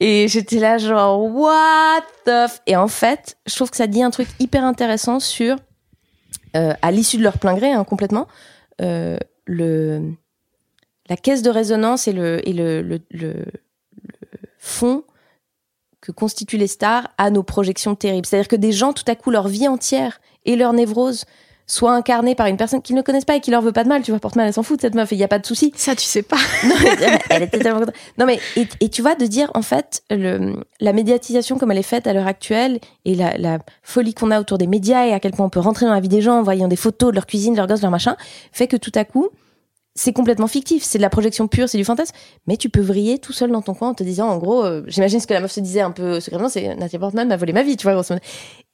Et 0.00 0.26
j'étais 0.28 0.58
là 0.58 0.78
genre, 0.78 1.22
what 1.32 2.02
the... 2.26 2.48
F? 2.48 2.60
Et 2.66 2.76
en 2.76 2.88
fait, 2.88 3.36
je 3.46 3.54
trouve 3.54 3.70
que 3.70 3.76
ça 3.76 3.86
dit 3.86 4.02
un 4.02 4.10
truc 4.10 4.28
hyper 4.40 4.64
intéressant 4.64 5.20
sur 5.20 5.56
euh, 6.56 6.72
à 6.82 6.90
l'issue 6.90 7.18
de 7.18 7.22
leur 7.22 7.38
plein 7.38 7.54
gré, 7.54 7.72
hein, 7.72 7.84
complètement, 7.84 8.26
euh, 8.80 9.18
le, 9.46 10.12
la 11.08 11.16
caisse 11.16 11.42
de 11.42 11.50
résonance 11.50 12.08
et 12.08 12.12
le, 12.12 12.48
et 12.48 12.52
le, 12.52 13.44
fond 14.58 15.04
que 16.00 16.10
constituent 16.10 16.56
les 16.56 16.66
stars 16.66 17.10
à 17.18 17.30
nos 17.30 17.42
projections 17.42 17.94
terribles. 17.94 18.26
C'est-à-dire 18.26 18.48
que 18.48 18.56
des 18.56 18.72
gens, 18.72 18.92
tout 18.92 19.04
à 19.06 19.14
coup, 19.14 19.30
leur 19.30 19.48
vie 19.48 19.68
entière 19.68 20.20
et 20.44 20.56
leur 20.56 20.72
névrose 20.72 21.24
soit 21.66 21.92
incarnée 21.92 22.34
par 22.34 22.46
une 22.46 22.56
personne 22.56 22.82
qu'ils 22.82 22.96
ne 22.96 23.02
connaissent 23.02 23.24
pas 23.24 23.36
et 23.36 23.40
qui 23.40 23.50
leur 23.50 23.62
veut 23.62 23.72
pas 23.72 23.84
de 23.84 23.88
mal. 23.88 24.02
Tu 24.02 24.10
vois, 24.10 24.20
Portman, 24.20 24.46
elle 24.46 24.52
s'en 24.52 24.62
fout 24.62 24.76
de 24.76 24.82
cette 24.82 24.94
meuf 24.94 25.12
il 25.12 25.18
n'y 25.18 25.24
a 25.24 25.28
pas 25.28 25.38
de 25.38 25.46
souci. 25.46 25.72
Ça, 25.76 25.94
tu 25.96 26.04
sais 26.04 26.22
pas. 26.22 26.36
non, 26.64 26.74
elle 27.30 27.42
était 27.42 27.58
tellement 27.58 27.80
Non, 28.18 28.26
mais, 28.26 28.38
et, 28.56 28.88
tu 28.88 29.02
vois, 29.02 29.14
de 29.14 29.26
dire, 29.26 29.50
en 29.54 29.62
fait, 29.62 30.02
le, 30.10 30.54
la 30.80 30.92
médiatisation 30.92 31.58
comme 31.58 31.70
elle 31.70 31.78
est 31.78 31.82
faite 31.82 32.06
à 32.06 32.12
l'heure 32.12 32.26
actuelle 32.26 32.80
et 33.04 33.14
la, 33.14 33.36
la 33.38 33.58
folie 33.82 34.14
qu'on 34.14 34.30
a 34.30 34.40
autour 34.40 34.58
des 34.58 34.66
médias 34.66 35.06
et 35.06 35.12
à 35.12 35.20
quel 35.20 35.32
point 35.32 35.46
on 35.46 35.50
peut 35.50 35.60
rentrer 35.60 35.86
dans 35.86 35.94
la 35.94 36.00
vie 36.00 36.08
des 36.08 36.22
gens 36.22 36.38
en 36.38 36.42
voyant 36.42 36.68
des 36.68 36.76
photos 36.76 37.10
de 37.10 37.14
leur 37.14 37.26
cuisine, 37.26 37.52
de 37.52 37.58
leurs 37.58 37.66
gosses, 37.66 37.80
de 37.80 37.84
leur 37.84 37.90
machin, 37.90 38.16
fait 38.52 38.66
que 38.66 38.76
tout 38.76 38.92
à 38.94 39.04
coup, 39.04 39.30
c'est 39.96 40.12
complètement 40.12 40.48
fictif, 40.48 40.82
c'est 40.82 40.98
de 40.98 41.02
la 41.02 41.10
projection 41.10 41.46
pure, 41.46 41.68
c'est 41.68 41.78
du 41.78 41.84
fantasme, 41.84 42.14
mais 42.46 42.56
tu 42.56 42.68
peux 42.68 42.80
vriller 42.80 43.18
tout 43.18 43.32
seul 43.32 43.50
dans 43.52 43.62
ton 43.62 43.74
coin 43.74 43.90
en 43.90 43.94
te 43.94 44.02
disant, 44.02 44.28
en 44.28 44.38
gros, 44.38 44.64
euh, 44.64 44.82
j'imagine 44.88 45.20
ce 45.20 45.26
que 45.26 45.34
la 45.34 45.40
meuf 45.40 45.52
se 45.52 45.60
disait 45.60 45.82
un 45.82 45.92
peu 45.92 46.18
secrètement, 46.18 46.48
c'est 46.48 46.74
Nathalie 46.74 46.98
Portman 46.98 47.28
m'a 47.28 47.36
volé 47.36 47.52
ma 47.52 47.62
vie, 47.62 47.76
tu 47.76 47.84
vois, 47.84 47.92
grosso 47.94 48.14
modo. 48.14 48.24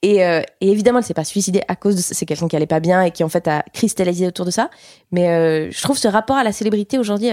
Et, 0.03 0.25
euh, 0.25 0.41
et 0.61 0.71
évidemment, 0.71 0.99
elle 0.99 1.05
s'est 1.05 1.13
pas 1.13 1.23
suicidée 1.23 1.61
à 1.67 1.75
cause 1.75 1.95
de 1.95 2.01
c'est 2.01 2.25
quelqu'un 2.25 2.47
qui 2.47 2.55
allait 2.55 2.65
pas 2.65 2.79
bien 2.79 3.03
et 3.03 3.11
qui 3.11 3.23
en 3.23 3.29
fait 3.29 3.47
a 3.47 3.63
cristallisé 3.73 4.27
autour 4.27 4.45
de 4.45 4.51
ça. 4.51 4.69
Mais 5.11 5.29
euh, 5.29 5.69
je 5.71 5.81
trouve 5.81 5.97
ce 5.97 6.07
rapport 6.07 6.37
à 6.37 6.43
la 6.43 6.51
célébrité 6.51 6.97
aujourd'hui, 6.97 7.29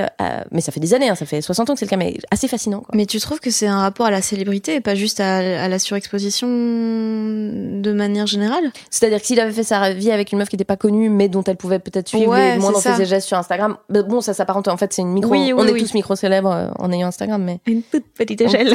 mais 0.50 0.61
ça 0.61 0.72
fait 0.72 0.81
des 0.81 0.94
années, 0.94 1.09
hein, 1.09 1.14
ça 1.14 1.26
fait 1.26 1.40
60 1.40 1.70
ans 1.70 1.72
que 1.74 1.78
c'est 1.78 1.87
le 1.87 1.90
cas, 1.90 1.96
mais 1.96 2.18
assez 2.31 2.48
fascinant. 2.48 2.81
Quoi. 2.81 2.90
Mais 2.94 3.07
tu 3.07 3.20
trouves 3.20 3.40
que 3.40 3.50
c'est 3.50 3.66
un 3.66 3.81
rapport 3.81 4.07
à 4.07 4.11
la 4.11 4.22
célébrité 4.22 4.74
et 4.74 4.81
pas 4.81 4.94
juste 4.94 5.20
à, 5.20 5.37
à 5.37 5.68
la 5.68 5.78
surexposition 5.78 6.46
de 6.48 7.92
manière 7.92 8.26
générale? 8.26 8.72
C'est-à-dire 8.90 9.20
que 9.20 9.26
s'il 9.26 9.40
avait 9.40 9.52
fait 9.52 9.62
sa 9.62 9.92
vie 9.92 10.11
avec 10.11 10.33
une 10.33 10.38
meuf 10.38 10.48
qui 10.48 10.57
n'était 10.57 10.64
pas 10.64 10.76
connue, 10.76 11.09
mais 11.09 11.28
dont 11.28 11.44
elle 11.44 11.57
pouvait 11.57 11.78
peut-être 11.78 12.09
suivre 12.09 12.33
ouais, 12.33 12.57
et 12.57 12.59
moins 12.59 12.72
dans 12.72 12.81
ses 12.81 13.04
gestes 13.04 13.28
sur 13.28 13.38
Instagram, 13.38 13.76
bon, 13.88 14.20
ça 14.20 14.35
s'apparente 14.35 14.68
en 14.68 14.76
fait, 14.76 14.92
c'est 14.92 15.02
une 15.02 15.12
micro. 15.12 15.31
Oui, 15.31 15.52
on 15.54 15.66
est 15.66 15.78
tous 15.78 15.94
micro 15.94 16.16
célèbres 16.16 16.50
euh, 16.50 16.68
en 16.78 16.92
ayant 16.92 17.09
Instagram, 17.09 17.42
mais 17.42 17.61
une 17.66 17.83
toute 17.83 18.04
petite 18.14 18.40
échelle. 18.40 18.74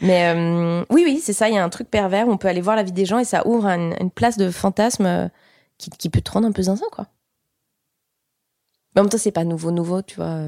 mais 0.00 0.32
euh, 0.34 0.84
oui, 0.90 1.02
oui, 1.06 1.20
c'est 1.22 1.32
ça. 1.32 1.48
Il 1.48 1.54
y 1.54 1.58
a 1.58 1.64
un 1.64 1.68
truc 1.68 1.90
pervers. 1.90 2.28
On 2.28 2.36
peut 2.36 2.48
aller 2.48 2.60
voir 2.60 2.76
la 2.76 2.82
vie 2.82 2.92
des 2.98 3.06
gens 3.06 3.18
et 3.18 3.24
ça 3.24 3.46
ouvre 3.46 3.66
une, 3.66 3.94
une 4.00 4.10
place 4.10 4.36
de 4.36 4.50
fantasme 4.50 5.06
euh, 5.06 5.28
qui, 5.78 5.90
qui, 5.90 6.10
peut 6.10 6.20
te 6.20 6.30
rendre 6.30 6.46
un 6.46 6.52
peu 6.52 6.62
zinzin, 6.62 6.86
quoi. 6.92 7.06
Mais 8.94 9.00
en 9.00 9.04
même 9.04 9.10
temps, 9.10 9.18
c'est 9.18 9.32
pas 9.32 9.44
nouveau, 9.44 9.70
nouveau, 9.70 10.02
tu 10.02 10.16
vois. 10.16 10.40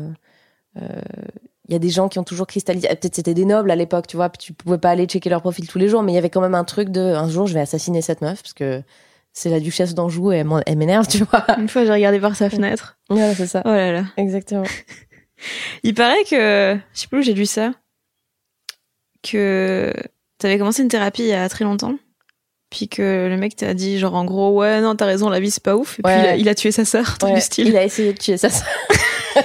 Il 0.77 1.73
y 1.73 1.77
a 1.77 1.79
des 1.79 1.91
gens 1.91 2.09
qui 2.09 2.19
ont 2.19 2.25
toujours 2.25 2.49
cristallisé. 2.49 2.89
Peut-être 2.89 3.15
c'était 3.15 3.35
des 3.35 3.45
nobles 3.45 3.71
à 3.71 3.77
l'époque, 3.77 4.09
tu 4.09 4.17
vois. 4.17 4.29
Puis 4.29 4.39
tu 4.39 4.53
pouvais 4.53 4.79
pas 4.79 4.91
aller 4.91 5.07
checker 5.07 5.31
leur 5.31 5.41
profil 5.41 5.69
tous 5.69 5.79
les 5.79 5.89
jours, 5.89 6.03
mais 6.03 6.11
il 6.11 6.15
y 6.17 6.19
avait 6.19 6.31
quand 6.31 6.41
même 6.41 6.57
un 6.57 6.65
truc 6.65 6.89
de 6.89 7.01
un 7.01 7.29
jour 7.29 7.47
je 7.47 7.55
vais 7.55 7.61
assassiner 7.61 8.03
cette 8.03 8.23
meuf 8.23 8.43
parce 8.43 8.55
que 8.55 8.83
c'est 9.33 9.51
la 9.51 9.61
duchesse 9.61 9.95
d'Anjou 9.95 10.33
et 10.33 10.45
elle 10.67 10.77
m'énerve, 10.77 11.07
tu 11.07 11.23
vois. 11.25 11.45
Une 11.59 11.69
fois, 11.69 11.85
j'ai 11.85 11.93
regardé 11.93 12.19
par 12.19 12.35
sa 12.35 12.51
fenêtre. 12.51 12.99
Ouais, 13.09 13.35
c'est 13.37 13.47
ça. 13.47 13.63
Oh 13.65 13.69
là 13.69 13.93
là. 13.93 14.05
Exactement. 14.17 14.65
Il 15.85 15.95
paraît 15.95 16.25
que, 16.25 16.77
je 16.93 17.01
sais 17.01 17.07
plus 17.07 17.21
où 17.21 17.23
j'ai 17.23 17.35
lu 17.35 17.47
ça, 17.47 17.73
que 19.23 19.93
t'avais 20.39 20.59
commencé 20.59 20.83
une 20.83 20.89
thérapie 20.89 21.23
il 21.23 21.29
y 21.29 21.33
a 21.33 21.49
très 21.49 21.65
longtemps. 21.65 21.95
Puis 22.71 22.89
que 22.89 23.29
le 23.29 23.37
mec 23.37 23.57
t'a 23.57 23.75
dit 23.75 23.99
genre 23.99 24.15
en 24.15 24.25
gros 24.25 24.53
ouais 24.53 24.81
non 24.81 24.95
t'as 24.95 25.07
raison 25.07 25.29
la 25.29 25.41
vie 25.41 25.51
c'est 25.51 25.63
pas 25.63 25.77
ouf. 25.77 25.99
Et 25.99 26.03
puis 26.03 26.13
il 26.39 26.49
a, 26.49 26.55
tué 26.55 26.71
sa 26.71 26.85
sœur 26.85 27.19
ouais, 27.23 27.41
style. 27.41 27.69
il 27.69 27.77
a 27.77 27.85
essayé 27.85 28.13
de 28.13 28.19
tuer 28.19 28.37
sa 28.37 28.49
sœur. 28.49 28.67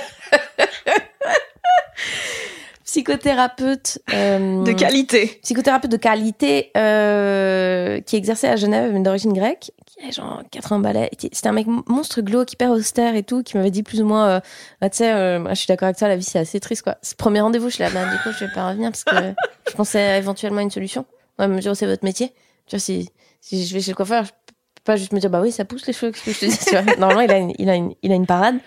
Psychothérapeute 2.86 4.00
euh, 4.14 4.64
de 4.64 4.72
qualité. 4.72 5.40
psychothérapeute 5.44 5.92
de 5.92 5.98
qualité 5.98 6.72
euh, 6.78 8.00
qui 8.00 8.16
exerçait 8.16 8.48
à 8.48 8.56
Genève 8.56 9.02
d'origine 9.02 9.34
grecque 9.34 9.72
qui 9.86 10.02
avait 10.02 10.14
genre 10.14 10.42
80 10.52 10.80
balais. 10.80 11.10
C'était 11.20 11.50
un 11.50 11.52
mec 11.52 11.68
monstre 11.88 12.22
glauque 12.22 12.54
hyper 12.54 12.72
austère 12.72 13.16
et 13.16 13.24
tout 13.24 13.44
qui 13.44 13.58
m'avait 13.58 13.72
dit 13.72 13.84
plus 13.84 14.02
ou 14.02 14.06
moins 14.06 14.28
euh, 14.30 14.40
bah, 14.80 14.90
tu 14.90 14.98
sais 14.98 15.12
je 15.12 15.56
suis 15.56 15.68
d'accord 15.68 15.88
avec 15.88 15.98
toi 15.98 16.08
la 16.08 16.16
vie 16.16 16.24
c'est 16.24 16.40
assez 16.40 16.62
triste 16.62 16.84
quoi. 16.84 16.96
Ce 17.02 17.16
premier 17.16 17.42
rendez-vous 17.42 17.68
je 17.70 17.74
suis 17.76 17.84
là 17.84 17.90
bah, 17.90 18.06
du 18.06 18.18
coup 18.20 18.30
je 18.32 18.46
vais 18.46 18.52
pas 18.54 18.70
revenir 18.70 18.92
parce 18.92 19.04
que 19.04 19.34
je 19.68 19.74
pensais 19.74 20.18
éventuellement 20.18 20.60
à 20.60 20.64
une 20.64 20.72
solution. 20.72 21.06
Ouais 21.38 21.50
me 21.50 21.60
dire 21.60 21.76
c'est 21.76 21.88
votre 21.88 22.06
métier 22.06 22.32
tu 22.67 22.75
vois 22.75 22.80
si 22.80 23.10
si 23.41 23.65
je 23.65 23.73
vais 23.73 23.82
chez 23.82 23.91
le 23.91 23.95
coiffeur 23.95 24.25
je 24.25 24.32
peux 24.32 24.84
pas 24.84 24.95
juste 24.95 25.13
me 25.13 25.19
dire 25.19 25.30
bah 25.30 25.41
oui 25.41 25.51
ça 25.51 25.65
pousse 25.65 25.86
les 25.88 25.93
cheveux 25.93 26.12
que 26.12 26.17
je 26.17 26.32
te 26.32 26.45
dis 26.45 26.58
tu 26.58 26.71
vois 26.71 26.84
normalement 26.97 27.21
il 27.21 27.32
a 27.32 27.38
une, 27.38 27.54
il 27.58 27.69
a 27.69 27.75
une, 27.75 27.93
il 28.01 28.12
a 28.12 28.15
une 28.15 28.25
parade 28.25 28.60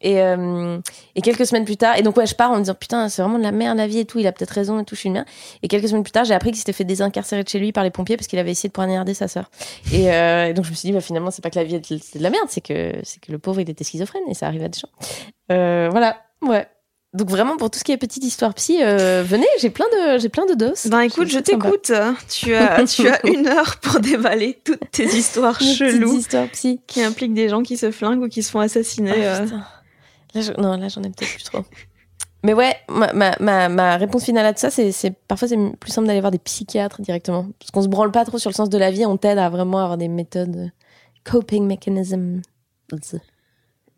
et, 0.00 0.20
euh, 0.20 0.78
et 1.14 1.22
quelques 1.22 1.46
semaines 1.46 1.64
plus 1.64 1.76
tard, 1.76 1.96
et 1.96 2.02
donc 2.02 2.16
ouais, 2.16 2.26
je 2.26 2.34
pars 2.34 2.50
en 2.50 2.56
me 2.56 2.60
disant 2.60 2.74
putain, 2.74 3.08
c'est 3.08 3.22
vraiment 3.22 3.38
de 3.38 3.42
la 3.42 3.52
merde 3.52 3.78
la 3.78 3.86
vie 3.86 3.98
et 3.98 4.04
tout, 4.04 4.18
il 4.18 4.26
a 4.26 4.32
peut-être 4.32 4.50
raison 4.50 4.78
et 4.78 4.84
tout, 4.84 4.94
je 4.94 5.00
suis 5.00 5.06
une 5.08 5.14
merde. 5.14 5.26
Et 5.62 5.68
quelques 5.68 5.88
semaines 5.88 6.02
plus 6.02 6.12
tard, 6.12 6.24
j'ai 6.24 6.34
appris 6.34 6.50
qu'il 6.50 6.58
s'était 6.58 6.72
fait 6.72 6.84
désincarcérer 6.84 7.42
de 7.42 7.48
chez 7.48 7.58
lui 7.58 7.72
par 7.72 7.84
les 7.84 7.90
pompiers 7.90 8.16
parce 8.16 8.26
qu'il 8.26 8.38
avait 8.38 8.50
essayé 8.50 8.68
de 8.68 8.72
poignarder 8.72 9.14
sa 9.14 9.28
sœur. 9.28 9.50
Et, 9.92 10.12
euh, 10.12 10.48
et, 10.48 10.54
donc 10.54 10.64
je 10.64 10.70
me 10.70 10.76
suis 10.76 10.88
dit, 10.88 10.92
bah, 10.92 11.00
finalement, 11.00 11.30
c'est 11.30 11.42
pas 11.42 11.50
que 11.50 11.58
la 11.58 11.64
vie 11.64 11.80
c'est 11.82 12.18
de 12.18 12.22
la 12.22 12.30
merde, 12.30 12.46
c'est 12.48 12.60
que, 12.60 12.92
c'est 13.02 13.20
que 13.20 13.32
le 13.32 13.38
pauvre 13.38 13.60
il 13.60 13.70
était 13.70 13.84
schizophrène 13.84 14.22
et 14.28 14.34
ça 14.34 14.46
arrive 14.46 14.62
à 14.62 14.68
des 14.68 14.78
gens. 14.78 14.88
Euh, 15.50 15.88
voilà, 15.90 16.18
ouais. 16.42 16.66
Donc 17.14 17.30
vraiment 17.30 17.56
pour 17.56 17.70
tout 17.70 17.78
ce 17.78 17.84
qui 17.84 17.92
est 17.92 17.96
petite 17.96 18.24
histoire 18.24 18.52
psy, 18.54 18.78
euh, 18.82 19.22
venez, 19.26 19.46
j'ai 19.60 19.70
plein 19.70 19.86
de 19.86 20.18
j'ai 20.18 20.28
plein 20.28 20.44
de 20.44 20.54
doses. 20.54 20.86
Ben 20.86 21.00
écoute, 21.00 21.28
je 21.28 21.38
t'écoute. 21.38 21.92
Tu 22.28 22.54
as 22.54 22.84
tu 22.94 23.08
as 23.08 23.26
une 23.26 23.46
heure 23.46 23.76
pour 23.80 24.00
dévaler 24.00 24.60
toutes 24.64 24.90
tes 24.90 25.06
histoires 25.06 25.58
cheloues 25.60 26.18
histoires 26.18 26.48
psy. 26.48 26.80
qui 26.86 27.02
impliquent 27.02 27.34
des 27.34 27.48
gens 27.48 27.62
qui 27.62 27.76
se 27.76 27.90
flinguent 27.90 28.22
ou 28.22 28.28
qui 28.28 28.42
se 28.42 28.50
font 28.50 28.60
assassiner. 28.60 29.24
Ah, 29.24 29.40
euh. 29.40 30.42
Non, 30.58 30.76
là, 30.76 30.88
j'en 30.88 31.02
ai 31.02 31.08
peut-être 31.08 31.32
plus 31.32 31.44
trop. 31.44 31.64
Mais 32.42 32.52
ouais, 32.52 32.76
ma, 32.88 33.12
ma, 33.40 33.68
ma, 33.68 33.96
réponse 33.96 34.24
finale 34.24 34.46
à 34.46 34.52
tout 34.52 34.60
ça, 34.60 34.70
c'est, 34.70 34.92
parfois 35.26 35.48
c'est 35.48 35.56
plus 35.80 35.90
simple 35.90 36.06
d'aller 36.06 36.20
voir 36.20 36.30
des 36.30 36.38
psychiatres 36.38 37.00
directement. 37.00 37.48
Parce 37.58 37.70
qu'on 37.72 37.82
se 37.82 37.88
branle 37.88 38.12
pas 38.12 38.24
trop 38.24 38.38
sur 38.38 38.50
le 38.50 38.54
sens 38.54 38.68
de 38.68 38.78
la 38.78 38.90
vie, 38.90 39.06
on 39.06 39.16
t'aide 39.16 39.38
à 39.38 39.48
vraiment 39.48 39.78
avoir 39.78 39.96
des 39.96 40.08
méthodes 40.08 40.70
coping 41.24 41.66
mechanism. 41.66 42.42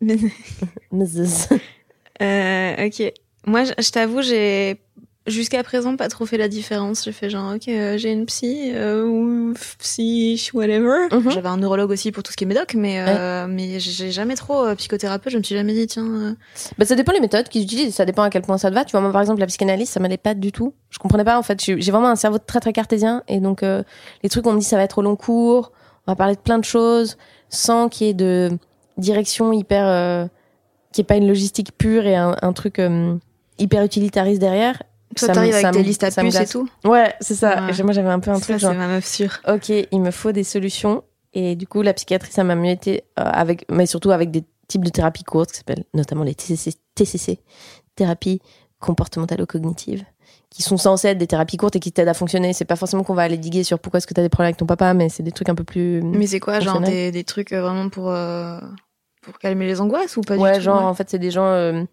euh, 2.21 2.87
ok. 2.87 3.13
Moi, 3.45 3.63
je 3.63 3.89
t'avoue, 3.89 4.21
j'ai 4.21 4.79
jusqu'à 5.29 5.63
présent 5.63 5.95
pas 5.95 6.09
trop 6.09 6.25
fait 6.25 6.37
la 6.37 6.47
différence. 6.47 7.03
J'ai 7.05 7.11
fait 7.11 7.29
genre 7.29 7.55
ok 7.55 7.67
euh, 7.67 7.97
j'ai 7.97 8.11
une 8.11 8.25
psy 8.25 8.71
euh, 8.73 9.05
ou 9.05 9.53
psy 9.79 10.49
whatever. 10.53 11.07
Mhm. 11.11 11.31
J'avais 11.31 11.49
un 11.49 11.57
neurologue 11.57 11.91
aussi 11.91 12.11
pour 12.11 12.23
tout 12.23 12.31
ce 12.31 12.37
qui 12.37 12.43
est 12.43 12.47
médoc, 12.47 12.73
mais 12.73 12.99
euh, 12.99 13.47
mais 13.47 13.79
j'ai 13.79 14.11
jamais 14.11 14.35
trop 14.35 14.73
psychothérapeute. 14.75 15.31
Je 15.31 15.37
me 15.37 15.43
suis 15.43 15.55
jamais 15.55 15.73
dit 15.73 15.87
tiens. 15.87 16.35
Bah 16.77 16.85
ça 16.85 16.95
dépend 16.95 17.11
les 17.11 17.19
méthodes 17.19 17.47
qu'ils 17.47 17.63
utilisent. 17.63 17.95
Ça 17.95 18.05
dépend 18.05 18.23
à 18.23 18.29
quel 18.29 18.41
point 18.41 18.57
ça 18.57 18.69
te 18.69 18.75
va. 18.75 18.85
Tu 18.85 18.91
vois 18.91 19.01
moi 19.01 19.11
par 19.11 19.21
exemple 19.21 19.39
la 19.39 19.47
psychanalyse 19.47 19.89
ça 19.89 19.99
m'allait 19.99 20.17
pas 20.17 20.33
du 20.33 20.51
tout. 20.51 20.73
Je 20.89 20.99
comprenais 20.99 21.23
pas 21.23 21.37
en 21.37 21.43
fait. 21.43 21.61
J'ai 21.61 21.91
vraiment 21.91 22.09
un 22.09 22.15
cerveau 22.15 22.37
très 22.39 22.59
très 22.59 22.73
cartésien 22.73 23.23
et 23.27 23.39
donc 23.39 23.61
les 23.61 24.29
trucs 24.29 24.45
on 24.47 24.53
me 24.53 24.59
dit 24.59 24.65
ça 24.65 24.77
va 24.77 24.83
être 24.83 24.97
au 24.97 25.01
long 25.01 25.15
cours. 25.15 25.71
On 26.07 26.11
va 26.11 26.15
parler 26.15 26.35
de 26.35 26.41
plein 26.41 26.57
de 26.57 26.65
choses 26.65 27.17
sans 27.49 27.89
qu'il 27.89 28.07
y 28.07 28.09
ait 28.09 28.13
de 28.13 28.49
direction 28.97 29.53
hyper 29.53 30.29
qui 30.93 31.01
est 31.01 31.05
pas 31.05 31.15
une 31.15 31.27
logistique 31.27 31.77
pure 31.77 32.05
et 32.05 32.15
un, 32.15 32.35
un 32.41 32.53
truc 32.53 32.81
hyper 33.57 33.83
utilitariste 33.83 34.41
derrière 34.41 34.79
toi, 35.15 35.29
t'arrives 35.29 35.55
avec 35.55 35.71
tes 35.71 35.83
listes 35.83 36.03
à 36.03 36.11
puces 36.11 36.35
et 36.35 36.45
tout 36.45 36.69
Ouais, 36.83 37.13
c'est 37.19 37.35
ça. 37.35 37.61
moi, 37.83 37.91
j'avais 37.91 38.09
un 38.09 38.19
peu 38.19 38.31
un 38.31 38.39
truc 38.39 38.59
ça, 38.59 38.69
c'est 38.71 38.77
ma 38.77 38.87
meuf 38.87 39.05
sûre. 39.05 39.39
Ok, 39.47 39.69
il 39.69 40.01
me 40.01 40.11
faut 40.11 40.31
des 40.31 40.43
solutions. 40.43 41.03
Et 41.33 41.55
du 41.55 41.67
coup, 41.67 41.81
la 41.81 41.93
psychiatrie, 41.93 42.31
ça 42.31 42.43
m'a 42.43 42.55
mieux 42.55 42.71
été 42.71 43.03
euh, 43.19 43.23
avec, 43.23 43.65
mais 43.69 43.85
surtout 43.85 44.11
avec 44.11 44.31
des 44.31 44.43
types 44.67 44.83
de 44.83 44.89
thérapies 44.89 45.23
courtes 45.23 45.51
qui 45.51 45.57
s'appellent 45.57 45.85
notamment 45.93 46.23
les 46.23 46.35
TCC, 46.35 46.73
TCC, 46.95 47.39
thérapie 47.95 48.41
comportementalo-cognitive, 48.81 50.03
qui 50.49 50.63
sont 50.63 50.77
censées 50.77 51.09
être 51.09 51.17
des 51.17 51.27
thérapies 51.27 51.57
courtes 51.57 51.75
et 51.75 51.79
qui 51.79 51.91
t'aident 51.91 52.07
à 52.07 52.13
fonctionner. 52.13 52.53
C'est 52.53 52.65
pas 52.65 52.75
forcément 52.75 53.03
qu'on 53.03 53.13
va 53.13 53.23
aller 53.23 53.37
diguer 53.37 53.63
sur 53.63 53.77
pourquoi 53.77 53.99
est-ce 53.99 54.07
que 54.07 54.13
t'as 54.13 54.21
des 54.21 54.29
problèmes 54.29 54.47
avec 54.47 54.57
ton 54.57 54.65
papa, 54.65 54.93
mais 54.93 55.09
c'est 55.09 55.23
des 55.23 55.31
trucs 55.31 55.49
un 55.49 55.55
peu 55.55 55.63
plus. 55.63 56.01
Mais 56.01 56.27
c'est 56.27 56.39
quoi, 56.39 56.59
genre 56.59 56.81
des, 56.81 57.11
des, 57.11 57.23
trucs 57.23 57.51
euh, 57.53 57.61
vraiment 57.61 57.89
pour, 57.89 58.09
euh, 58.09 58.59
pour 59.21 59.37
calmer 59.37 59.65
les 59.65 59.81
angoisses 59.81 60.17
ou 60.17 60.21
pas 60.21 60.37
ouais, 60.37 60.53
du 60.53 60.57
tout 60.57 60.63
genre, 60.63 60.83
en 60.83 60.93
fait, 60.93 61.09
c'est 61.09 61.19
des 61.19 61.31
gens 61.31 61.85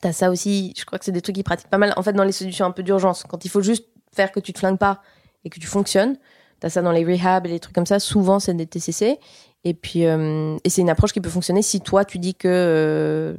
T'as 0.00 0.12
ça 0.12 0.30
aussi, 0.30 0.72
je 0.76 0.84
crois 0.84 0.98
que 0.98 1.04
c'est 1.04 1.12
des 1.12 1.20
trucs 1.20 1.36
qui 1.36 1.42
pratiquent 1.42 1.68
pas 1.68 1.78
mal. 1.78 1.92
En 1.96 2.02
fait, 2.02 2.12
dans 2.12 2.24
les 2.24 2.32
solutions 2.32 2.66
un 2.66 2.70
peu 2.70 2.82
d'urgence, 2.82 3.24
quand 3.28 3.44
il 3.44 3.48
faut 3.48 3.62
juste 3.62 3.86
faire 4.12 4.32
que 4.32 4.40
tu 4.40 4.52
te 4.52 4.58
flingues 4.58 4.78
pas 4.78 5.02
et 5.44 5.50
que 5.50 5.60
tu 5.60 5.66
fonctionnes, 5.66 6.16
t'as 6.60 6.70
ça 6.70 6.82
dans 6.82 6.92
les 6.92 7.04
rehabs 7.04 7.46
et 7.46 7.50
les 7.50 7.60
trucs 7.60 7.74
comme 7.74 7.86
ça. 7.86 7.98
Souvent, 7.98 8.38
c'est 8.40 8.54
des 8.54 8.66
TCC. 8.66 9.18
Et 9.64 9.74
puis, 9.74 10.06
euh, 10.06 10.56
et 10.64 10.70
c'est 10.70 10.80
une 10.80 10.90
approche 10.90 11.12
qui 11.12 11.20
peut 11.20 11.30
fonctionner 11.30 11.62
si 11.62 11.80
toi, 11.80 12.04
tu 12.04 12.18
dis 12.18 12.34
que 12.34 12.48
euh, 12.48 13.36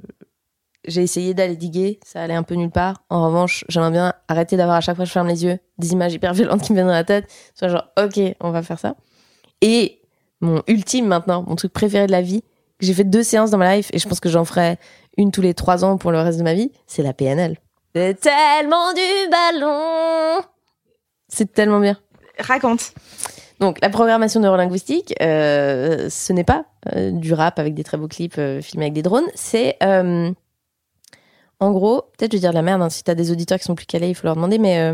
j'ai 0.88 1.02
essayé 1.02 1.34
d'aller 1.34 1.56
diguer, 1.56 2.00
ça 2.04 2.22
allait 2.22 2.36
un 2.36 2.44
peu 2.44 2.56
nulle 2.56 2.72
part. 2.72 3.04
En 3.10 3.26
revanche, 3.26 3.66
j'aimerais 3.68 3.92
bien 3.92 4.14
arrêter 4.28 4.56
d'avoir 4.56 4.78
à 4.78 4.82
chaque 4.82 4.96
fois 4.96 5.06
que 5.06 5.10
je 5.10 5.14
ferme 5.14 5.28
les 5.28 5.44
yeux 5.44 5.58
des 5.78 5.94
images 5.94 6.14
hyper 6.14 6.34
violentes 6.34 6.62
qui 6.62 6.72
me 6.72 6.78
viennent 6.78 6.88
dans 6.88 6.94
la 6.94 7.04
tête. 7.04 7.32
Soit 7.56 7.70
genre, 7.70 7.88
ok, 7.98 8.20
on 8.40 8.52
va 8.52 8.62
faire 8.62 8.80
ça. 8.80 8.96
Et 9.62 10.02
mon 10.42 10.62
ultime 10.68 11.08
maintenant, 11.08 11.44
mon 11.48 11.56
truc 11.56 11.74
préféré 11.74 12.06
de 12.08 12.12
la 12.12 12.22
vie, 12.22 12.44
j'ai 12.80 12.94
fait 12.94 13.04
deux 13.04 13.24
séances 13.24 13.52
dans 13.52 13.58
ma 13.58 13.76
life 13.76 13.90
et 13.94 14.00
je 14.00 14.08
pense 14.08 14.20
que 14.20 14.30
j'en 14.30 14.46
ferai 14.46 14.78
une 15.18 15.32
tous 15.32 15.42
les 15.42 15.54
trois 15.54 15.86
ans 15.86 15.98
pour 15.98 16.12
le 16.12 16.20
reste 16.20 16.38
de 16.38 16.44
ma 16.44 16.54
vie, 16.54 16.72
c'est 16.88 17.04
la 17.04 17.14
PNL. 17.14 17.58
C'est 17.94 18.20
tellement 18.20 18.92
du 18.94 19.30
ballon. 19.32 20.42
C'est 21.30 21.54
tellement 21.54 21.80
bien. 21.80 21.98
Raconte. 22.40 22.94
Donc 23.60 23.80
la 23.82 23.90
programmation 23.90 24.42
neurolinguistique, 24.42 25.14
euh, 25.22 26.10
ce 26.10 26.34
n'est 26.34 26.44
pas 26.44 26.66
euh, 26.94 27.12
du 27.12 27.34
rap 27.34 27.58
avec 27.58 27.74
des 27.74 27.84
très 27.84 27.98
beaux 27.98 28.08
clips 28.08 28.38
euh, 28.38 28.62
filmés 28.62 28.86
avec 28.86 28.94
des 28.94 29.02
drones. 29.02 29.26
C'est 29.34 29.78
euh, 29.82 30.32
en 31.62 31.72
gros, 31.72 32.02
peut-être 32.18 32.34
je 32.34 32.38
vais 32.38 32.42
dire 32.42 32.50
de 32.50 32.56
la 32.56 32.62
merde. 32.62 32.82
Hein, 32.82 32.90
si 32.90 33.04
t'as 33.04 33.16
des 33.16 33.32
auditeurs 33.32 33.58
qui 33.58 33.64
sont 33.64 33.76
plus 33.76 33.86
calés, 33.86 34.10
il 34.10 34.16
faut 34.16 34.28
leur 34.28 34.36
demander. 34.36 34.60
Mais 34.60 34.92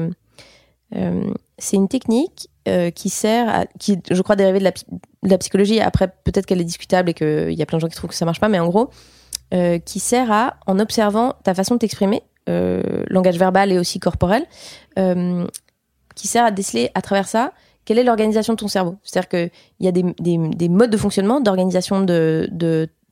c'est 1.58 1.78
une 1.78 1.88
technique 1.88 2.50
qui 2.96 3.10
sert, 3.10 3.50
à, 3.50 3.66
qui 3.80 4.00
je 4.10 4.22
crois 4.22 4.36
dérivée 4.36 4.60
de 4.60 4.72
la, 5.24 5.38
psychologie. 5.38 5.80
Après, 5.80 6.08
peut-être 6.08 6.46
qu'elle 6.46 6.62
est 6.62 6.66
discutable 6.66 7.10
et 7.10 7.14
qu'il 7.14 7.54
y 7.54 7.62
a 7.62 7.66
plein 7.66 7.78
de 7.78 7.82
gens 7.82 7.88
qui 7.88 7.96
trouvent 7.96 8.10
que 8.10 8.16
ça 8.16 8.26
marche 8.26 8.40
pas. 8.40 8.50
Mais 8.50 8.60
en 8.60 8.68
gros, 8.68 8.90
euh, 9.54 9.80
qui 9.80 10.00
sert 10.00 10.32
à, 10.32 10.56
en 10.66 10.80
observant 10.80 11.34
ta 11.44 11.54
façon 11.54 11.74
de 11.74 11.80
t'exprimer, 11.80 12.24
euh, 12.48 13.04
langage 13.10 13.38
verbal 13.38 13.74
et 13.74 13.80
aussi 13.80 14.00
corporel, 14.00 14.46
euh, 14.98 15.46
qui 16.16 16.30
sert 16.30 16.46
à 16.46 16.52
déceler 16.52 16.90
à 16.96 17.02
travers 17.02 17.28
ça 17.28 17.52
quelle 17.84 18.00
est 18.00 18.06
l'organisation 18.06 18.54
de 18.54 18.58
ton 18.58 18.70
cerveau. 18.70 18.96
C'est-à-dire 19.04 19.28
qu'il 19.28 19.52
y 19.82 19.90
a 19.90 19.92
des, 19.92 20.04
des, 20.22 20.38
des, 20.38 20.70
modes 20.70 20.90
de 20.90 20.96
fonctionnement, 20.96 21.42
d'organisation 21.42 22.00
de 22.00 22.48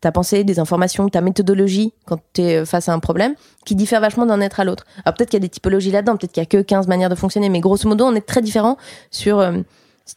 ta 0.02 0.12
pensée, 0.12 0.44
des 0.44 0.60
informations, 0.60 1.10
ta 1.10 1.22
méthodologie 1.22 1.94
quand 2.06 2.20
tu 2.34 2.42
es 2.42 2.66
face 2.66 2.90
à 2.90 2.94
un 2.94 3.00
problème, 3.00 3.36
qui 3.66 3.76
diffèrent 3.76 4.02
vachement 4.02 4.26
d'un 4.26 4.42
être 4.42 4.60
à 4.60 4.64
l'autre. 4.64 4.86
Alors 5.04 5.16
peut-être 5.16 5.30
qu'il 5.30 5.38
y 5.38 5.44
a 5.44 5.46
des 5.46 5.50
typologies 5.50 5.92
là-dedans, 5.92 6.18
peut-être 6.18 6.32
qu'il 6.32 6.42
y 6.42 6.46
a 6.46 6.48
que 6.48 6.62
15 6.62 6.88
manières 6.88 7.10
de 7.10 7.16
fonctionner, 7.16 7.50
mais 7.50 7.60
grosso 7.60 7.88
modo, 7.88 8.06
on 8.06 8.16
est 8.16 8.26
très 8.26 8.42
différents 8.42 8.78
sur... 9.12 9.40
Euh, 9.40 9.60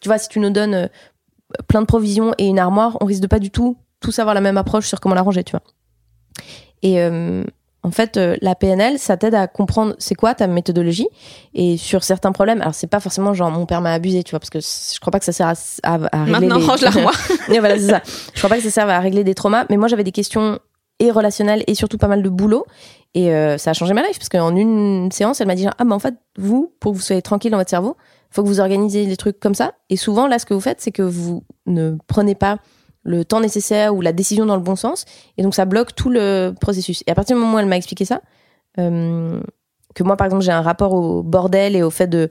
tu 0.00 0.08
vois, 0.08 0.18
si 0.18 0.28
tu 0.28 0.40
nous 0.40 0.50
donnes 0.50 0.74
euh, 0.74 0.86
plein 1.68 1.80
de 1.80 1.86
provisions 1.86 2.32
et 2.38 2.46
une 2.46 2.58
armoire, 2.58 2.96
on 3.00 3.04
risque 3.04 3.20
de 3.20 3.26
pas 3.26 3.38
du 3.38 3.50
tout 3.50 3.76
tous 4.02 4.18
avoir 4.18 4.34
la 4.34 4.40
même 4.40 4.58
approche 4.58 4.86
sur 4.86 5.00
comment 5.00 5.14
la 5.14 5.22
ranger, 5.22 5.44
tu 5.44 5.52
vois. 5.52 5.62
Et 6.82 7.00
euh, 7.00 7.44
en 7.84 7.90
fait, 7.90 8.16
euh, 8.16 8.36
la 8.40 8.54
PNL, 8.54 8.98
ça 8.98 9.16
t'aide 9.16 9.34
à 9.34 9.48
comprendre 9.48 9.94
c'est 9.98 10.14
quoi 10.14 10.34
ta 10.34 10.46
méthodologie 10.46 11.08
et 11.54 11.76
sur 11.76 12.04
certains 12.04 12.30
problèmes. 12.30 12.60
Alors 12.60 12.74
c'est 12.74 12.86
pas 12.86 13.00
forcément 13.00 13.34
genre 13.34 13.50
mon 13.50 13.66
père 13.66 13.80
m'a 13.80 13.92
abusé, 13.92 14.22
tu 14.22 14.30
vois, 14.30 14.38
parce 14.40 14.50
que 14.50 14.60
je 14.60 15.00
crois 15.00 15.10
pas 15.10 15.18
que 15.18 15.24
ça 15.24 15.32
sert 15.32 15.48
à, 15.48 15.54
à, 15.82 15.94
à 16.12 16.24
régler. 16.24 16.46
Maintenant, 16.46 16.66
range 16.66 16.80
l'armoire. 16.82 17.14
voilà, 17.48 17.78
c'est 17.78 17.88
ça. 17.88 18.02
Je 18.34 18.38
crois 18.38 18.50
pas 18.50 18.56
que 18.56 18.62
ça 18.62 18.70
serve 18.70 18.90
à 18.90 19.00
régler 19.00 19.24
des 19.24 19.34
traumas, 19.34 19.66
mais 19.68 19.76
moi 19.76 19.88
j'avais 19.88 20.04
des 20.04 20.12
questions 20.12 20.60
et 21.00 21.10
relationnelles 21.10 21.64
et 21.66 21.74
surtout 21.74 21.98
pas 21.98 22.06
mal 22.06 22.22
de 22.22 22.28
boulot 22.28 22.64
et 23.14 23.34
euh, 23.34 23.58
ça 23.58 23.70
a 23.70 23.72
changé 23.72 23.92
ma 23.94 24.02
life 24.02 24.18
parce 24.18 24.28
qu'en 24.28 24.54
une 24.54 25.10
séance, 25.10 25.40
elle 25.40 25.48
m'a 25.48 25.56
dit 25.56 25.66
ah 25.66 25.84
ben 25.84 25.92
en 25.92 25.98
fait 25.98 26.14
vous 26.38 26.72
pour 26.78 26.92
que 26.92 26.96
vous 26.96 27.02
soyez 27.02 27.22
tranquille 27.22 27.50
dans 27.50 27.58
votre 27.58 27.70
cerveau, 27.70 27.96
faut 28.30 28.42
que 28.42 28.48
vous 28.48 28.60
organisez 28.60 29.04
les 29.06 29.16
trucs 29.16 29.40
comme 29.40 29.54
ça. 29.54 29.72
Et 29.90 29.96
souvent 29.96 30.28
là, 30.28 30.38
ce 30.38 30.46
que 30.46 30.54
vous 30.54 30.60
faites, 30.60 30.80
c'est 30.80 30.92
que 30.92 31.02
vous 31.02 31.42
ne 31.66 31.96
prenez 32.06 32.34
pas 32.36 32.58
le 33.04 33.24
temps 33.24 33.40
nécessaire 33.40 33.94
ou 33.94 34.00
la 34.00 34.12
décision 34.12 34.46
dans 34.46 34.56
le 34.56 34.62
bon 34.62 34.76
sens. 34.76 35.04
Et 35.38 35.42
donc 35.42 35.54
ça 35.54 35.64
bloque 35.64 35.94
tout 35.94 36.10
le 36.10 36.54
processus. 36.60 37.02
Et 37.06 37.10
à 37.10 37.14
partir 37.14 37.36
du 37.36 37.42
moment 37.42 37.56
où 37.56 37.58
elle 37.58 37.66
m'a 37.66 37.76
expliqué 37.76 38.04
ça, 38.04 38.20
euh, 38.78 39.40
que 39.94 40.02
moi 40.02 40.16
par 40.16 40.26
exemple 40.26 40.42
j'ai 40.42 40.52
un 40.52 40.62
rapport 40.62 40.92
au 40.92 41.22
bordel 41.22 41.76
et 41.76 41.82
au 41.82 41.90
fait 41.90 42.06
de 42.06 42.28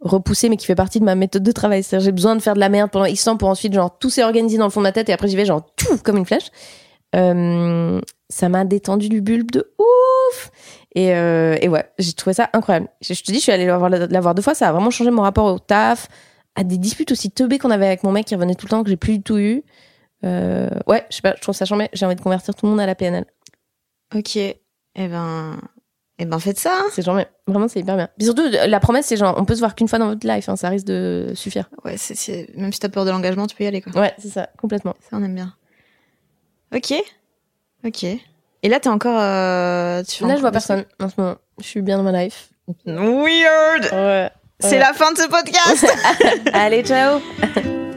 repousser 0.00 0.48
mais 0.48 0.56
qui 0.56 0.66
fait 0.66 0.74
partie 0.74 1.00
de 1.00 1.04
ma 1.04 1.14
méthode 1.14 1.42
de 1.42 1.52
travail. 1.52 1.82
C'est-à-dire 1.82 2.04
j'ai 2.04 2.12
besoin 2.12 2.36
de 2.36 2.40
faire 2.40 2.54
de 2.54 2.60
la 2.60 2.68
merde 2.68 2.90
pendant 2.90 3.06
X 3.06 3.24
temps 3.24 3.36
pour 3.36 3.48
ensuite 3.48 3.72
genre 3.72 3.98
tout 3.98 4.10
s'est 4.10 4.24
organisé 4.24 4.58
dans 4.58 4.64
le 4.64 4.70
fond 4.70 4.80
de 4.80 4.84
ma 4.84 4.92
tête 4.92 5.08
et 5.08 5.12
après 5.12 5.28
j'y 5.28 5.36
vais 5.36 5.44
genre 5.44 5.62
tout 5.76 5.98
comme 6.04 6.16
une 6.16 6.26
flèche. 6.26 6.50
Euh, 7.14 8.00
ça 8.28 8.48
m'a 8.48 8.64
détendu 8.64 9.08
du 9.08 9.20
bulbe 9.20 9.50
de 9.50 9.72
ouf. 9.78 10.50
Et, 10.94 11.14
euh, 11.14 11.56
et 11.60 11.68
ouais, 11.68 11.88
j'ai 11.98 12.12
trouvé 12.12 12.34
ça 12.34 12.50
incroyable. 12.52 12.88
Je, 13.00 13.14
te 13.14 13.30
dis, 13.30 13.38
je 13.38 13.42
suis 13.42 13.52
allée 13.52 13.66
la 13.66 13.78
voir, 13.78 13.90
la 13.90 14.20
voir 14.20 14.34
deux 14.34 14.42
fois, 14.42 14.54
ça 14.54 14.68
a 14.68 14.72
vraiment 14.72 14.90
changé 14.90 15.10
mon 15.10 15.22
rapport 15.22 15.52
au 15.52 15.58
taf, 15.58 16.08
à 16.54 16.64
des 16.64 16.78
disputes 16.78 17.12
aussi 17.12 17.30
teubées 17.30 17.58
qu'on 17.58 17.70
avait 17.70 17.86
avec 17.86 18.02
mon 18.04 18.12
mec 18.12 18.26
qui 18.26 18.34
revenait 18.34 18.54
tout 18.54 18.66
le 18.66 18.70
temps, 18.70 18.82
que 18.82 18.90
j'ai 18.90 18.96
plus 18.96 19.18
du 19.18 19.22
tout 19.22 19.38
eu. 19.38 19.62
Euh, 20.24 20.68
ouais, 20.86 21.04
je 21.10 21.16
sais 21.16 21.22
pas, 21.22 21.34
je 21.36 21.40
trouve 21.42 21.54
ça 21.54 21.64
chambé. 21.64 21.88
J'ai 21.92 22.06
envie 22.06 22.16
de 22.16 22.20
convertir 22.20 22.54
tout 22.54 22.66
le 22.66 22.70
monde 22.70 22.80
à 22.80 22.86
la 22.86 22.94
PNL. 22.94 23.24
Ok. 24.14 24.36
Eh 24.36 24.56
ben, 24.96 25.58
Et 26.18 26.24
ben 26.24 26.38
faites 26.38 26.58
ça. 26.58 26.78
Hein. 26.78 26.86
C'est 26.92 27.02
genre, 27.02 27.20
vraiment, 27.46 27.68
c'est 27.68 27.80
hyper 27.80 27.96
bien. 27.96 28.08
Puis 28.16 28.26
surtout, 28.26 28.44
la 28.50 28.80
promesse, 28.80 29.06
c'est 29.06 29.16
genre, 29.16 29.34
on 29.36 29.44
peut 29.44 29.54
se 29.54 29.60
voir 29.60 29.74
qu'une 29.74 29.88
fois 29.88 29.98
dans 29.98 30.08
votre 30.08 30.26
life, 30.26 30.48
hein, 30.48 30.56
ça 30.56 30.68
risque 30.68 30.86
de 30.86 31.32
suffire. 31.34 31.68
Ouais, 31.84 31.96
c'est, 31.96 32.48
même 32.56 32.72
si 32.72 32.80
t'as 32.80 32.88
peur 32.88 33.04
de 33.04 33.10
l'engagement, 33.10 33.46
tu 33.46 33.56
peux 33.56 33.64
y 33.64 33.66
aller, 33.66 33.82
quoi. 33.82 33.92
Ouais, 34.00 34.14
c'est 34.18 34.28
ça, 34.30 34.48
complètement. 34.56 34.94
Ça, 35.00 35.16
on 35.16 35.22
aime 35.24 35.34
bien. 35.34 35.54
Ok. 36.74 36.94
Ok. 37.84 38.04
Et 38.04 38.68
là, 38.68 38.80
t'es 38.80 38.88
encore. 38.88 39.20
Euh, 39.20 40.02
tu 40.04 40.26
là, 40.26 40.36
je 40.36 40.40
vois 40.40 40.52
personne 40.52 40.84
en 41.00 41.08
ce 41.08 41.20
moment. 41.20 41.36
Je 41.58 41.64
suis 41.64 41.82
bien 41.82 41.98
dans 41.98 42.02
ma 42.02 42.24
life. 42.24 42.50
Weird! 42.86 43.92
Ouais. 43.92 44.30
C'est 44.60 44.78
la 44.78 44.94
fin 44.94 45.12
de 45.12 45.18
ce 45.18 45.28
podcast! 45.28 45.86
Allez, 46.54 46.82
ciao! 46.82 47.20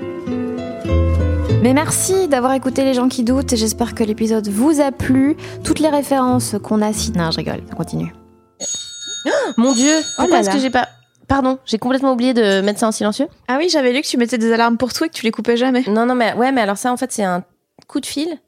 Mais 1.61 1.73
merci 1.73 2.27
d'avoir 2.27 2.53
écouté 2.53 2.83
les 2.83 2.93
gens 2.93 3.09
qui 3.09 3.23
doutent 3.23 3.51
et 3.51 3.57
j'espère 3.57 3.95
que 3.95 4.03
l'épisode 4.03 4.47
vous 4.47 4.79
a 4.79 4.91
plu. 4.91 5.35
Toutes 5.63 5.79
les 5.79 5.89
références 5.89 6.55
qu'on 6.63 6.81
a 6.81 6.93
citées. 6.93 7.19
Non, 7.19 7.31
je 7.31 7.37
rigole, 7.37 7.61
ça 7.67 7.75
continue. 7.75 8.13
mon 9.57 9.73
dieu, 9.73 9.93
oh 9.99 10.11
pourquoi 10.17 10.39
est-ce 10.39 10.49
que 10.49 10.59
j'ai 10.59 10.69
pas. 10.69 10.87
Pardon, 11.27 11.59
j'ai 11.65 11.77
complètement 11.77 12.13
oublié 12.13 12.33
de 12.33 12.61
mettre 12.61 12.79
ça 12.79 12.87
en 12.87 12.91
silencieux. 12.91 13.27
Ah 13.47 13.57
oui, 13.59 13.67
j'avais 13.69 13.91
lu 13.91 14.01
que 14.01 14.07
tu 14.07 14.17
mettais 14.17 14.37
des 14.37 14.53
alarmes 14.53 14.77
pour 14.77 14.93
toi 14.93 15.07
et 15.07 15.09
que 15.09 15.15
tu 15.15 15.23
les 15.23 15.31
coupais 15.31 15.57
jamais. 15.57 15.83
Non, 15.87 16.05
non, 16.05 16.15
mais 16.15 16.33
ouais, 16.33 16.51
mais 16.51 16.61
alors 16.61 16.77
ça, 16.77 16.93
en 16.93 16.97
fait, 16.97 17.11
c'est 17.11 17.23
un 17.23 17.43
coup 17.87 17.99
de 17.99 18.05
fil. 18.05 18.39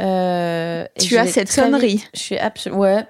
Euh, 0.00 0.84
tu 0.98 1.16
as 1.16 1.26
cette 1.26 1.50
sonnerie. 1.50 2.04
Je 2.14 2.20
suis 2.20 2.38
absolument. 2.38 2.80
Ouais. 2.80 3.06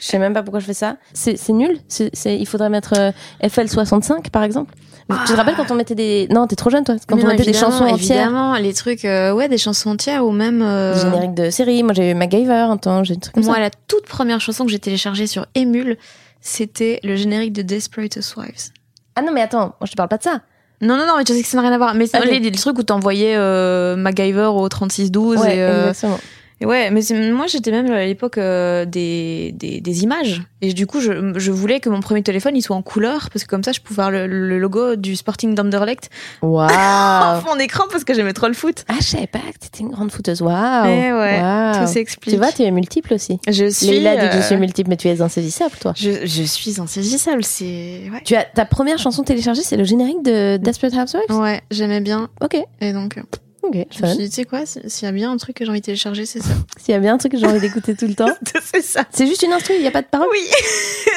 je 0.00 0.06
sais 0.06 0.18
même 0.18 0.34
pas 0.34 0.42
pourquoi 0.42 0.60
je 0.60 0.66
fais 0.66 0.74
ça. 0.74 0.96
C'est 1.14 1.36
nul. 1.50 1.78
Il 2.24 2.46
faudrait 2.46 2.70
mettre 2.70 2.94
euh, 2.98 3.12
FL65 3.42 4.30
par 4.30 4.42
exemple. 4.42 4.74
Tu 5.10 5.32
te 5.32 5.36
rappelles 5.36 5.56
quand 5.56 5.70
on 5.70 5.74
mettait 5.74 5.94
des 5.94 6.26
non 6.30 6.46
t'es 6.46 6.56
trop 6.56 6.70
jeune 6.70 6.84
toi 6.84 6.96
quand 7.06 7.22
on 7.22 7.26
mettait 7.26 7.44
des 7.44 7.52
chansons 7.52 7.84
entières 7.84 8.26
évidemment 8.26 8.54
les 8.54 8.72
trucs 8.72 9.04
euh, 9.04 9.32
ouais 9.32 9.48
des 9.48 9.58
chansons 9.58 9.90
entières 9.90 10.24
ou 10.24 10.30
même 10.30 10.62
euh... 10.62 10.98
génériques 11.00 11.34
de 11.34 11.50
série 11.50 11.82
moi 11.82 11.92
j'ai 11.92 12.10
eu 12.10 12.14
MacGyver 12.14 12.52
un 12.52 12.76
temps 12.76 13.04
j'ai 13.04 13.14
des 13.14 13.20
trucs 13.20 13.34
comme 13.34 13.44
moi 13.44 13.58
la 13.58 13.70
toute 13.70 14.06
première 14.06 14.40
chanson 14.40 14.64
que 14.64 14.70
j'ai 14.70 14.78
téléchargée 14.78 15.26
sur 15.26 15.46
Emule 15.54 15.96
c'était 16.40 17.00
le 17.02 17.16
générique 17.16 17.52
de 17.52 17.62
Desperate 17.62 18.16
Housewives 18.16 18.70
ah 19.16 19.22
non 19.22 19.32
mais 19.32 19.42
attends 19.42 19.74
moi 19.80 19.84
je 19.84 19.90
te 19.90 19.96
parle 19.96 20.08
pas 20.08 20.18
de 20.18 20.22
ça 20.22 20.40
non, 20.82 20.96
non, 20.96 21.06
non, 21.06 21.16
mais 21.16 21.22
tu 21.22 21.32
sais 21.32 21.42
que 21.42 21.46
ça 21.48 21.56
n'a 21.58 21.62
rien 21.62 21.72
à 21.72 21.78
voir. 21.78 21.94
Mais 21.94 22.08
c'est 22.08 22.18
okay. 22.18 22.40
les, 22.40 22.50
trucs 22.50 22.76
où 22.76 22.82
t'envoyais 22.82 23.36
euh, 23.36 23.94
MacGyver 23.94 24.50
au 24.52 24.68
3612. 24.68 25.38
Ouais, 25.38 25.56
et, 25.56 25.62
euh, 25.62 25.88
exactement 25.90 26.18
ouais, 26.64 26.90
mais 26.90 27.02
moi 27.30 27.46
j'étais 27.46 27.70
même 27.70 27.90
à 27.90 28.04
l'époque 28.04 28.38
euh, 28.38 28.84
des, 28.84 29.52
des, 29.54 29.80
des, 29.80 30.02
images. 30.02 30.42
Et 30.60 30.72
du 30.72 30.86
coup, 30.86 31.00
je, 31.00 31.32
je, 31.36 31.50
voulais 31.50 31.80
que 31.80 31.88
mon 31.88 32.00
premier 32.00 32.22
téléphone 32.22 32.56
il 32.56 32.62
soit 32.62 32.76
en 32.76 32.82
couleur 32.82 33.30
parce 33.32 33.44
que 33.44 33.48
comme 33.48 33.64
ça 33.64 33.72
je 33.72 33.80
pouvais 33.80 33.96
voir 33.96 34.10
le, 34.10 34.26
le 34.26 34.58
logo 34.58 34.96
du 34.96 35.16
Sporting 35.16 35.54
d'Anderlecht 35.54 36.10
wow. 36.40 36.60
en 36.70 37.40
fond 37.40 37.56
d'écran 37.56 37.84
parce 37.90 38.04
que 38.04 38.14
j'aimais 38.14 38.32
trop 38.32 38.48
le 38.48 38.54
foot. 38.54 38.84
Ah, 38.88 38.94
je 39.00 39.06
savais 39.06 39.26
pas 39.26 39.38
que 39.38 39.58
t'étais 39.58 39.80
une 39.80 39.90
grande 39.90 40.12
fouteuse. 40.12 40.42
Waouh! 40.42 40.86
Eh 40.86 41.12
ouais, 41.12 41.72
tout 41.78 41.86
s'explique. 41.92 42.34
Tu 42.34 42.38
vois, 42.38 42.52
tu 42.52 42.62
es 42.62 42.70
multiple 42.70 43.14
aussi. 43.14 43.38
Je 43.48 43.68
suis. 43.68 43.86
Léla 43.86 44.16
dit 44.16 44.28
que 44.28 44.36
je 44.36 44.46
suis 44.46 44.54
euh, 44.54 44.58
multiple, 44.58 44.90
mais 44.90 44.96
tu 44.96 45.08
es 45.08 45.20
insaisissable 45.20 45.74
toi. 45.80 45.92
Je, 45.96 46.24
je 46.24 46.42
suis 46.42 46.80
insaisissable, 46.80 47.44
c'est. 47.44 48.10
Ouais. 48.12 48.20
Tu 48.24 48.34
as 48.34 48.44
ta 48.44 48.64
première 48.64 48.98
chanson 48.98 49.22
téléchargée, 49.22 49.62
c'est 49.62 49.76
le 49.76 49.84
générique 49.84 50.22
de 50.22 50.56
Desperate 50.56 50.94
Housewives? 50.94 51.40
Ouais, 51.40 51.60
j'aimais 51.70 52.00
bien. 52.00 52.28
Ok. 52.40 52.56
Et 52.80 52.92
donc. 52.92 53.18
Ok. 53.62 53.76
Je 53.90 54.02
me 54.02 54.08
suis 54.08 54.18
dit, 54.18 54.28
tu 54.28 54.34
sais 54.34 54.44
quoi, 54.44 54.66
s'il 54.66 55.06
y 55.06 55.08
a 55.08 55.12
bien 55.12 55.30
un 55.30 55.36
truc 55.36 55.56
que 55.56 55.64
j'ai 55.64 55.70
envie 55.70 55.80
de 55.80 55.86
télécharger, 55.86 56.26
c'est 56.26 56.40
ça. 56.40 56.54
S'il 56.78 56.92
y 56.92 56.96
a 56.96 57.00
bien 57.00 57.14
un 57.14 57.18
truc 57.18 57.32
que 57.32 57.38
j'ai 57.38 57.46
envie 57.46 57.60
d'écouter 57.60 57.94
tout 57.94 58.06
le 58.06 58.14
temps. 58.14 58.28
c'est 58.62 58.82
ça. 58.82 59.04
C'est 59.10 59.26
juste 59.26 59.42
une 59.42 59.52
instru, 59.52 59.74
il 59.74 59.80
n'y 59.80 59.86
a 59.86 59.92
pas 59.92 60.02
de 60.02 60.08
parole 60.08 60.28
Oui. 60.30 60.46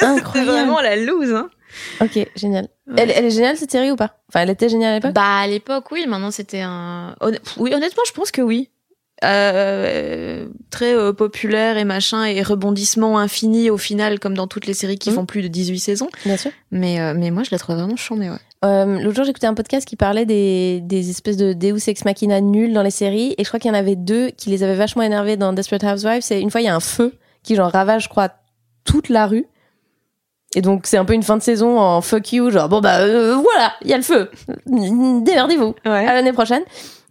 C'est 0.00 0.44
vraiment 0.44 0.80
la 0.80 0.96
loose, 0.96 1.32
hein. 1.32 1.50
Ok, 2.00 2.18
génial. 2.36 2.68
Elle, 2.96 3.10
elle, 3.10 3.24
est 3.24 3.30
géniale 3.30 3.56
cette 3.56 3.70
série 3.70 3.90
ou 3.90 3.96
pas? 3.96 4.18
Enfin, 4.28 4.40
elle 4.40 4.50
était 4.50 4.68
géniale 4.68 4.92
à 4.92 4.94
l'époque? 4.96 5.12
Bah, 5.12 5.40
à 5.40 5.46
l'époque, 5.46 5.90
oui. 5.90 6.06
Maintenant, 6.06 6.30
c'était 6.30 6.60
un. 6.60 7.16
Oui, 7.58 7.74
honnêtement, 7.74 8.02
je 8.06 8.12
pense 8.12 8.30
que 8.30 8.40
oui. 8.42 8.70
Euh, 9.24 10.46
très 10.68 10.94
euh, 10.94 11.14
populaire 11.14 11.78
et 11.78 11.84
machin 11.84 12.26
et 12.26 12.42
rebondissement 12.42 13.18
infini 13.18 13.70
au 13.70 13.78
final 13.78 14.20
comme 14.20 14.34
dans 14.34 14.46
toutes 14.46 14.66
les 14.66 14.74
séries 14.74 14.98
qui 14.98 15.10
mmh. 15.10 15.14
font 15.14 15.24
plus 15.24 15.40
de 15.40 15.48
18 15.48 15.78
saisons. 15.78 16.08
Bien 16.26 16.36
sûr. 16.36 16.50
Mais 16.70 17.00
euh, 17.00 17.14
mais 17.16 17.30
moi 17.30 17.42
je 17.42 17.48
la 17.50 17.58
trouve 17.58 17.76
vraiment 17.76 17.96
chambée 17.96 18.28
ouais. 18.28 18.36
Euh, 18.66 19.00
L'autre 19.00 19.16
jour 19.16 19.24
j'écoutais 19.24 19.46
un 19.46 19.54
podcast 19.54 19.88
qui 19.88 19.96
parlait 19.96 20.26
des, 20.26 20.80
des 20.82 21.08
espèces 21.08 21.38
de 21.38 21.54
Deus 21.54 21.88
ex 21.88 22.04
machina 22.04 22.42
nuls 22.42 22.74
dans 22.74 22.82
les 22.82 22.90
séries 22.90 23.34
et 23.38 23.44
je 23.44 23.48
crois 23.48 23.58
qu'il 23.58 23.70
y 23.70 23.74
en 23.74 23.78
avait 23.78 23.96
deux 23.96 24.28
qui 24.28 24.50
les 24.50 24.62
avaient 24.62 24.74
vachement 24.74 25.02
énervés 25.02 25.38
dans 25.38 25.54
Desperate 25.54 25.84
Housewives. 25.84 26.20
C'est 26.20 26.42
une 26.42 26.50
fois 26.50 26.60
il 26.60 26.64
y 26.64 26.68
a 26.68 26.74
un 26.74 26.80
feu 26.80 27.14
qui 27.42 27.54
genre 27.54 27.72
ravage 27.72 28.04
je 28.04 28.08
crois 28.10 28.28
toute 28.84 29.08
la 29.08 29.26
rue. 29.26 29.46
Et 30.54 30.60
donc 30.60 30.86
c'est 30.86 30.98
un 30.98 31.06
peu 31.06 31.14
une 31.14 31.22
fin 31.22 31.38
de 31.38 31.42
saison 31.42 31.80
en 31.80 32.02
fuck 32.02 32.34
you 32.34 32.50
genre 32.50 32.68
bon 32.68 32.82
bah 32.82 32.98
voilà 33.06 33.72
il 33.82 33.88
y 33.88 33.94
a 33.94 33.96
le 33.96 34.02
feu 34.02 34.30
démerdez-vous 34.66 35.74
ouais. 35.86 36.06
à 36.06 36.12
l'année 36.12 36.34
prochaine. 36.34 36.62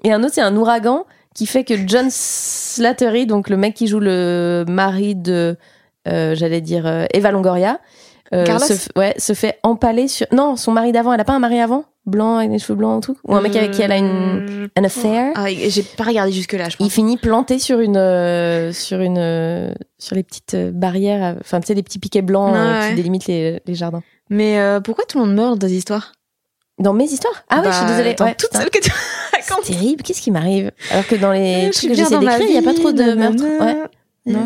Et 0.03 0.14
un 0.14 0.24
autre 0.24 0.36
c'est 0.36 0.41
un 0.41 0.56
ouragan 0.56 1.08
qui 1.36 1.45
fait 1.45 1.63
que 1.63 1.75
John 1.86 2.07
Slattery, 2.09 3.27
donc 3.27 3.49
le 3.49 3.57
mec 3.57 3.75
qui 3.75 3.86
joue 3.86 3.99
le 3.99 4.65
mari 4.67 5.13
de, 5.15 5.57
euh, 6.07 6.33
j'allais 6.33 6.61
dire, 6.61 6.88
euh, 6.88 7.05
Eva 7.13 7.31
Longoria, 7.31 7.79
euh, 8.33 8.57
se, 8.57 8.89
ouais, 8.97 9.13
se 9.17 9.33
fait 9.33 9.59
empaler 9.61 10.07
sur. 10.07 10.25
Non, 10.31 10.55
son 10.55 10.71
mari 10.71 10.91
d'avant, 10.91 11.13
elle 11.13 11.19
a 11.19 11.25
pas 11.25 11.33
un 11.33 11.39
mari 11.39 11.59
avant? 11.59 11.86
Blanc, 12.07 12.38
avec 12.38 12.51
des 12.51 12.59
cheveux 12.59 12.75
blancs 12.75 13.03
et 13.03 13.05
tout 13.07 13.17
Ou 13.27 13.36
un 13.36 13.41
mec 13.41 13.55
avec 13.55 13.71
qui 13.71 13.81
elle 13.81 13.91
a 13.91 13.97
une 13.97 14.69
un 14.75 14.83
affaire? 14.83 15.31
Ah, 15.36 15.47
j'ai 15.49 15.81
pas 15.81 16.03
regardé 16.03 16.31
jusque-là, 16.31 16.69
je 16.69 16.77
pense. 16.77 16.86
Il 16.86 16.91
finit 16.91 17.17
planté 17.17 17.57
sur 17.57 17.79
une. 17.79 17.97
Euh, 17.97 18.71
sur 18.71 18.99
une. 18.99 19.17
Euh, 19.17 19.73
sur 19.97 20.15
les 20.15 20.21
petites 20.21 20.55
barrières, 20.55 21.36
enfin, 21.41 21.59
tu 21.59 21.67
sais, 21.67 21.73
les 21.73 21.81
petits 21.81 21.97
piquets 21.97 22.21
blancs 22.21 22.53
ah, 22.55 22.89
qui 22.89 22.95
délimitent 22.95 23.25
les, 23.25 23.59
les 23.65 23.75
jardins. 23.75 24.03
Mais 24.29 24.59
pourquoi 24.83 25.05
tout 25.05 25.19
le 25.19 25.25
monde 25.25 25.36
meurt 25.36 25.57
dans 25.57 25.67
des 25.67 25.73
histoires 25.73 26.13
dans 26.80 26.93
mes 26.93 27.05
histoires? 27.05 27.43
Ah 27.49 27.61
oui, 27.61 27.67
je 27.67 27.76
suis 27.76 27.86
bah, 27.86 27.91
désolée. 27.91 28.13
Dans 28.15 28.34
toutes 28.34 28.53
celles 28.53 28.69
que 28.69 28.80
tu 28.80 28.91
racontes. 29.34 29.65
C'est 29.65 29.73
terrible, 29.73 30.03
qu'est-ce 30.03 30.21
qui 30.21 30.32
m'arrive? 30.32 30.71
Alors 30.91 31.07
que 31.07 31.15
dans 31.15 31.32
les 31.32 31.69
trucs 31.71 31.91
que 31.91 31.95
j'essaie 31.95 32.17
d'écrire, 32.17 32.41
il 32.41 32.51
n'y 32.51 32.57
a 32.57 32.61
pas 32.61 32.73
trop 32.73 32.91
de 32.91 33.13
meurtres. 33.13 33.43
Ouais. 33.43 33.76
Non. 34.26 34.45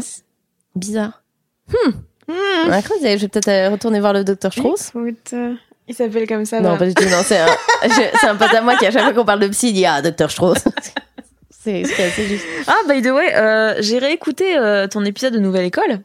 Bizarre. 0.76 1.24
Hmm. 1.68 1.92
Hmm. 2.28 2.72
je 2.72 3.16
vais 3.18 3.28
peut-être 3.28 3.48
euh, 3.48 3.70
retourner 3.72 4.00
voir 4.00 4.14
le 4.14 4.24
docteur 4.24 4.54
Strauss. 4.54 4.90
Écoute, 4.90 5.32
euh, 5.34 5.56
il 5.90 5.96
s'appelle 5.96 6.28
comme 6.28 6.46
ça. 6.46 6.62
Non, 6.62 6.78
pas 6.78 6.86
du 6.86 6.94
tout. 6.94 7.04
Non, 7.06 7.22
c'est 7.24 7.40
un, 7.40 7.48
c'est 7.90 8.28
un 8.28 8.36
pote 8.36 8.54
à 8.54 8.62
moi 8.62 8.76
qui, 8.76 8.86
à 8.86 8.92
chaque 8.92 9.04
fois 9.04 9.14
qu'on 9.14 9.26
parle 9.26 9.40
de 9.40 9.48
psy, 9.48 9.70
il 9.70 9.74
dit 9.74 9.86
Ah, 9.86 10.02
docteur 10.04 10.30
Strauss. 10.30 10.60
c'est 11.50 11.84
juste. 11.84 12.46
Ah, 12.68 12.78
by 12.88 13.02
the 13.02 13.08
way, 13.08 13.36
euh, 13.36 13.76
j'ai 13.80 13.98
réécouté 13.98 14.56
euh, 14.56 14.88
ton 14.88 15.04
épisode 15.04 15.34
de 15.34 15.40
Nouvelle 15.40 15.66
École. 15.66 16.02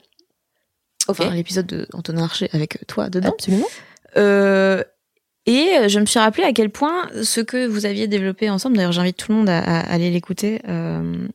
Enfin, 1.07 1.31
l'épisode 1.31 1.67
de 1.67 1.87
Antonin 1.93 2.25
Archer 2.25 2.49
avec 2.55 2.87
toi 2.87 3.11
dedans. 3.11 3.29
Absolument. 3.29 3.67
Euh, 4.17 4.83
et 5.47 5.77
euh, 5.79 5.89
je 5.89 6.01
me 6.01 6.07
suis 6.07 6.19
rappelé 6.19 6.45
à 6.45 6.53
quel 6.53 6.71
point 6.71 7.09
ce 7.23 7.41
que 7.41 7.67
vous 7.67 7.87
aviez 7.87 8.07
développé 8.07 8.51
ensemble, 8.51 8.77
d'ailleurs 8.77 8.93
j'invite 8.93 9.17
tout 9.17 9.33
le 9.33 9.39
monde 9.39 9.49
à, 9.49 9.59
à 9.59 9.93
aller 9.93 10.11
l'écouter, 10.11 10.61
euh, 10.69 11.27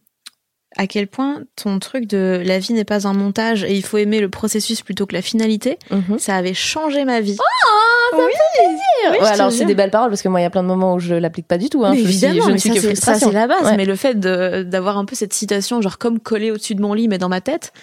à 0.78 0.88
quel 0.88 1.08
point 1.08 1.42
ton 1.56 1.80
truc 1.80 2.08
de 2.08 2.42
la 2.46 2.60
vie 2.60 2.74
n'est 2.74 2.86
pas 2.86 3.08
un 3.08 3.14
montage 3.14 3.64
et 3.64 3.76
il 3.76 3.84
faut 3.84 3.98
aimer 3.98 4.20
le 4.20 4.30
processus 4.30 4.82
plutôt 4.82 5.06
que 5.06 5.14
la 5.14 5.22
finalité, 5.22 5.78
mm-hmm. 5.92 6.20
ça 6.20 6.36
avait 6.36 6.54
changé 6.54 7.06
ma 7.06 7.22
vie. 7.22 7.38
Oh, 7.40 8.16
ça 8.16 8.18
oui. 8.18 8.32
fait 8.32 8.64
plaisir. 8.64 9.22
ouais, 9.22 9.28
alors 9.28 9.52
c'est 9.52 9.66
des 9.66 9.76
belles 9.76 9.92
paroles 9.92 10.10
parce 10.10 10.22
que 10.22 10.30
moi 10.30 10.40
il 10.40 10.44
y 10.44 10.46
a 10.46 10.50
plein 10.50 10.64
de 10.64 10.68
moments 10.68 10.96
où 10.96 11.00
je 11.00 11.16
l'applique 11.16 11.48
pas 11.48 11.58
du 11.58 11.70
tout. 11.70 11.86
Hein. 11.86 11.92
Mais 11.94 12.02
évidemment, 12.02 12.46
je 12.48 12.52
ne 12.52 12.58
suis 12.58 12.72
que 12.72 12.96
ça 12.96 13.16
c'est 13.16 13.32
la 13.32 13.48
base. 13.48 13.74
Mais 13.78 13.86
le 13.86 13.96
fait 13.96 14.20
d'avoir 14.20 14.98
un 14.98 15.06
peu 15.06 15.16
cette 15.16 15.34
citation 15.34 15.82
genre 15.82 15.98
comme 15.98 16.20
collée 16.20 16.52
au-dessus 16.52 16.76
de 16.76 16.82
mon 16.82 16.94
lit 16.94 17.08
mais 17.08 17.18
dans 17.18 17.30
ma 17.30 17.42
tête. 17.42 17.74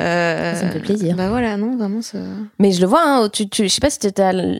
Euh, 0.00 0.54
ça 0.54 0.66
me 0.66 0.70
fait 0.70 0.80
plaisir. 0.80 1.14
Bah 1.16 1.28
voilà, 1.28 1.56
non, 1.56 1.76
vraiment 1.76 2.02
ça. 2.02 2.18
Mais 2.58 2.72
je 2.72 2.80
le 2.80 2.86
vois, 2.86 3.02
hein, 3.04 3.28
tu, 3.28 3.48
tu, 3.48 3.64
je 3.64 3.68
sais 3.68 3.80
pas 3.80 3.90
si, 3.90 3.98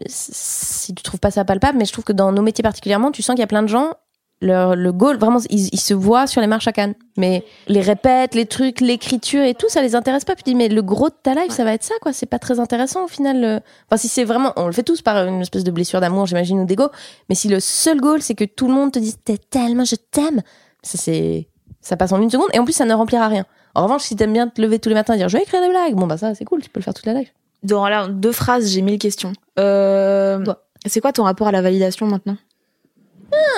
si 0.07 0.95
tu 0.95 1.03
trouves 1.03 1.21
pas 1.21 1.31
ça 1.31 1.45
palpable, 1.45 1.79
mais 1.79 1.85
je 1.85 1.93
trouve 1.93 2.05
que 2.05 2.13
dans 2.13 2.31
nos 2.33 2.43
métiers 2.43 2.63
particulièrement, 2.63 3.11
tu 3.11 3.23
sens 3.23 3.35
qu'il 3.35 3.41
y 3.41 3.45
a 3.45 3.49
plein 3.49 3.63
de 3.63 3.69
gens, 3.69 3.95
leur, 4.41 4.77
le 4.77 4.93
goal, 4.93 5.17
vraiment, 5.17 5.41
ils, 5.51 5.69
ils, 5.73 5.81
se 5.81 5.95
voient 5.95 6.27
sur 6.27 6.41
les 6.41 6.47
marches 6.47 6.69
à 6.69 6.73
Cannes. 6.73 6.95
Mais 7.17 7.45
les 7.67 7.81
répètes, 7.81 8.35
les 8.35 8.47
trucs, 8.47 8.81
l'écriture 8.81 9.43
et 9.43 9.55
tout, 9.55 9.69
ça 9.69 9.83
les 9.83 9.95
intéresse 9.95 10.25
pas. 10.25 10.35
Puis 10.35 10.45
tu 10.45 10.51
dis, 10.51 10.57
mais 10.57 10.69
le 10.69 10.83
gros 10.83 11.09
de 11.09 11.15
ta 11.21 11.35
life, 11.35 11.53
ça 11.53 11.65
va 11.65 11.73
être 11.73 11.85
ça, 11.85 11.95
quoi. 12.01 12.13
C'est 12.13 12.27
pas 12.27 12.39
très 12.39 12.61
intéressant 12.61 13.05
au 13.05 13.09
final. 13.09 13.63
Enfin, 13.87 13.97
si 13.97 14.09
c'est 14.09 14.25
vraiment, 14.25 14.53
on 14.57 14.67
le 14.67 14.73
fait 14.73 14.83
tous 14.83 15.03
par 15.03 15.27
une 15.27 15.41
espèce 15.41 15.65
de 15.65 15.71
blessure 15.71 16.01
d'amour, 16.01 16.27
j'imagine, 16.27 16.61
ou 16.61 16.67
d'ego. 16.67 16.89
Mais 17.29 17.35
si 17.35 17.49
le 17.49 17.59
seul 17.59 18.01
goal, 18.01 18.23
c'est 18.23 18.35
que 18.35 18.45
tout 18.45 18.69
le 18.69 18.75
monde 18.75 18.93
te 18.93 18.99
dise, 18.99 19.19
t'es 19.25 19.39
tellement, 19.39 19.85
je 19.85 19.97
t'aime, 19.97 20.43
ça 20.83 20.99
c'est, 20.99 21.49
ça 21.81 21.97
passe 21.97 22.13
en 22.13 22.21
une 22.21 22.31
seconde. 22.31 22.49
Et 22.53 22.59
en 22.59 22.65
plus, 22.65 22.75
ça 22.75 22.85
ne 22.85 22.95
remplira 22.95 23.29
rien. 23.29 23.47
En 23.75 23.85
revanche, 23.85 24.03
si 24.03 24.17
t'aimes 24.17 24.33
bien 24.33 24.49
te 24.49 24.61
lever 24.61 24.79
tous 24.79 24.89
les 24.89 24.95
matins 24.95 25.15
et 25.15 25.19
dire 25.19 25.29
je 25.29 25.37
vais 25.37 25.43
écrire 25.43 25.61
des 25.61 25.69
blagues, 25.69 25.95
bon 25.95 26.07
bah 26.07 26.17
ça 26.17 26.35
c'est 26.35 26.45
cool, 26.45 26.63
tu 26.63 26.71
peux 26.71 26.81
le 26.81 26.85
faire 26.85 26.95
toute 26.95 27.07
la 27.07 27.15
live. 27.15 27.29
Dans 27.63 27.89
là, 27.89 28.09
deux 28.09 28.33
phrases, 28.33 28.71
j'ai 28.71 28.83
mille 28.83 28.99
questions. 28.99 29.33
Euh, 29.59 30.45
c'est 30.87 31.01
quoi 31.01 31.13
ton 31.13 31.25
rapport 31.25 31.49
à 31.49 31.53
la 31.53 31.63
validation 31.63 32.07
maintenant? 32.07 32.37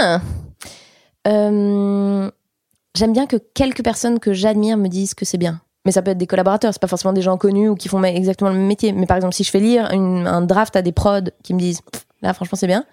Ah. 0.01 0.21
euh, 1.27 2.31
J'aime 2.97 3.12
bien 3.12 3.27
que 3.27 3.37
quelques 3.37 3.85
personnes 3.85 4.19
que 4.21 4.33
j'admire 4.33 4.77
me 4.79 4.89
disent 4.89 5.14
que 5.14 5.25
c'est 5.25 5.39
bien. 5.39 5.61
Mais 5.85 5.93
ça 5.93 6.03
peut 6.03 6.11
être 6.11 6.19
des 6.19 6.27
collaborateurs, 6.27 6.73
c'est 6.73 6.81
pas 6.81 6.89
forcément 6.89 7.12
des 7.12 7.23
gens 7.23 7.37
connus 7.37 7.69
ou 7.69 7.75
qui 7.75 7.89
font 7.89 8.03
exactement 8.03 8.51
le 8.51 8.57
même 8.57 8.67
métier. 8.67 8.93
Mais 8.93 9.07
par 9.07 9.17
exemple, 9.17 9.35
si 9.35 9.45
je 9.45 9.51
fais 9.51 9.61
lire 9.61 9.91
une, 9.93 10.27
un 10.27 10.41
draft 10.41 10.75
à 10.77 10.83
des 10.83 10.93
prods 10.93 11.31
qui 11.43 11.55
me 11.55 11.61
disent 11.61 11.81
là 12.23 12.33
franchement 12.33 12.57
c'est 12.57 12.67
bien, 12.67 12.85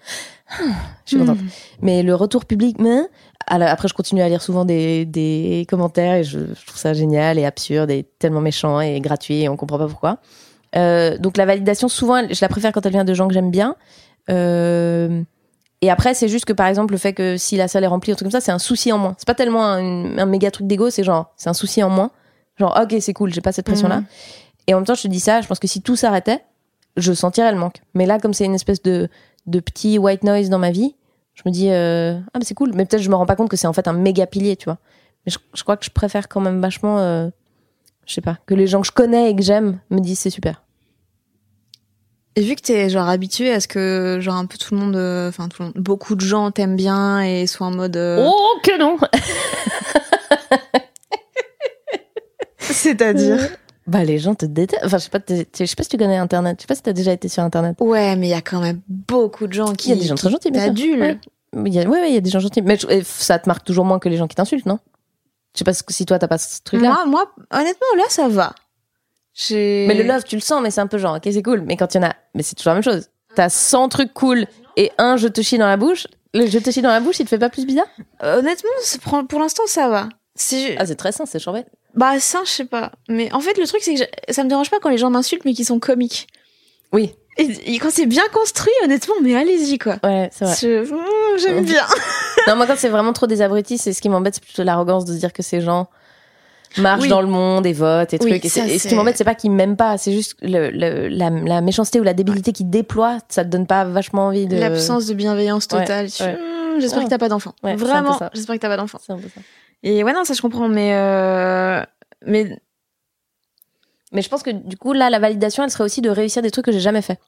je 0.60 0.64
suis 1.06 1.18
contente. 1.18 1.38
Hmm. 1.38 1.48
Mais 1.80 2.02
le 2.02 2.14
retour 2.14 2.44
public, 2.44 2.76
mais 2.78 3.00
après, 3.46 3.88
je 3.88 3.94
continue 3.94 4.22
à 4.22 4.28
lire 4.28 4.42
souvent 4.42 4.64
des, 4.64 5.04
des 5.04 5.66
commentaires 5.68 6.14
et 6.14 6.24
je, 6.24 6.38
je, 6.38 6.66
trouve 6.66 6.78
ça 6.78 6.92
génial 6.92 7.38
et 7.38 7.44
absurde 7.44 7.90
et 7.90 8.04
tellement 8.18 8.40
méchant 8.40 8.80
et 8.80 9.00
gratuit 9.00 9.42
et 9.42 9.48
on 9.48 9.56
comprend 9.56 9.78
pas 9.78 9.88
pourquoi. 9.88 10.18
Euh, 10.76 11.18
donc 11.18 11.36
la 11.36 11.46
validation, 11.46 11.88
souvent, 11.88 12.22
je 12.28 12.38
la 12.40 12.48
préfère 12.48 12.72
quand 12.72 12.84
elle 12.86 12.92
vient 12.92 13.04
de 13.04 13.14
gens 13.14 13.28
que 13.28 13.34
j'aime 13.34 13.50
bien. 13.50 13.76
Euh, 14.30 15.22
et 15.80 15.90
après, 15.90 16.14
c'est 16.14 16.28
juste 16.28 16.44
que 16.44 16.52
par 16.52 16.66
exemple, 16.66 16.92
le 16.92 16.98
fait 16.98 17.12
que 17.12 17.36
si 17.36 17.56
la 17.56 17.68
salle 17.68 17.84
est 17.84 17.88
remplie, 17.88 18.12
un 18.12 18.14
truc 18.14 18.26
comme 18.26 18.40
ça, 18.40 18.40
c'est 18.40 18.52
un 18.52 18.58
souci 18.58 18.92
en 18.92 18.98
moins. 18.98 19.14
C'est 19.18 19.26
pas 19.26 19.34
tellement 19.34 19.64
un, 19.64 20.18
un 20.18 20.26
méga 20.26 20.50
truc 20.50 20.66
d'ego, 20.66 20.90
c'est 20.90 21.04
genre, 21.04 21.32
c'est 21.36 21.48
un 21.48 21.54
souci 21.54 21.82
en 21.82 21.90
moins. 21.90 22.10
Genre, 22.58 22.76
ok, 22.80 22.96
c'est 23.00 23.12
cool, 23.12 23.32
j'ai 23.32 23.40
pas 23.40 23.52
cette 23.52 23.66
pression-là. 23.66 24.00
Mmh. 24.00 24.06
Et 24.66 24.74
en 24.74 24.78
même 24.78 24.86
temps, 24.86 24.94
je 24.94 25.02
te 25.02 25.08
dis 25.08 25.20
ça, 25.20 25.40
je 25.40 25.46
pense 25.46 25.58
que 25.58 25.66
si 25.66 25.82
tout 25.82 25.96
s'arrêtait, 25.96 26.42
je 26.96 27.12
sentirais 27.12 27.52
le 27.52 27.58
manque. 27.58 27.82
Mais 27.94 28.06
là, 28.06 28.18
comme 28.18 28.32
c'est 28.32 28.44
une 28.44 28.54
espèce 28.54 28.82
de, 28.82 29.08
de 29.46 29.60
petit 29.60 29.98
white 29.98 30.22
noise 30.22 30.48
dans 30.48 30.58
ma 30.58 30.70
vie, 30.70 30.94
je 31.34 31.42
me 31.46 31.50
dis, 31.50 31.70
euh, 31.70 32.18
ah, 32.32 32.38
mais 32.38 32.44
c'est 32.44 32.54
cool. 32.54 32.72
Mais 32.74 32.84
peut-être 32.84 33.02
je 33.02 33.10
me 33.10 33.16
rends 33.16 33.26
pas 33.26 33.36
compte 33.36 33.50
que 33.50 33.56
c'est 33.56 33.66
en 33.66 33.72
fait 33.72 33.88
un 33.88 33.92
méga 33.92 34.26
pilier, 34.26 34.56
tu 34.56 34.64
vois. 34.64 34.78
Mais 35.26 35.32
je, 35.32 35.62
crois 35.62 35.76
que 35.76 35.84
je 35.84 35.90
préfère 35.90 36.28
quand 36.28 36.40
même 36.40 36.60
vachement, 36.60 36.98
euh, 36.98 37.28
je 38.06 38.14
sais 38.14 38.20
pas, 38.20 38.38
que 38.46 38.54
les 38.54 38.66
gens 38.66 38.80
que 38.80 38.86
je 38.86 38.92
connais 38.92 39.30
et 39.30 39.36
que 39.36 39.42
j'aime 39.42 39.80
me 39.90 40.00
disent 40.00 40.18
c'est 40.20 40.30
super. 40.30 40.62
Et 42.36 42.42
vu 42.42 42.56
que 42.56 42.62
t'es 42.62 42.90
genre 42.90 43.08
habitué 43.08 43.52
à 43.52 43.60
ce 43.60 43.68
que 43.68 44.18
genre 44.20 44.34
un 44.34 44.46
peu 44.46 44.58
tout 44.58 44.74
le 44.74 44.80
monde, 44.80 44.96
euh, 44.96 45.28
enfin 45.28 45.48
tout 45.48 45.62
le 45.62 45.66
monde, 45.66 45.74
beaucoup 45.76 46.14
de 46.14 46.20
gens 46.20 46.50
t'aiment 46.50 46.76
bien 46.76 47.22
et 47.22 47.46
soient 47.46 47.68
en 47.68 47.70
mode. 47.70 47.96
Oh 47.96 48.58
que 48.62 48.78
non. 48.78 48.98
C'est-à-dire? 52.58 53.48
Bah, 53.86 54.02
les 54.04 54.18
gens 54.18 54.34
te 54.34 54.46
détestent. 54.46 54.84
Enfin, 54.84 54.98
je 54.98 55.04
sais 55.04 55.10
pas, 55.10 55.20
je 55.28 55.64
sais 55.64 55.76
pas 55.76 55.82
si 55.82 55.88
tu 55.88 55.96
connais 55.98 56.16
Internet. 56.16 56.56
Je 56.58 56.62
sais 56.62 56.66
pas 56.66 56.74
si 56.74 56.82
t'as 56.82 56.92
déjà 56.92 57.12
été 57.12 57.28
sur 57.28 57.42
Internet. 57.42 57.76
Ouais, 57.80 58.16
mais 58.16 58.28
il 58.28 58.30
y 58.30 58.34
a 58.34 58.40
quand 58.40 58.60
même 58.60 58.80
beaucoup 58.88 59.46
de 59.46 59.52
gens 59.52 59.72
qui. 59.72 59.90
Il 59.90 59.94
y 59.94 59.98
a 59.98 60.00
des 60.00 60.08
gens 60.08 60.14
très 60.14 60.30
gentils, 60.30 60.50
bien 60.50 60.74
sûr. 60.74 60.98
Ouais. 60.98 61.18
Il 61.66 61.72
y 61.72 61.78
a, 61.78 61.88
ouais, 61.88 62.08
il 62.08 62.14
y 62.14 62.16
a 62.16 62.20
des 62.20 62.30
gens 62.30 62.40
gentils. 62.40 62.62
Mais 62.62 62.78
ça 63.04 63.38
te 63.38 63.48
marque 63.48 63.64
toujours 63.64 63.84
moins 63.84 63.98
que 63.98 64.08
les 64.08 64.16
gens 64.16 64.26
qui 64.26 64.36
t'insultent, 64.36 64.66
non? 64.66 64.78
Je 65.54 65.58
sais 65.58 65.64
pas 65.64 65.72
si 65.74 66.06
toi 66.06 66.18
t'as 66.18 66.26
pas 66.28 66.38
ce 66.38 66.62
truc-là. 66.62 66.88
Moi, 66.88 67.04
moi, 67.06 67.32
honnêtement, 67.52 67.86
là, 67.96 68.04
ça 68.08 68.28
va. 68.28 68.54
Mais 69.50 69.94
le 69.94 70.04
love, 70.04 70.24
tu 70.24 70.36
le 70.36 70.40
sens, 70.40 70.62
mais 70.62 70.70
c'est 70.70 70.80
un 70.80 70.86
peu 70.86 70.98
genre, 70.98 71.16
ok, 71.16 71.28
c'est 71.30 71.42
cool. 71.42 71.60
Mais 71.62 71.76
quand 71.76 71.94
il 71.94 71.98
y 71.98 72.00
en 72.00 72.08
a, 72.08 72.14
mais 72.34 72.42
c'est 72.42 72.54
toujours 72.54 72.70
la 72.70 72.74
même 72.74 72.82
chose. 72.82 73.08
T'as 73.34 73.48
100 73.48 73.88
trucs 73.88 74.14
cool 74.14 74.46
et 74.76 74.92
un 74.96 75.16
je 75.16 75.28
te 75.28 75.42
chie 75.42 75.58
dans 75.58 75.66
la 75.66 75.76
bouche. 75.76 76.06
Le 76.34 76.46
je 76.46 76.58
te 76.58 76.70
chie 76.70 76.82
dans 76.82 76.88
la 76.88 77.00
bouche, 77.00 77.20
il 77.20 77.24
te 77.24 77.28
fait 77.28 77.38
pas 77.38 77.50
plus 77.50 77.66
bizarre? 77.66 77.86
Honnêtement, 78.20 78.70
pour 79.28 79.40
l'instant, 79.40 79.64
ça 79.66 79.88
va. 79.88 80.08
Ah, 80.78 80.86
c'est 80.86 80.96
très 80.96 81.12
sain, 81.12 81.26
c'est 81.26 81.38
chambé. 81.38 81.64
Bah, 81.94 82.18
ça, 82.18 82.40
je 82.44 82.50
sais 82.50 82.64
pas. 82.64 82.92
Mais 83.08 83.32
en 83.32 83.40
fait, 83.40 83.56
le 83.56 83.66
truc, 83.66 83.80
c'est 83.82 83.94
que 83.94 84.02
ça 84.32 84.44
me 84.44 84.48
dérange 84.48 84.70
pas 84.70 84.78
quand 84.80 84.90
les 84.90 84.98
gens 84.98 85.10
m'insultent, 85.10 85.44
mais 85.44 85.54
qu'ils 85.54 85.64
sont 85.64 85.78
comiques. 85.78 86.26
Oui. 86.92 87.12
Et, 87.36 87.78
quand 87.78 87.90
c'est 87.90 88.06
bien 88.06 88.22
construit, 88.32 88.72
honnêtement, 88.84 89.14
mais 89.22 89.34
allez-y, 89.34 89.78
quoi. 89.78 89.96
Ouais, 90.04 90.30
c'est 90.32 90.44
vrai. 90.44 90.82
Mmh, 90.82 91.38
j'aime 91.38 91.64
bien. 91.64 91.82
non, 92.46 92.56
moi, 92.56 92.66
quand 92.66 92.76
c'est 92.76 92.88
vraiment 92.88 93.12
trop 93.12 93.26
des 93.26 93.42
abrutis, 93.42 93.78
c'est 93.78 93.92
ce 93.92 94.00
qui 94.00 94.08
m'embête, 94.08 94.34
c'est 94.34 94.44
plutôt 94.44 94.62
l'arrogance 94.62 95.04
de 95.04 95.12
se 95.12 95.18
dire 95.18 95.32
que 95.32 95.42
ces 95.42 95.60
gens 95.60 95.88
marchent 96.78 97.08
dans 97.08 97.20
le 97.20 97.26
monde 97.26 97.66
et 97.66 97.72
votent 97.72 98.14
et 98.14 98.18
trucs. 98.18 98.44
et, 98.44 98.48
ce 98.48 98.88
qui 98.88 98.94
m'embête, 98.94 99.16
c'est 99.16 99.24
pas 99.24 99.34
qu'ils 99.34 99.50
m'aiment 99.50 99.76
pas, 99.76 99.98
c'est 99.98 100.12
juste 100.12 100.36
le, 100.42 100.70
la, 101.08 101.60
méchanceté 101.60 101.98
ou 101.98 102.04
la 102.04 102.14
débilité 102.14 102.52
qu'ils 102.52 102.70
déploient, 102.70 103.18
ça 103.28 103.44
te 103.44 103.48
donne 103.50 103.66
pas 103.66 103.84
vachement 103.84 104.28
envie 104.28 104.46
de. 104.46 104.56
L'absence 104.56 105.06
de 105.06 105.14
bienveillance 105.14 105.66
totale. 105.66 106.06
Mmh, 106.06 106.80
j'espère 106.80 107.04
que 107.04 107.10
t'as 107.10 107.18
pas 107.18 107.28
d'enfant. 107.28 107.54
Vraiment, 107.62 108.18
j'espère 108.32 108.56
que 108.56 108.60
t'as 108.60 108.68
pas 108.68 108.76
d'enfant. 108.76 108.98
C'est 109.04 109.12
un 109.12 109.18
peu 109.18 109.28
ça. 109.34 109.40
Et 109.82 110.04
ouais, 110.04 110.12
non, 110.12 110.24
ça 110.24 110.34
je 110.34 110.42
comprends, 110.42 110.68
mais. 110.68 110.94
Euh, 110.94 111.82
mais. 112.26 112.58
Mais 114.12 114.22
je 114.22 114.28
pense 114.28 114.42
que 114.42 114.50
du 114.50 114.76
coup, 114.76 114.92
là, 114.92 115.10
la 115.10 115.18
validation, 115.18 115.64
elle 115.64 115.70
serait 115.70 115.84
aussi 115.84 116.00
de 116.00 116.08
réussir 116.08 116.40
des 116.40 116.50
trucs 116.50 116.64
que 116.64 116.72
j'ai 116.72 116.80
jamais 116.80 117.02
fait. 117.02 117.18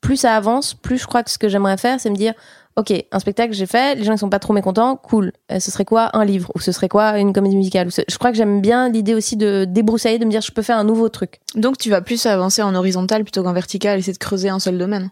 Plus 0.00 0.16
ça 0.16 0.34
avance, 0.34 0.74
plus 0.74 0.98
je 0.98 1.06
crois 1.06 1.22
que 1.22 1.30
ce 1.30 1.38
que 1.38 1.48
j'aimerais 1.48 1.76
faire, 1.76 2.00
c'est 2.00 2.10
me 2.10 2.16
dire, 2.16 2.34
ok, 2.76 2.92
un 3.10 3.18
spectacle 3.18 3.52
j'ai 3.52 3.66
fait, 3.66 3.94
les 3.94 4.04
gens 4.04 4.12
ne 4.12 4.18
sont 4.18 4.28
pas 4.28 4.38
trop 4.38 4.52
mécontents, 4.52 4.96
cool. 4.96 5.32
Euh, 5.52 5.60
ce 5.60 5.70
serait 5.70 5.84
quoi 5.84 6.10
un 6.16 6.24
livre? 6.24 6.50
Ou 6.54 6.60
ce 6.60 6.72
serait 6.72 6.88
quoi 6.88 7.18
une 7.18 7.32
comédie 7.32 7.56
musicale? 7.56 7.88
Je 7.90 8.18
crois 8.18 8.30
que 8.30 8.36
j'aime 8.36 8.60
bien 8.60 8.88
l'idée 8.88 9.14
aussi 9.14 9.36
de 9.36 9.64
débroussailler, 9.64 10.18
de 10.18 10.24
me 10.24 10.30
dire 10.30 10.40
je 10.40 10.52
peux 10.52 10.62
faire 10.62 10.76
un 10.76 10.84
nouveau 10.84 11.08
truc. 11.08 11.40
Donc 11.54 11.78
tu 11.78 11.88
vas 11.88 12.00
plus 12.00 12.26
avancer 12.26 12.62
en 12.62 12.74
horizontal 12.74 13.22
plutôt 13.22 13.42
qu'en 13.42 13.52
vertical, 13.52 13.98
essayer 13.98 14.12
de 14.12 14.18
creuser 14.18 14.48
un 14.48 14.58
seul 14.58 14.76
domaine. 14.76 15.10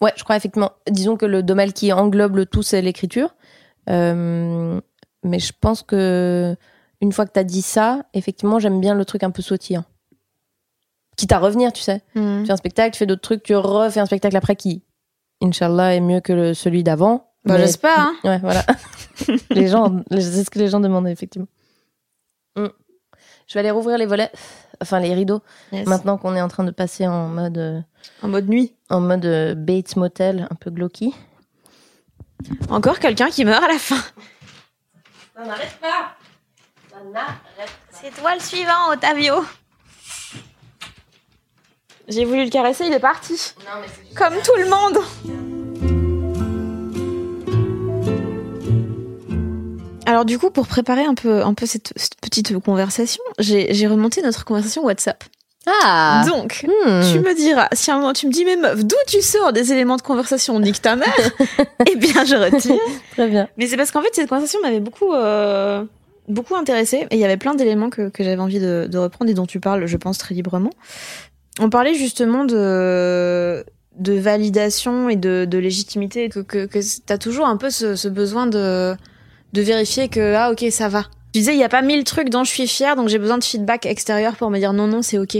Ouais, 0.00 0.12
je 0.16 0.24
crois 0.24 0.36
effectivement. 0.36 0.72
Disons 0.90 1.16
que 1.16 1.26
le 1.26 1.42
domaine 1.42 1.72
qui 1.72 1.92
englobe 1.92 2.36
le 2.36 2.46
tout, 2.46 2.62
c'est 2.62 2.82
l'écriture. 2.82 3.36
Euh, 3.88 4.80
mais 5.22 5.38
je 5.38 5.52
pense 5.58 5.82
que 5.82 6.56
une 7.00 7.12
fois 7.12 7.26
que 7.26 7.32
tu 7.32 7.40
as 7.40 7.44
dit 7.44 7.62
ça, 7.62 8.04
effectivement, 8.14 8.58
j'aime 8.58 8.80
bien 8.80 8.94
le 8.94 9.04
truc 9.04 9.22
un 9.22 9.30
peu 9.30 9.42
sautillant. 9.42 9.84
Quitte 11.16 11.32
à 11.32 11.38
revenir, 11.38 11.72
tu 11.72 11.82
sais. 11.82 12.02
Mhm. 12.14 12.40
Tu 12.40 12.46
fais 12.46 12.52
un 12.52 12.56
spectacle, 12.56 12.92
tu 12.92 12.98
fais 12.98 13.06
d'autres 13.06 13.22
trucs, 13.22 13.42
tu 13.42 13.54
refais 13.54 14.00
un 14.00 14.06
spectacle 14.06 14.36
après 14.36 14.56
qui, 14.56 14.82
Inch'Allah, 15.42 15.94
est 15.94 16.00
mieux 16.00 16.20
que 16.20 16.32
le, 16.32 16.54
celui 16.54 16.82
d'avant. 16.82 17.32
Bah, 17.44 17.58
j'espère. 17.58 17.98
Hein. 17.98 18.14
Ouais, 18.24 18.38
voilà. 18.38 18.64
les 19.50 19.66
gens, 19.66 20.02
c'est 20.10 20.44
ce 20.44 20.50
que 20.50 20.58
les 20.58 20.68
gens 20.68 20.80
demandent, 20.80 21.08
effectivement. 21.08 21.48
Mm. 22.56 22.68
Je 23.48 23.54
vais 23.54 23.60
aller 23.60 23.70
rouvrir 23.70 23.98
les 23.98 24.06
volets, 24.06 24.30
enfin 24.80 25.00
les 25.00 25.12
rideaux, 25.12 25.42
maintenant 25.86 26.16
qu'on 26.16 26.34
est 26.36 26.40
en 26.40 26.48
train 26.48 26.64
de 26.64 26.70
passer 26.70 27.06
en 27.06 27.28
mode. 27.28 27.84
En 28.22 28.28
mode 28.28 28.48
nuit. 28.48 28.74
En 28.88 29.00
mode 29.00 29.26
euh, 29.26 29.54
Bates 29.54 29.96
Motel, 29.96 30.46
un 30.50 30.54
peu 30.54 30.70
glauky. 30.70 31.14
Encore 32.70 32.98
quelqu'un 32.98 33.28
qui 33.28 33.44
meurt 33.44 33.62
à 33.62 33.68
la 33.68 33.78
fin. 33.78 34.00
Ça 35.34 35.44
n'arrête 35.44 35.78
pas. 35.80 36.16
Ça 36.90 36.96
n'arrête 37.10 37.36
pas. 37.56 37.68
C'est 37.90 38.10
toi 38.10 38.34
le 38.34 38.40
suivant, 38.40 38.90
Otavio. 38.92 39.44
J'ai 42.08 42.24
voulu 42.24 42.44
le 42.44 42.50
caresser, 42.50 42.86
il 42.86 42.92
est 42.92 43.00
parti. 43.00 43.54
Non, 43.60 43.80
mais 43.80 44.14
Comme 44.14 44.34
tout 44.42 44.56
le 44.56 44.68
monde. 44.68 44.98
Alors 50.04 50.24
du 50.24 50.38
coup, 50.38 50.50
pour 50.50 50.66
préparer 50.66 51.04
un 51.04 51.14
peu, 51.14 51.42
un 51.42 51.54
peu 51.54 51.64
cette, 51.64 51.94
petite 52.20 52.58
conversation, 52.58 53.22
j'ai 53.38 53.86
remonté 53.86 54.20
notre 54.20 54.44
conversation 54.44 54.84
WhatsApp. 54.84 55.24
Ah 55.66 56.24
Donc, 56.26 56.64
hmm. 56.64 57.12
tu 57.12 57.20
me 57.20 57.34
diras, 57.34 57.68
si 57.72 57.90
à 57.90 57.94
un 57.94 57.98
moment 57.98 58.12
tu 58.12 58.26
me 58.26 58.32
dis, 58.32 58.44
mais 58.44 58.56
meuf, 58.56 58.84
d'où 58.84 58.96
tu 59.06 59.22
sors 59.22 59.52
des 59.52 59.72
éléments 59.72 59.96
de 59.96 60.02
conversation, 60.02 60.58
nique 60.58 60.82
ta 60.82 60.96
mère 60.96 61.14
Eh 61.90 61.96
bien, 61.96 62.24
je 62.24 62.34
retire. 62.34 62.80
Très 63.12 63.28
bien. 63.28 63.48
Mais 63.56 63.66
c'est 63.66 63.76
parce 63.76 63.92
qu'en 63.92 64.02
fait, 64.02 64.08
cette 64.12 64.28
conversation 64.28 64.60
m'avait 64.60 64.80
beaucoup, 64.80 65.12
euh, 65.12 65.84
beaucoup 66.28 66.56
intéressée 66.56 67.06
et 67.10 67.16
il 67.16 67.18
y 67.18 67.24
avait 67.24 67.36
plein 67.36 67.54
d'éléments 67.54 67.90
que, 67.90 68.08
que 68.08 68.24
j'avais 68.24 68.40
envie 68.40 68.58
de, 68.58 68.88
de, 68.90 68.98
reprendre 68.98 69.30
et 69.30 69.34
dont 69.34 69.46
tu 69.46 69.60
parles, 69.60 69.86
je 69.86 69.96
pense, 69.96 70.18
très 70.18 70.34
librement. 70.34 70.70
On 71.60 71.70
parlait 71.70 71.94
justement 71.94 72.44
de, 72.44 73.64
de 73.98 74.12
validation 74.14 75.08
et 75.08 75.16
de, 75.16 75.44
de 75.48 75.58
légitimité, 75.58 76.28
que, 76.28 76.40
que, 76.40 76.66
que 76.66 76.78
tu 76.80 77.12
as 77.12 77.18
toujours 77.18 77.46
un 77.46 77.56
peu 77.56 77.70
ce, 77.70 77.94
ce 77.94 78.08
besoin 78.08 78.46
de, 78.46 78.96
de 79.52 79.62
vérifier 79.62 80.08
que, 80.08 80.34
ah 80.34 80.50
ok, 80.50 80.64
ça 80.70 80.88
va. 80.88 81.04
Tu 81.32 81.38
disais, 81.38 81.54
il 81.54 81.58
n'y 81.58 81.64
a 81.64 81.68
pas 81.70 81.80
mille 81.80 82.04
trucs 82.04 82.28
dont 82.28 82.44
je 82.44 82.50
suis 82.50 82.66
fière, 82.66 82.94
donc 82.94 83.08
j'ai 83.08 83.18
besoin 83.18 83.38
de 83.38 83.44
feedback 83.44 83.86
extérieur 83.86 84.36
pour 84.36 84.50
me 84.50 84.58
dire 84.58 84.74
non, 84.74 84.86
non, 84.86 85.00
c'est 85.00 85.18
ok. 85.18 85.36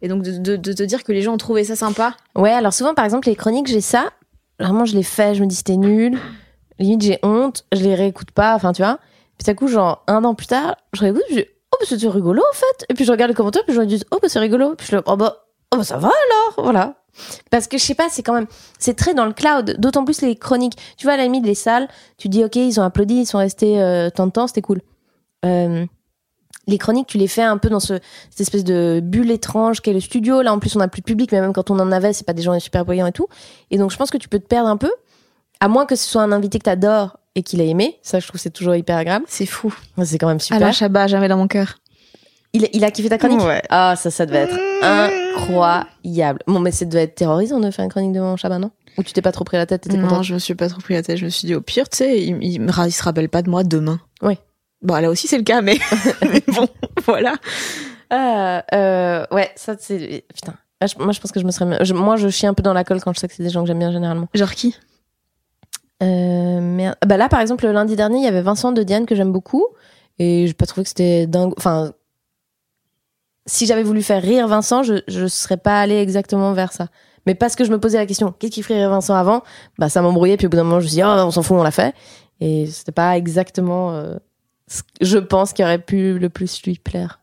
Et 0.00 0.08
donc 0.08 0.22
de, 0.22 0.56
te 0.56 0.82
dire 0.82 1.04
que 1.04 1.12
les 1.12 1.22
gens 1.22 1.34
ont 1.34 1.38
trouvé 1.38 1.64
ça 1.64 1.76
sympa. 1.76 2.14
Ouais, 2.34 2.52
alors 2.52 2.72
souvent, 2.72 2.94
par 2.94 3.04
exemple, 3.04 3.28
les 3.28 3.36
chroniques, 3.36 3.66
j'ai 3.66 3.80
ça. 3.80 4.10
Vraiment, 4.58 4.84
je 4.84 4.96
les 4.96 5.02
fais, 5.02 5.34
je 5.34 5.42
me 5.42 5.46
dis 5.46 5.56
c'était 5.56 5.76
nul. 5.76 6.18
Limite, 6.78 7.02
j'ai 7.02 7.18
honte, 7.22 7.64
je 7.72 7.82
les 7.82 7.94
réécoute 7.94 8.30
pas, 8.30 8.54
enfin, 8.54 8.72
tu 8.72 8.82
vois. 8.82 8.98
Puis 9.36 9.44
ça 9.44 9.54
coup, 9.54 9.68
genre, 9.68 10.02
un 10.06 10.24
an 10.24 10.34
plus 10.34 10.46
tard, 10.46 10.76
je 10.94 11.00
réécoute, 11.00 11.22
je 11.30 11.34
dis, 11.34 11.44
oh, 11.72 11.76
bah, 11.78 11.86
c'est 11.88 12.08
rigolo, 12.08 12.42
en 12.42 12.54
fait. 12.54 12.86
Et 12.88 12.94
puis 12.94 13.04
je 13.04 13.10
regarde 13.10 13.28
les 13.28 13.34
commentaires, 13.34 13.64
puis 13.64 13.74
je 13.74 13.80
me 13.80 13.86
dis, 13.86 14.02
oh, 14.10 14.18
bah, 14.22 14.28
c'est 14.28 14.38
rigolo. 14.38 14.74
Puis 14.76 14.86
je 14.90 14.96
dis, 14.96 15.02
oh, 15.06 15.16
bah, 15.16 15.44
oh, 15.72 15.76
bah, 15.76 15.84
ça 15.84 15.98
va 15.98 16.08
alors, 16.08 16.64
voilà. 16.64 16.94
Parce 17.50 17.66
que 17.66 17.76
je 17.78 17.84
sais 17.84 17.94
pas, 17.94 18.08
c'est 18.08 18.22
quand 18.22 18.34
même, 18.34 18.46
c'est 18.78 18.94
très 18.94 19.12
dans 19.12 19.26
le 19.26 19.32
cloud, 19.32 19.76
d'autant 19.78 20.04
plus 20.04 20.22
les 20.22 20.36
chroniques. 20.36 20.78
Tu 20.96 21.06
vois, 21.06 21.14
à 21.14 21.16
la 21.16 21.24
limite, 21.24 21.44
les 21.44 21.54
salles, 21.54 21.88
tu 22.16 22.28
dis, 22.28 22.44
ok, 22.44 22.56
ils 22.56 22.80
ont 22.80 22.84
applaudi, 22.84 23.14
ils 23.14 23.26
sont 23.26 23.38
restés 23.38 23.80
euh, 23.82 24.08
tant 24.10 24.26
de 24.26 24.32
temps, 24.32 24.46
c'était 24.46 24.62
cool. 24.62 24.80
Euh, 25.44 25.86
les 26.66 26.78
chroniques, 26.78 27.06
tu 27.06 27.18
les 27.18 27.28
fais 27.28 27.42
un 27.42 27.56
peu 27.56 27.70
dans 27.70 27.80
ce, 27.80 27.98
cette 28.30 28.40
espèce 28.40 28.64
de 28.64 29.00
bulle 29.02 29.30
étrange 29.30 29.80
qu'est 29.80 29.92
le 29.92 30.00
studio. 30.00 30.42
Là, 30.42 30.52
en 30.52 30.58
plus, 30.58 30.76
on 30.76 30.80
n'a 30.80 30.88
plus 30.88 31.00
de 31.00 31.06
public, 31.06 31.32
mais 31.32 31.40
même 31.40 31.52
quand 31.52 31.70
on 31.70 31.78
en 31.78 31.90
avait, 31.90 32.12
c'est 32.12 32.26
pas 32.26 32.34
des 32.34 32.42
gens 32.42 32.58
super 32.60 32.84
brillants 32.84 33.06
et 33.06 33.12
tout. 33.12 33.26
Et 33.70 33.78
donc, 33.78 33.90
je 33.90 33.96
pense 33.96 34.10
que 34.10 34.18
tu 34.18 34.28
peux 34.28 34.38
te 34.38 34.46
perdre 34.46 34.68
un 34.68 34.76
peu, 34.76 34.92
à 35.60 35.68
moins 35.68 35.86
que 35.86 35.96
ce 35.96 36.06
soit 36.06 36.22
un 36.22 36.32
invité 36.32 36.58
que 36.58 36.64
t'adores 36.64 37.18
et 37.34 37.42
qu'il 37.42 37.60
a 37.60 37.64
aimé. 37.64 37.98
Ça, 38.02 38.20
je 38.20 38.26
trouve 38.28 38.40
c'est 38.40 38.50
toujours 38.50 38.74
hyper 38.74 38.96
agréable. 38.96 39.24
C'est 39.28 39.46
fou. 39.46 39.74
C'est 40.02 40.18
quand 40.18 40.28
même 40.28 40.40
super. 40.40 40.58
Alain 40.58 40.72
Chabat, 40.72 41.06
jamais 41.06 41.28
dans 41.28 41.38
mon 41.38 41.48
cœur. 41.48 41.78
Il, 42.52 42.68
il 42.72 42.84
a 42.84 42.90
kiffé 42.90 43.08
ta 43.08 43.18
chronique? 43.18 43.40
Ah, 43.68 43.94
ça, 43.96 44.10
ça 44.10 44.26
devait 44.26 44.48
être 44.48 44.58
incroyable. 44.82 46.40
Bon, 46.46 46.60
mais 46.60 46.72
ça 46.72 46.84
devait 46.84 47.02
être 47.02 47.14
terrorisant 47.14 47.60
de 47.60 47.70
faire 47.70 47.84
une 47.84 47.90
chronique 47.90 48.12
de 48.12 48.20
mon 48.20 48.36
Chabat, 48.36 48.58
non? 48.58 48.70
Ou 48.96 49.02
tu 49.02 49.12
t'es 49.12 49.22
pas 49.22 49.32
trop 49.32 49.44
pris 49.44 49.56
la 49.56 49.66
tête? 49.66 49.86
Non, 49.92 50.22
je 50.22 50.34
me 50.34 50.38
suis 50.38 50.54
pas 50.54 50.68
trop 50.68 50.80
pris 50.80 50.94
la 50.94 51.02
tête. 51.02 51.18
Je 51.18 51.24
me 51.26 51.30
suis 51.30 51.46
dit, 51.46 51.54
au 51.54 51.60
pire, 51.60 51.88
tu 51.88 51.98
sais, 51.98 52.20
il, 52.20 52.42
il, 52.42 52.62
il, 52.62 52.92
se 52.92 53.02
rappelle 53.02 53.28
pas 53.28 53.42
de 53.42 53.50
moi 53.50 53.64
demain. 53.64 54.00
Oui. 54.22 54.38
Bon, 54.82 54.94
là 54.94 55.10
aussi, 55.10 55.26
c'est 55.26 55.38
le 55.38 55.44
cas, 55.44 55.60
mais, 55.62 55.78
bon, 56.48 56.68
voilà. 57.04 57.34
Euh, 58.12 58.60
euh, 58.72 59.26
ouais, 59.32 59.50
ça, 59.56 59.74
c'est. 59.78 60.24
Putain. 60.34 60.54
Moi, 60.98 61.12
je 61.12 61.20
pense 61.20 61.32
que 61.32 61.40
je 61.40 61.44
me 61.44 61.50
serais. 61.50 61.92
moi, 61.92 62.16
je 62.16 62.28
chie 62.28 62.46
un 62.46 62.54
peu 62.54 62.62
dans 62.62 62.72
la 62.72 62.84
colle 62.84 63.00
quand 63.00 63.12
je 63.12 63.18
sais 63.18 63.28
que 63.28 63.34
c'est 63.34 63.42
des 63.42 63.50
gens 63.50 63.62
que 63.62 63.66
j'aime 63.66 63.80
bien 63.80 63.90
généralement. 63.90 64.28
Genre 64.34 64.52
qui? 64.52 64.76
Euh, 66.02 66.60
merde. 66.60 66.94
Bah 67.04 67.16
là, 67.16 67.28
par 67.28 67.40
exemple, 67.40 67.66
le 67.66 67.72
lundi 67.72 67.96
dernier, 67.96 68.18
il 68.18 68.24
y 68.24 68.28
avait 68.28 68.42
Vincent 68.42 68.70
de 68.70 68.82
Diane 68.84 69.04
que 69.04 69.16
j'aime 69.16 69.32
beaucoup. 69.32 69.66
Et 70.20 70.46
j'ai 70.46 70.54
pas 70.54 70.66
trouvé 70.66 70.84
que 70.84 70.88
c'était 70.88 71.26
dingue. 71.26 71.52
Enfin, 71.56 71.92
si 73.46 73.66
j'avais 73.66 73.82
voulu 73.82 74.02
faire 74.02 74.22
rire 74.22 74.46
Vincent, 74.46 74.84
je, 74.84 75.02
je 75.08 75.26
serais 75.26 75.56
pas 75.56 75.80
allée 75.80 75.98
exactement 75.98 76.52
vers 76.52 76.72
ça. 76.72 76.86
Mais 77.26 77.34
parce 77.34 77.56
que 77.56 77.64
je 77.64 77.70
me 77.70 77.80
posais 77.80 77.98
la 77.98 78.06
question, 78.06 78.32
qu'est-ce 78.38 78.52
qui 78.52 78.62
ferait 78.62 78.78
rire 78.78 78.90
Vincent 78.90 79.14
avant? 79.14 79.42
Bah, 79.78 79.88
ça 79.88 80.00
m'embrouillait. 80.00 80.36
Puis 80.36 80.46
au 80.46 80.50
bout 80.50 80.56
d'un 80.56 80.64
moment, 80.64 80.78
je 80.80 80.84
me 80.84 80.88
suis 80.88 80.96
dit, 80.96 81.02
oh, 81.02 81.08
on 81.08 81.30
s'en 81.32 81.42
fout, 81.42 81.56
on 81.56 81.62
l'a 81.62 81.72
fait. 81.72 81.94
Et 82.40 82.66
c'était 82.66 82.92
pas 82.92 83.16
exactement 83.16 83.92
euh, 83.92 84.14
je 85.00 85.18
pense 85.18 85.52
qu'il 85.52 85.64
aurait 85.64 85.78
pu 85.78 86.18
le 86.18 86.28
plus 86.28 86.62
lui 86.64 86.78
plaire. 86.78 87.20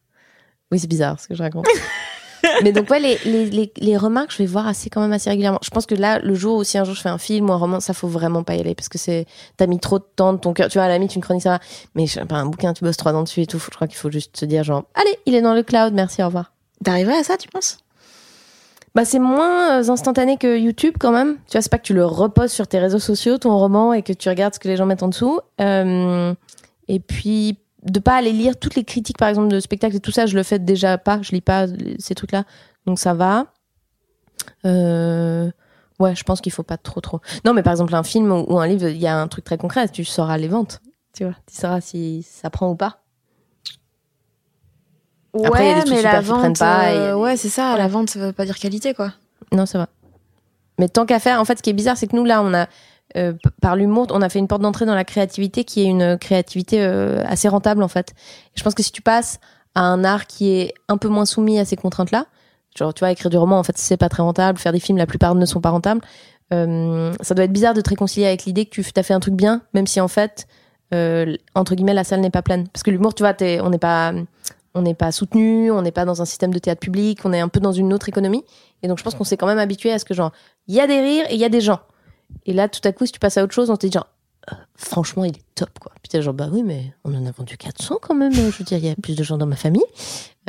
Oui, 0.72 0.80
c'est 0.80 0.88
bizarre 0.88 1.20
ce 1.20 1.28
que 1.28 1.36
je 1.36 1.44
raconte. 1.44 1.68
Mais 2.64 2.72
donc, 2.72 2.90
ouais, 2.90 3.00
les, 3.00 3.18
les, 3.26 3.72
les, 3.76 3.98
remarques, 3.98 4.32
je 4.32 4.38
vais 4.38 4.46
voir 4.46 4.68
assez, 4.68 4.90
quand 4.90 5.02
même 5.02 5.14
assez 5.14 5.30
régulièrement. 5.30 5.60
Je 5.64 5.70
pense 5.70 5.86
que 5.86 5.96
là, 5.96 6.20
le 6.20 6.36
jour 6.36 6.58
où 6.58 6.64
si 6.64 6.78
un 6.78 6.84
jour 6.84 6.94
je 6.94 7.02
fais 7.02 7.10
un 7.10 7.18
film 7.18 7.50
ou 7.50 7.54
un 7.54 7.58
roman, 7.58 7.80
ça 7.80 7.94
faut 7.94 8.08
vraiment 8.08 8.44
pas 8.44 8.56
y 8.56 8.60
aller 8.60 8.76
parce 8.76 8.90
que 8.90 8.98
c'est, 8.98 9.26
t'as 9.58 9.66
mis 9.68 9.80
trop 9.80 10.00
de 10.00 10.06
temps 10.16 10.34
de 10.34 10.38
ton 10.38 10.54
cœur. 10.54 10.70
Tu 10.70 10.78
vois, 10.78 10.86
à 10.86 10.88
la 10.88 10.96
limite, 10.96 11.16
une 11.16 11.22
chronique, 11.22 11.44
ça 11.44 11.52
va. 11.52 11.60
Mais 11.96 12.06
pas 12.28 12.36
un 12.36 12.46
bouquin, 12.46 12.74
tu 12.74 12.84
bosses 12.84 12.98
trois 12.98 13.14
ans 13.14 13.24
dessus 13.24 13.42
et 13.42 13.48
tout. 13.48 13.60
Je 13.60 13.70
crois 13.76 13.88
qu'il 13.88 13.98
faut 13.98 14.12
juste 14.12 14.38
se 14.38 14.46
dire, 14.46 14.64
genre, 14.64 14.84
allez, 14.94 15.18
il 15.26 15.34
est 15.36 15.42
dans 15.42 15.54
le 15.54 15.64
cloud, 15.64 15.94
merci, 15.94 16.22
au 16.22 16.28
revoir. 16.28 16.52
T'arriverais 16.84 17.18
à 17.18 17.24
ça, 17.24 17.38
tu 17.38 17.48
penses? 17.50 17.80
Bah, 18.94 19.04
c'est 19.04 19.20
moins 19.20 19.80
euh, 19.80 19.90
instantané 19.90 20.38
que 20.38 20.58
YouTube 20.58 20.96
quand 21.00 21.12
même. 21.12 21.36
Tu 21.48 21.54
vois, 21.54 21.62
c'est 21.62 21.72
pas 21.72 21.78
que 21.78 21.84
tu 21.84 21.94
le 21.94 22.06
reposes 22.06 22.52
sur 22.52 22.68
tes 22.68 22.80
réseaux 22.80 23.00
sociaux, 23.00 23.38
ton 23.38 23.58
roman, 23.58 23.92
et 23.92 24.04
que 24.04 24.14
tu 24.14 24.30
regardes 24.30 24.54
ce 24.54 24.60
que 24.60 24.70
les 24.70 24.78
gens 24.78 24.86
mettent 24.86 25.04
en 25.04 25.10
dessous. 25.10 25.40
Euh, 25.60 26.34
et 26.88 27.00
puis, 27.00 27.60
de 27.84 28.00
pas 28.00 28.16
aller 28.16 28.32
lire 28.32 28.58
toutes 28.58 28.76
les 28.76 28.84
critiques, 28.84 29.18
par 29.18 29.30
exemple, 29.30 29.50
de 29.50 29.60
spectacles 29.60 29.96
et 29.96 30.00
tout 30.00 30.12
ça, 30.12 30.26
je 30.26 30.36
le 30.36 30.44
fais 30.44 30.60
déjà 30.60 30.98
pas. 30.98 31.22
Je 31.22 31.32
lis 31.32 31.42
pas 31.42 31.68
ces 32.00 32.16
trucs-là. 32.16 32.44
Donc, 32.86 33.00
ça 33.00 33.14
va. 33.14 33.48
Euh, 34.66 35.50
ouais, 36.00 36.16
je 36.16 36.24
pense 36.24 36.42
qu'il 36.42 36.52
faut 36.52 36.64
pas 36.64 36.78
trop, 36.78 37.02
trop. 37.02 37.22
Non, 37.44 37.54
mais 37.54 37.64
par 37.64 37.74
exemple, 37.74 37.96
un 37.96 38.04
film 38.04 38.32
ou 38.32 38.60
un 38.60 38.68
livre, 38.68 38.88
il 38.88 38.98
y 38.98 39.08
a 39.08 39.18
un 39.18 39.28
truc 39.28 39.46
très 39.46 39.58
concret. 39.58 39.88
Tu 39.90 40.04
sauras 40.04 40.38
les 40.38 40.48
ventes. 40.48 40.82
Tu 41.14 41.24
vois, 41.24 41.36
tu 41.48 41.56
sauras 41.56 41.82
si 41.82 42.24
ça 42.24 42.50
prend 42.50 42.70
ou 42.70 42.76
pas. 42.76 43.00
Après, 45.44 45.66
il 45.66 45.70
y 45.70 45.72
a 45.72 45.76
des 45.76 45.82
trucs 45.82 45.96
mais 45.96 46.02
la 46.02 46.22
vente, 46.22 46.60
pas. 46.60 46.92
Euh, 46.92 47.16
ouais, 47.16 47.36
c'est 47.38 47.50
ça. 47.50 47.78
La 47.78 47.88
vente, 47.88 48.10
ça 48.10 48.20
veut 48.20 48.32
pas 48.32 48.46
dire 48.46 48.58
qualité, 48.58 48.94
quoi. 48.94 49.14
Non, 49.52 49.66
c'est 49.66 49.78
vrai. 49.78 49.88
Mais 50.80 50.90
tant 50.90 51.06
qu'à 51.06 51.20
faire, 51.20 51.40
en 51.40 51.46
fait, 51.46 51.58
ce 51.58 51.64
qui 51.64 51.70
est 51.70 51.74
bizarre, 51.74 51.98
c'est 51.98 52.08
que 52.08 52.16
nous, 52.16 52.26
là, 52.26 52.42
on 52.42 52.54
a, 52.54 52.68
euh, 53.16 53.34
par 53.62 53.76
l'humour, 53.76 54.08
on 54.12 54.22
a 54.22 54.30
fait 54.30 54.40
une 54.40 54.48
porte 54.48 54.62
d'entrée 54.62 54.86
dans 54.86 54.96
la 54.96 55.06
créativité 55.06 55.64
qui 55.64 55.82
est 55.82 55.86
une 55.86 56.18
créativité 56.18 56.82
euh, 56.82 57.24
assez 57.26 57.48
rentable, 57.48 57.84
en 57.84 57.88
fait. 57.88 58.12
Et 58.56 58.58
je 58.58 58.64
pense 58.64 58.74
que 58.74 58.84
si 58.84 58.92
tu 58.92 59.02
passes 59.02 59.40
à 59.74 59.82
un 59.82 60.04
art 60.04 60.28
qui 60.28 60.52
est 60.52 60.74
un 60.88 60.98
peu 60.98 61.08
moins 61.08 61.26
soumis 61.26 61.60
à 61.60 61.66
ces 61.66 61.76
contraintes-là, 61.76 62.26
genre, 62.78 62.94
tu 62.94 63.00
vois, 63.00 63.12
écrire 63.12 63.30
du 63.30 63.38
roman, 63.38 63.60
en 63.60 63.64
fait, 63.64 63.78
c'est 63.78 63.98
pas 63.98 64.10
très 64.10 64.24
rentable. 64.24 64.58
Faire 64.60 64.74
des 64.74 64.80
films, 64.80 64.98
la 64.98 65.08
plupart 65.08 65.36
ne 65.36 65.46
sont 65.46 65.62
pas 65.62 65.70
rentables. 65.70 66.02
ça 66.52 67.34
doit 67.36 67.46
être 67.46 67.54
bizarre 67.54 67.74
de 67.74 67.82
te 67.82 67.90
réconcilier 67.90 68.28
avec 68.28 68.46
l'idée 68.46 68.66
que 68.66 68.82
tu 68.82 68.84
as 68.96 69.04
fait 69.04 69.14
un 69.14 69.20
truc 69.20 69.34
bien, 69.34 69.62
même 69.74 69.88
si 69.88 70.00
en 70.02 70.08
fait, 70.08 70.48
entre 70.92 71.76
guillemets, 71.76 71.94
la 71.94 72.04
salle 72.04 72.22
n'est 72.22 72.30
pas 72.30 72.42
pleine. 72.42 72.68
Parce 72.68 72.84
que 72.84 72.92
l'humour, 72.92 73.14
tu 73.14 73.24
vois, 73.24 73.34
on 73.62 73.70
n'est 73.70 73.78
pas 73.78 74.14
on 74.76 74.82
n'est 74.82 74.94
pas 74.94 75.12
soutenu, 75.12 75.72
on 75.72 75.82
n'est 75.82 75.92
pas 75.92 76.06
dans 76.06 76.22
un 76.22 76.26
système 76.26 76.54
de 76.54 76.60
théâtre 76.60 76.82
public, 76.82 77.20
on 77.24 77.32
est 77.32 77.40
un 77.40 77.48
peu 77.48 77.62
dans 77.62 77.72
une 77.72 77.94
autre 77.94 78.10
économie. 78.10 78.44
Et 78.84 78.88
donc 78.90 79.00
je 79.00 79.04
pense 79.04 79.16
qu'on 79.16 79.24
s'est 79.24 79.38
quand 79.38 79.48
même 79.48 79.58
habitué 79.58 79.92
à 79.92 80.00
ce 80.00 80.06
que 80.06 80.14
genre, 80.14 80.32
il 80.68 80.76
y 80.76 80.82
a 80.82 80.86
des 80.86 81.00
rires 81.00 81.26
et 81.30 81.34
il 81.34 81.40
y 81.40 81.46
a 81.46 81.50
des 81.50 81.62
gens. 81.62 81.80
Et 82.46 82.54
là, 82.54 82.68
tout 82.68 82.82
à 82.84 82.92
coup, 82.92 83.06
si 83.06 83.12
tu 83.12 83.20
passes 83.20 83.38
à 83.38 83.44
autre 83.44 83.54
chose, 83.54 83.70
on 83.70 83.78
te 83.78 83.86
dit 83.86 83.92
genre, 83.92 84.08
euh, 84.52 84.56
franchement, 84.76 85.26
il 85.26 85.36
est 85.36 85.46
top, 85.56 85.80
quoi. 85.80 85.92
Puis 86.02 86.10
t'es 86.10 86.22
genre, 86.22 86.34
bah 86.34 86.50
oui, 86.52 86.64
mais 86.64 86.94
on 87.04 87.14
en 87.16 87.26
a 87.26 87.32
vendu 87.32 87.58
400 87.58 88.00
quand 88.02 88.16
même. 88.16 88.34
Je 88.34 88.42
veux 88.42 88.64
dire, 88.64 88.78
il 88.78 88.86
y 88.86 88.90
a 88.90 88.96
plus 88.96 89.16
de 89.16 89.24
gens 89.24 89.38
dans 89.38 89.48
ma 89.48 89.56
famille. 89.56 89.86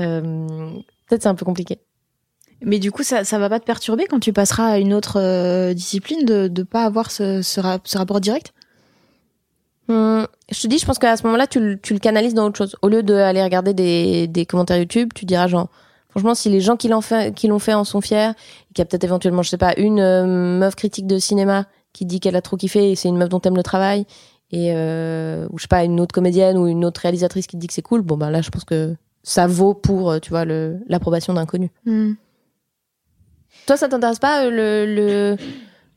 Euh, 0.01 0.47
peut-être 1.07 1.23
c'est 1.23 1.29
un 1.29 1.35
peu 1.35 1.45
compliqué. 1.45 1.79
Mais 2.63 2.79
du 2.79 2.91
coup, 2.91 3.03
ça, 3.03 3.25
ça 3.25 3.39
va 3.39 3.49
pas 3.49 3.61
te 3.61 3.65
perturber 3.65 4.07
quand 4.07 4.21
tu 4.21 4.33
passeras 4.33 4.69
à 4.69 4.79
une 4.79 4.95
autre 4.95 5.21
euh, 5.21 5.75
discipline 5.75 6.25
de 6.25 6.49
ne 6.49 6.63
pas 6.63 6.85
avoir 6.85 7.11
ce, 7.11 7.43
ce 7.43 7.61
rapport 7.61 8.21
direct? 8.21 8.53
Hum, 9.89 10.27
je 10.51 10.61
te 10.61 10.67
dis, 10.67 10.79
je 10.79 10.87
pense 10.87 10.99
qu'à 10.99 11.17
ce 11.17 11.23
moment-là, 11.25 11.47
tu, 11.47 11.61
le 11.61 11.99
canalises 11.99 12.35
dans 12.35 12.47
autre 12.47 12.59
chose. 12.59 12.77
Au 12.83 12.89
lieu 12.89 13.03
d'aller 13.03 13.43
regarder 13.43 13.75
des, 13.75 14.27
des 14.27 14.47
commentaires 14.47 14.79
YouTube, 14.79 15.11
tu 15.15 15.25
diras 15.25 15.47
genre, 15.47 15.69
franchement, 16.17 16.35
si 16.35 16.49
les 16.49 16.63
gens 16.63 16.79
qui 16.79 16.89
l'ont 16.89 17.03
fait, 17.03 17.35
qui 17.35 17.47
l'ont 17.47 17.59
fait 17.59 17.75
en 17.75 17.85
sont 17.85 18.01
fiers, 18.01 18.31
et 18.31 18.73
qu'il 18.73 18.79
y 18.79 18.81
a 18.81 18.85
peut-être 18.87 19.05
éventuellement, 19.05 19.43
je 19.43 19.51
sais 19.51 19.59
pas, 19.59 19.75
une 19.77 20.01
euh, 20.01 20.59
meuf 20.59 20.75
critique 20.75 21.07
de 21.07 21.19
cinéma 21.19 21.67
qui 21.93 22.07
dit 22.07 22.21
qu'elle 22.21 22.37
a 22.37 22.41
trop 22.41 22.57
kiffé 22.57 22.91
et 22.91 22.97
c'est 22.97 23.09
une 23.09 23.19
meuf 23.19 23.29
dont 23.29 23.39
t'aimes 23.39 23.57
le 23.57 23.63
travail, 23.63 24.07
et 24.51 24.73
euh, 24.75 25.47
ou 25.51 25.59
je 25.59 25.63
sais 25.63 25.69
pas, 25.69 25.85
une 25.85 26.01
autre 26.01 26.15
comédienne 26.15 26.57
ou 26.57 26.69
une 26.69 26.87
autre 26.87 27.03
réalisatrice 27.03 27.47
qui 27.47 27.59
dit 27.59 27.67
que 27.67 27.75
c'est 27.75 27.83
cool, 27.83 28.01
bon 28.01 28.17
ben 28.17 28.31
là, 28.31 28.41
je 28.41 28.49
pense 28.49 28.65
que 28.65 28.97
ça 29.23 29.47
vaut 29.47 29.75
pour, 29.75 30.11
euh, 30.11 30.19
tu 30.19 30.31
vois, 30.31 30.47
l'approbation 30.47 31.35
d'inconnus. 31.35 31.71
Mmh. 31.85 32.13
Toi, 33.67 33.77
ça 33.77 33.87
t'intéresse 33.87 34.19
pas 34.19 34.49
le, 34.49 35.37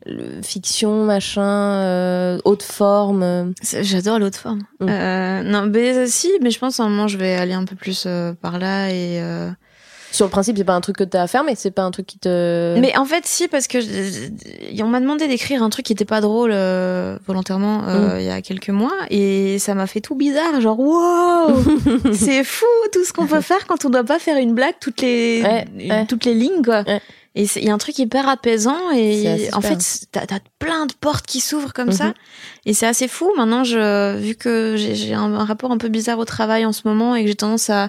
le 0.05 0.41
fiction, 0.41 1.05
machin, 1.05 1.41
euh, 1.41 2.39
haute 2.43 2.63
forme. 2.63 3.23
Euh? 3.23 3.45
J'adore 3.61 4.19
l'haute 4.19 4.35
forme. 4.35 4.63
Mm. 4.81 4.89
Euh, 4.89 5.43
non, 5.43 5.65
mais 5.67 6.07
si, 6.07 6.29
mais 6.41 6.51
je 6.51 6.59
pense 6.59 6.81
à 6.81 6.83
un 6.83 6.89
moment 6.89 7.07
je 7.07 7.17
vais 7.17 7.35
aller 7.35 7.53
un 7.53 7.63
peu 7.63 7.77
plus 7.77 8.05
par 8.41 8.59
là 8.59 8.89
et. 8.89 9.21
Sur 10.11 10.25
le 10.25 10.31
principe, 10.31 10.57
c'est 10.57 10.63
pas 10.63 10.73
un 10.73 10.81
truc 10.81 10.97
que 10.97 11.03
t'as 11.03 11.23
à 11.23 11.27
faire, 11.27 11.43
mais 11.43 11.55
c'est 11.55 11.71
pas 11.71 11.83
un 11.83 11.91
truc 11.91 12.05
qui 12.05 12.19
te. 12.19 12.77
Mais 12.79 12.97
en 12.97 13.05
fait, 13.05 13.25
si, 13.25 13.47
parce 13.47 13.67
que 13.67 13.77
on 14.81 14.87
m'a 14.87 14.99
demandé 14.99 15.27
d'écrire 15.27 15.63
un 15.63 15.69
truc 15.69 15.85
qui 15.85 15.93
était 15.93 16.05
pas 16.05 16.21
drôle 16.21 16.53
volontairement 17.25 17.81
mm. 17.81 18.19
il 18.19 18.25
y 18.25 18.29
a 18.29 18.41
quelques 18.41 18.69
mois, 18.69 18.93
et 19.09 19.59
ça 19.59 19.75
m'a 19.75 19.87
fait 19.87 20.01
tout 20.01 20.15
bizarre, 20.15 20.61
genre 20.61 20.79
wow, 20.79 21.63
c'est 22.13 22.43
fou 22.43 22.65
tout 22.91 23.03
ce 23.03 23.13
qu'on 23.13 23.27
peut 23.27 23.41
faire 23.49 23.67
quand 23.67 23.85
on 23.85 23.89
doit 23.89 24.03
pas 24.03 24.19
faire 24.19 24.37
une 24.37 24.53
blague 24.53 24.75
toutes 24.79 25.01
les 25.01 25.43
toutes 26.07 26.25
les 26.25 26.33
lignes 26.33 26.63
quoi. 26.63 26.83
Et 27.39 27.47
il 27.55 27.63
y 27.63 27.69
a 27.69 27.73
un 27.73 27.77
truc 27.77 27.97
hyper 27.97 28.27
apaisant 28.27 28.91
et 28.91 29.47
en 29.53 29.61
fait, 29.61 29.79
t'as 30.11 30.23
as 30.23 30.41
plein 30.59 30.85
de 30.87 30.91
portes 30.91 31.25
qui 31.25 31.39
s'ouvrent 31.39 31.71
comme 31.71 31.93
ça. 31.93 32.07
Mhm. 32.07 32.13
Et 32.65 32.73
c'est 32.73 32.85
assez 32.85 33.07
fou. 33.07 33.31
Maintenant, 33.37 33.63
je, 33.63 34.17
vu 34.17 34.35
que 34.35 34.75
j'ai 34.75 35.13
un, 35.13 35.45
rapport 35.45 35.71
un 35.71 35.77
peu 35.77 35.87
bizarre 35.87 36.19
au 36.19 36.25
travail 36.25 36.65
en 36.65 36.73
ce 36.73 36.81
moment 36.83 37.15
et 37.15 37.21
que 37.21 37.29
j'ai 37.29 37.35
tendance 37.35 37.69
à, 37.69 37.83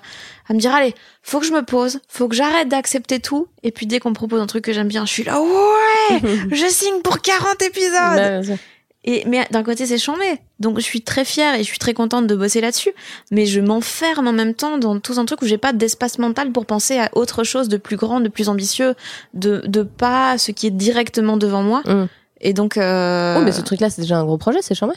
à 0.48 0.54
me 0.54 0.60
dire, 0.60 0.72
allez, 0.72 0.94
faut 1.24 1.40
que 1.40 1.46
je 1.46 1.52
me 1.52 1.62
pose, 1.62 1.98
faut 2.06 2.28
que 2.28 2.36
j'arrête 2.36 2.68
d'accepter 2.68 3.18
tout. 3.18 3.48
Et 3.64 3.72
puis 3.72 3.86
dès 3.86 3.98
qu'on 3.98 4.10
me 4.10 4.14
propose 4.14 4.40
un 4.40 4.46
truc 4.46 4.62
que 4.62 4.72
j'aime 4.72 4.86
bien, 4.86 5.04
je 5.04 5.10
suis 5.10 5.24
là, 5.24 5.40
ouais, 5.40 6.20
je 6.52 6.66
signe 6.68 7.02
pour 7.02 7.20
40 7.20 7.60
épisodes. 7.62 8.56
Et 9.04 9.24
mais 9.26 9.46
d'un 9.50 9.62
côté 9.62 9.86
c'est 9.86 9.96
chambé, 9.96 10.40
donc 10.58 10.76
je 10.76 10.82
suis 10.82 11.00
très 11.00 11.24
fière 11.24 11.54
et 11.54 11.58
je 11.58 11.64
suis 11.64 11.78
très 11.78 11.94
contente 11.94 12.26
de 12.26 12.34
bosser 12.36 12.60
là-dessus. 12.60 12.92
Mais 13.30 13.46
je 13.46 13.60
m'enferme 13.60 14.28
en 14.28 14.32
même 14.32 14.54
temps 14.54 14.76
dans 14.76 15.00
tout 15.00 15.14
un 15.18 15.24
truc 15.24 15.40
où 15.40 15.46
j'ai 15.46 15.56
pas 15.56 15.72
d'espace 15.72 16.18
mental 16.18 16.52
pour 16.52 16.66
penser 16.66 16.98
à 16.98 17.10
autre 17.14 17.42
chose 17.42 17.68
de 17.68 17.78
plus 17.78 17.96
grand, 17.96 18.20
de 18.20 18.28
plus 18.28 18.50
ambitieux, 18.50 18.94
de 19.32 19.62
de 19.66 19.82
pas 19.82 20.36
ce 20.36 20.52
qui 20.52 20.66
est 20.66 20.70
directement 20.70 21.38
devant 21.38 21.62
moi. 21.62 21.82
Mm. 21.86 22.08
Et 22.42 22.52
donc. 22.52 22.76
Euh... 22.76 23.36
Oh, 23.38 23.42
mais 23.42 23.52
ce 23.52 23.62
truc-là 23.62 23.88
c'est 23.88 24.02
déjà 24.02 24.18
un 24.18 24.24
gros 24.24 24.38
projet, 24.38 24.58
c'est 24.60 24.74
chambé? 24.74 24.94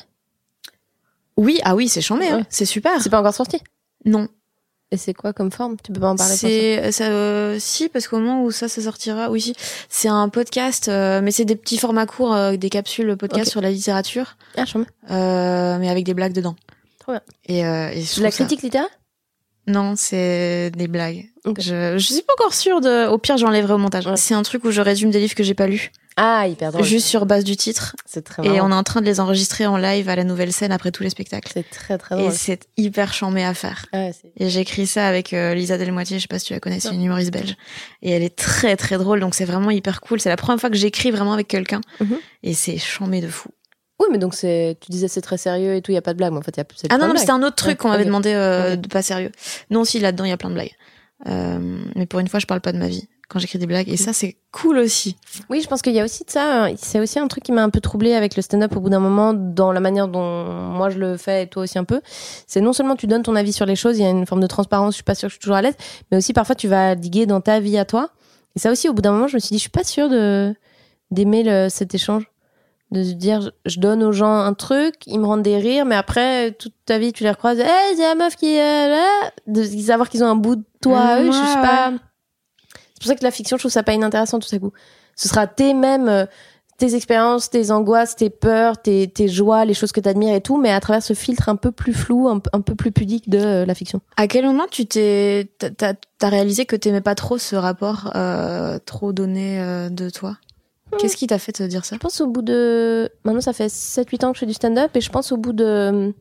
Oui, 1.37 1.59
ah 1.63 1.75
oui, 1.75 1.87
c'est 1.87 2.01
chambé, 2.01 2.27
hein. 2.27 2.45
c'est 2.49 2.65
super. 2.65 3.01
C'est 3.01 3.09
pas 3.09 3.19
encore 3.19 3.33
sorti? 3.33 3.59
Non. 4.05 4.27
Et 4.93 4.97
c'est 4.97 5.15
quoi 5.15 5.33
comme 5.33 5.51
forme? 5.51 5.75
Tu 5.83 5.91
peux 5.91 5.99
pas 5.99 6.09
en 6.09 6.15
parler 6.15 6.35
C'est 6.35 6.91
ça, 6.91 7.05
euh, 7.05 7.57
si 7.59 7.89
parce 7.89 8.07
qu'au 8.07 8.19
moment 8.19 8.43
où 8.43 8.51
ça 8.51 8.67
ça 8.67 8.79
sortira, 8.79 9.31
oui, 9.31 9.41
si. 9.41 9.55
c'est 9.89 10.07
un 10.07 10.29
podcast, 10.29 10.87
euh, 10.87 11.19
mais 11.19 11.31
c'est 11.31 11.45
des 11.45 11.55
petits 11.55 11.79
formats 11.79 12.05
courts, 12.05 12.35
euh, 12.35 12.57
des 12.57 12.69
capsules 12.69 13.17
podcast 13.17 13.49
sur 13.49 13.59
la 13.59 13.71
littérature. 13.71 14.37
Ah, 14.55 14.65
je 14.65 14.77
mais 15.79 15.89
avec 15.89 16.05
des 16.05 16.13
blagues 16.13 16.33
dedans. 16.33 16.55
Trop 16.99 17.13
bien. 17.13 17.21
Et, 17.47 17.61
et 17.61 18.05
la 18.21 18.29
critique 18.29 18.61
littéraire? 18.61 18.87
Non, 19.65 19.95
c'est 19.97 20.69
des 20.75 20.87
blagues. 20.87 21.25
Je 21.57 21.97
je 21.97 21.97
suis 21.97 22.21
pas 22.21 22.33
encore 22.37 22.53
sûre 22.53 22.79
de. 22.79 23.07
Au 23.07 23.17
pire, 23.17 23.37
j'enlèverai 23.37 23.73
au 23.73 23.79
montage. 23.79 24.07
C'est 24.15 24.35
un 24.35 24.43
truc 24.43 24.63
où 24.63 24.69
je 24.69 24.81
résume 24.81 25.09
des 25.09 25.19
livres 25.19 25.33
que 25.33 25.43
j'ai 25.43 25.55
pas 25.55 25.65
lus. 25.65 25.91
Ah, 26.15 26.47
hyper 26.47 26.71
drôle. 26.71 26.83
Juste 26.83 27.07
sur 27.07 27.25
base 27.25 27.43
du 27.43 27.55
titre. 27.55 27.95
C'est 28.05 28.23
très 28.23 28.45
Et 28.45 28.61
on 28.61 28.69
est 28.69 28.73
en 28.73 28.83
train 28.83 29.01
de 29.01 29.05
les 29.05 29.19
enregistrer 29.19 29.65
en 29.65 29.77
live 29.77 30.09
à 30.09 30.15
la 30.15 30.23
nouvelle 30.23 30.53
scène 30.53 30.71
après 30.71 30.91
tous 30.91 31.03
les 31.03 31.09
spectacles. 31.09 31.51
C'est 31.53 31.69
très 31.69 31.97
très 31.97 32.15
drôle. 32.15 32.31
Et 32.31 32.35
c'est 32.35 32.67
hyper 32.77 33.13
chambé 33.13 33.43
à 33.43 33.53
faire. 33.53 33.85
Ah, 33.93 34.09
et 34.37 34.49
j'ai 34.49 34.59
écrit 34.61 34.87
ça 34.87 35.07
avec 35.07 35.33
euh, 35.33 35.53
Lisa 35.53 35.77
Delmoitier, 35.77 36.17
je 36.17 36.23
sais 36.23 36.27
pas 36.27 36.39
si 36.39 36.45
tu 36.45 36.53
la 36.53 36.59
connais, 36.59 36.79
c'est 36.79 36.93
une 36.93 37.03
humoriste 37.03 37.31
belge. 37.31 37.55
Et 38.01 38.11
elle 38.11 38.23
est 38.23 38.35
très 38.35 38.75
très 38.75 38.97
drôle, 38.97 39.19
donc 39.19 39.33
c'est 39.33 39.45
vraiment 39.45 39.71
hyper 39.71 40.01
cool. 40.01 40.19
C'est 40.19 40.29
la 40.29 40.37
première 40.37 40.59
fois 40.59 40.69
que 40.69 40.77
j'écris 40.77 41.11
vraiment 41.11 41.33
avec 41.33 41.47
quelqu'un. 41.47 41.81
Mhm. 41.99 42.17
Et 42.43 42.53
c'est 42.53 42.77
chambé 42.77 43.21
de 43.21 43.27
fou. 43.27 43.49
Oui, 43.99 44.07
mais 44.11 44.17
donc 44.17 44.33
c'est, 44.33 44.77
tu 44.81 44.91
disais 44.91 45.07
c'est 45.07 45.21
très 45.21 45.37
sérieux 45.37 45.75
et 45.75 45.81
tout, 45.81 45.91
il 45.91 45.95
y 45.95 45.97
a 45.97 46.01
pas 46.01 46.13
de 46.13 46.17
blague. 46.17 46.33
Mais 46.33 46.39
en 46.39 46.41
fait, 46.41 46.57
y 46.57 46.59
a, 46.59 46.65
ah 46.89 46.97
non, 46.97 47.07
non, 47.07 47.15
c'était 47.15 47.31
un 47.31 47.43
autre 47.43 47.55
truc 47.55 47.77
qu'on 47.77 47.89
m'avait 47.89 48.05
demandé 48.05 48.33
euh, 48.33 48.75
de 48.75 48.87
pas 48.87 49.01
sérieux. 49.01 49.31
Non, 49.69 49.85
si 49.85 49.99
là-dedans 49.99 50.25
il 50.25 50.29
y 50.29 50.33
a 50.33 50.37
plein 50.37 50.49
de 50.49 50.55
blagues. 50.55 50.75
Euh, 51.27 51.83
mais 51.95 52.05
pour 52.05 52.19
une 52.19 52.27
fois, 52.27 52.39
je 52.39 52.45
parle 52.45 52.61
pas 52.61 52.73
de 52.73 52.77
ma 52.77 52.87
vie 52.87 53.07
quand 53.33 53.39
j'écris 53.39 53.57
des 53.57 53.65
blagues. 53.65 53.89
Et 53.89 53.97
ça, 53.97 54.13
c'est 54.13 54.37
cool 54.51 54.77
aussi. 54.77 55.17
Oui, 55.49 55.61
je 55.61 55.67
pense 55.67 55.81
qu'il 55.81 55.93
y 55.93 55.99
a 55.99 56.05
aussi 56.05 56.23
de 56.23 56.29
ça. 56.29 56.65
Hein. 56.65 56.75
C'est 56.77 56.99
aussi 56.99 57.17
un 57.19 57.27
truc 57.27 57.43
qui 57.43 57.51
m'a 57.51 57.63
un 57.63 57.69
peu 57.69 57.81
troublé 57.81 58.13
avec 58.13 58.35
le 58.35 58.41
stand-up 58.41 58.75
au 58.75 58.79
bout 58.79 58.89
d'un 58.89 58.99
moment, 58.99 59.33
dans 59.33 59.71
la 59.71 59.79
manière 59.79 60.07
dont 60.07 60.45
moi 60.45 60.89
je 60.89 60.99
le 60.99 61.17
fais 61.17 61.43
et 61.43 61.47
toi 61.47 61.63
aussi 61.63 61.79
un 61.79 61.83
peu. 61.83 62.01
C'est 62.47 62.61
non 62.61 62.71
seulement 62.71 62.95
tu 62.95 63.07
donnes 63.07 63.23
ton 63.23 63.35
avis 63.35 63.51
sur 63.51 63.65
les 63.65 63.75
choses, 63.75 63.97
il 63.97 64.03
y 64.03 64.05
a 64.05 64.11
une 64.11 64.27
forme 64.27 64.41
de 64.41 64.47
transparence, 64.47 64.93
je 64.93 64.97
suis 64.97 65.03
pas 65.03 65.15
sûre 65.15 65.27
que 65.27 65.31
je 65.31 65.35
suis 65.35 65.41
toujours 65.41 65.55
à 65.55 65.61
l'aise, 65.61 65.75
mais 66.11 66.17
aussi 66.17 66.33
parfois 66.33 66.55
tu 66.55 66.67
vas 66.67 66.95
diguer 66.95 67.25
dans 67.25 67.41
ta 67.41 67.59
vie 67.59 67.77
à 67.77 67.85
toi. 67.85 68.11
Et 68.55 68.59
ça 68.59 68.71
aussi, 68.71 68.87
au 68.87 68.93
bout 68.93 69.01
d'un 69.01 69.11
moment, 69.11 69.27
je 69.27 69.35
me 69.35 69.39
suis 69.39 69.49
dit, 69.49 69.57
je 69.57 69.61
suis 69.61 69.69
pas 69.69 69.83
sûre 69.83 70.09
de 70.09 70.53
d'aimer 71.11 71.69
cet 71.69 71.93
échange 71.95 72.29
de 72.93 73.03
se 73.03 73.13
dire 73.13 73.51
je 73.65 73.79
donne 73.79 74.03
aux 74.03 74.11
gens 74.11 74.39
un 74.39 74.53
truc, 74.53 74.95
ils 75.07 75.19
me 75.19 75.25
rendent 75.25 75.41
des 75.41 75.57
rires, 75.57 75.85
mais 75.85 75.95
après 75.95 76.51
toute 76.51 76.73
ta 76.85 76.99
vie 76.99 77.11
tu 77.11 77.23
les 77.23 77.31
recroises, 77.31 77.59
hey, 77.59 77.95
c'est 77.95 78.03
la 78.03 78.15
meuf 78.15 78.35
qui 78.35 78.55
est 78.55 78.87
là, 78.87 79.31
de 79.47 79.63
savoir 79.63 80.09
qu'ils 80.09 80.23
ont 80.23 80.27
un 80.27 80.35
bout 80.35 80.57
de 80.57 80.65
toi, 80.81 81.19
eux, 81.19 81.25
je 81.25 81.31
sais 81.31 81.61
pas 81.61 81.91
pour 83.03 83.09
ça 83.09 83.15
que 83.15 83.23
la 83.23 83.31
fiction, 83.31 83.57
je 83.57 83.61
trouve 83.61 83.71
ça 83.71 83.83
pas 83.83 83.93
inintéressant 83.93 84.39
tout 84.39 84.53
à 84.53 84.59
coup. 84.59 84.71
Ce 85.15 85.27
sera 85.27 85.47
tes 85.47 85.73
mêmes, 85.73 86.07
euh, 86.07 86.25
tes 86.77 86.95
expériences, 86.95 87.49
tes 87.49 87.71
angoisses, 87.71 88.15
tes 88.15 88.29
peurs, 88.29 88.81
tes, 88.81 89.07
tes 89.07 89.27
joies, 89.27 89.65
les 89.65 89.73
choses 89.73 89.91
que 89.91 89.99
tu 89.99 90.09
admires 90.09 90.33
et 90.33 90.41
tout, 90.41 90.57
mais 90.57 90.71
à 90.71 90.79
travers 90.79 91.03
ce 91.03 91.13
filtre 91.13 91.49
un 91.49 91.55
peu 91.55 91.71
plus 91.71 91.93
flou, 91.93 92.27
un, 92.27 92.39
peu 92.39 92.75
plus 92.75 92.91
pudique 92.91 93.29
de 93.29 93.37
euh, 93.37 93.65
la 93.65 93.75
fiction. 93.75 94.01
À 94.17 94.27
quel 94.27 94.45
moment 94.45 94.65
tu 94.69 94.85
t'es, 94.85 95.49
t'as, 95.59 95.93
as 96.21 96.29
réalisé 96.29 96.65
que 96.65 96.75
t'aimais 96.75 97.01
pas 97.01 97.15
trop 97.15 97.37
ce 97.37 97.55
rapport 97.55 98.11
euh, 98.15 98.79
trop 98.85 99.13
donné 99.13 99.59
de 99.91 100.09
toi? 100.09 100.37
Hmm. 100.91 100.97
Qu'est-ce 100.97 101.17
qui 101.17 101.27
t'a 101.27 101.39
fait 101.39 101.51
te 101.51 101.63
dire 101.63 101.85
ça? 101.85 101.95
Je 101.95 101.99
pense 101.99 102.21
au 102.21 102.27
bout 102.27 102.41
de... 102.41 103.09
Maintenant, 103.23 103.41
ça 103.41 103.53
fait 103.53 103.67
7-8 103.67 104.25
ans 104.25 104.31
que 104.31 104.37
je 104.37 104.39
fais 104.39 104.45
du 104.45 104.53
stand-up 104.53 104.95
et 104.95 105.01
je 105.01 105.09
pense 105.09 105.31
au 105.31 105.37
bout 105.37 105.53
de 105.53 106.13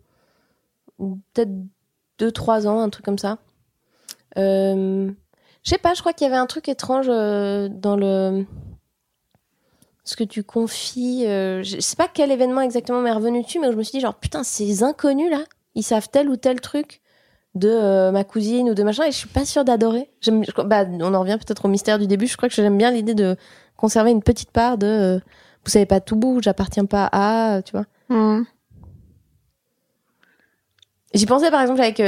peut-être 0.98 1.50
2-3 2.20 2.66
ans, 2.66 2.80
un 2.80 2.90
truc 2.90 3.04
comme 3.04 3.18
ça. 3.18 3.38
Euh, 4.38 5.10
je 5.62 5.70
sais 5.70 5.78
pas, 5.78 5.94
je 5.94 6.00
crois 6.00 6.12
qu'il 6.12 6.26
y 6.26 6.30
avait 6.30 6.38
un 6.38 6.46
truc 6.46 6.68
étrange 6.68 7.06
euh, 7.08 7.68
dans 7.68 7.96
le 7.96 8.44
ce 10.04 10.16
que 10.16 10.24
tu 10.24 10.42
confies. 10.42 11.26
Euh, 11.26 11.62
je 11.62 11.78
sais 11.80 11.96
pas 11.96 12.08
quel 12.12 12.32
événement 12.32 12.60
exactement 12.60 13.00
m'est 13.00 13.12
revenu 13.12 13.42
dessus, 13.42 13.60
mais 13.60 13.70
je 13.70 13.76
me 13.76 13.82
suis 13.82 13.92
dit 13.92 14.00
genre 14.00 14.16
putain 14.16 14.42
ces 14.42 14.82
inconnus 14.82 15.30
là, 15.30 15.44
ils 15.74 15.84
savent 15.84 16.08
tel 16.10 16.28
ou 16.28 16.36
tel 16.36 16.60
truc 16.60 17.00
de 17.54 18.10
ma 18.10 18.24
cousine 18.24 18.70
ou 18.70 18.74
de 18.74 18.82
machin, 18.82 19.04
et 19.04 19.12
je 19.12 19.16
suis 19.16 19.28
pas 19.28 19.44
sûre 19.44 19.64
d'adorer. 19.64 20.10
Bah, 20.64 20.86
on 20.88 21.14
en 21.14 21.20
revient 21.20 21.36
peut-être 21.36 21.66
au 21.66 21.68
mystère 21.68 21.98
du 21.98 22.06
début. 22.06 22.26
Je 22.26 22.36
crois 22.36 22.48
que 22.48 22.54
j'aime 22.54 22.78
bien 22.78 22.90
l'idée 22.90 23.14
de 23.14 23.36
conserver 23.76 24.10
une 24.10 24.22
petite 24.22 24.50
part 24.50 24.78
de 24.78 25.20
vous 25.64 25.70
savez 25.70 25.86
pas 25.86 26.00
tout 26.00 26.16
bout, 26.16 26.40
j'appartiens 26.42 26.86
pas 26.86 27.08
à, 27.12 27.62
tu 27.62 27.72
vois. 27.72 27.84
Mmh. 28.08 28.44
J'y 31.14 31.26
pensais 31.26 31.50
par 31.50 31.60
exemple 31.60 31.80
avec 31.80 32.00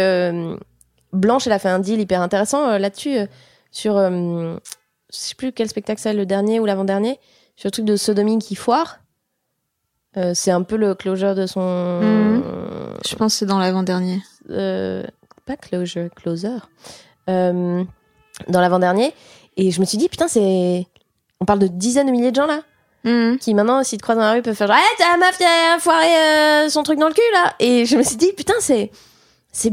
Blanche, 1.15 1.47
elle 1.47 1.53
a 1.53 1.59
fait 1.59 1.69
un 1.69 1.79
deal 1.79 2.01
hyper 2.01 2.21
intéressant 2.21 2.79
là-dessus 2.79 3.19
sur 3.71 3.95
je 3.97 4.59
sais 5.11 5.35
plus 5.35 5.53
quel 5.53 5.69
spectacle 5.69 6.01
c'est 6.01 6.12
le 6.12 6.27
dernier 6.27 6.61
ou 6.61 6.67
l'avant-dernier 6.67 7.19
sur 7.57 7.69
le 7.69 7.71
truc 7.71 7.85
de 7.85 7.97
sodomie 7.97 8.39
qui 8.39 8.55
foire. 8.55 8.99
Euh, 10.17 10.33
c'est 10.35 10.51
un 10.51 10.62
peu 10.62 10.77
le 10.77 10.95
closure 10.95 11.35
de 11.35 11.47
son. 11.47 12.01
Mhm. 12.01 12.43
Je 13.07 13.15
pense 13.17 13.35
que 13.35 13.39
c'est 13.41 13.47
dans 13.47 13.59
l'avant-dernier. 13.59 14.23
Euh, 14.51 15.03
pas 15.47 15.57
closure, 15.57 16.09
closer. 16.15 16.49
Euh, 17.29 17.85
dans 18.49 18.61
l'avant-dernier. 18.61 19.12
Et 19.57 19.71
je 19.71 19.81
me 19.81 19.85
suis 19.85 19.99
dit, 19.99 20.09
putain, 20.09 20.29
c'est. 20.29 20.87
On 21.41 21.45
parle 21.45 21.59
de 21.59 21.67
dizaines 21.67 22.07
de 22.07 22.12
milliers 22.12 22.31
de 22.31 22.37
gens 22.37 22.47
là. 22.47 22.61
Mhm. 23.05 23.39
Qui 23.39 23.55
maintenant, 23.55 23.83
s'ils 23.83 23.99
te 23.99 24.03
croisent 24.03 24.19
dans 24.19 24.25
la 24.25 24.33
rue, 24.33 24.43
peuvent 24.43 24.55
faire 24.55 24.69
genre, 24.69 24.77
hey, 24.77 24.83
t'as 24.99 25.12
la 25.12 25.19
meuf 25.19 25.41
a 25.41 25.79
foiré 25.79 26.71
son 26.71 26.83
truc 26.83 26.99
dans 26.99 27.09
le 27.09 27.15
cul 27.15 27.21
là. 27.33 27.55
Et 27.59 27.85
je 27.85 27.97
me 27.97 28.03
suis 28.03 28.17
dit, 28.17 28.33
putain, 28.37 28.55
c'est. 28.61 28.91
C'est. 29.53 29.71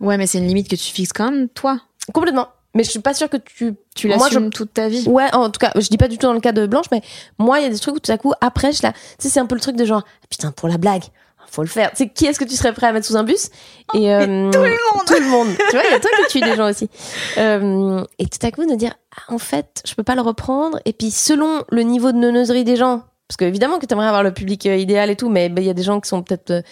Ouais, 0.00 0.16
mais 0.16 0.26
c'est 0.26 0.38
une 0.38 0.46
limite 0.46 0.68
que 0.68 0.76
tu 0.76 0.92
fixes 0.92 1.12
quand 1.12 1.30
même, 1.30 1.48
toi. 1.48 1.80
Complètement. 2.12 2.48
Mais 2.74 2.84
je 2.84 2.90
suis 2.90 3.00
pas 3.00 3.14
sûre 3.14 3.28
que 3.28 3.38
tu 3.38 3.74
tu 3.94 4.08
l'assumes 4.08 4.50
toute 4.50 4.74
ta 4.74 4.88
vie. 4.88 5.08
Ouais, 5.08 5.34
en 5.34 5.50
tout 5.50 5.58
cas, 5.58 5.72
je 5.74 5.88
dis 5.88 5.96
pas 5.96 6.08
du 6.08 6.18
tout 6.18 6.26
dans 6.26 6.34
le 6.34 6.40
cas 6.40 6.52
de 6.52 6.66
Blanche, 6.66 6.86
mais 6.92 7.02
moi, 7.38 7.58
il 7.58 7.64
y 7.64 7.66
a 7.66 7.70
des 7.70 7.78
trucs 7.78 7.96
où 7.96 7.98
tout 7.98 8.12
à 8.12 8.18
coup, 8.18 8.32
après, 8.40 8.72
je 8.72 8.82
la, 8.82 8.92
tu 8.92 8.98
sais, 9.18 9.28
c'est 9.28 9.40
un 9.40 9.46
peu 9.46 9.54
le 9.54 9.60
truc 9.60 9.74
de 9.74 9.84
genre, 9.84 10.04
putain, 10.30 10.52
pour 10.52 10.68
la 10.68 10.76
blague, 10.78 11.04
faut 11.50 11.62
le 11.62 11.68
faire. 11.68 11.90
Tu 11.90 11.96
sais, 11.96 12.08
qui 12.08 12.26
est-ce 12.26 12.38
que 12.38 12.44
tu 12.44 12.54
serais 12.54 12.72
prêt 12.72 12.86
à 12.86 12.92
mettre 12.92 13.06
sous 13.06 13.16
un 13.16 13.24
bus? 13.24 13.48
Et 13.94 14.12
euh, 14.12 14.50
tout 14.50 14.58
le 14.58 14.68
monde, 14.68 15.06
tout 15.06 15.14
le 15.14 15.28
monde. 15.28 15.48
tu 15.70 15.76
vois, 15.76 15.84
il 15.88 15.92
y 15.92 15.94
a 15.94 16.00
toi 16.00 16.10
qui 16.26 16.38
tues 16.38 16.44
des 16.44 16.56
gens 16.56 16.68
aussi. 16.68 16.90
Euh, 17.38 18.04
et 18.18 18.26
tout 18.26 18.46
à 18.46 18.50
coup, 18.50 18.66
de 18.66 18.74
dire, 18.74 18.94
ah, 19.16 19.32
en 19.32 19.38
fait, 19.38 19.82
je 19.86 19.94
peux 19.94 20.02
pas 20.02 20.14
le 20.14 20.20
reprendre. 20.20 20.78
Et 20.84 20.92
puis, 20.92 21.10
selon 21.10 21.64
le 21.70 21.82
niveau 21.82 22.12
de 22.12 22.18
neuneuserie 22.18 22.64
des 22.64 22.76
gens, 22.76 23.02
parce 23.28 23.36
que 23.36 23.44
évidemment 23.44 23.78
que 23.78 23.86
tu 23.86 23.92
aimerais 23.92 24.06
avoir 24.06 24.22
le 24.22 24.32
public 24.32 24.66
euh, 24.66 24.76
idéal 24.76 25.10
et 25.10 25.16
tout, 25.16 25.28
mais 25.28 25.50
ben, 25.50 25.62
il 25.62 25.66
y 25.66 25.70
a 25.70 25.74
des 25.74 25.82
gens 25.82 26.00
qui 26.00 26.08
sont 26.08 26.22
peut-être, 26.22 26.50
euh, 26.50 26.62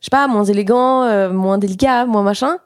je 0.00 0.06
sais 0.06 0.10
pas, 0.10 0.26
moins 0.28 0.44
élégants, 0.44 1.02
euh, 1.02 1.30
moins 1.30 1.58
délicats, 1.58 2.06
moins 2.06 2.22
machin 2.22 2.56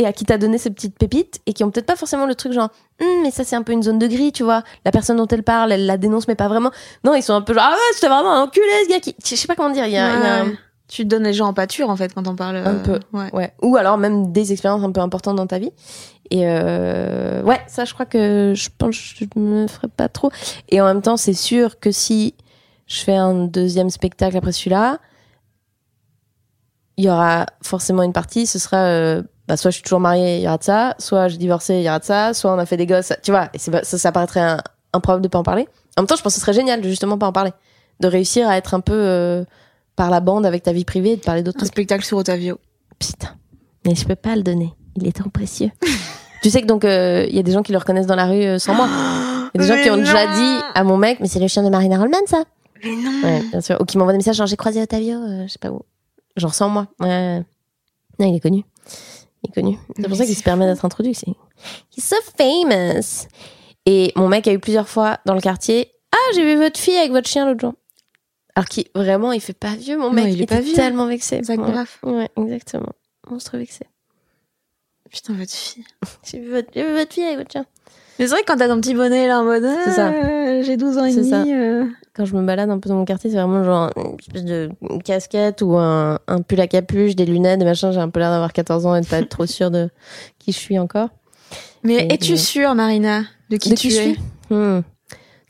et 0.00 0.06
à 0.06 0.14
qui 0.14 0.24
t'as 0.24 0.38
donné 0.38 0.56
ces 0.56 0.70
petites 0.70 0.96
pépites 0.98 1.40
et 1.44 1.52
qui 1.52 1.62
ont 1.62 1.70
peut-être 1.70 1.84
pas 1.84 1.94
forcément 1.94 2.24
le 2.24 2.34
truc 2.34 2.52
genre 2.54 2.70
hum, 3.02 3.22
mais 3.22 3.30
ça 3.30 3.44
c'est 3.44 3.54
un 3.54 3.62
peu 3.62 3.72
une 3.72 3.82
zone 3.82 3.98
de 3.98 4.06
gris 4.06 4.32
tu 4.32 4.42
vois. 4.42 4.62
La 4.86 4.92
personne 4.92 5.18
dont 5.18 5.26
elle 5.26 5.42
parle 5.42 5.72
elle 5.72 5.84
la 5.84 5.98
dénonce 5.98 6.26
mais 6.26 6.34
pas 6.34 6.48
vraiment. 6.48 6.70
Non 7.04 7.14
ils 7.14 7.22
sont 7.22 7.34
un 7.34 7.42
peu 7.42 7.52
genre 7.52 7.64
ah 7.66 7.72
ouais 7.72 7.94
c'était 7.94 8.08
vraiment 8.08 8.32
un 8.32 8.44
enculé 8.44 8.66
ce 8.84 8.88
gars 8.88 9.00
qui 9.00 9.14
je 9.22 9.34
sais 9.34 9.46
pas 9.46 9.54
comment 9.54 9.68
dire 9.68 9.84
il 9.84 9.92
y 9.92 9.98
a, 9.98 10.46
tu 10.88 11.04
donnes 11.04 11.24
les 11.24 11.34
gens 11.34 11.48
en 11.48 11.52
pâture 11.52 11.90
en 11.90 11.96
fait 11.96 12.14
quand 12.14 12.26
on 12.28 12.34
parle 12.34 12.56
un 12.56 12.76
peu 12.76 12.98
euh, 13.14 13.28
ouais. 13.32 13.52
ou 13.60 13.76
alors 13.76 13.98
même 13.98 14.32
des 14.32 14.52
expériences 14.52 14.82
un 14.82 14.90
peu 14.90 15.02
importantes 15.02 15.36
dans 15.36 15.46
ta 15.46 15.58
vie. 15.58 15.70
Et 16.30 16.44
euh, 16.44 17.42
ouais 17.42 17.60
ça 17.66 17.84
je 17.84 17.92
crois 17.92 18.06
que 18.06 18.54
je 18.56 18.70
pense 18.78 18.96
que 18.96 19.26
je 19.34 19.38
me 19.38 19.66
ferais 19.66 19.88
pas 19.88 20.08
trop. 20.08 20.30
Et 20.70 20.80
en 20.80 20.86
même 20.86 21.02
temps 21.02 21.18
c'est 21.18 21.34
sûr 21.34 21.78
que 21.78 21.90
si 21.92 22.34
je 22.86 23.02
fais 23.02 23.16
un 23.16 23.34
deuxième 23.34 23.90
spectacle 23.90 24.38
après 24.38 24.52
celui-là 24.52 24.98
il 26.96 27.04
y 27.04 27.10
aura 27.10 27.44
forcément 27.62 28.02
une 28.02 28.14
partie 28.14 28.46
ce 28.46 28.58
sera 28.58 28.78
euh, 28.78 29.22
bah, 29.50 29.56
soit 29.56 29.72
je 29.72 29.74
suis 29.74 29.82
toujours 29.82 29.98
mariée, 29.98 30.36
il 30.36 30.42
y 30.42 30.46
aura 30.46 30.58
de 30.58 30.62
ça, 30.62 30.94
soit 31.00 31.26
j'ai 31.26 31.36
divorcé, 31.36 31.74
il 31.74 31.82
y 31.82 31.88
aura 31.88 31.98
de 31.98 32.04
ça, 32.04 32.34
soit 32.34 32.54
on 32.54 32.58
a 32.60 32.66
fait 32.66 32.76
des 32.76 32.86
gosses, 32.86 33.12
tu 33.24 33.32
vois, 33.32 33.48
et 33.52 33.58
ça, 33.58 33.82
ça 33.82 34.12
paraîtrait 34.12 34.38
un, 34.38 34.58
un 34.92 35.00
problème 35.00 35.22
de 35.22 35.26
pas 35.26 35.40
en 35.40 35.42
parler. 35.42 35.66
En 35.96 36.02
même 36.02 36.06
temps, 36.06 36.14
je 36.14 36.22
pense 36.22 36.34
que 36.34 36.38
ce 36.38 36.40
serait 36.40 36.52
génial 36.52 36.80
de 36.80 36.88
justement 36.88 37.18
pas 37.18 37.26
en 37.26 37.32
parler. 37.32 37.50
De 37.98 38.06
réussir 38.06 38.48
à 38.48 38.56
être 38.56 38.74
un 38.74 38.80
peu 38.80 38.94
euh, 38.94 39.44
par 39.96 40.08
la 40.08 40.20
bande 40.20 40.46
avec 40.46 40.62
ta 40.62 40.72
vie 40.72 40.84
privée 40.84 41.14
et 41.14 41.16
de 41.16 41.22
parler 41.22 41.42
d'autres 41.42 41.64
Un 41.64 41.66
spectacle 41.66 42.04
sur 42.04 42.16
Otavio. 42.16 42.60
Putain. 43.00 43.30
Mais 43.84 43.96
je 43.96 44.06
peux 44.06 44.14
pas 44.14 44.36
le 44.36 44.42
donner. 44.42 44.72
Il 44.94 45.08
est 45.08 45.16
trop 45.16 45.30
précieux. 45.30 45.72
tu 46.44 46.50
sais 46.50 46.62
que 46.62 46.66
donc, 46.66 46.84
euh, 46.84 47.26
il 47.28 47.34
y 47.34 47.40
a 47.40 47.42
des 47.42 47.50
gens 47.50 47.64
qui 47.64 47.72
le 47.72 47.78
reconnaissent 47.78 48.06
dans 48.06 48.14
la 48.14 48.26
rue 48.26 48.44
euh, 48.44 48.58
sans 48.60 48.74
moi. 48.74 48.88
Il 49.52 49.60
y 49.60 49.64
a 49.64 49.66
des 49.66 49.74
gens 49.74 49.82
qui 49.82 49.90
ont 49.90 49.96
déjà 49.96 50.28
dit 50.32 50.58
à 50.76 50.84
mon 50.84 50.96
mec, 50.96 51.18
mais 51.18 51.26
c'est 51.26 51.40
le 51.40 51.48
chien 51.48 51.64
de 51.64 51.70
Marina 51.70 51.98
Rollman, 51.98 52.18
ça. 52.26 52.44
Mais 52.84 52.94
non. 52.94 53.22
Ouais, 53.24 53.42
bien 53.50 53.60
sûr. 53.60 53.76
Ou 53.80 53.84
qui 53.84 53.98
m'envoient 53.98 54.12
des 54.12 54.18
messages 54.18 54.36
genre, 54.36 54.46
j'ai 54.46 54.56
croisé 54.56 54.80
Otavio, 54.80 55.18
je 55.42 55.48
sais 55.48 55.58
pas 55.58 55.70
où. 55.70 55.82
Genre 56.36 56.54
sans 56.54 56.68
moi. 56.68 56.86
Ouais. 57.00 57.42
Non, 58.20 58.26
il 58.26 58.36
est 58.36 58.40
connu. 58.40 58.64
Il 59.42 59.50
est 59.50 59.52
connu. 59.52 59.78
C'est 59.96 60.08
pour 60.08 60.16
ça 60.16 60.26
qu'il 60.26 60.36
se 60.36 60.42
permet 60.42 60.66
d'être 60.66 60.84
introduit. 60.84 61.14
C'est 61.14 61.28
He's 61.96 62.04
so 62.04 62.16
famous. 62.36 63.28
Et 63.86 64.12
mon 64.16 64.28
mec 64.28 64.46
a 64.46 64.52
eu 64.52 64.58
plusieurs 64.58 64.88
fois 64.88 65.18
dans 65.24 65.34
le 65.34 65.40
quartier. 65.40 65.92
Ah, 66.12 66.32
j'ai 66.34 66.44
vu 66.44 66.60
votre 66.60 66.78
fille 66.78 66.96
avec 66.96 67.12
votre 67.12 67.28
chien 67.28 67.46
l'autre 67.46 67.60
jour. 67.60 67.74
Alors 68.54 68.68
qui 68.68 68.88
vraiment, 68.94 69.32
il 69.32 69.40
fait 69.40 69.52
pas 69.52 69.74
vieux, 69.76 69.96
mon 69.96 70.10
mec. 70.10 70.32
il, 70.32 70.42
est 70.42 70.46
pas 70.46 70.60
vieux. 70.60 70.74
tellement 70.74 71.06
vexé. 71.06 71.40
C'est 71.42 71.56
grave. 71.56 71.88
Ouais, 72.02 72.28
exactement. 72.36 72.92
Monstre 73.30 73.56
vexé. 73.56 73.86
Putain, 75.10 75.34
votre 75.34 75.52
fille. 75.52 75.84
j'ai 76.24 76.40
vu, 76.40 76.50
votre... 76.50 76.72
vu 76.72 76.92
votre 76.92 77.12
fille 77.12 77.24
avec 77.24 77.38
votre 77.38 77.52
chien. 77.52 77.66
Mais 78.20 78.26
c'est 78.26 78.32
vrai 78.34 78.42
que 78.42 78.46
quand 78.46 78.58
t'as 78.58 78.68
ton 78.68 78.78
petit 78.82 78.94
bonnet 78.94 79.26
là 79.26 79.40
en 79.40 79.44
mode 79.44 79.66
c'est 79.84 79.92
ça. 79.92 80.12
Ah, 80.14 80.60
j'ai 80.60 80.76
12 80.76 80.98
ans 80.98 81.06
et 81.06 81.14
demi. 81.14 81.30
Ça. 81.30 81.42
Euh. 81.42 81.86
Quand 82.14 82.26
je 82.26 82.36
me 82.36 82.44
balade 82.44 82.68
un 82.68 82.78
peu 82.78 82.90
dans 82.90 82.96
mon 82.96 83.06
quartier, 83.06 83.30
c'est 83.30 83.36
vraiment 83.36 83.64
genre 83.64 83.90
une 83.96 84.16
espèce 84.18 84.44
de 84.44 84.70
casquette 85.02 85.62
ou 85.62 85.78
un, 85.78 86.18
un 86.28 86.42
pull 86.42 86.60
à 86.60 86.66
capuche, 86.66 87.16
des 87.16 87.24
lunettes, 87.24 87.60
des 87.60 87.64
machins. 87.64 87.92
J'ai 87.92 87.98
un 87.98 88.10
peu 88.10 88.20
l'air 88.20 88.30
d'avoir 88.30 88.52
14 88.52 88.84
ans 88.84 88.94
et 88.94 89.00
de 89.00 89.06
pas 89.06 89.20
être 89.20 89.30
trop 89.30 89.46
sûre 89.46 89.70
de 89.70 89.88
qui 90.38 90.52
je 90.52 90.58
suis 90.58 90.78
encore. 90.78 91.08
Mais 91.82 92.08
es-tu 92.10 92.36
sûre, 92.36 92.74
Marina, 92.74 93.22
de 93.48 93.56
qui 93.56 93.74
tu 93.74 93.88
es? 93.88 94.16
hmm. 94.50 94.82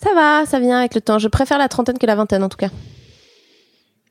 Ça 0.00 0.14
va, 0.14 0.46
ça 0.46 0.60
vient 0.60 0.78
avec 0.78 0.94
le 0.94 1.00
temps. 1.00 1.18
Je 1.18 1.26
préfère 1.26 1.58
la 1.58 1.68
trentaine 1.68 1.98
que 1.98 2.06
la 2.06 2.14
vingtaine 2.14 2.44
en 2.44 2.48
tout 2.48 2.56
cas. 2.56 2.70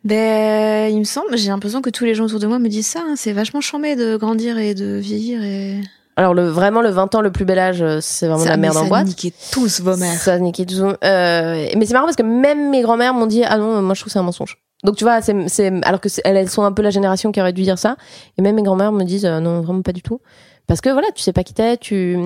Ben, 0.03 0.91
il 0.91 0.99
me 0.99 1.05
semble, 1.05 1.38
j'ai 1.38 1.47
l'impression 1.47 1.82
que 1.82 1.89
tous 1.89 2.03
les 2.03 2.14
gens 2.14 2.26
autour 2.26 2.39
de 2.39 2.47
moi 2.47 2.60
me 2.60 2.68
disent 2.68 2.88
ça. 2.88 2.99
Hein. 3.05 3.14
C'est 3.16 3.32
vachement 3.32 3.62
chambé 3.62 3.95
de 3.95 4.18
grandir 4.18 4.57
et 4.57 4.74
de 4.74 4.97
vieillir 4.97 5.41
et. 5.43 5.80
Alors 6.16 6.34
le 6.34 6.47
vraiment 6.49 6.82
le 6.82 6.89
20 6.89 7.16
ans 7.16 7.22
le 7.22 7.32
plus 7.32 7.45
bel 7.45 7.60
âge, 7.60 7.82
euh, 7.82 7.99
c'est 8.01 8.28
vraiment 8.28 8.43
la 8.43 8.57
merde 8.57 8.78
en 8.78 8.88
boîte. 8.88 9.05
Ça 9.05 9.10
niquait 9.10 9.34
tous 9.51 9.82
vos 9.82 9.95
mères. 9.95 10.20
Ça 10.20 10.38
niquait 10.38 10.66
tous. 10.66 10.82
Euh, 10.82 10.95
mais 11.03 11.86
c'est 11.86 11.93
marrant 11.93 12.05
parce 12.05 12.18
que 12.18 12.24
même 12.24 12.70
mes 12.70 12.82
grands-mères 12.82 13.14
m'ont 13.14 13.26
dit 13.26 13.43
ah 13.45 13.57
non 13.57 13.82
moi 13.82 13.93
je 13.93 14.01
trouve 14.01 14.12
c'est 14.12 14.20
un 14.20 14.24
mensonge. 14.24 14.57
Donc 14.84 14.95
tu 14.95 15.03
vois 15.03 15.22
c'est 15.22 15.47
c'est 15.47 15.72
alors 15.86 16.01
que 16.01 16.10
elles, 16.24 16.49
sont 16.49 16.64
un 16.64 16.72
peu 16.72 16.82
la 16.82 16.89
génération 16.89 17.32
qui 17.32 17.39
aurait 17.39 17.53
dû 17.53 17.64
dire 17.64 17.78
ça 17.78 17.95
et 18.38 18.41
même 18.41 18.55
mes 18.55 18.64
grands-mères 18.64 18.91
me 18.91 19.03
disent 19.03 19.26
euh, 19.26 19.39
non 19.39 19.62
vraiment 19.62 19.82
pas 19.82 19.91
du 19.91 20.01
tout 20.01 20.22
parce 20.68 20.82
que 20.82 20.89
voilà 20.89 21.07
tu 21.16 21.22
sais 21.22 21.34
pas 21.34 21.43
qui 21.43 21.53
t'es 21.53 21.78
tu 21.78 22.18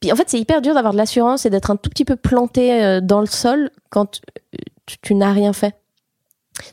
puis 0.00 0.12
en 0.12 0.16
fait 0.16 0.28
c'est 0.28 0.38
hyper 0.38 0.62
dur 0.62 0.74
d'avoir 0.74 0.92
de 0.92 0.98
l'assurance 0.98 1.46
et 1.46 1.50
d'être 1.50 1.70
un 1.70 1.76
tout 1.76 1.90
petit 1.90 2.04
peu 2.04 2.16
planté 2.16 2.82
euh, 2.82 3.00
dans 3.00 3.20
le 3.20 3.26
sol 3.26 3.70
quand 3.90 4.20
tu 5.02 5.14
n'as 5.14 5.32
rien 5.32 5.52
fait. 5.52 5.74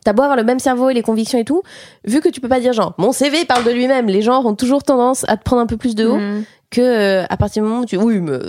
T'as 0.03 0.13
beau 0.13 0.23
avoir 0.23 0.37
le 0.37 0.43
même 0.43 0.59
cerveau 0.59 0.89
et 0.89 0.93
les 0.93 1.01
convictions 1.01 1.39
et 1.39 1.45
tout, 1.45 1.63
vu 2.05 2.21
que 2.21 2.29
tu 2.29 2.41
peux 2.41 2.49
pas 2.49 2.59
dire 2.59 2.73
genre 2.73 2.93
mon 2.97 3.11
CV 3.11 3.45
parle 3.45 3.63
de 3.63 3.71
lui-même, 3.71 4.07
les 4.07 4.21
gens 4.21 4.43
ont 4.43 4.55
toujours 4.55 4.83
tendance 4.83 5.25
à 5.27 5.37
te 5.37 5.43
prendre 5.43 5.61
un 5.61 5.65
peu 5.65 5.77
plus 5.77 5.95
de 5.95 6.05
haut 6.05 6.17
mm. 6.17 6.43
que 6.71 6.81
euh, 6.81 7.25
à 7.29 7.37
partir 7.37 7.63
du 7.63 7.69
moment 7.69 7.81
où 7.81 7.85
tu 7.85 7.97
oui 7.97 8.19
mais 8.19 8.39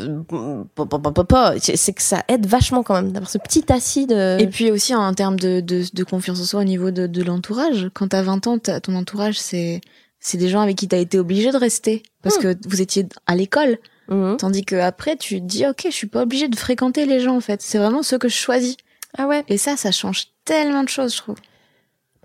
c'est 1.59 1.93
que 1.93 2.03
ça 2.03 2.23
aide 2.29 2.47
vachement 2.47 2.83
quand 2.83 2.95
même 2.95 3.13
d'avoir 3.13 3.31
ce 3.31 3.39
petit 3.39 3.65
acide. 3.73 4.13
Et 4.13 4.47
puis 4.47 4.71
aussi 4.71 4.95
en 4.95 5.13
termes 5.15 5.39
de, 5.39 5.61
de, 5.61 5.85
de 5.93 6.05
confiance 6.05 6.41
en 6.41 6.45
soi 6.45 6.61
au 6.61 6.65
niveau 6.65 6.91
de, 6.91 7.07
de 7.07 7.23
l'entourage, 7.23 7.91
quand 7.95 8.09
t'as 8.09 8.23
20 8.23 8.47
ans, 8.47 8.59
ton 8.59 8.95
entourage 8.95 9.39
c'est 9.39 9.81
c'est 10.21 10.39
des 10.39 10.49
gens 10.49 10.63
avec 10.63 10.77
qui 10.77 10.89
t'as 10.89 10.99
été 10.99 11.19
obligé 11.19 11.53
de 11.53 11.59
rester 11.59 12.03
parce 12.23 12.39
mm. 12.39 12.43
que 12.43 12.69
vous 12.69 12.81
étiez 12.81 13.07
à 13.27 13.37
l'école. 13.37 13.79
Mm. 14.09 14.37
Tandis 14.37 14.65
que 14.65 14.77
après 14.77 15.17
tu 15.17 15.41
te 15.41 15.45
dis 15.45 15.67
ok 15.67 15.83
je 15.85 15.95
suis 15.95 16.07
pas 16.07 16.23
obligé 16.23 16.49
de 16.49 16.57
fréquenter 16.57 17.07
les 17.07 17.21
gens 17.21 17.37
en 17.37 17.41
fait, 17.41 17.61
c'est 17.63 17.79
vraiment 17.79 18.03
ceux 18.03 18.19
que 18.19 18.29
je 18.29 18.37
choisis. 18.37 18.77
Ah 19.17 19.27
ouais. 19.27 19.45
Et 19.49 19.59
ça 19.59 19.77
ça 19.77 19.91
change 19.91 20.29
tellement 20.45 20.83
de 20.83 20.89
choses, 20.89 21.15
je 21.15 21.19
trouve. 21.19 21.37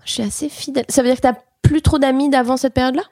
Je 0.04 0.12
suis 0.12 0.22
assez 0.22 0.48
fidèle. 0.48 0.84
Ça 0.88 1.02
veut 1.02 1.08
dire 1.08 1.16
que 1.16 1.22
t'as 1.22 1.36
plus 1.62 1.82
trop 1.82 1.98
d'amis 1.98 2.30
d'avant 2.30 2.56
cette 2.56 2.74
période-là? 2.74 3.02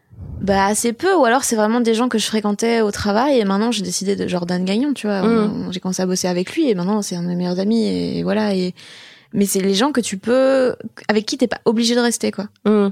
Bah 0.41 0.67
assez 0.67 0.93
peu, 0.93 1.15
ou 1.15 1.25
alors 1.25 1.45
c'est 1.45 1.57
vraiment 1.57 1.81
des 1.81 1.95
gens 1.95 2.09
que 2.09 2.19
je 2.19 2.27
fréquentais 2.27 2.81
au 2.81 2.91
travail 2.91 3.39
et 3.39 3.45
maintenant 3.45 3.73
j'ai 3.73 3.83
décidé 3.83 4.17
de 4.17 4.27
Jordan 4.29 4.65
Gagnon, 4.65 4.95
tu 4.95 5.07
vois. 5.07 5.23
Mm. 5.23 5.73
J'ai 5.73 5.81
commencé 5.81 6.03
à 6.03 6.07
bosser 6.07 6.29
avec 6.29 6.55
lui 6.55 6.69
et 6.69 6.75
maintenant 6.75 7.03
c'est 7.03 7.17
un 7.17 7.23
de 7.23 7.29
mes 7.29 7.37
meilleurs 7.37 7.59
amis 7.59 7.87
et 7.87 8.23
voilà. 8.23 8.55
Et 8.55 8.75
mais 9.33 9.47
c'est 9.47 9.61
les 9.61 9.75
gens 9.75 9.93
que 9.93 10.01
tu 10.01 10.17
peux, 10.17 10.75
avec 11.09 11.27
qui 11.27 11.37
t'es 11.39 11.49
pas 11.49 11.61
obligé 11.65 11.95
de 11.95 12.01
rester, 12.01 12.31
quoi. 12.31 12.49
Mm. 12.65 12.89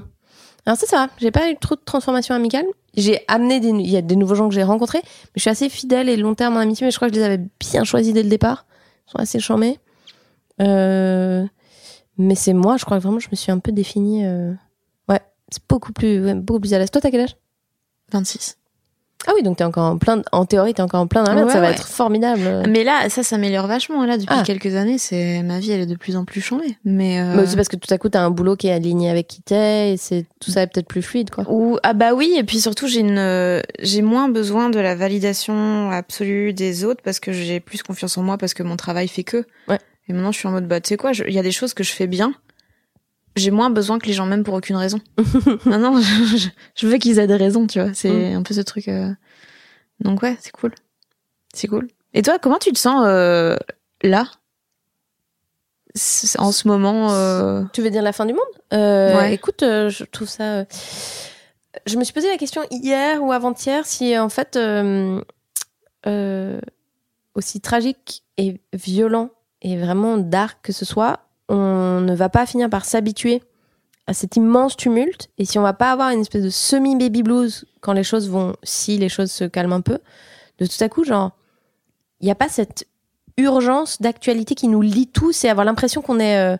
Alors 0.65 0.77
c'est 0.77 0.85
ça. 0.85 1.07
J'ai 1.19 1.31
pas 1.31 1.49
eu 1.49 1.55
trop 1.55 1.75
de 1.75 1.81
transformation 1.83 2.35
amicale. 2.35 2.65
J'ai 2.95 3.21
amené 3.27 3.59
des, 3.59 3.69
il 3.69 3.89
y 3.89 3.97
a 3.97 4.01
des 4.01 4.15
nouveaux 4.15 4.35
gens 4.35 4.49
que 4.49 4.55
j'ai 4.55 4.63
rencontrés, 4.63 5.01
mais 5.03 5.31
je 5.37 5.41
suis 5.41 5.49
assez 5.49 5.69
fidèle 5.69 6.09
et 6.09 6.17
long 6.17 6.35
terme 6.35 6.57
en 6.57 6.59
amitié. 6.59 6.85
Mais 6.85 6.91
je 6.91 6.97
crois 6.97 7.09
que 7.09 7.15
je 7.15 7.19
les 7.19 7.25
avais 7.25 7.41
bien 7.59 7.83
choisis 7.83 8.13
dès 8.13 8.23
le 8.23 8.29
départ. 8.29 8.65
Ils 9.07 9.11
sont 9.11 9.19
assez 9.19 9.39
charmés. 9.39 9.79
Euh, 10.61 11.45
mais 12.17 12.35
c'est 12.35 12.53
moi, 12.53 12.77
je 12.77 12.85
crois 12.85 12.97
que 12.97 13.03
vraiment, 13.03 13.19
je 13.19 13.29
me 13.31 13.35
suis 13.35 13.51
un 13.51 13.59
peu 13.59 13.71
définie. 13.71 14.25
Euh... 14.25 14.53
Ouais, 15.07 15.21
c'est 15.49 15.63
beaucoup 15.69 15.93
plus, 15.93 16.23
ouais, 16.23 16.33
beaucoup 16.33 16.59
plus 16.59 16.73
à 16.73 16.79
l'aise. 16.79 16.91
Toi, 16.91 17.01
t'as 17.01 17.11
quel 17.11 17.21
âge? 17.21 17.37
26. 18.11 18.57
Ah 19.25 19.31
oui, 19.35 19.41
donc 19.41 19.57
t'es 19.57 19.63
encore 19.63 19.83
en 19.83 19.97
plein, 19.97 20.21
en 20.31 20.45
théorie, 20.45 20.73
t'es 20.73 20.81
encore 20.81 21.01
en 21.01 21.07
plein 21.07 21.23
dans 21.23 21.33
la 21.33 21.49
ça 21.51 21.59
va 21.59 21.71
être 21.71 21.87
formidable. 21.87 22.63
Mais 22.69 22.83
là, 22.83 23.09
ça 23.09 23.23
s'améliore 23.23 23.65
vachement. 23.65 24.05
Là, 24.05 24.17
depuis 24.17 24.35
ah. 24.37 24.43
quelques 24.45 24.75
années, 24.75 24.99
c'est 24.99 25.41
ma 25.41 25.59
vie, 25.59 25.71
elle 25.71 25.81
est 25.81 25.87
de 25.87 25.95
plus 25.95 26.15
en 26.15 26.23
plus 26.23 26.39
changée. 26.39 26.77
Mais, 26.85 27.19
euh... 27.19 27.35
mais 27.35 27.43
aussi 27.43 27.55
parce 27.55 27.67
que 27.67 27.75
tout 27.75 27.91
à 27.91 27.97
coup, 27.97 28.09
t'as 28.09 28.21
un 28.21 28.29
boulot 28.29 28.55
qui 28.55 28.67
est 28.67 28.71
aligné 28.71 29.09
avec 29.09 29.27
qui 29.27 29.41
t'es, 29.41 29.93
et 29.93 29.97
c'est 29.97 30.25
tout 30.39 30.51
ça 30.51 30.61
est 30.61 30.67
peut-être 30.67 30.87
plus 30.87 31.01
fluide, 31.01 31.31
quoi. 31.31 31.45
Ou 31.49 31.77
ah 31.83 31.93
bah 31.93 32.13
oui, 32.13 32.35
et 32.37 32.43
puis 32.43 32.61
surtout, 32.61 32.87
j'ai 32.87 32.99
une, 32.99 33.61
j'ai 33.79 34.01
moins 34.03 34.29
besoin 34.29 34.69
de 34.69 34.79
la 34.79 34.95
validation 34.95 35.89
absolue 35.89 36.53
des 36.53 36.85
autres 36.85 37.01
parce 37.03 37.19
que 37.19 37.31
j'ai 37.31 37.59
plus 37.59 37.81
confiance 37.81 38.17
en 38.17 38.23
moi 38.23 38.37
parce 38.37 38.53
que 38.53 38.63
mon 38.63 38.77
travail 38.77 39.07
fait 39.07 39.23
que. 39.23 39.45
Ouais. 39.67 39.79
Et 40.07 40.13
maintenant, 40.13 40.31
je 40.31 40.37
suis 40.37 40.47
en 40.47 40.51
mode, 40.51 40.67
bah, 40.67 40.79
tu 40.79 40.89
sais 40.89 40.97
quoi, 40.97 41.11
il 41.11 41.33
y 41.33 41.39
a 41.39 41.43
des 41.43 41.51
choses 41.51 41.73
que 41.73 41.83
je 41.83 41.91
fais 41.91 42.07
bien. 42.07 42.33
j'ai 43.35 43.51
moins 43.51 43.69
besoin 43.69 43.99
que 43.99 44.07
les 44.07 44.13
gens 44.13 44.25
m'aiment 44.25 44.43
pour 44.43 44.53
aucune 44.53 44.77
raison. 44.77 44.99
non, 45.65 45.79
non, 45.79 46.01
je, 46.01 46.87
veux 46.87 46.97
qu'ils 46.97 47.19
aient 47.19 47.27
des 47.27 47.35
raisons, 47.35 47.67
tu 47.67 47.81
vois. 47.81 47.93
C'est 47.93 48.33
mm. 48.33 48.37
un 48.37 48.43
peu 48.43 48.53
ce 48.53 48.61
truc. 48.61 48.87
Euh. 48.87 49.13
Donc 49.99 50.21
ouais, 50.21 50.37
c'est 50.39 50.51
cool. 50.51 50.73
C'est 51.53 51.67
cool. 51.67 51.87
Et 52.13 52.21
toi, 52.21 52.39
comment 52.39 52.57
tu 52.57 52.71
te 52.71 52.79
sens 52.79 53.03
euh, 53.05 53.57
là? 54.01 54.27
En 56.37 56.51
ce 56.51 56.67
moment 56.67 57.11
euh? 57.11 57.63
Tu 57.73 57.81
veux 57.81 57.89
dire 57.89 58.03
la 58.03 58.13
fin 58.13 58.25
du 58.25 58.33
monde? 58.33 58.43
Ouais. 58.71 59.33
Écoute, 59.33 59.61
je 59.61 60.03
trouve 60.03 60.29
ça. 60.29 60.65
Je 61.85 61.97
me 61.97 62.03
suis 62.03 62.13
posé 62.13 62.29
la 62.29 62.37
question 62.37 62.61
hier 62.69 63.23
ou 63.23 63.31
avant-hier 63.31 63.85
si 63.85 64.17
en 64.17 64.29
fait 64.29 64.59
aussi 67.33 67.61
tragique 67.61 68.23
et 68.37 68.59
violent 68.73 69.31
et 69.61 69.77
vraiment 69.77 70.17
dark 70.17 70.59
que 70.61 70.73
ce 70.73 70.85
soit, 70.85 71.19
on 71.49 72.01
ne 72.01 72.15
va 72.15 72.29
pas 72.29 72.45
finir 72.45 72.69
par 72.69 72.85
s'habituer 72.85 73.41
à 74.07 74.13
cet 74.13 74.35
immense 74.35 74.77
tumulte. 74.77 75.29
Et 75.37 75.45
si 75.45 75.59
on 75.59 75.63
va 75.63 75.73
pas 75.73 75.91
avoir 75.91 76.11
une 76.11 76.21
espèce 76.21 76.43
de 76.43 76.49
semi-baby 76.49 77.23
blues 77.23 77.65
quand 77.81 77.93
les 77.93 78.03
choses 78.03 78.29
vont, 78.29 78.55
si 78.63 78.97
les 78.97 79.09
choses 79.09 79.31
se 79.31 79.43
calment 79.43 79.73
un 79.73 79.81
peu, 79.81 79.99
de 80.59 80.65
tout 80.65 80.83
à 80.83 80.89
coup, 80.89 81.03
genre, 81.03 81.31
il 82.21 82.25
n'y 82.25 82.31
a 82.31 82.35
pas 82.35 82.49
cette 82.49 82.87
urgence 83.37 84.01
d'actualité 84.01 84.55
qui 84.55 84.67
nous 84.67 84.81
lie 84.81 85.07
tous 85.07 85.45
et 85.45 85.49
avoir 85.49 85.65
l'impression 85.65 86.01
qu'on 86.01 86.19
est 86.19 86.39
euh, 86.39 86.57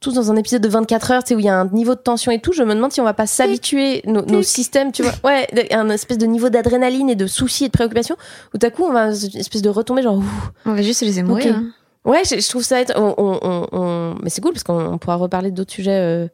tous 0.00 0.12
dans 0.14 0.32
un 0.32 0.36
épisode 0.36 0.62
de 0.62 0.68
24 0.68 1.10
heures, 1.12 1.24
tu 1.24 1.28
sais, 1.28 1.34
où 1.34 1.38
il 1.38 1.44
y 1.44 1.48
a 1.48 1.58
un 1.58 1.68
niveau 1.68 1.94
de 1.94 2.00
tension 2.00 2.32
et 2.32 2.40
tout. 2.40 2.52
Je 2.52 2.62
me 2.62 2.74
demande 2.74 2.92
si 2.92 3.00
on 3.00 3.04
va 3.04 3.14
pas 3.14 3.26
s'habituer, 3.26 4.02
nos, 4.06 4.42
systèmes, 4.42 4.90
tu 4.90 5.02
vois, 5.02 5.12
ouais, 5.24 5.46
un 5.72 5.88
espèce 5.90 6.18
de 6.18 6.26
niveau 6.26 6.48
d'adrénaline 6.48 7.10
et 7.10 7.14
de 7.14 7.26
soucis 7.26 7.64
et 7.64 7.68
de 7.68 7.72
préoccupations, 7.72 8.16
où 8.54 8.58
tout 8.58 8.66
à 8.66 8.70
coup, 8.70 8.84
on 8.84 8.92
va 8.92 9.10
une 9.10 9.40
espèce 9.40 9.62
de 9.62 9.68
retomber, 9.68 10.02
genre, 10.02 10.22
on 10.64 10.74
va 10.74 10.82
juste 10.82 11.00
se 11.00 11.04
laisser 11.04 11.22
mourir. 11.22 11.56
Hein. 11.56 11.72
Ouais, 12.04 12.22
je, 12.24 12.48
trouve 12.48 12.62
ça 12.62 12.80
être. 12.80 12.94
On, 12.96 14.16
Mais 14.22 14.30
c'est 14.30 14.40
cool 14.40 14.52
parce 14.52 14.64
qu'on 14.64 14.98
pourra 14.98 15.16
reparler 15.16 15.50
d'autres 15.50 15.72
sujets 15.72 15.98
euh, 15.98 16.28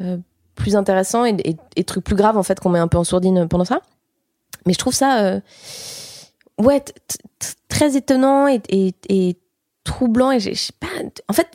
euh, 0.00 0.18
plus 0.54 0.76
intéressants 0.76 1.24
et, 1.24 1.36
et, 1.76 1.84
trucs 1.84 2.04
plus 2.04 2.16
graves 2.16 2.38
en 2.38 2.42
fait 2.42 2.60
qu'on 2.60 2.70
met 2.70 2.78
un 2.78 2.88
peu 2.88 2.98
en 2.98 3.04
sourdine 3.04 3.48
pendant 3.48 3.64
ça. 3.64 3.80
Mais 4.66 4.72
je 4.72 4.78
trouve 4.78 4.94
ça. 4.94 5.22
Euh, 5.24 5.40
ouais, 6.58 6.82
très 7.68 7.96
étonnant 7.96 8.48
et, 8.48 8.60
et 9.08 9.36
troublant. 9.84 10.30
Et 10.30 10.40
je 10.40 10.54
sais 10.54 10.72
pas. 10.78 10.86
En 11.28 11.32
fait, 11.32 11.48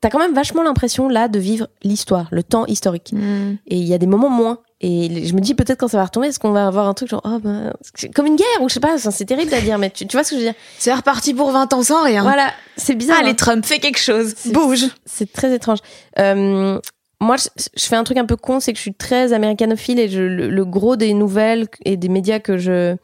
t'as 0.00 0.10
quand 0.10 0.18
même 0.18 0.34
vachement 0.34 0.62
l'impression 0.62 1.08
là 1.08 1.28
de 1.28 1.38
vivre 1.38 1.68
l'histoire, 1.82 2.28
le 2.30 2.42
temps 2.42 2.66
historique. 2.66 3.12
Mm. 3.12 3.54
Et 3.66 3.76
il 3.78 3.86
y 3.86 3.94
a 3.94 3.98
des 3.98 4.06
moments 4.06 4.28
moins. 4.28 4.58
Et 4.84 5.26
je 5.26 5.34
me 5.34 5.40
dis 5.40 5.54
peut-être 5.54 5.78
quand 5.78 5.86
ça 5.86 5.96
va 5.96 6.04
retomber, 6.04 6.26
est-ce 6.26 6.40
qu'on 6.40 6.50
va 6.50 6.66
avoir 6.66 6.88
un 6.88 6.94
truc 6.94 7.08
genre, 7.08 7.22
oh 7.24 7.38
ben, 7.38 7.72
comme 8.16 8.26
une 8.26 8.34
guerre 8.34 8.62
ou 8.62 8.68
je 8.68 8.74
sais 8.74 8.80
pas, 8.80 8.98
c'est 8.98 9.24
terrible 9.24 9.54
à 9.54 9.60
dire, 9.60 9.78
mais 9.78 9.90
tu, 9.90 10.04
vois 10.12 10.24
ce 10.24 10.30
que 10.30 10.36
je 10.36 10.40
veux 10.40 10.46
dire? 10.46 10.60
C'est 10.76 10.92
reparti 10.92 11.34
pour 11.34 11.52
20 11.52 11.72
ans 11.72 11.82
sans 11.84 12.02
rien. 12.02 12.22
Voilà, 12.22 12.50
c'est 12.76 12.96
bizarre. 12.96 13.20
Allez, 13.20 13.30
hein. 13.30 13.34
Trump, 13.34 13.64
fais 13.64 13.78
quelque 13.78 14.00
chose, 14.00 14.34
bouge. 14.46 14.86
C'est 15.06 15.32
très 15.32 15.54
étrange. 15.54 15.78
Euh, 16.18 16.80
moi, 17.20 17.36
je, 17.36 17.86
fais 17.86 17.94
un 17.94 18.02
truc 18.02 18.18
un 18.18 18.26
peu 18.26 18.34
con, 18.34 18.58
c'est 18.58 18.72
que 18.72 18.76
je 18.78 18.82
suis 18.82 18.94
très 18.94 19.32
américanophile 19.32 20.00
et 20.00 20.08
je, 20.08 20.20
le, 20.20 20.64
gros 20.64 20.96
des 20.96 21.14
nouvelles 21.14 21.68
et 21.84 21.96
des 21.96 22.08
médias 22.08 22.40
que 22.40 22.58
je 22.58 22.96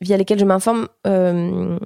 via 0.00 0.16
lesquels 0.16 0.40
je 0.40 0.44
m'informe, 0.44 0.88
euh, 1.06 1.78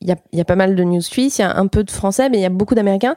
il 0.00 0.08
y 0.08 0.12
a, 0.12 0.16
y 0.32 0.40
a, 0.40 0.44
pas 0.44 0.54
mal 0.54 0.76
de 0.76 0.84
news 0.84 1.00
suisses, 1.00 1.38
il 1.38 1.42
y 1.42 1.44
a 1.44 1.56
un 1.56 1.66
peu 1.66 1.82
de 1.82 1.90
français, 1.90 2.28
mais 2.28 2.38
il 2.38 2.40
y 2.40 2.46
a 2.46 2.50
beaucoup 2.50 2.76
d'américains. 2.76 3.16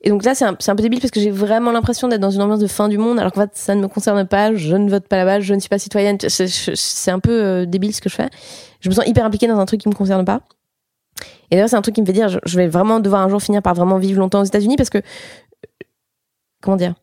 Et 0.00 0.08
donc 0.08 0.24
là, 0.24 0.34
c'est 0.34 0.44
un, 0.44 0.54
peu 0.54 0.82
débile 0.82 1.00
parce 1.00 1.10
que 1.10 1.20
j'ai 1.20 1.30
vraiment 1.30 1.72
l'impression 1.72 2.08
d'être 2.08 2.20
dans 2.20 2.30
une 2.30 2.40
ambiance 2.40 2.60
de 2.60 2.66
fin 2.66 2.88
du 2.88 2.96
monde, 2.96 3.18
alors 3.18 3.32
qu'en 3.32 3.42
fait, 3.42 3.50
ça 3.52 3.74
ne 3.74 3.82
me 3.82 3.88
concerne 3.88 4.26
pas, 4.26 4.54
je 4.54 4.74
ne 4.74 4.88
vote 4.88 5.06
pas 5.08 5.16
là-bas, 5.16 5.40
je 5.40 5.52
ne 5.52 5.60
suis 5.60 5.68
pas 5.68 5.78
citoyenne. 5.78 6.16
C'est 6.20 7.10
un 7.10 7.18
peu 7.18 7.42
euh, 7.42 7.66
débile 7.66 7.94
ce 7.94 8.00
que 8.00 8.08
je 8.08 8.14
fais. 8.14 8.30
Je 8.80 8.88
me 8.88 8.94
sens 8.94 9.06
hyper 9.06 9.26
impliquée 9.26 9.46
dans 9.46 9.58
un 9.58 9.66
truc 9.66 9.80
qui 9.82 9.88
me 9.88 9.94
concerne 9.94 10.24
pas. 10.24 10.40
Et 11.50 11.56
d'ailleurs, 11.56 11.68
c'est 11.68 11.76
un 11.76 11.82
truc 11.82 11.94
qui 11.94 12.00
me 12.00 12.06
fait 12.06 12.14
dire, 12.14 12.28
je, 12.28 12.56
vais 12.56 12.66
vraiment 12.66 12.98
devoir 12.98 13.20
un 13.20 13.28
jour 13.28 13.42
finir 13.42 13.60
par 13.60 13.74
vraiment 13.74 13.98
vivre 13.98 14.18
longtemps 14.18 14.40
aux 14.40 14.44
États-Unis 14.44 14.76
parce 14.76 14.90
que, 14.90 15.02
comment 16.62 16.78
dire, 16.78 16.94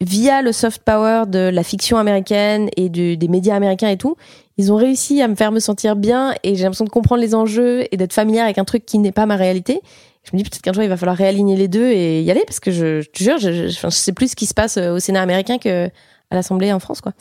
via 0.00 0.42
le 0.42 0.52
soft 0.52 0.82
power 0.82 1.24
de 1.26 1.38
la 1.38 1.62
fiction 1.62 1.96
américaine 1.96 2.68
et 2.76 2.88
du, 2.88 3.16
des 3.16 3.28
médias 3.28 3.56
américains 3.56 3.88
et 3.88 3.96
tout, 3.96 4.16
ils 4.58 4.72
ont 4.72 4.76
réussi 4.76 5.22
à 5.22 5.28
me 5.28 5.34
faire 5.34 5.52
me 5.52 5.60
sentir 5.60 5.96
bien 5.96 6.34
et 6.42 6.54
j'ai 6.54 6.64
l'impression 6.64 6.84
de 6.84 6.90
comprendre 6.90 7.22
les 7.22 7.34
enjeux 7.34 7.84
et 7.90 7.96
d'être 7.96 8.12
familière 8.12 8.44
avec 8.44 8.58
un 8.58 8.64
truc 8.64 8.84
qui 8.84 8.98
n'est 8.98 9.12
pas 9.12 9.26
ma 9.26 9.36
réalité. 9.36 9.80
Je 10.24 10.30
me 10.32 10.38
dis 10.38 10.44
peut-être 10.44 10.62
qu'un 10.62 10.72
jour 10.72 10.82
il 10.82 10.88
va 10.88 10.96
falloir 10.96 11.16
réaligner 11.16 11.56
les 11.56 11.68
deux 11.68 11.86
et 11.86 12.22
y 12.22 12.30
aller 12.30 12.42
parce 12.46 12.60
que 12.60 12.70
je, 12.70 13.02
te 13.02 13.22
jure, 13.22 13.38
je, 13.38 13.88
sais 13.90 14.12
plus 14.12 14.32
ce 14.32 14.36
qui 14.36 14.46
se 14.46 14.54
passe 14.54 14.76
au 14.76 14.98
Sénat 14.98 15.22
américain 15.22 15.58
que 15.58 15.86
à 16.30 16.34
l'Assemblée 16.34 16.72
en 16.72 16.80
France, 16.80 17.00
quoi. 17.00 17.12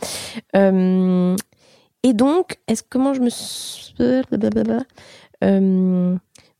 Euh, 0.55 1.35
et 2.01 2.13
donc, 2.13 2.57
est-ce 2.67 2.83
comment 2.87 3.13
je 3.13 3.21
me 3.21 3.29
euh, 5.43 6.15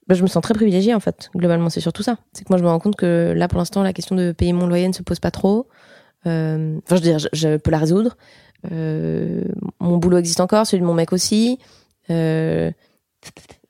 bah, 0.08 0.14
je 0.14 0.22
me 0.22 0.28
sens 0.28 0.44
très 0.44 0.54
privilégiée 0.54 0.94
en 0.94 1.00
fait. 1.00 1.30
Globalement, 1.36 1.70
c'est 1.70 1.82
surtout 1.82 2.04
ça. 2.04 2.18
C'est 2.34 2.44
que 2.44 2.50
moi, 2.50 2.58
je 2.58 2.64
me 2.64 2.70
rends 2.70 2.80
compte 2.80 2.96
que 2.96 3.34
là, 3.36 3.48
pour 3.48 3.58
l'instant, 3.58 3.82
la 3.82 3.94
question 3.94 4.16
de 4.16 4.32
payer 4.32 4.54
mon 4.54 4.68
loyer 4.68 4.88
ne 4.88 4.94
se 4.94 5.02
pose 5.02 5.20
pas 5.20 5.32
trop. 5.32 5.68
Euh, 6.28 6.78
enfin, 6.86 6.96
je 6.96 7.02
veux 7.02 7.18
dire, 7.18 7.30
je, 7.32 7.58
peux 7.58 7.72
la 7.72 7.78
résoudre. 7.78 8.18
Euh, 8.72 9.44
mon 9.80 9.98
boulot 9.98 10.18
existe 10.18 10.40
encore, 10.40 10.66
celui 10.66 10.82
de 10.82 10.88
mon 10.88 10.94
mec 10.94 11.14
aussi. 11.14 11.60
Euh, 12.10 12.72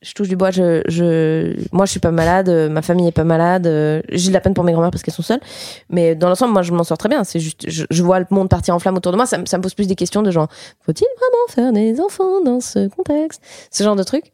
je 0.01 0.13
touche 0.13 0.29
du 0.29 0.35
bois. 0.35 0.51
Je, 0.51 0.81
je, 0.87 1.55
moi, 1.71 1.85
je 1.85 1.91
suis 1.91 1.99
pas 1.99 2.11
malade. 2.11 2.49
Ma 2.69 2.81
famille 2.81 3.07
est 3.07 3.11
pas 3.11 3.23
malade. 3.23 3.63
J'ai 4.09 4.29
de 4.29 4.33
la 4.33 4.41
peine 4.41 4.53
pour 4.53 4.63
mes 4.63 4.71
grand-mères 4.71 4.91
parce 4.91 5.03
qu'elles 5.03 5.13
sont 5.13 5.23
seules. 5.23 5.41
Mais 5.89 6.15
dans 6.15 6.29
l'ensemble, 6.29 6.53
moi, 6.53 6.61
je 6.61 6.71
m'en 6.71 6.83
sors 6.83 6.97
très 6.97 7.09
bien. 7.09 7.23
C'est 7.23 7.39
juste, 7.39 7.69
je, 7.69 8.03
vois 8.03 8.19
le 8.19 8.27
monde 8.29 8.49
partir 8.49 8.75
en 8.75 8.79
flamme 8.79 8.97
autour 8.97 9.11
de 9.11 9.17
moi. 9.17 9.25
Ça, 9.25 9.37
me 9.37 9.61
pose 9.61 9.73
plus 9.73 9.87
des 9.87 9.95
questions 9.95 10.21
de 10.21 10.31
genre, 10.31 10.47
faut-il 10.81 11.07
vraiment 11.17 11.47
faire 11.49 11.73
des 11.73 11.99
enfants 11.99 12.41
dans 12.43 12.59
ce 12.59 12.87
contexte? 12.87 13.41
Ce 13.71 13.83
genre 13.83 13.95
de 13.95 14.03
trucs. 14.03 14.31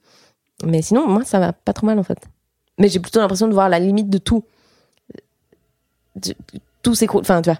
Mais 0.63 0.81
sinon, 0.81 1.07
moi, 1.07 1.23
ça 1.23 1.39
va 1.39 1.53
pas 1.53 1.73
trop 1.73 1.87
mal 1.87 1.97
en 1.97 2.03
fait. 2.03 2.19
Mais 2.77 2.87
j'ai 2.87 2.99
plutôt 2.99 3.19
l'impression 3.19 3.47
de 3.47 3.53
voir 3.53 3.69
la 3.69 3.79
limite 3.79 4.09
de 4.09 4.17
tout. 4.17 4.43
tout 6.81 6.95
s'écroule. 6.95 7.21
Enfin, 7.21 7.41
tu 7.41 7.49
vois. 7.49 7.59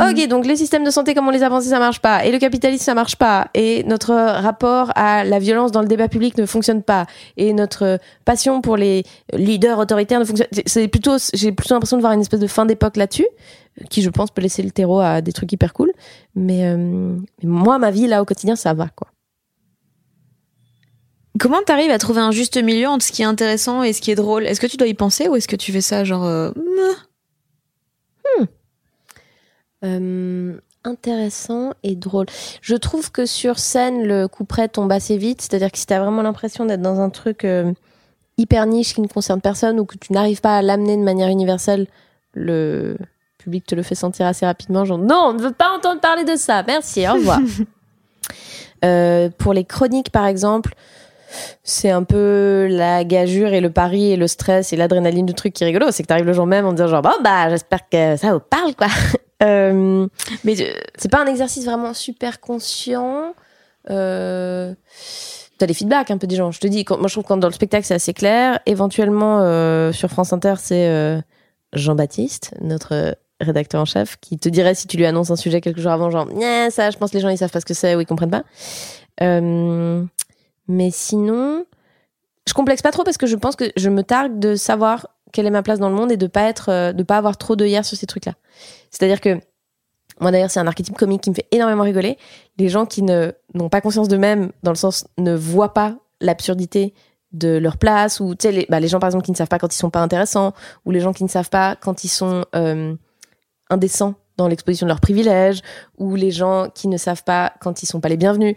Ok, 0.00 0.28
donc 0.28 0.46
les 0.46 0.56
systèmes 0.56 0.84
de 0.84 0.90
santé, 0.90 1.12
comme 1.12 1.26
on 1.26 1.32
les 1.32 1.42
a 1.42 1.48
pensés, 1.48 1.70
ça 1.70 1.80
marche 1.80 2.00
pas. 2.00 2.24
Et 2.24 2.30
le 2.30 2.38
capitalisme, 2.38 2.84
ça 2.84 2.94
marche 2.94 3.16
pas. 3.16 3.48
Et 3.54 3.82
notre 3.82 4.12
rapport 4.14 4.92
à 4.94 5.24
la 5.24 5.38
violence 5.40 5.72
dans 5.72 5.82
le 5.82 5.88
débat 5.88 6.08
public 6.08 6.38
ne 6.38 6.46
fonctionne 6.46 6.82
pas. 6.82 7.06
Et 7.36 7.52
notre 7.52 7.98
passion 8.24 8.60
pour 8.60 8.76
les 8.76 9.04
leaders 9.32 9.78
autoritaires 9.78 10.20
ne 10.20 10.24
fonctionne. 10.24 10.48
C'est 10.66 10.86
plutôt, 10.86 11.16
j'ai 11.34 11.50
plutôt 11.50 11.74
l'impression 11.74 11.96
de 11.96 12.02
voir 12.02 12.12
une 12.12 12.20
espèce 12.20 12.38
de 12.38 12.46
fin 12.46 12.64
d'époque 12.64 12.96
là-dessus, 12.96 13.26
qui 13.90 14.02
je 14.02 14.10
pense 14.10 14.30
peut 14.30 14.42
laisser 14.42 14.62
le 14.62 14.70
terreau 14.70 15.00
à 15.00 15.20
des 15.20 15.32
trucs 15.32 15.50
hyper 15.52 15.72
cool. 15.72 15.92
Mais, 16.36 16.66
euh, 16.66 17.16
moi, 17.42 17.78
ma 17.78 17.90
vie 17.90 18.06
là 18.06 18.22
au 18.22 18.24
quotidien, 18.24 18.54
ça 18.54 18.74
va 18.74 18.88
quoi. 18.94 19.08
Comment 21.40 21.62
t'arrives 21.64 21.90
à 21.90 21.98
trouver 21.98 22.20
un 22.20 22.32
juste 22.32 22.56
milieu 22.62 22.88
entre 22.88 23.04
ce 23.04 23.12
qui 23.12 23.22
est 23.22 23.26
intéressant 23.26 23.82
et 23.82 23.92
ce 23.92 24.00
qui 24.00 24.10
est 24.10 24.16
drôle? 24.16 24.46
Est-ce 24.46 24.60
que 24.60 24.66
tu 24.66 24.76
dois 24.76 24.88
y 24.88 24.94
penser 24.94 25.28
ou 25.28 25.36
est-ce 25.36 25.46
que 25.46 25.56
tu 25.56 25.72
fais 25.72 25.80
ça 25.80 26.04
genre 26.04 26.24
euh, 26.24 26.50
hmm. 26.50 26.94
Euh, 29.84 30.58
intéressant 30.84 31.72
et 31.82 31.94
drôle. 31.94 32.26
Je 32.62 32.74
trouve 32.74 33.10
que 33.10 33.26
sur 33.26 33.58
scène, 33.58 34.04
le 34.06 34.26
coup 34.26 34.44
près 34.44 34.68
tombe 34.68 34.90
assez 34.90 35.16
vite. 35.16 35.42
C'est-à-dire 35.42 35.70
que 35.70 35.78
si 35.78 35.86
t'as 35.86 36.00
vraiment 36.00 36.22
l'impression 36.22 36.64
d'être 36.64 36.82
dans 36.82 37.00
un 37.00 37.10
truc 37.10 37.44
euh, 37.44 37.72
hyper 38.38 38.66
niche 38.66 38.94
qui 38.94 39.00
ne 39.00 39.08
concerne 39.08 39.40
personne 39.40 39.78
ou 39.80 39.84
que 39.84 39.96
tu 39.98 40.12
n'arrives 40.12 40.40
pas 40.40 40.56
à 40.56 40.62
l'amener 40.62 40.96
de 40.96 41.02
manière 41.02 41.28
universelle, 41.28 41.86
le 42.34 42.96
public 43.38 43.66
te 43.66 43.74
le 43.74 43.82
fait 43.82 43.94
sentir 43.94 44.26
assez 44.26 44.46
rapidement. 44.46 44.84
Genre, 44.84 44.98
non, 44.98 45.26
on 45.28 45.32
ne 45.34 45.42
veut 45.42 45.52
pas 45.52 45.70
entendre 45.76 46.00
parler 46.00 46.24
de 46.24 46.36
ça. 46.36 46.62
Merci, 46.66 47.06
au 47.08 47.14
revoir. 47.14 47.40
Euh, 48.84 49.28
pour 49.38 49.54
les 49.54 49.64
chroniques, 49.64 50.10
par 50.10 50.24
exemple, 50.24 50.72
c'est 51.64 51.90
un 51.90 52.04
peu 52.04 52.68
la 52.70 53.02
gageure 53.02 53.52
et 53.52 53.60
le 53.60 53.70
pari 53.70 54.12
et 54.12 54.16
le 54.16 54.28
stress 54.28 54.72
et 54.72 54.76
l'adrénaline 54.76 55.26
du 55.26 55.34
truc 55.34 55.52
qui 55.52 55.64
est 55.64 55.66
rigolo. 55.66 55.90
C'est 55.90 56.04
que 56.04 56.06
t'arrives 56.06 56.26
le 56.26 56.32
jour 56.32 56.46
même 56.46 56.64
en 56.64 56.72
disant 56.72 56.86
genre, 56.86 57.02
bon, 57.02 57.10
bah, 57.24 57.50
j'espère 57.50 57.88
que 57.88 58.16
ça 58.16 58.32
vous 58.32 58.38
parle, 58.38 58.76
quoi. 58.76 58.86
Euh, 59.42 60.06
mais 60.44 60.60
euh, 60.60 60.74
c'est 60.96 61.10
pas 61.10 61.22
un 61.22 61.26
exercice 61.26 61.64
vraiment 61.64 61.94
super 61.94 62.40
conscient. 62.40 63.34
Euh, 63.90 64.74
T'as 65.58 65.66
des 65.66 65.74
feedbacks 65.74 66.10
un 66.10 66.18
peu 66.18 66.26
des 66.28 66.36
gens. 66.36 66.52
Je 66.52 66.60
te 66.60 66.68
dis, 66.68 66.84
quand, 66.84 66.98
moi 66.98 67.08
je 67.08 67.14
trouve 67.14 67.24
que 67.24 67.28
quand 67.28 67.36
dans 67.36 67.48
le 67.48 67.52
spectacle 67.52 67.84
c'est 67.84 67.94
assez 67.94 68.12
clair. 68.14 68.60
Éventuellement 68.66 69.40
euh, 69.40 69.92
sur 69.92 70.08
France 70.10 70.32
Inter 70.32 70.54
c'est 70.58 70.88
euh, 70.88 71.20
Jean-Baptiste, 71.72 72.54
notre 72.60 73.16
rédacteur 73.40 73.80
en 73.80 73.84
chef, 73.84 74.16
qui 74.20 74.38
te 74.38 74.48
dirait 74.48 74.74
si 74.74 74.86
tu 74.86 74.96
lui 74.96 75.06
annonces 75.06 75.30
un 75.30 75.36
sujet 75.36 75.60
quelques 75.60 75.80
jours 75.80 75.92
avant, 75.92 76.10
genre, 76.10 76.28
ça, 76.70 76.90
je 76.90 76.96
pense 76.96 77.10
que 77.10 77.16
les 77.16 77.20
gens 77.20 77.28
ils 77.28 77.38
savent 77.38 77.50
pas 77.50 77.60
ce 77.60 77.66
que 77.66 77.74
c'est 77.74 77.94
ou 77.94 78.00
ils 78.00 78.06
comprennent 78.06 78.30
pas. 78.30 78.44
Euh, 79.20 80.04
mais 80.66 80.90
sinon, 80.92 81.64
je 82.46 82.54
complexe 82.54 82.82
pas 82.82 82.90
trop 82.90 83.04
parce 83.04 83.16
que 83.16 83.26
je 83.26 83.36
pense 83.36 83.56
que 83.56 83.70
je 83.76 83.90
me 83.90 84.02
targue 84.02 84.38
de 84.38 84.54
savoir 84.54 85.08
quelle 85.32 85.46
est 85.46 85.50
ma 85.50 85.62
place 85.62 85.78
dans 85.78 85.88
le 85.88 85.94
monde 85.94 86.12
et 86.12 86.16
de 86.16 86.26
pas 86.26 86.42
être, 86.42 86.92
de 86.92 87.02
pas 87.02 87.16
avoir 87.16 87.36
trop 87.36 87.56
de 87.56 87.64
hier 87.66 87.84
sur 87.84 87.96
ces 87.96 88.06
trucs-là. 88.06 88.34
C'est-à-dire 88.90 89.20
que 89.20 89.38
moi 90.20 90.30
d'ailleurs 90.30 90.50
c'est 90.50 90.60
un 90.60 90.66
archétype 90.66 90.96
comique 90.96 91.22
qui 91.22 91.30
me 91.30 91.34
fait 91.34 91.46
énormément 91.52 91.84
rigoler. 91.84 92.18
Les 92.58 92.68
gens 92.68 92.86
qui 92.86 93.02
ne 93.02 93.32
n'ont 93.54 93.68
pas 93.68 93.80
conscience 93.80 94.08
d'eux-mêmes 94.08 94.50
dans 94.62 94.72
le 94.72 94.76
sens 94.76 95.06
ne 95.16 95.34
voient 95.34 95.74
pas 95.74 95.96
l'absurdité 96.20 96.94
de 97.32 97.58
leur 97.58 97.76
place 97.76 98.20
ou 98.20 98.34
tu 98.34 98.48
sais 98.48 98.52
les, 98.52 98.66
bah, 98.68 98.80
les 98.80 98.88
gens 98.88 99.00
par 99.00 99.08
exemple 99.08 99.24
qui 99.24 99.30
ne 99.30 99.36
savent 99.36 99.48
pas 99.48 99.58
quand 99.58 99.72
ils 99.72 99.78
sont 99.78 99.90
pas 99.90 100.00
intéressants 100.00 100.54
ou 100.86 100.90
les 100.90 101.00
gens 101.00 101.12
qui 101.12 101.24
ne 101.24 101.28
savent 101.28 101.50
pas 101.50 101.76
quand 101.76 102.04
ils 102.04 102.08
sont 102.08 102.44
euh, 102.54 102.94
indécents 103.68 104.14
dans 104.38 104.48
l'exposition 104.48 104.86
de 104.86 104.88
leurs 104.88 105.00
privilèges 105.00 105.60
ou 105.98 106.14
les 106.14 106.30
gens 106.30 106.68
qui 106.74 106.88
ne 106.88 106.96
savent 106.96 107.24
pas 107.24 107.52
quand 107.60 107.82
ils 107.82 107.86
sont 107.86 108.00
pas 108.00 108.08
les 108.08 108.16
bienvenus 108.16 108.54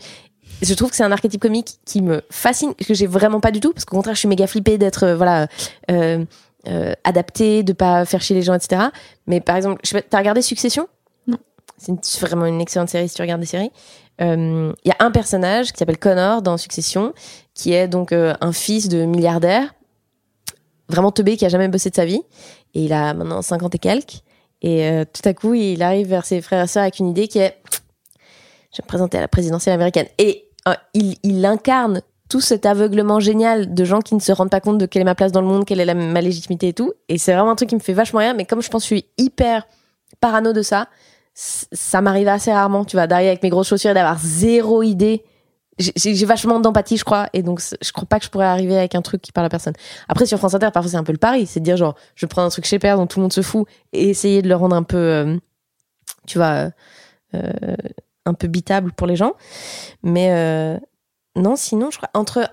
je 0.62 0.74
trouve 0.74 0.90
que 0.90 0.96
c'est 0.96 1.04
un 1.04 1.12
archétype 1.12 1.42
comique 1.42 1.80
qui 1.86 2.02
me 2.02 2.22
fascine 2.30 2.74
que 2.76 2.94
j'ai 2.94 3.08
vraiment 3.08 3.42
pas 3.42 3.52
du 3.52 3.60
tout 3.60 3.74
parce 3.74 3.84
qu'au 3.84 3.96
contraire 3.96 4.16
je 4.16 4.20
suis 4.20 4.30
méga 4.30 4.48
flippée 4.48 4.78
d'être 4.78 5.04
euh, 5.04 5.16
voilà 5.18 5.48
euh, 5.90 6.24
euh, 6.68 6.94
adapter, 7.04 7.64
de 7.64 7.74
pas 7.74 8.06
faire 8.06 8.22
chier 8.22 8.36
les 8.36 8.42
gens, 8.42 8.54
etc. 8.54 8.84
Mais 9.28 9.42
par 9.42 9.56
exemple, 9.56 9.82
je 9.84 9.90
sais 9.90 10.02
t'as 10.02 10.18
regardé 10.18 10.42
Succession? 10.42 10.88
Non. 11.28 11.38
C'est 11.78 12.20
vraiment 12.22 12.46
une 12.46 12.62
excellente 12.62 12.90
série 12.90 13.10
si 13.10 13.16
tu 13.16 13.22
regardes 13.22 13.42
des 13.42 13.48
séries. 13.48 13.72
Il 14.20 14.76
y 14.86 14.92
a 14.92 14.96
un 15.00 15.10
personnage 15.10 15.72
qui 15.72 15.80
s'appelle 15.80 15.98
Connor 15.98 16.44
dans 16.44 16.56
Succession, 16.58 17.12
qui 17.56 17.74
est 17.74 17.88
donc 17.88 18.12
un 18.12 18.52
fils 18.52 18.88
de 18.88 19.06
milliardaire, 19.06 19.74
vraiment 20.90 21.12
teubé, 21.12 21.38
qui 21.38 21.46
a 21.46 21.50
jamais 21.50 21.68
bossé 21.68 21.90
de 21.90 21.96
sa 21.96 22.06
vie. 22.06 22.22
Et 22.76 22.84
il 22.84 22.94
a 22.94 23.16
maintenant 23.16 23.42
50 23.42 23.74
et 23.74 23.80
quelques. 23.80 24.22
Et 24.62 25.04
tout 25.12 25.28
à 25.28 25.34
coup, 25.34 25.56
il 25.56 25.82
arrive 25.82 26.08
vers 26.08 26.28
ses 26.28 26.40
frères 26.42 26.64
et 26.64 26.68
sœurs 26.68 26.84
avec 26.84 27.00
une 27.00 27.08
idée 27.08 27.28
qui 27.28 27.40
est 27.40 27.58
je 28.72 28.78
vais 28.78 28.86
me 28.86 28.88
présenter 28.88 29.18
à 29.18 29.22
la 29.22 29.28
présidentielle 29.28 29.76
américaine. 29.76 30.08
Et 30.18 30.50
il, 30.94 31.16
il 31.24 31.46
incarne 31.46 32.02
tout 32.32 32.40
cet 32.40 32.66
aveuglement 32.66 33.20
génial 33.20 33.74
de 33.74 33.84
gens 33.84 34.00
qui 34.00 34.16
ne 34.16 34.22
se 34.22 34.32
rendent 34.32 34.50
pas 34.50 34.62
compte 34.62 34.78
de 34.78 34.86
quelle 34.86 35.02
est 35.02 35.06
ma 35.06 35.16
place 35.16 35.34
dans 35.34 35.42
le 35.42 35.48
monde, 35.48 35.66
quelle 35.66 35.82
est 35.82 35.94
ma 35.94 36.22
légitimité 36.22 36.70
et 36.70 36.74
tout. 36.74 36.94
Et 37.10 37.18
c'est 37.18 37.34
vraiment 37.34 37.52
un 37.52 37.56
truc 37.56 37.68
qui 37.68 37.76
me 37.76 37.82
fait 37.82 37.92
vachement 37.92 38.22
rire. 38.22 38.34
Mais 38.38 38.46
comme 38.46 38.62
je 38.62 38.70
pense 38.70 38.84
que 38.84 38.96
je 38.96 39.02
suis 39.02 39.06
hyper 39.18 39.68
parano 40.22 40.54
de 40.54 40.62
ça, 40.62 40.88
ça 41.34 42.00
m'arrive 42.00 42.30
assez 42.30 42.54
rarement, 42.54 42.86
tu 42.86 42.96
vois, 42.96 43.06
d'arriver 43.06 43.28
avec 43.28 43.44
mes 43.44 43.50
grosses 43.50 43.68
chaussures 43.68 43.92
et 43.92 43.94
d'avoir 43.94 44.18
zéro 44.18 44.82
idée. 44.82 45.26
J'ai 45.78 46.26
vachement 46.26 46.62
d'empathie, 46.62 46.96
je 46.96 47.04
crois, 47.04 47.28
et 47.34 47.44
donc 47.44 47.60
je 47.60 47.92
crois 47.92 48.08
pas 48.08 48.20
que 48.20 48.26
je 48.26 48.30
pourrais 48.30 48.46
arriver 48.46 48.78
avec 48.78 48.96
un 48.96 49.02
truc 49.02 49.22
qui 49.22 49.34
parle 49.34 49.48
à 49.48 49.50
personne. 49.50 49.74
Après, 50.08 50.26
sur 50.26 50.38
France 50.38 50.54
Inter, 50.54 50.70
parfois 50.74 50.90
c'est 50.90 50.98
un 50.98 51.04
peu 51.04 51.12
le 51.12 51.18
pari, 51.18 51.48
c'est 51.48 51.60
de 51.60 51.66
dire 51.66 51.76
genre, 51.76 51.96
je 52.16 52.26
prends 52.28 52.44
un 52.44 52.50
truc 52.50 52.66
chez 52.66 52.80
Père 52.80 52.96
dont 52.96 53.08
tout 53.08 53.20
le 53.20 53.24
monde 53.24 53.34
se 53.34 53.42
fout 53.42 53.68
et 53.92 54.10
essayer 54.10 54.42
de 54.42 54.48
le 54.48 54.56
rendre 54.56 54.76
un 54.76 54.84
peu, 54.84 54.98
euh, 54.98 55.38
tu 56.28 56.38
vois, 56.38 56.70
euh, 57.34 57.76
un 58.26 58.34
peu 58.34 58.48
bitable 58.48 58.94
pour 58.94 59.08
les 59.08 59.18
gens. 59.18 59.34
Mais 60.04 60.30
euh, 60.32 60.78
non, 61.36 61.56
sinon, 61.56 61.92
je 61.92 61.98
crois. 61.98 62.10
Entre. 62.14 62.50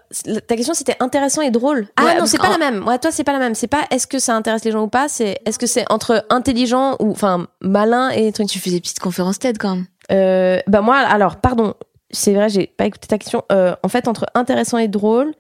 Ta 0.47 0.55
question, 0.55 0.73
c'était 0.73 0.97
intéressant 1.01 1.43
et 1.43 1.51
drôle. 1.51 1.89
Ah 1.97 2.15
non, 2.19 2.27
c'est 2.27 2.39
pas 2.39 2.51
la 2.51 2.59
même. 2.59 2.87
Ouais, 2.87 2.99
toi, 2.99 3.11
c'est 3.11 3.25
pas 3.25 3.33
la 3.33 3.41
même. 3.41 3.55
C'est 3.55 3.67
pas 3.67 3.85
est-ce 3.91 4.07
que 4.07 4.21
ça 4.21 4.37
intéresse 4.37 4.65
les 4.65 4.71
gens 4.71 4.83
ou 4.83 4.89
pas, 4.89 5.09
c'est 5.09 5.41
est-ce 5.45 5.59
que 5.59 5.67
c'est 5.67 5.85
entre 5.91 6.25
intelligent 6.31 6.97
ou. 7.01 7.11
Enfin, 7.11 7.49
malin 7.61 8.11
et. 8.11 8.33
Tu 8.33 8.59
fais 8.61 8.71
des 8.71 8.81
petites 8.81 9.01
conférences 9.01 9.41
TED 9.41 9.59
quand 9.59 9.75
même. 9.75 9.87
Euh, 10.13 10.61
bah, 10.69 10.81
moi, 10.81 10.97
alors, 10.97 11.37
pardon. 11.37 11.75
C'est 12.11 12.33
vrai, 12.33 12.49
j'ai 12.49 12.67
pas 12.67 12.87
écouté 12.87 13.09
ta 13.09 13.19
question. 13.19 13.45
Euh, 13.53 13.75
en 13.83 13.89
fait, 13.89 14.09
entre 14.09 14.27
intéressant 14.35 14.79
et 14.79 14.89
drôle, 14.89 15.35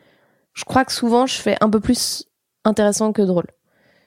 je 0.53 0.65
crois 0.65 0.85
que 0.85 0.93
souvent, 0.93 1.27
je 1.27 1.37
fais 1.37 1.57
un 1.63 1.71
peu 1.71 1.81
plus 1.81 2.25
intéressant 2.65 3.13
que 3.13 3.23
drôle. 3.23 3.47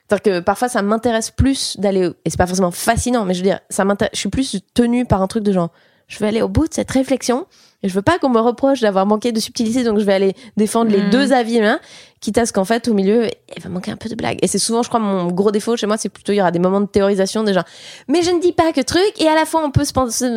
C'est-à-dire 0.08 0.40
que 0.40 0.40
parfois, 0.40 0.68
ça 0.68 0.82
m'intéresse 0.82 1.30
plus 1.30 1.76
d'aller. 1.78 2.10
Et 2.24 2.30
c'est 2.30 2.36
pas 2.36 2.46
forcément 2.46 2.70
fascinant, 2.70 3.24
mais 3.24 3.34
je 3.34 3.40
veux 3.40 3.48
dire, 3.48 3.60
ça 3.70 3.84
je 4.12 4.18
suis 4.18 4.28
plus 4.28 4.60
tenue 4.74 5.06
par 5.06 5.22
un 5.22 5.26
truc 5.26 5.42
de 5.42 5.52
genre. 5.52 5.70
Je 6.06 6.18
veux 6.18 6.26
aller 6.26 6.42
au 6.42 6.48
bout 6.48 6.68
de 6.68 6.74
cette 6.74 6.90
réflexion 6.90 7.46
et 7.82 7.88
je 7.88 7.94
veux 7.94 8.02
pas 8.02 8.18
qu'on 8.18 8.28
me 8.28 8.40
reproche 8.40 8.80
d'avoir 8.80 9.06
manqué 9.06 9.32
de 9.32 9.40
subtilité, 9.40 9.84
donc 9.84 9.98
je 9.98 10.04
vais 10.04 10.14
aller 10.14 10.34
défendre 10.56 10.90
les 10.90 11.02
mm. 11.02 11.10
deux 11.10 11.32
avis, 11.32 11.60
hein, 11.60 11.80
quitte 12.20 12.38
à 12.38 12.46
ce 12.46 12.52
qu'en 12.52 12.64
fait, 12.64 12.88
au 12.88 12.94
milieu, 12.94 13.26
il 13.56 13.62
va 13.62 13.68
manquer 13.68 13.90
un 13.90 13.96
peu 13.96 14.08
de 14.08 14.14
blague. 14.14 14.38
Et 14.42 14.46
c'est 14.46 14.58
souvent, 14.58 14.82
je 14.82 14.88
crois, 14.88 15.00
mon 15.00 15.26
gros 15.28 15.50
défaut 15.50 15.76
chez 15.76 15.86
moi, 15.86 15.96
c'est 15.96 16.08
plutôt, 16.08 16.32
il 16.32 16.36
y 16.36 16.40
aura 16.40 16.52
des 16.52 16.60
moments 16.60 16.80
de 16.80 16.86
théorisation 16.86 17.42
déjà. 17.42 17.64
Mais 18.08 18.22
je 18.22 18.30
ne 18.30 18.40
dis 18.40 18.52
pas 18.52 18.72
que 18.72 18.80
truc, 18.80 19.12
et 19.18 19.28
à 19.28 19.34
la 19.34 19.44
fois, 19.44 19.62
on 19.64 19.70
peut 19.70 19.84
se 19.84 19.92
penser, 19.92 20.30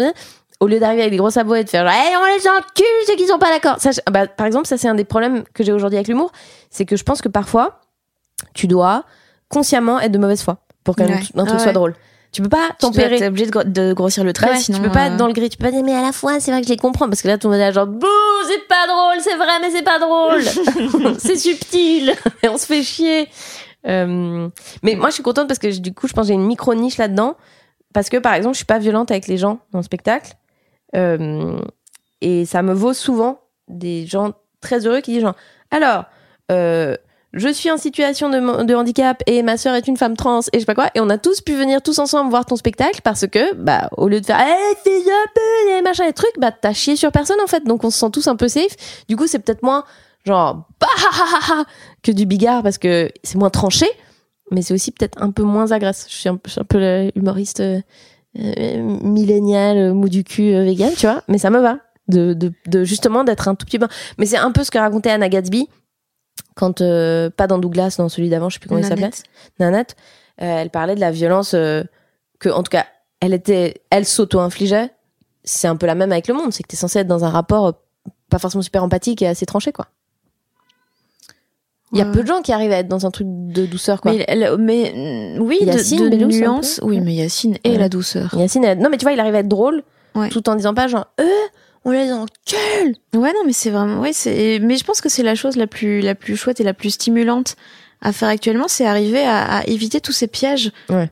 au 0.59 0.67
lieu 0.67 0.79
d'arriver 0.79 1.01
avec 1.01 1.11
des 1.11 1.17
gros 1.17 1.29
sabots 1.29 1.55
et 1.55 1.63
de 1.63 1.69
faire, 1.69 1.87
hey, 1.87 2.15
on 2.15 2.25
les 2.25 2.47
encule, 2.47 2.85
ceux 3.07 3.15
qui 3.15 3.27
sont 3.27 3.39
pas 3.39 3.49
d'accord. 3.49 3.79
Ça, 3.79 3.91
bah, 4.09 4.27
par 4.27 4.47
exemple, 4.47 4.67
ça, 4.67 4.77
c'est 4.77 4.87
un 4.87 4.95
des 4.95 5.05
problèmes 5.05 5.43
que 5.53 5.63
j'ai 5.63 5.71
aujourd'hui 5.71 5.97
avec 5.97 6.07
l'humour, 6.07 6.31
c'est 6.69 6.85
que 6.85 6.95
je 6.95 7.03
pense 7.03 7.21
que 7.21 7.29
parfois, 7.29 7.81
tu 8.53 8.67
dois 8.67 9.03
consciemment 9.49 9.99
être 9.99 10.11
de 10.11 10.17
mauvaise 10.17 10.41
foi 10.41 10.57
pour 10.83 10.95
qu'un 10.95 11.07
truc 11.07 11.31
ah 11.37 11.59
soit 11.59 11.73
drôle. 11.73 11.93
Tu 12.35 12.41
peux 12.41 12.49
pas 12.49 12.71
tempérer. 12.77 13.17
T'es 13.17 13.27
obligé 13.27 13.49
de, 13.49 13.93
grossir 13.93 14.25
le 14.25 14.33
trait, 14.33 14.57
sinon. 14.57 14.79
Tu 14.79 14.83
peux 14.83 14.91
pas 14.91 15.05
être 15.05 15.13
euh, 15.13 15.17
dans 15.17 15.27
le 15.27 15.31
gris. 15.31 15.49
Tu 15.49 15.55
peux 15.55 15.63
pas 15.63 15.71
dire, 15.71 15.85
mais 15.85 15.95
à 15.95 16.01
la 16.01 16.11
fois, 16.11 16.41
c'est 16.41 16.51
vrai 16.51 16.59
que 16.59 16.67
je 16.67 16.71
les 16.73 16.77
comprends. 16.77 17.07
Parce 17.07 17.21
que 17.21 17.29
là, 17.29 17.37
tout 17.37 17.47
le 17.47 17.53
monde 17.53 17.61
est 17.61 17.71
genre, 17.71 17.87
bouh, 17.87 18.07
c'est 18.45 18.67
pas 18.67 18.85
drôle, 18.87 19.21
c'est 19.21 19.37
vrai, 19.37 19.57
mais 19.61 19.71
c'est 19.71 19.83
pas 19.83 19.99
drôle. 19.99 20.43
c'est 21.17 21.37
subtil. 21.37 22.13
Et 22.43 22.49
on 22.49 22.57
se 22.57 22.65
fait 22.65 22.83
chier. 22.83 23.29
Euh, 23.87 24.49
mais 24.83 24.95
moi, 24.95 25.11
je 25.11 25.13
suis 25.13 25.23
contente 25.23 25.47
parce 25.47 25.59
que 25.59 25.79
du 25.79 25.93
coup, 25.93 26.09
je 26.09 26.13
pense 26.13 26.23
que 26.23 26.27
j'ai 26.27 26.33
une 26.33 26.45
micro 26.45 26.75
niche 26.75 26.97
là-dedans. 26.97 27.37
Parce 27.93 28.09
que, 28.09 28.17
par 28.17 28.33
exemple, 28.33 28.55
je 28.55 28.57
suis 28.57 28.65
pas 28.65 28.79
violente 28.79 29.11
avec 29.11 29.27
les 29.27 29.37
gens 29.37 29.59
dans 29.71 29.79
le 29.79 29.85
spectacle. 29.85 30.33
Euh, 30.93 31.57
et 32.19 32.43
ça 32.43 32.63
me 32.63 32.73
vaut 32.73 32.91
souvent 32.91 33.39
des 33.69 34.05
gens 34.05 34.33
très 34.59 34.85
heureux 34.85 34.99
qui 34.99 35.13
disent 35.13 35.21
genre, 35.21 35.35
alors, 35.71 36.03
euh, 36.51 36.97
je 37.35 37.49
suis 37.49 37.69
en 37.69 37.77
situation 37.77 38.29
de, 38.29 38.73
handicap 38.75 39.21
et 39.27 39.43
ma 39.43 39.57
sœur 39.57 39.75
est 39.75 39.87
une 39.87 39.97
femme 39.97 40.15
trans 40.15 40.39
et 40.39 40.43
je 40.53 40.59
sais 40.59 40.65
pas 40.65 40.73
quoi. 40.73 40.89
Et 40.95 41.01
on 41.01 41.09
a 41.09 41.17
tous 41.17 41.41
pu 41.41 41.53
venir 41.53 41.81
tous 41.81 41.99
ensemble 41.99 42.29
voir 42.29 42.45
ton 42.45 42.55
spectacle 42.55 43.01
parce 43.03 43.27
que 43.27 43.53
bah 43.55 43.89
au 43.97 44.07
lieu 44.07 44.21
de 44.21 44.25
faire 44.25 44.39
hey, 44.39 44.75
fais 44.83 44.89
un 44.91 45.27
peu 45.35 45.75
les 45.75 45.81
machins 45.81 46.05
et 46.05 46.13
trucs 46.13 46.39
bah 46.39 46.51
t'as 46.51 46.71
chié 46.71 46.95
sur 46.95 47.11
personne 47.11 47.39
en 47.43 47.47
fait. 47.47 47.65
Donc 47.65 47.83
on 47.83 47.89
se 47.89 47.99
sent 47.99 48.09
tous 48.11 48.27
un 48.27 48.37
peu 48.37 48.47
safe. 48.47 49.03
Du 49.09 49.17
coup 49.17 49.27
c'est 49.27 49.39
peut-être 49.39 49.63
moins 49.63 49.83
genre 50.25 50.65
bah 50.79 51.65
que 52.03 52.11
du 52.11 52.25
bigard 52.25 52.63
parce 52.63 52.77
que 52.77 53.09
c'est 53.23 53.37
moins 53.37 53.49
tranché 53.49 53.85
mais 54.51 54.61
c'est 54.61 54.73
aussi 54.73 54.91
peut-être 54.91 55.21
un 55.21 55.31
peu 55.31 55.43
moins 55.43 55.71
agressif 55.71 56.07
je 56.09 56.15
suis 56.15 56.29
un, 56.29 56.37
peu 56.37 57.11
humoriste 57.15 57.59
euh, 57.59 57.81
euh, 58.39 58.81
millénial 59.03 59.77
euh, 59.77 59.93
mou 59.93 60.07
du 60.07 60.23
cul 60.23 60.53
vegan 60.63 60.91
tu 60.95 61.05
vois. 61.05 61.21
Mais 61.27 61.37
ça 61.37 61.49
me 61.49 61.59
va 61.59 61.79
de, 62.07 62.33
de, 62.33 62.53
de 62.67 62.83
justement 62.85 63.25
d'être 63.25 63.49
un 63.49 63.55
tout 63.55 63.65
petit 63.65 63.79
peu 63.79 63.87
mais 64.17 64.25
c'est 64.25 64.37
un 64.37 64.51
peu 64.51 64.63
ce 64.63 64.71
que 64.71 64.77
racontait 64.77 65.09
Anna 65.09 65.27
Gatsby 65.27 65.67
quand 66.55 66.81
euh, 66.81 67.29
pas 67.29 67.47
dans 67.47 67.57
Douglas, 67.57 67.95
dans 67.97 68.09
celui 68.09 68.29
d'avant, 68.29 68.49
je 68.49 68.55
sais 68.55 68.59
plus 68.59 68.69
comment 68.69 68.79
il 68.79 68.85
s'appelait, 68.85 69.11
Nanette, 69.59 69.95
euh, 70.41 70.45
elle 70.45 70.69
parlait 70.69 70.95
de 70.95 70.99
la 70.99 71.11
violence 71.11 71.53
euh, 71.53 71.83
que, 72.39 72.49
en 72.49 72.63
tout 72.63 72.69
cas, 72.69 72.85
elle 73.19 73.33
était, 73.33 73.81
elle 73.89 74.05
s'auto-infligeait. 74.05 74.91
C'est 75.43 75.67
un 75.67 75.75
peu 75.75 75.85
la 75.85 75.95
même 75.95 76.11
avec 76.11 76.27
le 76.27 76.33
monde, 76.33 76.53
c'est 76.53 76.63
que 76.63 76.67
t'es 76.67 76.77
censé 76.77 76.99
être 76.99 77.07
dans 77.07 77.23
un 77.23 77.29
rapport 77.29 77.73
pas 78.29 78.39
forcément 78.39 78.63
super 78.63 78.83
empathique 78.83 79.21
et 79.21 79.27
assez 79.27 79.45
tranché, 79.45 79.71
quoi. 79.71 79.87
Il 81.91 81.99
y 81.99 82.01
a 82.01 82.05
peu 82.05 82.23
de 82.23 82.27
gens 82.27 82.41
qui 82.41 82.51
arrivent 82.51 82.73
à 82.73 82.79
être 82.79 82.89
dans 82.89 83.05
un 83.05 83.11
truc 83.11 83.27
de 83.29 83.65
douceur, 83.65 84.01
quoi. 84.01 84.11
Mais, 84.11 84.25
mais 84.57 85.37
oui, 85.39 85.59
Yacine, 85.61 86.09
de, 86.09 86.17
de 86.17 86.25
nuance. 86.25 86.81
Oui, 86.83 86.99
mais 86.99 87.13
Yacine 87.13 87.57
et 87.63 87.77
la 87.77 87.87
douceur. 87.87 88.33
Yacine, 88.35 88.73
non, 88.79 88.89
mais 88.89 88.97
tu 88.97 89.05
vois, 89.05 89.13
il 89.13 89.19
arrive 89.19 89.35
à 89.35 89.39
être 89.39 89.47
drôle, 89.47 89.83
tout 90.31 90.49
en 90.49 90.55
disant 90.55 90.73
pas 90.73 90.87
genre, 90.87 91.07
euh, 91.21 91.23
on 91.85 91.91
les 91.91 92.11
encule. 92.11 92.95
Ouais, 93.13 93.31
non, 93.31 93.43
mais 93.45 93.53
c'est 93.53 93.69
vraiment, 93.69 94.01
ouais, 94.01 94.11
c'est, 94.11 94.59
mais 94.59 94.75
je 94.75 94.83
pense 94.83 95.01
que 95.01 95.09
c'est 95.09 95.23
la 95.23 95.35
chose 95.35 95.55
la 95.55 95.67
plus, 95.67 96.01
la 96.01 96.15
plus 96.15 96.35
chouette 96.35 96.59
et 96.59 96.63
la 96.63 96.73
plus 96.73 96.89
stimulante 96.89 97.55
à 98.01 98.11
faire 98.11 98.27
actuellement, 98.27 98.67
c'est 98.67 98.85
arriver 98.85 99.23
à, 99.25 99.63
éviter 99.67 99.99
tous 99.99 100.11
ces 100.11 100.27
pièges 100.27 100.71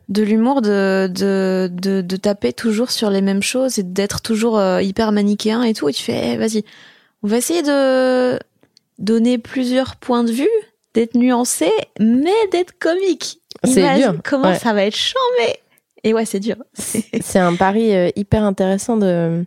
de 0.10 0.22
l'humour, 0.22 0.62
de, 0.62 1.10
de, 1.12 1.70
de, 1.72 2.16
taper 2.18 2.54
toujours 2.54 2.92
sur 2.92 3.10
les 3.10 3.22
mêmes 3.22 3.42
choses 3.42 3.80
et 3.80 3.84
d'être 3.84 4.22
toujours 4.22 4.60
euh, 4.60 4.82
hyper 4.82 5.12
manichéen 5.12 5.64
et 5.64 5.74
tout. 5.74 5.90
Et 5.90 5.94
tu 5.94 6.04
fais, 6.04 6.34
eh, 6.34 6.38
vas-y, 6.38 6.64
on 7.24 7.28
va 7.28 7.38
essayer 7.38 7.64
de 7.64 8.38
donner 9.00 9.40
plusieurs 9.40 9.96
points 9.96 10.24
de 10.24 10.32
vue, 10.32 10.50
d'être 10.94 11.16
nuancé, 11.16 11.72
mais 12.00 12.32
d'être 12.52 12.78
comique. 12.78 13.40
C'est 13.64 13.96
dur. 13.96 14.16
Comment 14.24 14.54
ça 14.54 14.74
va 14.74 14.84
être 14.84 14.96
chambé 14.96 15.56
Et 16.04 16.14
ouais, 16.14 16.26
c'est 16.26 16.42
dur. 16.42 16.58
C'est 16.74 17.40
un 17.40 17.56
pari 17.56 17.96
euh, 17.96 18.10
hyper 18.16 18.44
intéressant 18.44 18.98
de 18.98 19.46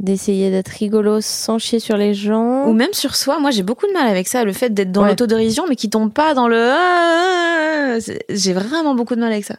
d'essayer 0.00 0.50
d'être 0.50 0.68
rigolo 0.68 1.20
sans 1.20 1.58
chier 1.58 1.78
sur 1.78 1.96
les 1.96 2.14
gens. 2.14 2.66
Ou 2.66 2.72
même 2.72 2.92
sur 2.92 3.14
soi. 3.14 3.38
Moi, 3.38 3.50
j'ai 3.50 3.62
beaucoup 3.62 3.86
de 3.86 3.92
mal 3.92 4.08
avec 4.08 4.26
ça, 4.26 4.44
le 4.44 4.52
fait 4.52 4.70
d'être 4.70 4.90
dans 4.90 5.04
l'autodérision, 5.04 5.66
mais 5.68 5.76
qui 5.76 5.90
tombe 5.90 6.12
pas 6.12 6.34
dans 6.34 6.48
le. 6.48 6.72
Ah, 6.72 7.98
j'ai 8.30 8.52
vraiment 8.52 8.94
beaucoup 8.94 9.14
de 9.14 9.20
mal 9.20 9.30
avec 9.30 9.44
ça. 9.44 9.56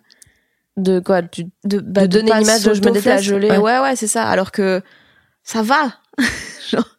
De 0.78 1.00
quoi 1.00 1.22
de, 1.22 1.30
de, 1.64 1.80
bah, 1.80 2.08
donner 2.08 2.32
l'image 2.34 2.64
de 2.64 2.74
je 2.74 2.82
me 2.82 2.92
déteste. 2.92 3.30
Ouais, 3.30 3.58
ouais, 3.58 3.80
ouais 3.80 3.96
c'est 3.96 4.08
ça. 4.08 4.28
Alors 4.28 4.52
que 4.52 4.82
ça 5.44 5.62
va. 5.62 5.94
Genre, 6.70 6.98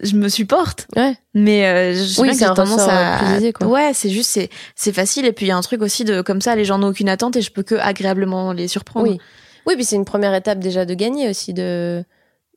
je 0.00 0.14
me 0.14 0.28
supporte. 0.28 0.86
Ouais. 0.96 1.14
Mais 1.34 1.66
euh, 1.66 1.94
je 1.94 2.20
oui, 2.22 2.34
c'est 2.34 2.46
tendance 2.46 2.86
à. 2.88 3.38
Quoi. 3.52 3.66
Ouais, 3.66 3.90
c'est 3.92 4.08
juste, 4.08 4.30
c'est, 4.30 4.48
c'est 4.76 4.92
facile. 4.92 5.26
Et 5.26 5.32
puis, 5.32 5.46
il 5.46 5.48
y 5.50 5.52
a 5.52 5.56
un 5.56 5.62
truc 5.62 5.82
aussi 5.82 6.04
de, 6.04 6.22
comme 6.22 6.40
ça, 6.40 6.56
les 6.56 6.64
gens 6.64 6.78
n'ont 6.78 6.88
aucune 6.88 7.08
attente 7.10 7.36
et 7.36 7.42
je 7.42 7.50
peux 7.50 7.62
que 7.62 7.74
agréablement 7.74 8.52
les 8.52 8.66
surprendre. 8.68 9.08
Oui. 9.08 9.18
Oui, 9.66 9.74
puis 9.74 9.84
c'est 9.84 9.96
une 9.96 10.06
première 10.06 10.34
étape 10.34 10.60
déjà 10.60 10.86
de 10.86 10.94
gagner 10.94 11.28
aussi 11.28 11.52
de 11.52 12.02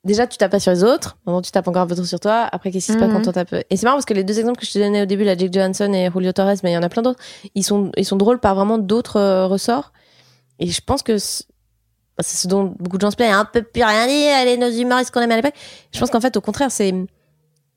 déjà 0.04 0.28
tu 0.28 0.38
tapes 0.38 0.52
pas 0.52 0.60
sur 0.60 0.72
les 0.72 0.84
autres, 0.84 1.18
moment 1.26 1.42
tu 1.42 1.52
tapes 1.52 1.68
encore 1.68 1.84
un 1.84 1.88
peu 1.88 1.96
trop 1.96 2.06
sur 2.06 2.20
toi, 2.20 2.48
après 2.52 2.72
qu'est-ce 2.72 2.88
qui 2.88 2.94
se 2.94 2.98
passe 2.98 3.12
quand 3.12 3.20
mhm. 3.20 3.28
on 3.28 3.32
tape? 3.32 3.54
Et 3.70 3.78
c'est 3.78 3.84
marrant 3.84 3.98
parce 3.98 4.06
que 4.06 4.14
les 4.14 4.24
deux 4.24 4.40
exemples 4.40 4.60
que 4.60 4.66
je 4.66 4.72
te 4.72 4.80
donnais 4.80 5.02
au 5.02 5.06
début, 5.06 5.24
la 5.24 5.38
Jake 5.38 5.54
Johansson 5.54 5.94
et 5.94 6.10
Julio 6.12 6.32
Torres, 6.32 6.56
mais 6.64 6.72
il 6.72 6.74
y 6.74 6.78
en 6.78 6.84
a 6.84 6.90
plein 6.90 7.02
d'autres, 7.02 7.20
ils 7.56 7.64
sont 7.64 7.92
ils 7.98 8.06
sont 8.06 8.18
drôles 8.18 8.40
par 8.40 8.56
vraiment 8.56 8.78
d'autres 8.78 9.18
euh, 9.18 9.48
ressorts. 9.48 9.92
Et 10.60 10.68
je 10.68 10.82
pense 10.82 11.04
que 11.04 11.14
bah, 11.14 12.24
c'est 12.24 12.38
ce 12.38 12.48
dont 12.48 12.76
beaucoup 12.80 12.98
de 12.98 13.02
gens 13.02 13.12
se 13.12 13.16
plaignent, 13.16 13.34
un 13.34 13.46
peu 13.46 13.62
plus 13.62 13.84
rien 13.84 14.08
dire, 14.08 14.36
allez 14.36 14.58
nos 14.58 14.70
humoristes 14.70 15.12
qu'on 15.12 15.22
aimait 15.22 15.36
à 15.36 15.38
l'époque. 15.38 15.56
Je 15.94 16.00
pense 16.00 16.10
qu'en 16.10 16.22
fait 16.22 16.36
au 16.38 16.42
contraire, 16.42 16.72
c'est 16.72 16.94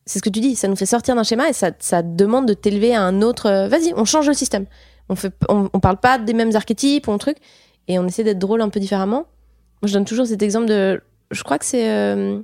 c'est 0.06 0.18
ce 0.18 0.22
que 0.22 0.30
tu 0.30 0.40
dis, 0.40 0.54
ça 0.54 0.68
nous 0.68 0.76
fait 0.76 0.86
sortir 0.86 1.14
d'un 1.14 1.24
schéma 1.24 1.48
et 1.48 1.52
ça 1.52 1.70
ça 1.78 2.02
demande 2.02 2.46
de 2.46 2.54
t'élever 2.54 2.94
à 2.94 3.02
un 3.02 3.22
autre 3.22 3.46
euh, 3.46 3.68
vas-y, 3.68 3.92
on 3.96 4.04
change 4.04 4.28
le 4.28 4.34
système. 4.34 4.66
On 5.10 5.16
fait 5.16 5.34
on, 5.48 5.68
on 5.72 5.80
parle 5.80 5.98
pas 5.98 6.18
des 6.18 6.32
mêmes 6.32 6.54
archétypes 6.56 7.08
ou 7.08 7.12
un 7.12 7.18
truc 7.18 7.36
et 7.88 7.98
on 7.98 8.06
essaie 8.06 8.24
d'être 8.24 8.38
drôle 8.38 8.62
un 8.62 8.68
peu 8.70 8.80
différemment. 8.80 9.26
Moi, 9.82 9.88
je 9.88 9.92
donne 9.92 10.06
toujours 10.06 10.26
cet 10.26 10.42
exemple 10.42 10.66
de 10.66 11.02
je 11.30 11.42
crois 11.42 11.58
que 11.58 11.64
c'est 11.64 11.88
euh, 11.88 12.38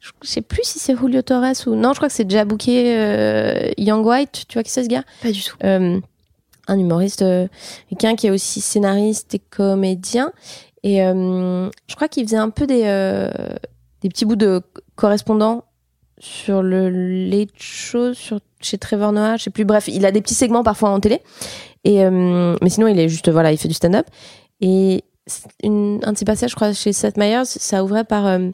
je 0.00 0.10
sais 0.22 0.42
plus 0.42 0.62
si 0.64 0.78
c'est 0.78 0.96
Julio 0.96 1.22
Torres 1.22 1.66
ou 1.66 1.74
non 1.74 1.92
je 1.92 1.98
crois 1.98 2.08
que 2.08 2.14
c'est 2.14 2.24
déjà 2.24 2.44
booké 2.44 2.96
euh, 2.96 3.70
Young 3.78 4.04
White 4.04 4.44
tu 4.48 4.54
vois 4.54 4.62
qui 4.62 4.70
c'est 4.70 4.84
ce 4.84 4.88
gars? 4.88 5.04
Pas 5.22 5.32
du 5.32 5.42
tout 5.42 5.56
euh, 5.64 6.00
un 6.68 6.78
humoriste 6.78 7.24
quelqu'un 7.90 8.16
qui 8.16 8.26
est 8.26 8.30
aussi 8.30 8.60
scénariste 8.60 9.34
et 9.34 9.38
comédien 9.38 10.32
et 10.82 10.98
je 10.98 11.94
crois 11.96 12.08
qu'il 12.08 12.24
faisait 12.24 12.36
un 12.36 12.50
peu 12.50 12.66
des 12.66 12.82
des 14.02 14.08
petits 14.08 14.24
bouts 14.24 14.36
de 14.36 14.62
correspondants 14.94 15.64
sur 16.18 16.62
le 16.62 16.88
Late 16.88 17.50
Show, 17.58 18.14
sur, 18.14 18.40
chez 18.60 18.78
Trevor 18.78 19.12
Noah, 19.12 19.36
je 19.36 19.44
sais 19.44 19.50
plus. 19.50 19.64
Bref, 19.64 19.88
il 19.88 20.06
a 20.06 20.12
des 20.12 20.20
petits 20.20 20.34
segments 20.34 20.62
parfois 20.62 20.90
en 20.90 21.00
télé. 21.00 21.20
Et, 21.84 22.04
euh, 22.04 22.56
mais 22.62 22.70
sinon, 22.70 22.88
il 22.88 22.98
est 22.98 23.08
juste, 23.08 23.28
voilà, 23.30 23.52
il 23.52 23.58
fait 23.58 23.68
du 23.68 23.74
stand-up. 23.74 24.06
Et 24.60 25.04
une, 25.62 26.00
un 26.04 26.12
de 26.12 26.18
ses 26.18 26.24
passages, 26.24 26.50
je 26.50 26.56
crois, 26.56 26.72
chez 26.72 26.92
Seth 26.92 27.16
Meyers, 27.16 27.44
ça 27.44 27.84
ouvrait 27.84 28.04
par 28.04 28.26
euh, 28.26 28.50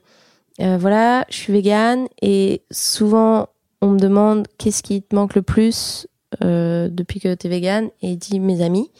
euh, 0.60 0.76
voilà, 0.78 1.24
je 1.28 1.36
suis 1.36 1.52
végane 1.52 2.06
et 2.20 2.62
souvent 2.70 3.48
on 3.80 3.88
me 3.88 3.98
demande 3.98 4.46
qu'est-ce 4.58 4.82
qui 4.82 5.02
te 5.02 5.14
manque 5.14 5.34
le 5.34 5.42
plus 5.42 6.06
depuis 6.40 7.20
que 7.20 7.34
tu 7.34 7.46
es 7.46 7.50
végane 7.50 7.90
et 8.00 8.12
il 8.12 8.16
dit 8.16 8.40
mes 8.40 8.62
amis. 8.62 8.90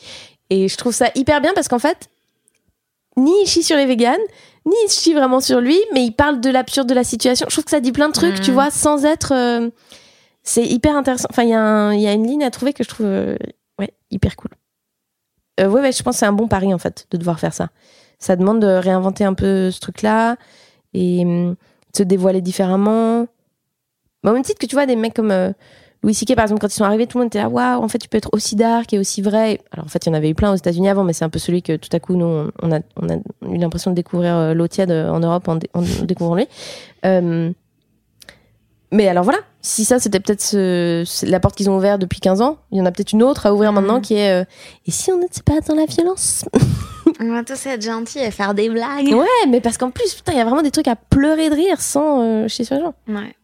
Et 0.51 0.69
je 0.69 0.77
trouve 0.77 0.93
ça 0.93 1.09
hyper 1.15 1.41
bien 1.41 1.53
parce 1.55 1.67
qu'en 1.67 1.79
fait, 1.79 2.11
ni 3.17 3.33
il 3.43 3.47
chie 3.47 3.63
sur 3.63 3.77
les 3.77 3.87
véganes, 3.87 4.21
ni 4.67 4.75
il 4.87 4.91
chie 4.91 5.15
vraiment 5.15 5.41
sur 5.41 5.61
lui, 5.61 5.79
mais 5.93 6.05
il 6.05 6.13
parle 6.13 6.41
de 6.41 6.51
l'absurde 6.51 6.89
de 6.89 6.95
la 6.95 7.05
situation. 7.05 7.47
Je 7.49 7.55
trouve 7.55 7.65
que 7.65 7.71
ça 7.71 7.81
dit 7.81 7.93
plein 7.93 8.09
de 8.09 8.13
trucs, 8.13 8.41
tu 8.41 8.51
mm. 8.51 8.55
vois, 8.55 8.71
sans 8.71 9.05
être. 9.05 9.33
Euh, 9.33 9.71
c'est 10.43 10.65
hyper 10.65 10.97
intéressant. 10.97 11.29
Enfin, 11.31 11.45
il 11.45 11.51
y, 11.51 11.55
a 11.55 11.95
y 11.95 12.07
a 12.07 12.13
une 12.13 12.27
ligne 12.27 12.45
à 12.45 12.51
trouver 12.51 12.73
que 12.73 12.85
je 12.85 12.89
trouve 12.89 13.07
euh, 13.07 13.37
ouais, 13.79 13.93
hyper 14.11 14.37
cool. 14.37 14.51
Euh, 15.61 15.69
ouais, 15.69 15.81
ouais, 15.81 15.93
je 15.93 16.03
pense 16.03 16.17
que 16.17 16.21
c'est 16.21 16.27
un 16.27 16.33
bon 16.33 16.49
pari, 16.49 16.73
en 16.73 16.79
fait, 16.79 17.07
de 17.11 17.17
devoir 17.19 17.39
faire 17.39 17.55
ça. 17.55 17.69
Ça 18.19 18.37
demande 18.37 18.61
de 18.61 18.67
réinventer 18.67 19.25
un 19.25 19.35
peu 19.35 19.71
ce 19.71 19.81
truc-là 19.81 20.37
et 20.95 21.25
hum, 21.25 21.51
de 21.51 21.97
se 21.97 22.03
dévoiler 22.03 22.41
différemment. 22.41 23.27
Bah, 24.23 24.31
au 24.31 24.35
même 24.35 24.43
titre 24.43 24.59
que 24.59 24.67
tu 24.67 24.77
vois, 24.77 24.87
des 24.87 24.97
mecs 24.97 25.15
comme 25.15 25.55
Louis 26.03 26.15
C.K. 26.15 26.35
par 26.35 26.45
exemple 26.45 26.61
quand 26.61 26.69
ils 26.69 26.77
sont 26.77 26.85
arrivés 26.85 27.07
tout 27.07 27.19
le 27.19 27.23
monde 27.23 27.29
était 27.29 27.39
là 27.39 27.49
waouh 27.49 27.83
en 27.83 27.87
fait 27.87 27.99
tu 27.99 28.09
peux 28.09 28.19
être 28.19 28.31
aussi 28.33 28.57
dark 28.57 28.93
et 28.93 28.99
aussi 28.99 29.23
vrai 29.23 29.61
alors 29.71 29.87
en 29.87 29.89
fait 29.89 30.05
il 30.05 30.09
y 30.09 30.13
en 30.13 30.15
avait 30.15 30.31
eu 30.31 30.35
plein 30.35 30.53
aux 30.53 30.57
États-Unis 30.57 30.89
avant 30.89 31.05
mais 31.05 31.13
c'est 31.13 31.25
un 31.25 31.29
peu 31.29 31.39
celui 31.39 31.63
que 31.63 31.77
tout 31.77 31.89
à 31.93 32.01
coup 32.01 32.17
nous 32.17 32.51
on 32.61 32.73
a 32.73 32.81
on 32.97 33.09
a 33.09 33.17
eu 33.49 33.57
l'impression 33.57 33.93
de 33.93 33.97
découvrir 33.97 34.35
euh, 34.35 34.55
l'eau 34.55 34.67
tiède 34.67 34.91
en 34.91 35.21
Europe 35.21 35.47
en, 35.47 35.59
découvrant 36.05 36.35
lui 36.35 36.49
euh, 37.05 37.53
mais 38.93 39.09
alors 39.09 39.25
voilà 39.25 39.39
si 39.61 39.85
ça 39.85 39.99
c'était 39.99 40.21
peut-être 40.21 40.41
ce, 40.41 41.27
la 41.27 41.41
porte 41.41 41.57
qu'ils 41.57 41.71
ont 41.71 41.77
ouverte 41.77 42.01
depuis 42.01 42.21
15 42.21 42.41
ans 42.41 42.59
il 42.71 42.79
y 42.79 42.81
en 42.81 42.87
a 42.87 42.93
peut-être 42.93 43.13
une 43.13 43.23
autre 43.23 43.47
à 43.47 43.55
ouvrir 43.55 43.73
maintenant 43.73 44.01
qui 44.01 44.15
est 44.15 44.31
euh, 44.31 44.45
et 44.87 44.91
si 44.91 45.11
on 45.11 45.19
n'était 45.19 45.43
pas 45.43 45.61
dans 45.61 45.75
la 45.75 45.87
violence? 45.87 46.45
On 47.21 47.33
va 47.33 47.43
tous 47.43 47.67
être 47.67 47.83
gentils 47.83 48.21
et 48.21 48.31
faire 48.31 48.55
des 48.55 48.69
blagues 48.69 49.09
ouais 49.09 49.49
mais 49.49 49.61
parce 49.61 49.77
qu'en 49.79 49.91
plus 49.91 50.15
putain 50.15 50.33
il 50.33 50.39
y 50.39 50.41
a 50.41 50.45
vraiment 50.45 50.63
des 50.63 50.71
trucs 50.71 50.89
à 50.89 50.97
pleurer 50.97 51.51
de 51.51 51.55
rire 51.55 51.81
sans 51.81 52.47
chez 52.49 52.65
sur 52.65 52.77
les 52.77 52.83
gens 52.83 52.95
ouais 53.09 53.35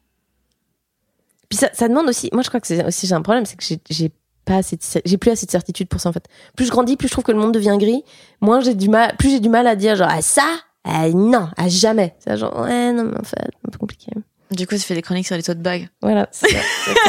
puis 1.48 1.58
ça, 1.58 1.70
ça 1.72 1.88
demande 1.88 2.08
aussi. 2.08 2.28
Moi, 2.32 2.42
je 2.42 2.48
crois 2.48 2.60
que 2.60 2.66
c'est 2.66 2.84
aussi 2.84 3.06
j'ai 3.06 3.14
un 3.14 3.22
problème, 3.22 3.46
c'est 3.46 3.56
que 3.56 3.64
j'ai 3.90 4.12
pas 4.44 4.56
assez 4.56 4.78
j'ai 5.04 5.18
plus 5.18 5.30
assez 5.30 5.46
de 5.46 5.50
certitude 5.50 5.88
pour 5.88 6.00
ça 6.00 6.08
en 6.08 6.12
fait. 6.12 6.26
Plus 6.56 6.66
je 6.66 6.70
grandis, 6.70 6.96
plus 6.96 7.08
je 7.08 7.12
trouve 7.12 7.24
que 7.24 7.32
le 7.32 7.38
monde 7.38 7.52
devient 7.52 7.76
gris. 7.78 8.02
Moins 8.40 8.60
j'ai 8.60 8.74
du 8.74 8.88
mal, 8.88 9.14
plus 9.18 9.30
j'ai 9.30 9.40
du 9.40 9.48
mal 9.48 9.66
à 9.66 9.76
dire 9.76 9.96
genre 9.96 10.08
ah, 10.10 10.22
ça, 10.22 10.46
ah, 10.84 11.08
non, 11.10 11.48
à 11.56 11.68
jamais. 11.68 12.14
C'est 12.18 12.36
genre 12.36 12.58
ouais 12.60 12.92
non 12.92 13.04
mais 13.04 13.18
en 13.18 13.24
fait 13.24 13.36
un 13.40 13.70
peu 13.70 13.78
compliqué. 13.78 14.10
Du 14.50 14.66
coup, 14.66 14.74
tu 14.74 14.80
fais 14.80 14.94
des 14.94 15.02
chroniques 15.02 15.26
sur 15.26 15.36
les 15.36 15.42
de 15.42 15.54
bagues. 15.54 15.88
Voilà, 16.00 16.28
c'est 16.32 16.48
ça. 16.48 16.58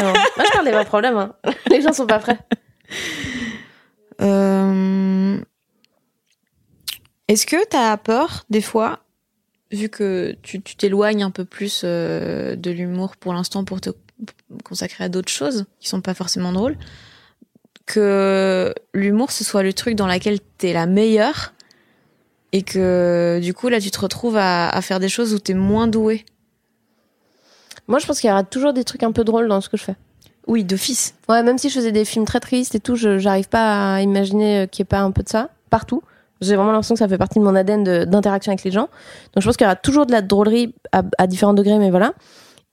Moi, 0.02 0.44
je 0.44 0.52
parle 0.52 0.64
des 0.64 0.72
vrais 0.72 0.84
problèmes. 0.84 1.16
Hein. 1.16 1.34
Les 1.70 1.80
gens 1.80 1.92
sont 1.92 2.06
pas 2.06 2.18
prêts. 2.18 2.38
Euh... 4.20 5.38
Est-ce 7.28 7.46
que 7.46 7.56
tu 7.68 7.76
as 7.76 7.96
peur 7.96 8.44
des 8.50 8.60
fois, 8.60 9.00
vu 9.70 9.88
que 9.88 10.36
tu 10.42 10.60
t'éloignes 10.60 11.22
un 11.22 11.30
peu 11.30 11.44
plus 11.44 11.82
euh, 11.84 12.56
de 12.56 12.70
l'humour 12.70 13.16
pour 13.16 13.32
l'instant 13.32 13.64
pour 13.64 13.80
te 13.80 13.90
consacrer 14.64 15.04
à 15.04 15.08
d'autres 15.08 15.30
choses 15.30 15.66
qui 15.78 15.88
sont 15.88 16.00
pas 16.00 16.14
forcément 16.14 16.52
drôles, 16.52 16.76
que 17.86 18.74
l'humour 18.94 19.30
ce 19.30 19.44
soit 19.44 19.62
le 19.62 19.72
truc 19.72 19.94
dans 19.94 20.06
lequel 20.06 20.40
t'es 20.58 20.72
la 20.72 20.86
meilleure 20.86 21.54
et 22.52 22.62
que 22.62 23.38
du 23.42 23.54
coup 23.54 23.68
là 23.68 23.80
tu 23.80 23.90
te 23.90 24.00
retrouves 24.00 24.36
à, 24.36 24.78
faire 24.82 25.00
des 25.00 25.08
choses 25.08 25.34
où 25.34 25.38
t'es 25.38 25.54
moins 25.54 25.86
doué. 25.86 26.24
Moi 27.90 27.98
je 27.98 28.06
pense 28.06 28.20
qu'il 28.20 28.28
y 28.28 28.32
aura 28.32 28.44
toujours 28.44 28.72
des 28.72 28.84
trucs 28.84 29.02
un 29.02 29.12
peu 29.12 29.24
drôles 29.24 29.48
dans 29.48 29.60
ce 29.60 29.68
que 29.68 29.76
je 29.76 29.84
fais. 29.84 29.96
Oui, 30.46 30.64
d'office. 30.64 31.14
Ouais, 31.28 31.42
même 31.42 31.58
si 31.58 31.68
je 31.68 31.74
faisais 31.74 31.92
des 31.92 32.06
films 32.06 32.24
très 32.24 32.40
tristes 32.40 32.74
et 32.74 32.80
tout, 32.80 32.96
j'arrive 32.96 33.48
pas 33.48 33.96
à 33.96 34.00
imaginer 34.00 34.66
qu'il 34.70 34.82
n'y 34.82 34.86
ait 34.86 34.88
pas 34.88 35.00
un 35.00 35.10
peu 35.10 35.22
de 35.22 35.28
ça 35.28 35.50
partout. 35.68 36.02
J'ai 36.40 36.56
vraiment 36.56 36.72
l'impression 36.72 36.94
que 36.94 37.00
ça 37.00 37.08
fait 37.08 37.18
partie 37.18 37.38
de 37.38 37.44
mon 37.44 37.54
ADN 37.54 38.06
d'interaction 38.06 38.50
avec 38.50 38.64
les 38.64 38.70
gens. 38.70 38.88
Donc 39.34 39.42
je 39.42 39.44
pense 39.44 39.58
qu'il 39.58 39.66
y 39.66 39.68
aura 39.68 39.76
toujours 39.76 40.06
de 40.06 40.12
la 40.12 40.22
drôlerie 40.22 40.74
à, 40.92 41.02
à 41.18 41.26
différents 41.26 41.52
degrés, 41.52 41.78
mais 41.78 41.90
voilà. 41.90 42.14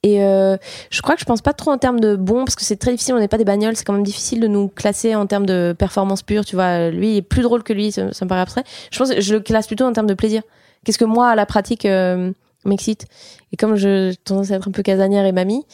Et 0.04 0.22
euh, 0.22 0.56
je 0.90 1.02
crois 1.02 1.16
que 1.16 1.20
je 1.20 1.24
pense 1.24 1.42
pas 1.42 1.52
trop 1.52 1.72
en 1.72 1.78
termes 1.78 1.98
de 1.98 2.14
bon, 2.14 2.44
parce 2.44 2.54
que 2.54 2.64
c'est 2.64 2.76
très 2.76 2.92
difficile, 2.92 3.14
on 3.14 3.18
n'est 3.18 3.28
pas 3.28 3.38
des 3.38 3.44
bagnoles, 3.44 3.74
c'est 3.76 3.84
quand 3.84 3.92
même 3.92 4.04
difficile 4.04 4.38
de 4.40 4.46
nous 4.46 4.68
classer 4.68 5.16
en 5.16 5.26
termes 5.26 5.46
de 5.46 5.74
performance 5.76 6.22
pure, 6.22 6.44
tu 6.44 6.54
vois. 6.54 6.90
Lui, 6.90 7.14
il 7.14 7.16
est 7.16 7.22
plus 7.22 7.42
drôle 7.42 7.64
que 7.64 7.72
lui, 7.72 7.90
ça, 7.90 8.04
me 8.04 8.26
paraît 8.26 8.40
abstrait. 8.40 8.62
Je 8.92 8.98
pense 8.98 9.10
que 9.10 9.20
je 9.20 9.34
le 9.34 9.40
classe 9.40 9.66
plutôt 9.66 9.84
en 9.84 9.92
termes 9.92 10.06
de 10.06 10.14
plaisir. 10.14 10.42
Qu'est-ce 10.84 10.98
que 10.98 11.04
moi, 11.04 11.30
à 11.30 11.34
la 11.34 11.46
pratique, 11.46 11.84
euh, 11.84 12.32
m'excite 12.68 13.06
Et 13.52 13.56
comme 13.56 13.76
je 13.76 14.14
tendance 14.14 14.50
à 14.50 14.56
être 14.56 14.68
un 14.68 14.72
peu 14.72 14.82
casanière 14.82 15.24
et 15.26 15.32
mamie, 15.32 15.64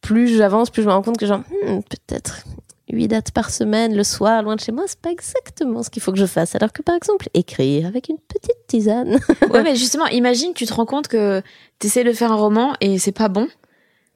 plus 0.00 0.36
j'avance, 0.36 0.70
plus 0.70 0.82
je 0.82 0.88
me 0.88 0.92
rends 0.92 1.02
compte 1.02 1.18
que 1.18 1.26
genre, 1.26 1.40
hmm, 1.66 1.80
peut-être 1.88 2.44
8 2.92 3.08
dates 3.08 3.30
par 3.30 3.50
semaine, 3.50 3.96
le 3.96 4.04
soir, 4.04 4.42
loin 4.42 4.56
de 4.56 4.60
chez 4.60 4.72
moi, 4.72 4.84
c'est 4.86 5.00
pas 5.00 5.10
exactement 5.10 5.82
ce 5.82 5.90
qu'il 5.90 6.02
faut 6.02 6.12
que 6.12 6.18
je 6.18 6.26
fasse. 6.26 6.54
Alors 6.54 6.72
que 6.72 6.82
par 6.82 6.94
exemple, 6.94 7.28
écrire 7.34 7.86
avec 7.86 8.08
une 8.08 8.18
petite 8.18 8.66
tisane. 8.66 9.18
ouais, 9.50 9.62
mais 9.62 9.76
justement, 9.76 10.06
imagine, 10.06 10.52
tu 10.54 10.66
te 10.66 10.74
rends 10.74 10.86
compte 10.86 11.08
que 11.08 11.42
tu 11.78 11.86
essaies 11.86 12.04
de 12.04 12.12
faire 12.12 12.32
un 12.32 12.36
roman 12.36 12.74
et 12.80 12.98
c'est 12.98 13.12
pas 13.12 13.28
bon. 13.28 13.48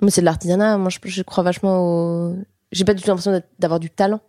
Mais 0.02 0.10
c'est 0.10 0.20
de 0.20 0.26
l'artisanat. 0.26 0.76
Moi, 0.76 0.90
je, 0.90 1.22
crois 1.22 1.42
vachement 1.42 1.78
au. 1.78 2.36
J'ai 2.70 2.84
pas 2.84 2.92
du 2.92 3.02
tout 3.02 3.08
l'impression 3.08 3.40
d'avoir 3.58 3.80
du 3.80 3.88
talent. 3.88 4.20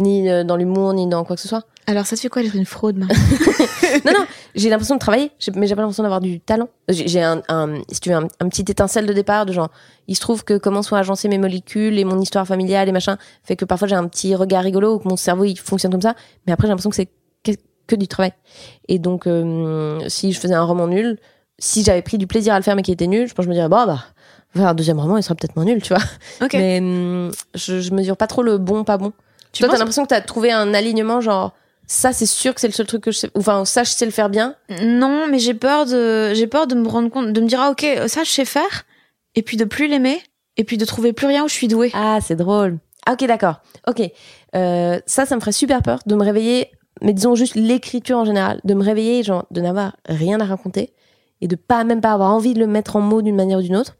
Ni 0.00 0.28
euh, 0.28 0.44
dans 0.44 0.56
l'humour, 0.56 0.94
ni 0.94 1.06
dans 1.06 1.24
quoi 1.24 1.36
que 1.36 1.42
ce 1.42 1.48
soit. 1.48 1.64
Alors, 1.86 2.06
ça 2.06 2.16
te 2.16 2.20
fait 2.20 2.28
quoi 2.28 2.42
d'être 2.42 2.54
une 2.54 2.64
fraude, 2.64 2.98
Non, 4.04 4.12
non, 4.12 4.26
j'ai 4.54 4.70
l'impression 4.70 4.94
de 4.94 5.00
travailler, 5.00 5.30
mais 5.54 5.66
j'ai 5.66 5.74
pas 5.74 5.82
l'impression 5.82 6.02
d'avoir 6.02 6.20
du 6.20 6.40
talent. 6.40 6.68
J'ai 6.88 7.22
un, 7.22 7.42
si 7.90 8.00
tu 8.00 8.10
veux, 8.10 8.16
un, 8.16 8.48
petit 8.48 8.62
étincelle 8.62 9.06
de 9.06 9.12
départ 9.12 9.44
de 9.44 9.52
genre, 9.52 9.70
il 10.08 10.14
se 10.14 10.20
trouve 10.20 10.44
que 10.44 10.56
comment 10.56 10.82
sont 10.82 10.96
agencées 10.96 11.28
mes 11.28 11.38
molécules 11.38 11.98
et 11.98 12.04
mon 12.04 12.20
histoire 12.20 12.46
familiale 12.46 12.88
et 12.88 12.92
machin, 12.92 13.18
fait 13.42 13.56
que 13.56 13.64
parfois 13.64 13.88
j'ai 13.88 13.96
un 13.96 14.06
petit 14.06 14.34
regard 14.34 14.62
rigolo 14.62 14.94
ou 14.94 14.98
que 15.00 15.08
mon 15.08 15.16
cerveau 15.16 15.44
il 15.44 15.58
fonctionne 15.58 15.90
comme 15.90 16.00
ça, 16.00 16.14
mais 16.46 16.52
après 16.52 16.66
j'ai 16.66 16.70
l'impression 16.70 16.90
que 16.90 16.96
c'est 16.96 17.08
que, 17.88 17.96
du 17.96 18.06
travail. 18.06 18.32
Et 18.86 19.00
donc, 19.00 19.26
euh, 19.26 19.98
si 20.06 20.30
je 20.30 20.38
faisais 20.38 20.54
un 20.54 20.62
roman 20.62 20.86
nul, 20.86 21.18
si 21.58 21.82
j'avais 21.82 22.02
pris 22.02 22.18
du 22.18 22.28
plaisir 22.28 22.54
à 22.54 22.56
le 22.56 22.62
faire 22.62 22.76
mais 22.76 22.82
qui 22.82 22.92
était 22.92 23.08
nul, 23.08 23.26
je 23.26 23.34
pense 23.34 23.44
que 23.44 23.46
je 23.46 23.48
me 23.48 23.54
dirais, 23.54 23.68
bon, 23.68 23.84
bah, 23.84 24.04
un 24.54 24.74
deuxième 24.74 25.00
roman, 25.00 25.16
il 25.16 25.24
sera 25.24 25.34
peut-être 25.34 25.56
moins 25.56 25.64
nul, 25.64 25.82
tu 25.82 25.92
vois. 25.92 26.02
Mais 26.52 26.78
hum, 26.78 27.32
je, 27.56 27.80
je 27.80 27.92
mesure 27.92 28.16
pas 28.16 28.28
trop 28.28 28.44
le 28.44 28.58
bon, 28.58 28.84
pas 28.84 28.96
bon. 28.96 29.12
Tu 29.52 29.60
Toi, 29.60 29.68
t'as 29.68 29.78
l'impression 29.78 30.02
que 30.02 30.08
t'as 30.08 30.20
trouvé 30.20 30.52
un 30.52 30.74
alignement, 30.74 31.20
genre, 31.20 31.52
ça, 31.86 32.12
c'est 32.12 32.26
sûr 32.26 32.54
que 32.54 32.60
c'est 32.60 32.68
le 32.68 32.72
seul 32.72 32.86
truc 32.86 33.02
que 33.02 33.10
je 33.10 33.18
sais, 33.18 33.30
enfin, 33.34 33.64
ça, 33.64 33.82
je 33.82 33.90
sais 33.90 34.04
le 34.04 34.12
faire 34.12 34.30
bien. 34.30 34.54
Non, 34.82 35.26
mais 35.28 35.40
j'ai 35.40 35.54
peur 35.54 35.86
de, 35.86 36.32
j'ai 36.34 36.46
peur 36.46 36.66
de 36.68 36.76
me 36.76 36.86
rendre 36.86 37.10
compte, 37.10 37.32
de 37.32 37.40
me 37.40 37.48
dire, 37.48 37.60
ah, 37.60 37.70
ok, 37.70 37.84
ça, 38.06 38.22
je 38.22 38.30
sais 38.30 38.44
faire, 38.44 38.84
et 39.34 39.42
puis 39.42 39.56
de 39.56 39.64
plus 39.64 39.88
l'aimer, 39.88 40.22
et 40.56 40.64
puis 40.64 40.76
de 40.76 40.84
trouver 40.84 41.12
plus 41.12 41.26
rien 41.26 41.44
où 41.44 41.48
je 41.48 41.54
suis 41.54 41.68
douée. 41.68 41.90
Ah, 41.94 42.18
c'est 42.22 42.36
drôle. 42.36 42.78
Ah, 43.06 43.14
ok, 43.14 43.26
d'accord. 43.26 43.56
Ok. 43.88 44.02
Euh, 44.54 45.00
ça, 45.06 45.26
ça 45.26 45.34
me 45.34 45.40
ferait 45.40 45.52
super 45.52 45.82
peur 45.82 45.98
de 46.06 46.14
me 46.14 46.22
réveiller, 46.22 46.70
mais 47.02 47.12
disons 47.12 47.34
juste 47.34 47.54
l'écriture 47.56 48.18
en 48.18 48.24
général, 48.24 48.60
de 48.62 48.74
me 48.74 48.84
réveiller, 48.84 49.22
genre, 49.22 49.46
de 49.50 49.60
n'avoir 49.60 49.96
rien 50.06 50.38
à 50.40 50.44
raconter, 50.44 50.92
et 51.40 51.48
de 51.48 51.56
pas, 51.56 51.82
même 51.82 52.00
pas 52.00 52.12
avoir 52.12 52.32
envie 52.32 52.54
de 52.54 52.60
le 52.60 52.66
mettre 52.66 52.96
en 52.96 53.00
mots 53.00 53.22
d'une 53.22 53.36
manière 53.36 53.58
ou 53.58 53.62
d'une 53.62 53.76
autre. 53.76 53.96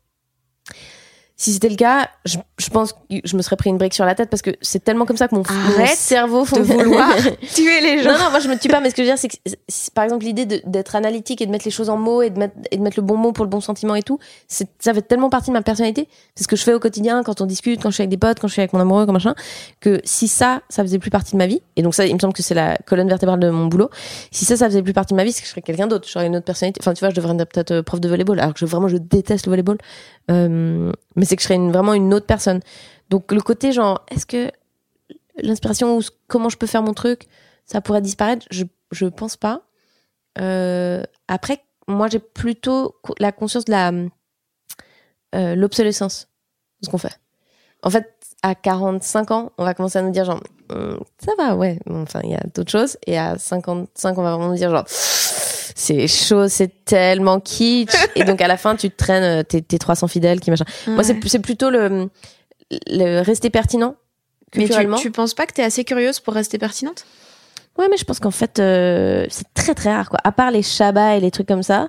Si 1.41 1.55
c'était 1.55 1.70
le 1.70 1.76
cas, 1.76 2.07
je, 2.26 2.36
je, 2.59 2.68
pense 2.68 2.93
que 2.93 2.99
je 3.24 3.34
me 3.34 3.41
serais 3.41 3.57
pris 3.57 3.70
une 3.70 3.78
brique 3.78 3.95
sur 3.95 4.05
la 4.05 4.14
tête 4.14 4.28
parce 4.28 4.43
que 4.43 4.51
c'est 4.61 4.84
tellement 4.84 5.07
comme 5.07 5.16
ça 5.16 5.26
que 5.26 5.34
mon, 5.34 5.43
cerveau 5.97 6.45
de 6.45 6.61
vouloir 6.61 7.16
tuer 7.55 7.80
les 7.80 8.03
gens. 8.03 8.12
Non, 8.12 8.18
non, 8.18 8.30
moi 8.30 8.41
je 8.41 8.49
me 8.49 8.59
tue 8.59 8.68
pas, 8.68 8.80
mais 8.80 8.91
ce 8.91 8.95
que 8.95 9.03
je 9.03 9.09
veux 9.09 9.14
dire, 9.14 9.18
c'est 9.18 9.28
que 9.28 9.36
par 9.95 10.05
exemple 10.05 10.26
l'idée 10.26 10.45
d'être 10.45 10.97
analytique 10.97 11.41
et 11.41 11.47
de 11.47 11.51
mettre 11.51 11.64
les 11.64 11.70
choses 11.70 11.88
en 11.88 11.97
mots 11.97 12.20
et 12.20 12.28
de 12.28 12.38
mettre, 12.38 12.55
et 12.70 12.76
de 12.76 12.82
mettre 12.82 12.99
le 12.99 13.07
bon 13.07 13.16
mot 13.16 13.32
pour 13.32 13.47
le 13.47 13.49
bon 13.49 13.62
sentiment 13.62 13.95
et 13.95 14.03
tout, 14.03 14.18
ça 14.49 14.66
fait 14.93 15.01
tellement 15.01 15.30
partie 15.30 15.49
de 15.49 15.55
ma 15.55 15.62
personnalité. 15.62 16.09
C'est 16.34 16.45
ce 16.45 16.49
que 16.49 16.57
je 16.57 16.62
fais 16.62 16.74
au 16.74 16.78
quotidien 16.78 17.22
quand 17.22 17.41
on 17.41 17.47
discute, 17.47 17.82
quand 17.82 17.88
je 17.88 17.95
suis 17.95 18.03
avec 18.03 18.11
des 18.11 18.18
potes, 18.18 18.38
quand 18.38 18.49
je 18.49 18.53
suis 18.53 18.61
avec 18.61 18.74
mon 18.74 18.80
amoureux, 18.80 19.07
comme 19.07 19.14
machin, 19.14 19.34
que 19.80 19.99
si 20.05 20.28
ça, 20.28 20.61
ça 20.68 20.82
faisait 20.82 20.99
plus 20.99 21.11
partie 21.11 21.32
de 21.32 21.38
ma 21.38 21.47
vie, 21.47 21.62
et 21.76 21.82
donc 21.82 21.95
ça, 21.95 22.05
il 22.05 22.12
me 22.12 22.18
semble 22.18 22.34
que 22.34 22.43
c'est 22.43 22.55
la 22.55 22.76
colonne 22.84 23.09
vertébrale 23.09 23.41
de 23.41 23.49
mon 23.49 23.64
boulot, 23.64 23.88
si 24.30 24.45
ça, 24.45 24.59
ça 24.59 24.66
faisait 24.66 24.82
plus 24.82 24.93
partie 24.93 25.14
de 25.14 25.16
ma 25.16 25.24
vie, 25.24 25.32
c'est 25.32 25.41
que 25.41 25.47
je 25.47 25.53
serais 25.53 25.62
quelqu'un 25.62 25.86
d'autre, 25.86 26.07
j'aurais 26.07 26.26
une 26.26 26.36
autre 26.36 26.45
personnalité. 26.45 26.82
Enfin, 26.82 26.93
tu 26.93 27.01
vois, 27.01 27.09
je 27.09 27.14
devrais 27.14 27.34
être 27.34 27.49
peut-être 27.51 27.70
euh, 27.70 27.82
prof 27.82 27.99
de 27.99 28.11
volleyball, 28.11 28.38
alors 28.41 28.53
que 28.53 28.61
je, 28.61 28.66
vraiment 28.66 28.88
je 28.88 28.99
déteste 28.99 29.47
le 29.47 29.53
volleyball. 29.53 29.78
Euh, 30.30 30.93
mais 31.17 31.25
c'est 31.25 31.37
que 31.37 31.43
je 31.43 31.47
serais 31.49 31.57
une, 31.57 31.73
vraiment 31.73 31.95
une 31.95 32.13
autre 32.15 32.27
personne. 32.27 32.61
Donc 33.11 33.33
le 33.33 33.41
côté 33.41 33.73
genre, 33.73 34.05
est-ce 34.11 34.27
que 34.27 34.51
l'inspiration 35.37 35.99
ou 35.99 36.03
comment 36.29 36.49
je 36.49 36.57
peux 36.57 36.67
faire 36.67 36.83
mon 36.83 36.95
truc, 36.95 37.27
ça 37.67 37.81
pourrait 37.81 38.03
disparaître? 38.03 38.47
Je 38.51 38.65
je 38.93 39.07
pense 39.07 39.37
pas. 39.37 39.63
Euh, 40.41 41.03
après, 41.28 41.62
moi 41.87 42.09
j'ai 42.09 42.19
plutôt 42.19 42.97
la 43.19 43.32
conscience 43.32 43.65
de 43.65 43.73
la 43.73 43.93
euh, 45.35 45.55
l'obsolescence 45.55 46.28
de 46.81 46.87
ce 46.87 46.91
qu'on 46.91 46.99
fait. 46.99 47.19
En 47.82 47.91
fait, 47.91 48.12
à 48.43 48.55
45 48.55 49.31
ans, 49.31 49.53
on 49.59 49.65
va 49.65 49.74
commencer 49.74 49.99
à 49.99 50.03
nous 50.03 50.11
dire 50.11 50.24
genre, 50.24 50.43
hum, 50.70 51.01
ça 51.19 51.32
va, 51.39 51.55
ouais, 51.57 51.78
enfin 51.89 52.20
il 52.24 52.31
y 52.31 52.35
a 52.35 52.43
d'autres 52.55 52.70
choses. 52.70 52.97
Et 53.07 53.19
à 53.19 53.39
55, 53.39 54.19
on 54.19 54.23
va 54.23 54.37
vraiment 54.37 54.51
nous 54.51 54.57
dire 54.57 54.70
genre 54.70 54.85
c'est 55.74 56.06
chaud, 56.09 56.48
c'est 56.48 56.84
tellement 56.84 57.40
kitsch. 57.40 57.94
et 58.16 58.24
donc 58.24 58.40
à 58.40 58.48
la 58.48 58.56
fin, 58.56 58.76
tu 58.76 58.90
te 58.90 58.97
traînes 58.97 59.40
euh, 59.40 59.42
tes, 59.42 59.62
tes 59.62 59.78
300 59.78 60.09
fidèles 60.09 60.40
qui 60.40 60.51
machin. 60.51 60.64
Moi, 60.86 61.02
c'est 61.05 61.38
plutôt 61.40 61.70
le, 61.70 62.09
le 62.88 63.20
rester 63.22 63.51
pertinent. 63.51 63.97
Mais 64.56 64.68
tu, 64.68 64.74
tu 64.97 65.10
penses 65.10 65.34
pas 65.34 65.47
que 65.47 65.52
t'es 65.52 65.62
assez 65.62 65.84
curieuse 65.84 66.18
pour 66.18 66.34
rester 66.34 66.59
pertinente? 66.59 67.05
Ouais, 67.78 67.86
mais 67.88 67.97
je 67.97 68.05
pense 68.05 68.18
qu'en 68.18 68.32
fait, 68.32 68.59
euh, 68.59 69.26
c'est 69.30 69.47
très 69.55 69.74
très 69.74 69.94
rare 69.94 70.10
quoi. 70.10 70.18
À 70.24 70.32
part 70.32 70.51
les 70.51 70.62
Shabbats 70.62 71.16
et 71.16 71.20
les 71.20 71.30
trucs 71.30 71.47
comme 71.47 71.62
ça, 71.62 71.88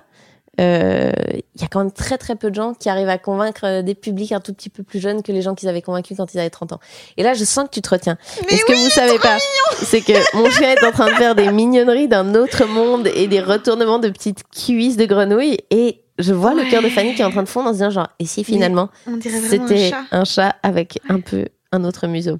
euh, 0.60 1.12
il 1.54 1.62
y 1.62 1.64
a 1.64 1.68
quand 1.68 1.78
même 1.78 1.92
très 1.92 2.18
très 2.18 2.36
peu 2.36 2.50
de 2.50 2.54
gens 2.54 2.74
qui 2.74 2.90
arrivent 2.90 3.08
à 3.08 3.16
convaincre 3.16 3.64
euh, 3.64 3.82
des 3.82 3.94
publics 3.94 4.32
un 4.32 4.40
tout 4.40 4.52
petit 4.52 4.68
peu 4.68 4.82
plus 4.82 5.00
jeunes 5.00 5.22
que 5.22 5.32
les 5.32 5.40
gens 5.40 5.54
qu'ils 5.54 5.68
avaient 5.68 5.80
convaincus 5.80 6.16
quand 6.16 6.34
ils 6.34 6.38
avaient 6.38 6.50
30 6.50 6.72
ans. 6.72 6.80
Et 7.16 7.22
là, 7.22 7.32
je 7.32 7.44
sens 7.44 7.64
que 7.64 7.70
tu 7.70 7.80
te 7.80 7.88
retiens. 7.88 8.18
Mais 8.50 8.58
ce 8.58 8.64
que 8.66 8.72
vous 8.72 8.90
savez 8.90 9.18
pas, 9.18 9.38
c'est 9.82 10.02
que 10.02 10.12
mon 10.36 10.50
chien 10.50 10.72
est 10.72 10.84
en 10.84 10.92
train 10.92 11.06
de 11.06 11.14
faire 11.14 11.34
des 11.34 11.50
mignonneries 11.50 12.06
d'un 12.06 12.34
autre 12.34 12.66
monde 12.66 13.08
et 13.14 13.28
des 13.28 13.40
retournements 13.40 13.98
de 13.98 14.10
petites 14.10 14.42
cuisses 14.50 14.98
de 14.98 15.06
grenouilles 15.06 15.58
et 15.70 16.02
je 16.18 16.34
vois 16.34 16.52
le 16.52 16.68
cœur 16.70 16.82
de 16.82 16.88
Fanny 16.90 17.14
qui 17.14 17.22
est 17.22 17.24
en 17.24 17.30
train 17.30 17.42
de 17.42 17.48
fondre 17.48 17.68
en 17.68 17.72
se 17.72 17.78
disant 17.78 17.90
genre 17.90 18.08
et 18.18 18.26
si 18.26 18.44
finalement 18.44 18.90
c'était 19.22 19.92
un, 20.10 20.24
chat 20.24 20.54
avec 20.62 20.98
un 21.08 21.20
peu 21.20 21.46
un 21.72 21.84
autre 21.84 22.06
museau. 22.06 22.38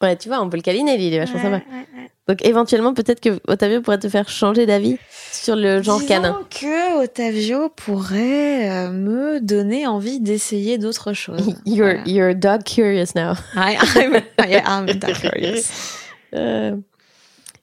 Ouais, 0.00 0.16
tu 0.16 0.28
vois, 0.28 0.40
on 0.40 0.48
peut 0.48 0.56
le 0.56 0.62
câliner, 0.62 0.94
il 0.94 1.14
est 1.14 1.18
vachement 1.18 1.40
sympa. 1.40 1.60
Donc 2.28 2.44
éventuellement, 2.46 2.94
peut-être 2.94 3.20
que 3.20 3.40
Otavio 3.48 3.80
pourrait 3.80 3.98
te 3.98 4.08
faire 4.08 4.28
changer 4.28 4.64
d'avis 4.64 4.96
sur 5.32 5.56
le 5.56 5.82
genre 5.82 5.98
Disons 5.98 6.08
canin. 6.08 6.40
que 6.50 7.02
Otavio 7.02 7.68
pourrait 7.68 8.70
euh, 8.70 8.90
me 8.90 9.40
donner 9.40 9.86
envie 9.88 10.20
d'essayer 10.20 10.78
d'autres 10.78 11.14
choses. 11.14 11.54
You're, 11.66 11.96
you're 12.06 12.34
dog 12.34 12.62
curious 12.62 13.14
now. 13.16 13.32
I 13.56 13.76
am, 14.64 14.86
dog 14.86 15.14
curious. 15.14 15.64
Euh, 16.34 16.76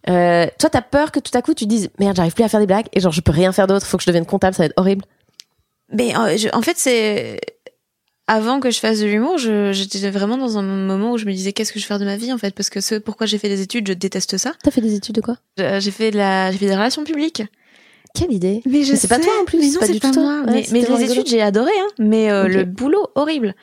euh, 0.09 0.47
toi, 0.59 0.69
t'as 0.69 0.81
peur 0.81 1.11
que 1.11 1.19
tout 1.19 1.35
à 1.37 1.41
coup 1.41 1.53
tu 1.53 1.65
dises 1.65 1.89
merde, 1.99 2.15
j'arrive 2.17 2.33
plus 2.33 2.43
à 2.43 2.49
faire 2.49 2.59
des 2.59 2.67
blagues 2.67 2.87
et 2.93 2.99
genre 2.99 3.11
je 3.13 3.21
peux 3.21 3.31
rien 3.31 3.51
faire 3.51 3.67
d'autre, 3.67 3.85
faut 3.85 3.97
que 3.97 4.03
je 4.03 4.09
devienne 4.09 4.25
comptable, 4.25 4.55
ça 4.55 4.63
va 4.63 4.67
être 4.67 4.77
horrible. 4.77 5.05
Mais 5.91 6.13
en 6.15 6.61
fait, 6.61 6.77
c'est 6.77 7.39
avant 8.29 8.59
que 8.59 8.69
je 8.69 8.79
fasse 8.79 8.99
de 8.99 9.07
l'humour, 9.07 9.39
j'étais 9.39 10.07
vraiment 10.11 10.37
dans 10.37 10.59
un 10.59 10.61
moment 10.61 11.13
où 11.13 11.17
je 11.17 11.25
me 11.25 11.33
disais 11.33 11.51
qu'est-ce 11.51 11.73
que 11.73 11.79
je 11.79 11.85
vais 11.85 11.87
faire 11.87 11.97
de 11.99 12.05
ma 12.05 12.15
vie 12.15 12.31
en 12.31 12.37
fait? 12.37 12.53
Parce 12.53 12.69
que 12.69 12.79
ce 12.79 12.93
pourquoi 12.93 13.25
j'ai 13.25 13.39
fait 13.39 13.49
des 13.49 13.61
études, 13.61 13.87
je 13.87 13.93
déteste 13.93 14.37
ça. 14.37 14.53
T'as 14.63 14.69
fait 14.69 14.81
des 14.81 14.93
études 14.93 15.15
de 15.15 15.21
quoi? 15.21 15.37
J'ai 15.57 15.89
fait 15.89 16.11
de 16.11 16.17
la 16.17 16.51
j'ai 16.51 16.59
fait 16.59 16.67
des 16.67 16.75
relations 16.75 17.03
publiques. 17.03 17.41
Quelle 18.13 18.31
idée 18.31 18.61
Mais 18.67 18.83
je 18.83 18.93
sais 18.93 19.07
pas 19.07 19.17
toi 19.17 19.33
en 19.41 19.45
plus, 19.45 19.57
mais 19.57 19.69
non, 19.69 19.99
pas, 19.99 20.11
moi. 20.13 20.43
mais, 20.45 20.61
les 20.61 21.11
études 21.11 21.27
j'ai 21.27 21.41
adoré 21.41 21.71
hein, 21.79 21.87
mais 21.97 22.29
euh, 22.29 22.47
le 22.47 22.65
boulot 22.65 23.07
horrible. 23.15 23.55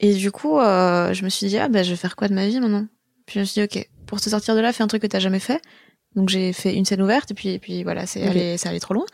Et 0.00 0.14
du 0.14 0.32
coup, 0.32 0.58
euh, 0.58 1.12
je 1.12 1.24
me 1.24 1.28
suis 1.28 1.46
dit 1.46 1.56
ah 1.56 1.68
bah 1.68 1.84
je 1.84 1.90
vais 1.90 1.96
faire 1.96 2.16
quoi 2.16 2.26
de 2.26 2.34
ma 2.34 2.48
vie 2.48 2.58
maintenant? 2.58 2.86
Puis 3.24 3.34
je 3.34 3.40
me 3.40 3.44
suis 3.44 3.60
dit 3.60 3.78
OK, 3.78 3.88
pour 4.06 4.20
te 4.20 4.28
sortir 4.28 4.56
de 4.56 4.60
là, 4.60 4.72
fais 4.72 4.82
un 4.82 4.88
truc 4.88 5.02
que 5.02 5.06
t'as 5.06 5.20
jamais 5.20 5.38
fait. 5.38 5.62
Donc 6.16 6.28
j'ai 6.28 6.52
fait 6.52 6.74
une 6.74 6.84
scène 6.84 7.02
ouverte 7.02 7.30
et 7.30 7.34
puis 7.34 7.50
et 7.50 7.58
puis 7.60 7.84
voilà, 7.84 8.04
c'est 8.04 8.26
allé 8.26 8.58
ça 8.58 8.70
allait 8.70 8.80
trop 8.80 8.94
loin. 8.94 9.06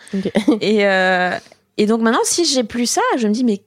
et 0.63 0.87
euh, 0.87 1.37
et 1.77 1.85
donc 1.85 2.01
maintenant 2.01 2.25
si 2.25 2.47
j'ai 2.47 2.65
plus 2.65 2.87
ça, 2.87 3.03
je 3.19 3.29
me 3.29 3.35
dis 3.35 3.45
mais 3.45 3.63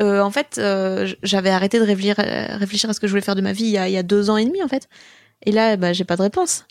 euh, 0.00 0.22
en 0.22 0.30
fait, 0.30 0.56
euh, 0.58 1.12
j'avais 1.22 1.50
arrêté 1.50 1.78
de 1.78 1.84
réfléchir, 1.84 2.16
réfléchir 2.16 2.90
à 2.90 2.92
ce 2.92 3.00
que 3.00 3.06
je 3.06 3.12
voulais 3.12 3.22
faire 3.22 3.34
de 3.34 3.42
ma 3.42 3.52
vie 3.52 3.64
il 3.64 3.70
y 3.70 3.78
a, 3.78 3.88
il 3.88 3.92
y 3.92 3.98
a 3.98 4.02
deux 4.02 4.30
ans 4.30 4.36
et 4.36 4.44
demi, 4.44 4.62
en 4.62 4.68
fait. 4.68 4.88
Et 5.44 5.52
là, 5.52 5.76
bah, 5.76 5.92
j'ai 5.92 6.04
pas 6.04 6.16
de 6.16 6.22
réponse. 6.22 6.64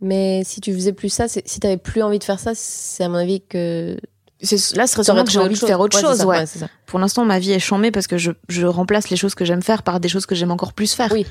Mais 0.00 0.42
si 0.44 0.60
tu 0.60 0.72
faisais 0.72 0.92
plus 0.92 1.10
ça, 1.10 1.26
si 1.28 1.60
t'avais 1.60 1.76
plus 1.76 2.02
envie 2.02 2.18
de 2.18 2.24
faire 2.24 2.40
ça, 2.40 2.52
c'est 2.54 3.04
à 3.04 3.08
mon 3.08 3.16
avis 3.16 3.42
que 3.42 3.96
là, 4.40 4.86
ce 4.86 4.92
serait 4.92 5.04
sûrement 5.04 5.24
que 5.24 5.30
j'ai 5.30 5.38
envie 5.38 5.54
de 5.54 5.66
faire 5.66 5.80
autre 5.80 5.98
chose. 5.98 6.24
ouais. 6.24 6.44
Pour 6.86 6.98
l'instant, 6.98 7.24
ma 7.24 7.38
vie 7.38 7.52
est 7.52 7.58
chambée 7.58 7.90
parce 7.90 8.06
que 8.06 8.16
je, 8.16 8.30
je 8.48 8.66
remplace 8.66 9.10
les 9.10 9.16
choses 9.16 9.34
que 9.34 9.44
j'aime 9.44 9.62
faire 9.62 9.82
par 9.82 10.00
des 10.00 10.08
choses 10.08 10.26
que 10.26 10.34
j'aime 10.34 10.50
encore 10.50 10.72
plus 10.72 10.94
faire. 10.94 11.12
Oui. 11.12 11.26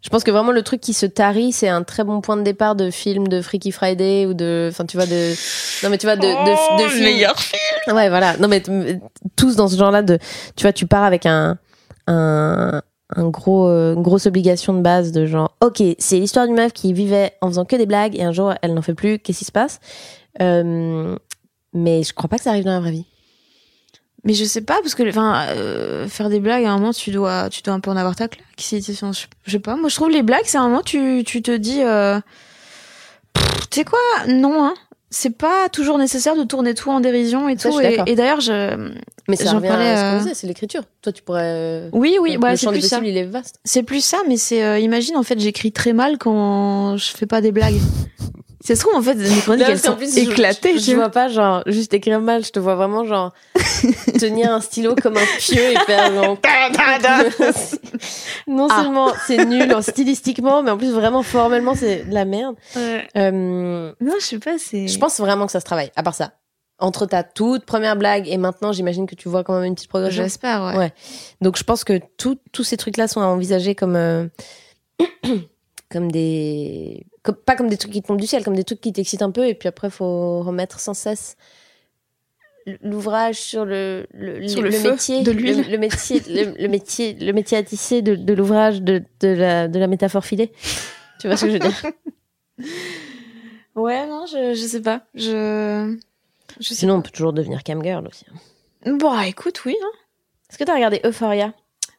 Je 0.00 0.10
pense 0.10 0.22
que 0.22 0.30
vraiment 0.30 0.52
le 0.52 0.62
truc 0.62 0.80
qui 0.80 0.92
se 0.92 1.06
tarit, 1.06 1.50
c'est 1.52 1.68
un 1.68 1.82
très 1.82 2.04
bon 2.04 2.20
point 2.20 2.36
de 2.36 2.42
départ 2.42 2.76
de 2.76 2.90
film 2.90 3.26
de 3.26 3.42
Freaky 3.42 3.72
Friday 3.72 4.26
ou 4.26 4.34
de, 4.34 4.68
enfin 4.70 4.86
tu 4.86 4.96
vois 4.96 5.06
de, 5.06 5.32
non 5.82 5.90
mais 5.90 5.98
tu 5.98 6.06
vois 6.06 6.14
de, 6.16 6.26
oh, 6.26 6.78
de, 6.78 6.84
de 6.84 6.88
film. 6.88 7.04
meilleur 7.04 7.38
film. 7.38 7.96
Ouais 7.96 8.08
voilà, 8.08 8.36
non 8.36 8.46
mais 8.46 8.62
tous 9.36 9.56
dans 9.56 9.66
ce 9.66 9.76
genre-là 9.76 10.02
de, 10.02 10.18
tu 10.54 10.62
vois 10.62 10.72
tu 10.72 10.86
pars 10.86 11.02
avec 11.02 11.26
un 11.26 11.58
un 12.06 12.80
un 13.16 13.28
gros 13.28 13.68
euh, 13.68 13.94
une 13.94 14.02
grosse 14.02 14.26
obligation 14.26 14.74
de 14.74 14.82
base 14.82 15.12
de 15.12 15.26
genre 15.26 15.56
ok 15.62 15.82
c'est 15.98 16.18
l'histoire 16.18 16.46
d'une 16.46 16.56
meuf 16.56 16.72
qui 16.72 16.92
vivait 16.92 17.32
en 17.40 17.48
faisant 17.48 17.64
que 17.64 17.74
des 17.74 17.86
blagues 17.86 18.14
et 18.16 18.22
un 18.22 18.32
jour 18.32 18.54
elle 18.62 18.74
n'en 18.74 18.82
fait 18.82 18.94
plus 18.94 19.18
qu'est-ce 19.18 19.38
qui 19.38 19.44
se 19.46 19.52
passe? 19.52 19.80
Euh, 20.40 21.16
mais 21.72 22.02
je 22.02 22.12
crois 22.12 22.28
pas 22.28 22.36
que 22.36 22.42
ça 22.44 22.50
arrive 22.50 22.64
dans 22.64 22.72
la 22.72 22.80
vraie 22.80 22.90
vie 22.92 23.06
mais 24.24 24.34
je 24.34 24.44
sais 24.44 24.60
pas 24.60 24.78
parce 24.82 24.94
que 24.94 25.08
enfin 25.08 25.46
euh, 25.48 26.08
faire 26.08 26.28
des 26.28 26.40
blagues 26.40 26.64
à 26.64 26.72
un 26.72 26.78
moment 26.78 26.92
tu 26.92 27.10
dois 27.10 27.48
tu 27.50 27.62
dois 27.62 27.74
un 27.74 27.80
peu 27.80 27.90
en 27.90 27.96
avoir 27.96 28.16
ta 28.16 28.28
claque. 28.28 28.46
Je, 28.58 28.78
je 29.44 29.50
sais 29.52 29.58
pas. 29.58 29.76
Moi 29.76 29.88
je 29.88 29.94
trouve 29.94 30.10
les 30.10 30.22
blagues 30.22 30.44
c'est 30.44 30.58
un 30.58 30.68
moment 30.68 30.82
tu 30.82 31.22
tu 31.24 31.42
te 31.42 31.56
dis 31.56 31.82
euh, 31.82 32.20
tu 33.70 33.80
sais 33.80 33.84
quoi 33.84 33.98
Non 34.26 34.64
hein. 34.64 34.74
C'est 35.10 35.38
pas 35.38 35.70
toujours 35.70 35.96
nécessaire 35.96 36.36
de 36.36 36.44
tourner 36.44 36.74
tout 36.74 36.90
en 36.90 37.00
dérision 37.00 37.48
et 37.48 37.56
tout. 37.56 37.80
et, 37.80 38.14
d'ailleurs, 38.14 38.42
je. 38.42 38.92
Mais 39.26 39.36
ça 39.36 39.52
revient 39.52 39.68
à 39.68 40.20
ce 40.20 40.28
euh, 40.28 40.30
c'est 40.34 40.46
l'écriture. 40.46 40.82
Toi, 41.00 41.12
tu 41.12 41.22
pourrais. 41.22 41.44
Euh, 41.44 41.88
oui, 41.92 42.18
oui, 42.20 42.36
bah, 42.36 42.58
c'est 42.58 42.68
plus 42.68 42.86
ça. 42.86 43.00
Il 43.02 43.16
est 43.16 43.24
vaste. 43.24 43.58
C'est 43.64 43.82
plus 43.82 44.04
ça, 44.04 44.18
mais 44.28 44.36
c'est. 44.36 44.82
imagine, 44.82 45.16
en 45.16 45.22
fait, 45.22 45.40
j'écris 45.40 45.72
très 45.72 45.94
mal 45.94 46.18
quand 46.18 46.98
je 46.98 47.16
fais 47.16 47.24
pas 47.24 47.40
des 47.40 47.52
blagues. 47.52 47.80
Ça 48.60 48.74
se 48.74 48.80
trouve, 48.80 48.96
en 48.96 49.02
fait, 49.02 49.14
mes 49.14 49.40
chroniques, 49.40 49.68
elles 49.68 49.78
sont 49.78 49.96
éclatées. 49.96 50.80
Je, 50.80 50.92
vois 50.92 51.10
pas, 51.10 51.28
genre, 51.28 51.62
juste 51.66 51.94
écrire 51.94 52.20
mal. 52.20 52.44
Je 52.44 52.50
te 52.50 52.58
vois 52.58 52.74
vraiment, 52.74 53.04
genre, 53.04 53.32
tenir 54.18 54.52
un 54.52 54.60
stylo 54.60 54.96
comme 54.96 55.16
un 55.16 55.26
pieu 55.38 55.62
et 55.62 55.76
faire, 55.86 56.12
genre, 56.12 56.36
non 58.48 58.66
ah. 58.68 58.82
seulement 58.82 59.12
c'est 59.26 59.44
nul 59.44 59.72
stylistiquement, 59.80 60.64
mais 60.64 60.72
en 60.72 60.76
plus, 60.76 60.90
vraiment, 60.90 61.22
formellement, 61.22 61.76
c'est 61.76 62.08
de 62.08 62.12
la 62.12 62.24
merde. 62.24 62.56
Euh, 62.76 63.92
non, 64.00 64.14
je 64.18 64.24
sais 64.24 64.38
pas, 64.38 64.58
c'est. 64.58 64.88
Je 64.88 64.98
pense 64.98 65.20
vraiment 65.20 65.46
que 65.46 65.52
ça 65.52 65.60
se 65.60 65.64
travaille, 65.64 65.92
à 65.94 66.02
part 66.02 66.14
ça. 66.14 66.32
Entre 66.80 67.06
ta 67.06 67.22
toute 67.22 67.64
première 67.64 67.96
blague 67.96 68.28
et 68.28 68.38
maintenant, 68.38 68.72
j'imagine 68.72 69.06
que 69.06 69.14
tu 69.14 69.28
vois 69.28 69.44
quand 69.44 69.54
même 69.54 69.64
une 69.64 69.74
petite 69.74 69.88
progression. 69.88 70.22
J'espère, 70.22 70.62
ouais. 70.62 70.76
ouais. 70.76 70.92
Donc, 71.40 71.58
je 71.58 71.64
pense 71.64 71.84
que 71.84 72.00
tous 72.16 72.64
ces 72.64 72.76
trucs-là 72.76 73.08
sont 73.08 73.20
à 73.20 73.26
envisager 73.26 73.74
comme, 73.74 73.96
euh, 73.96 74.26
comme 75.90 76.10
des 76.10 77.06
pas 77.44 77.56
comme 77.56 77.68
des 77.68 77.76
trucs 77.76 77.92
qui 77.92 78.02
tombent 78.02 78.20
du 78.20 78.26
ciel, 78.26 78.44
comme 78.44 78.56
des 78.56 78.64
trucs 78.64 78.80
qui 78.80 78.92
t'excitent 78.92 79.22
un 79.22 79.30
peu, 79.30 79.46
et 79.46 79.54
puis 79.54 79.68
après, 79.68 79.90
faut 79.90 80.42
remettre 80.42 80.80
sans 80.80 80.94
cesse 80.94 81.36
l'ouvrage 82.82 83.36
sur 83.36 83.64
le, 83.64 84.06
le, 84.12 84.40
le, 84.40 84.90
métier 84.90 85.22
de 85.22 85.30
l'huile. 85.30 85.64
le, 85.70 85.78
métier 85.78 86.20
le, 86.28 86.68
métier 86.68 87.14
le 87.14 87.32
métier 87.32 87.56
à 87.56 87.62
tisser 87.62 88.02
de, 88.02 88.14
de 88.14 88.34
l'ouvrage 88.34 88.82
de, 88.82 89.02
de, 89.20 89.28
la, 89.28 89.68
de 89.68 89.78
la 89.78 89.86
métaphore 89.86 90.24
filée. 90.24 90.52
Tu 91.20 91.28
vois 91.28 91.36
ce 91.36 91.46
que 91.46 91.52
je 91.52 91.54
veux 91.54 91.60
dire? 91.60 91.82
Ouais 93.74 94.08
non 94.08 94.26
je, 94.26 94.54
je 94.54 94.66
sais 94.66 94.82
pas. 94.82 95.02
Je, 95.14 95.96
je 96.58 96.74
sinon 96.74 96.96
on 96.96 97.02
peut 97.02 97.12
toujours 97.12 97.32
devenir 97.32 97.62
camgirl 97.62 98.04
aussi 98.08 98.26
hein. 98.84 98.96
bon 98.98 99.16
écoute 99.20 99.64
oui 99.64 99.76
hein. 99.80 99.92
est-ce 100.50 100.58
que 100.58 100.64
t'as 100.64 100.74
regardé 100.74 101.00
Euphoria? 101.04 101.54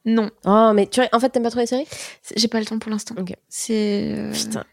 Non 0.10 0.30
oh 0.46 0.72
mais 0.74 0.88
tu 0.88 1.02
en 1.12 1.20
fait 1.20 1.30
t'aimes 1.30 1.44
pas 1.44 1.52
trop 1.52 1.62
les 1.62 1.68
séries? 1.68 1.88
J'ai 2.36 2.48
pas 2.48 2.60
le 2.60 2.66
temps 2.66 2.80
pour 2.80 2.92
l'instant 2.92 3.16
ok 3.18 3.34
c'est 3.48 4.14
euh, 4.18 4.32
putain 4.32 4.64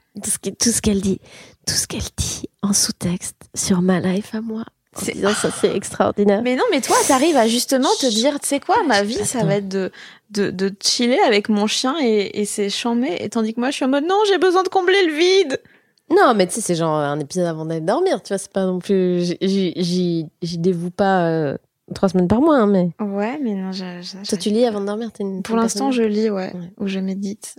tout 0.59 0.71
ce 0.71 0.81
qu'elle 0.81 1.01
dit, 1.01 1.21
tout 1.67 1.75
ce 1.75 1.87
qu'elle 1.87 2.01
dit 2.17 2.49
en 2.63 2.73
sous-texte 2.73 3.37
sur 3.55 3.83
ma 3.83 4.01
life 4.01 4.35
à 4.35 4.41
moi. 4.41 4.65
C'est 4.99 5.15
ça, 5.15 5.51
c'est 5.51 5.77
extraordinaire. 5.77 6.41
Mais 6.43 6.57
non, 6.57 6.65
mais 6.71 6.81
toi, 6.81 6.97
t'arrives 7.07 7.37
à 7.37 7.47
justement 7.47 7.91
te 8.01 8.07
dire, 8.07 8.41
tu 8.41 8.49
sais 8.49 8.61
quoi, 8.61 8.83
ma 8.85 9.03
vie, 9.03 9.27
ça 9.27 9.45
va 9.45 9.57
être 9.57 9.69
de, 9.69 9.93
de, 10.31 10.51
de 10.51 10.75
chiller 10.83 11.21
avec 11.21 11.51
mon 11.51 11.67
chien 11.67 11.97
et, 12.01 12.41
et 12.41 12.47
c'est 12.47 12.71
chambé. 12.71 13.15
Et 13.21 13.29
tandis 13.29 13.53
que 13.53 13.61
moi, 13.61 13.69
je 13.71 13.77
suis 13.77 13.85
en 13.85 13.89
mode, 13.89 14.05
non, 14.05 14.19
j'ai 14.27 14.39
besoin 14.39 14.63
de 14.63 14.71
combler 14.71 15.05
le 15.05 15.13
vide. 15.13 15.61
Non, 16.09 16.33
mais 16.35 16.47
tu 16.47 16.55
sais, 16.55 16.61
c'est 16.63 16.77
genre 16.77 16.95
un 16.95 17.21
épisode 17.21 17.45
avant 17.45 17.67
d'aller 17.67 17.83
dormir, 17.83 18.23
tu 18.23 18.29
vois, 18.29 18.39
c'est 18.39 18.53
pas 18.53 18.65
non 18.65 18.79
plus, 18.79 19.35
j'y 19.43 20.31
dévoue 20.43 20.91
pas 20.91 21.27
euh, 21.27 21.59
trois 21.95 22.09
semaines 22.09 22.29
par 22.29 22.41
mois, 22.41 22.59
hein, 22.59 22.67
mais. 22.67 22.91
Ouais, 23.01 23.39
mais 23.39 23.55
non, 23.55 23.71
Toi, 23.73 24.39
tu 24.39 24.51
lis 24.51 24.65
avant 24.65 24.81
de 24.81 24.87
dormir, 24.87 25.11
une, 25.21 25.43
Pour 25.43 25.57
l'instant, 25.57 25.91
je 25.91 26.03
lis, 26.03 26.31
ouais, 26.31 26.53
ouais, 26.55 26.73
ou 26.79 26.87
je 26.87 26.99
médite. 26.99 27.57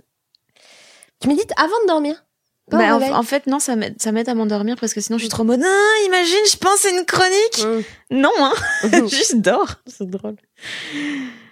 Tu 1.20 1.28
médites 1.28 1.52
avant 1.56 1.80
de 1.82 1.88
dormir? 1.88 2.24
Bah, 2.70 2.96
en, 2.96 3.22
fait, 3.22 3.46
non, 3.46 3.58
ça 3.60 3.76
m'aide, 3.76 4.28
à 4.28 4.34
m'endormir 4.34 4.76
parce 4.78 4.92
que 4.92 5.00
sinon 5.00 5.16
je 5.16 5.22
suis 5.22 5.30
trop 5.30 5.44
mode, 5.44 5.62
ah, 5.64 6.06
imagine, 6.06 6.44
je 6.50 6.56
pense 6.58 6.84
à 6.84 6.90
une 6.90 7.04
chronique. 7.06 7.86
Non, 8.10 8.30
hein. 8.38 8.52
Juste 9.08 9.36
dors. 9.36 9.76
C'est 9.86 10.08
drôle. 10.08 10.36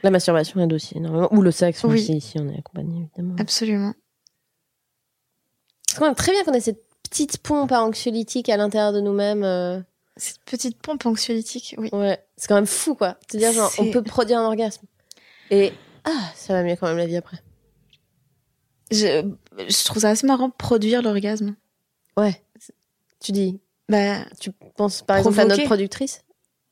La 0.02 0.10
masturbation 0.10 0.60
aide 0.60 0.72
aussi 0.72 0.96
énormément. 0.96 1.32
Ou 1.32 1.40
le 1.40 1.50
sexe 1.50 1.84
oui. 1.84 2.00
aussi, 2.00 2.20
si 2.20 2.38
on 2.38 2.48
est 2.48 2.58
accompagné, 2.58 3.08
évidemment. 3.14 3.36
Absolument. 3.38 3.94
C'est 5.88 5.98
quand 5.98 6.04
même 6.04 6.14
très 6.14 6.32
bien 6.32 6.44
qu'on 6.44 6.52
ait 6.52 6.60
cette 6.60 6.84
petite 7.08 7.38
pompe 7.38 7.72
anxiolytique 7.72 8.48
à 8.48 8.56
l'intérieur 8.56 8.92
de 8.92 9.00
nous-mêmes. 9.00 9.44
Euh. 9.44 9.80
Cette 10.18 10.40
petite 10.44 10.80
pompe 10.80 11.06
anxiolytique, 11.06 11.74
oui. 11.78 11.88
Ouais. 11.92 12.18
C'est 12.36 12.48
quand 12.48 12.54
même 12.54 12.66
fou, 12.66 12.94
quoi. 12.94 13.16
Te 13.28 13.36
dire, 13.36 13.52
genre, 13.52 13.72
on 13.78 13.90
peut 13.90 14.02
produire 14.02 14.38
un 14.38 14.46
orgasme. 14.46 14.86
Et, 15.50 15.72
ah, 16.04 16.30
ça 16.34 16.52
va 16.52 16.62
mieux 16.62 16.76
quand 16.76 16.86
même 16.86 16.98
la 16.98 17.06
vie 17.06 17.16
après. 17.16 17.38
Je, 18.90 19.28
je 19.58 19.84
trouve 19.84 20.02
ça 20.02 20.10
assez 20.10 20.26
marrant 20.26 20.50
produire 20.50 21.02
l'orgasme. 21.02 21.56
Ouais. 22.16 22.40
Tu 23.20 23.32
dis. 23.32 23.60
Bah, 23.88 24.24
tu 24.40 24.50
penses 24.76 25.02
par 25.02 25.18
exemple 25.18 25.40
à 25.40 25.44
notre 25.44 25.64
productrice? 25.64 26.22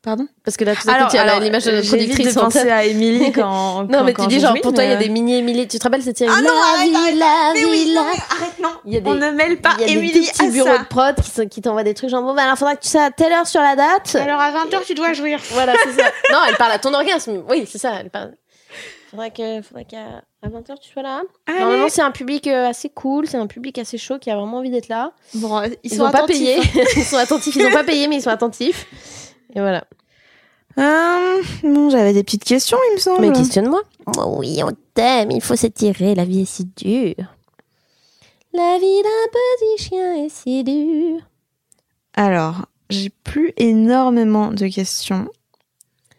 Pardon 0.04 0.28
Parce 0.44 0.58
que 0.58 0.64
là, 0.64 0.74
tout 0.76 0.86
à 0.86 1.04
coup, 1.04 1.10
tu 1.10 1.16
as 1.16 1.40
l'image 1.40 1.64
de 1.64 1.70
notre 1.70 1.88
productrice. 1.88 2.34
de 2.34 2.38
penser 2.38 2.70
à 2.70 2.84
Émilie 2.84 3.32
quand, 3.34 3.84
Non, 3.84 4.04
mais 4.04 4.12
tu 4.12 4.26
dis 4.26 4.38
genre, 4.38 4.54
pour 4.62 4.74
toi, 4.74 4.84
il 4.84 4.90
y 4.90 4.92
a 4.92 4.96
des 4.96 5.08
mini 5.08 5.36
Émilie. 5.36 5.66
Tu 5.66 5.78
te 5.78 5.82
rappelles 5.82 6.02
cette 6.02 6.18
série? 6.18 6.30
Ah 6.32 6.42
non, 6.42 6.50
arrête, 6.50 7.16
la 7.16 7.58
vie, 7.58 7.64
oui, 7.64 7.92
la 7.94 8.02
arrête, 8.02 8.58
non. 8.62 8.68
Il 8.84 8.92
y 8.92 8.96
a 8.98 9.00
des, 9.00 9.08
on 9.08 9.14
ne 9.14 9.30
mêle 9.30 9.62
pas 9.62 9.76
Émilie 9.78 10.10
Il 10.10 10.16
y 10.16 10.18
a 10.18 10.20
des 10.20 10.30
petits 10.30 10.50
bureaux 10.50 10.78
de 10.78 10.84
prod 10.84 11.14
qui, 11.16 11.48
qui 11.48 11.62
t'envoient 11.62 11.84
des 11.84 11.94
trucs 11.94 12.10
genre, 12.10 12.22
bon, 12.22 12.34
bah, 12.34 12.42
alors, 12.42 12.58
faudra 12.58 12.76
que 12.76 12.82
tu 12.82 12.90
sois 12.90 13.04
à 13.04 13.10
telle 13.10 13.32
heure 13.32 13.46
sur 13.46 13.62
la 13.62 13.76
date. 13.76 14.14
Alors, 14.16 14.40
à 14.40 14.52
20h, 14.52 14.84
tu 14.86 14.92
dois 14.92 15.14
jouir. 15.14 15.40
Voilà, 15.52 15.72
c'est 15.82 15.92
ça. 15.92 16.08
non, 16.30 16.40
elle 16.48 16.56
parle 16.56 16.72
à 16.72 16.78
ton 16.78 16.92
orgasme. 16.92 17.42
Oui, 17.48 17.66
c'est 17.66 17.78
ça. 17.78 17.94
Elle 17.98 18.10
parle. 18.10 18.32
Faudrait 19.10 19.30
que, 19.30 19.62
faudrait 19.62 19.86
qu'à 19.86 20.22
20h 20.46 20.80
tu 20.82 20.92
sois 20.92 21.02
là. 21.02 21.22
Normalement, 21.48 21.88
c'est 21.88 22.02
un 22.02 22.10
public 22.10 22.46
euh, 22.48 22.68
assez 22.68 22.90
cool, 22.90 23.26
c'est 23.26 23.36
un 23.36 23.46
public 23.46 23.78
assez 23.78 23.96
chaud 23.96 24.18
qui 24.18 24.30
a 24.30 24.36
vraiment 24.36 24.58
envie 24.58 24.70
d'être 24.70 24.88
là. 24.88 25.12
Bon, 25.34 25.62
ils, 25.82 25.94
sont 25.94 26.10
pas 26.10 26.26
payés. 26.26 26.58
ils 26.96 27.04
sont 27.04 27.16
attentifs, 27.16 27.54
ils 27.56 27.64
ont 27.64 27.72
pas 27.72 27.84
payé, 27.84 28.08
mais 28.08 28.16
ils 28.16 28.22
sont 28.22 28.30
attentifs. 28.30 28.86
Et 29.54 29.60
voilà. 29.60 29.84
Euh, 30.78 31.42
j'avais 31.90 32.12
des 32.12 32.24
petites 32.24 32.44
questions, 32.44 32.78
il 32.90 32.94
me 32.94 33.00
semble. 33.00 33.20
Mais 33.20 33.32
questionne-moi. 33.32 33.82
Oh 34.16 34.36
oui, 34.38 34.60
on 34.64 34.72
t'aime, 34.94 35.30
il 35.30 35.40
faut 35.40 35.56
s'étirer, 35.56 36.14
la 36.14 36.24
vie 36.24 36.42
est 36.42 36.44
si 36.44 36.64
dure. 36.76 37.26
La 38.52 38.78
vie 38.78 39.02
d'un 39.02 39.30
petit 39.32 39.84
chien 39.84 40.24
est 40.24 40.28
si 40.28 40.64
dure. 40.64 41.20
Alors, 42.14 42.66
j'ai 42.90 43.10
plus 43.10 43.52
énormément 43.56 44.50
de 44.52 44.66
questions. 44.68 45.28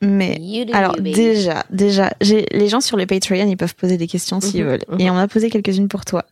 Mais 0.02 0.68
alors 0.74 0.98
déjà, 0.98 1.64
déjà, 1.70 2.12
les 2.22 2.68
gens 2.68 2.82
sur 2.82 2.98
le 2.98 3.06
Patreon, 3.06 3.48
ils 3.48 3.58
peuvent 3.58 3.76
poser 3.76 3.98
des 3.98 4.08
questions 4.08 4.42
s'ils 4.42 4.64
mhm, 4.64 4.70
veulent. 4.70 4.86
Mhm. 4.90 5.00
Et 5.00 5.10
on 5.10 5.18
a 5.18 5.28
posé 5.28 5.50
quelques-unes 5.50 5.88
pour 5.88 6.06
toi. 6.06 6.26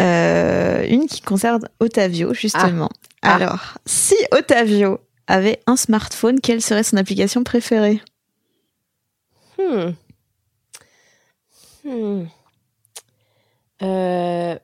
Euh, 0.00 0.84
une 0.88 1.06
qui 1.06 1.20
concerne 1.20 1.68
Otavio, 1.80 2.32
justement. 2.32 2.88
Ah. 3.22 3.34
Alors, 3.34 3.78
si 3.84 4.16
Otavio 4.32 5.00
avait 5.30 5.60
un 5.66 5.76
smartphone, 5.76 6.40
quelle 6.40 6.60
serait 6.60 6.82
son 6.82 6.96
application 6.96 7.44
préférée? 7.44 8.02
Hmm. 9.58 9.92
Hmm. 11.84 12.24
Euh, 13.82 14.58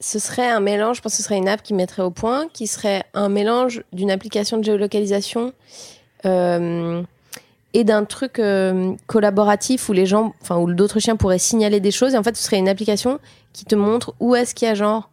ce 0.00 0.18
serait 0.18 0.48
un 0.48 0.60
mélange, 0.60 0.96
je 0.96 1.02
pense 1.02 1.12
que 1.12 1.18
ce 1.18 1.22
serait 1.22 1.36
une 1.36 1.48
app 1.48 1.62
qui 1.62 1.74
mettrait 1.74 2.02
au 2.02 2.10
point, 2.10 2.48
qui 2.52 2.66
serait 2.66 3.04
un 3.14 3.28
mélange 3.28 3.82
d'une 3.92 4.10
application 4.10 4.56
de 4.56 4.64
géolocalisation 4.64 5.52
euh, 6.24 7.02
et 7.74 7.84
d'un 7.84 8.04
truc 8.04 8.38
euh, 8.38 8.94
collaboratif 9.06 9.88
où 9.88 9.92
les 9.92 10.06
gens, 10.06 10.34
enfin 10.40 10.56
où 10.56 10.72
d'autres 10.72 10.98
chiens 10.98 11.16
pourraient 11.16 11.38
signaler 11.38 11.80
des 11.80 11.90
choses. 11.90 12.14
Et 12.14 12.18
en 12.18 12.22
fait, 12.22 12.36
ce 12.36 12.42
serait 12.42 12.58
une 12.58 12.68
application 12.68 13.20
qui 13.52 13.64
te 13.64 13.74
montre 13.74 14.14
où 14.18 14.34
est-ce 14.34 14.54
qu'il 14.54 14.66
y 14.66 14.70
a 14.70 14.74
genre 14.74 15.10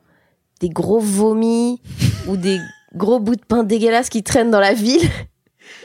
des 0.61 0.69
gros 0.69 0.99
vomis 0.99 1.81
ou 2.27 2.37
des 2.37 2.59
gros 2.95 3.19
bouts 3.19 3.35
de 3.35 3.45
pain 3.45 3.63
dégueulasses 3.63 4.09
qui 4.09 4.23
traînent 4.23 4.51
dans 4.51 4.59
la 4.59 4.73
ville. 4.73 5.01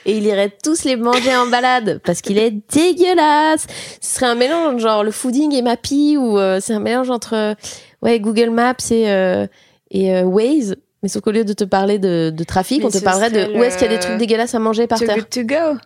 Et 0.07 0.17
il 0.17 0.25
irait 0.25 0.53
tous 0.63 0.85
les 0.85 0.97
manger 0.97 1.35
en 1.37 1.47
balade 1.47 2.01
parce 2.05 2.23
qu'il 2.23 2.39
est 2.39 2.51
dégueulasse. 2.51 3.67
Ce 4.01 4.15
serait 4.15 4.27
un 4.27 4.35
mélange 4.35 4.81
genre 4.81 5.05
le 5.05 5.11
fooding 5.11 5.55
et 5.55 5.63
Mappy 5.63 6.17
ou 6.19 6.39
euh, 6.39 6.59
c'est 6.61 6.73
un 6.73 6.81
mélange 6.81 7.11
entre 7.11 7.55
ouais 8.03 8.19
Google 8.19 8.51
Maps 8.51 8.77
et 8.91 9.47
et 9.91 10.23
Waze 10.23 10.77
mais 11.03 11.09
sauf 11.09 11.23
qu'au 11.23 11.31
lieu 11.31 11.45
de 11.45 11.53
te 11.53 11.65
parler 11.65 11.99
de, 11.99 12.31
de 12.35 12.45
trafic, 12.45 12.85
on 12.85 12.91
te 12.91 12.99
parlerait 12.99 13.31
de 13.31 13.57
où 13.57 13.63
est-ce 13.63 13.79
qu'il 13.79 13.91
y 13.91 13.95
a 13.95 13.97
des 13.97 14.03
trucs 14.03 14.19
dégueulasses 14.19 14.55
à 14.55 14.59
manger 14.59 14.87
par 14.87 14.99
terre. 14.99 15.15
Too 15.15 15.21
good 15.21 15.31
to 15.31 15.45
go. 15.45 15.79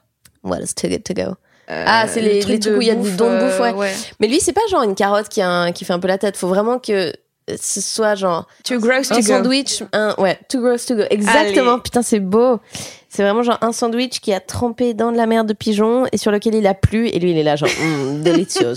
What 0.43 0.61
is 0.61 0.75
too 0.75 0.89
good 0.89 1.05
to 1.05 1.15
go? 1.15 1.37
Euh, 1.71 1.85
ah, 1.87 2.07
c'est 2.09 2.21
les, 2.21 2.43
les, 2.43 2.59
trucs 2.59 2.77
où 2.77 2.83
il 2.83 2.89
y 2.89 2.91
a 2.91 2.95
du 2.95 3.11
don 3.13 3.33
de 3.33 3.39
bouffe, 3.39 3.61
ouais. 3.61 3.93
Mais 4.21 4.27
lui, 4.27 4.41
c'est 4.41 4.53
pas 4.53 4.61
genre 4.71 4.83
une 4.83 4.95
carotte 4.95 5.29
qui, 5.29 5.41
a 5.41 5.49
un, 5.49 5.73
qui 5.73 5.85
fait 5.85 5.95
un 5.95 5.99
peu 5.99 6.09
la 6.09 6.19
tête. 6.19 6.37
Faut 6.37 6.49
vraiment 6.49 6.79
que 6.79 7.13
ce 7.49 7.81
soit 7.81 8.15
genre 8.15 8.47
too 8.65 8.79
gross 8.79 9.11
un 9.11 9.17
to 9.17 9.23
sandwich, 9.23 9.83
un 9.93 10.15
ouais, 10.19 10.39
too 10.49 10.61
gross 10.61 10.87
to 10.87 10.97
go. 10.97 11.03
Exactement. 11.11 11.79
Putain, 11.79 12.03
c'est 12.03 12.21
beau. 12.21 12.61
C'est 13.09 13.23
vraiment 13.23 13.43
genre 13.43 13.59
un 13.61 13.73
sandwich 13.73 14.21
qui 14.21 14.33
a 14.33 14.41
trempé 14.41 14.95
dans 14.95 15.13
de 15.13 15.17
la 15.17 15.27
merde 15.27 15.47
de 15.47 15.53
pigeon 15.53 16.07
et 16.13 16.17
sur 16.17 16.31
lequel 16.33 16.55
il 16.55 16.67
a 16.67 16.75
plu 16.75 17.09
et 17.09 17.19
lui 17.19 17.31
il 17.31 17.39
est 17.39 17.43
là 17.43 17.57
genre 17.57 17.69
mm, 17.69 18.23
délicieux. 18.23 18.75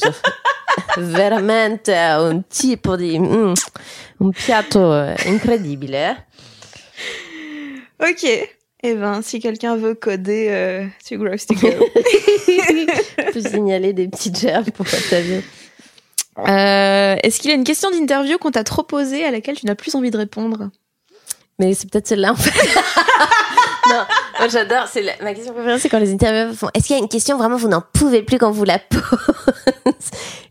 Veramente 0.97 1.89
un 1.89 2.41
tipo 2.41 2.97
di 2.97 3.19
mm, 3.19 3.53
un 4.21 4.31
piatto 4.31 4.91
incredibile. 5.25 6.17
Ok. 7.99 8.25
Eh 8.83 8.93
ben, 8.93 9.23
si 9.23 9.39
quelqu'un 9.39 9.75
veut 9.75 9.95
coder 9.95 10.47
euh, 10.51 10.85
Too 11.07 11.17
Gross 11.17 11.47
to 11.47 11.55
Go. 11.55 11.67
peut 13.33 13.41
signaler 13.41 13.91
des 13.91 14.07
petites 14.07 14.39
gerbes 14.39 14.69
pour 14.69 14.85
ta 14.85 15.19
vie. 15.19 15.41
Euh, 16.39 17.15
Est-ce 17.23 17.39
qu'il 17.39 17.49
y 17.49 17.53
a 17.53 17.55
une 17.57 17.63
question 17.63 17.89
d'interview 17.91 18.37
qu'on 18.37 18.51
t'a 18.51 18.63
trop 18.63 18.83
posée 18.83 19.25
à 19.25 19.31
laquelle 19.31 19.55
tu 19.55 19.65
n'as 19.65 19.75
plus 19.75 19.95
envie 19.95 20.11
de 20.11 20.17
répondre 20.17 20.69
Mais 21.59 21.73
c'est 21.73 21.89
peut-être 21.89 22.07
celle-là 22.07 22.31
en 22.33 22.35
fait. 22.35 22.51
non, 23.89 24.01
moi 24.39 24.47
j'adore. 24.47 24.87
C'est 24.91 25.03
ma 25.21 25.33
question 25.33 25.53
préférée, 25.53 25.79
c'est 25.79 25.89
quand 25.89 25.99
les 25.99 26.13
intervieweurs 26.13 26.53
font. 26.53 26.69
Est-ce 26.73 26.87
qu'il 26.87 26.95
y 26.95 26.99
a 26.99 27.01
une 27.01 27.09
question 27.09 27.37
vraiment 27.37 27.57
vous 27.57 27.69
n'en 27.69 27.83
pouvez 27.93 28.21
plus 28.21 28.37
quand 28.37 28.51
vous 28.51 28.65
la 28.65 28.79
posez? 28.79 29.05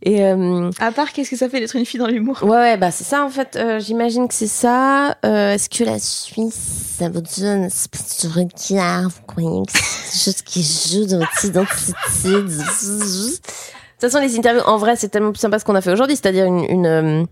Et 0.03 0.25
euh, 0.25 0.71
à 0.79 0.93
part, 0.93 1.13
qu'est-ce 1.13 1.31
que 1.31 1.37
ça 1.37 1.49
fait 1.49 1.59
d'être 1.61 1.75
une 1.77 1.85
fille 1.85 1.99
dans 1.99 2.07
l'humour? 2.07 2.39
Ouais, 2.43 2.51
ouais, 2.59 2.77
bah 2.77 2.91
c'est 2.91 3.05
ça 3.05 3.25
en 3.25 3.29
fait. 3.29 3.57
Euh, 3.57 3.81
j'imagine 3.81 4.29
que 4.29 4.35
c'est 4.35 4.47
ça. 4.47 5.17
Euh, 5.25 5.55
Est-ce 5.55 5.69
que 5.69 5.85
la 5.85 5.99
Suisse, 5.99 6.97
ça 6.99 7.09
vous 7.09 7.21
donne 7.21 7.59
une 7.59 7.65
espèce 7.65 8.25
de 8.25 8.29
regard 8.29 9.09
Vous 9.09 9.23
croyez 9.27 9.63
que 9.67 9.73
c'est 9.73 9.83
quelque 9.83 10.25
chose 10.25 10.43
qui 10.43 10.63
joue 10.63 11.07
dans 11.07 11.19
votre 11.19 11.45
identité? 11.45 11.95
De 12.29 12.47
toute 14.01 14.11
façon, 14.11 14.21
les 14.21 14.37
interviews, 14.39 14.63
en 14.67 14.77
vrai, 14.77 14.97
c'est 14.97 15.09
tellement 15.09 15.33
plus 15.33 15.41
sympa 15.41 15.59
ce 15.59 15.65
qu'on 15.65 15.75
a 15.75 15.81
fait 15.81 15.93
aujourd'hui, 15.93 16.17
c'est-à-dire 16.17 16.47
une, 16.47 16.87
euh, 16.87 17.25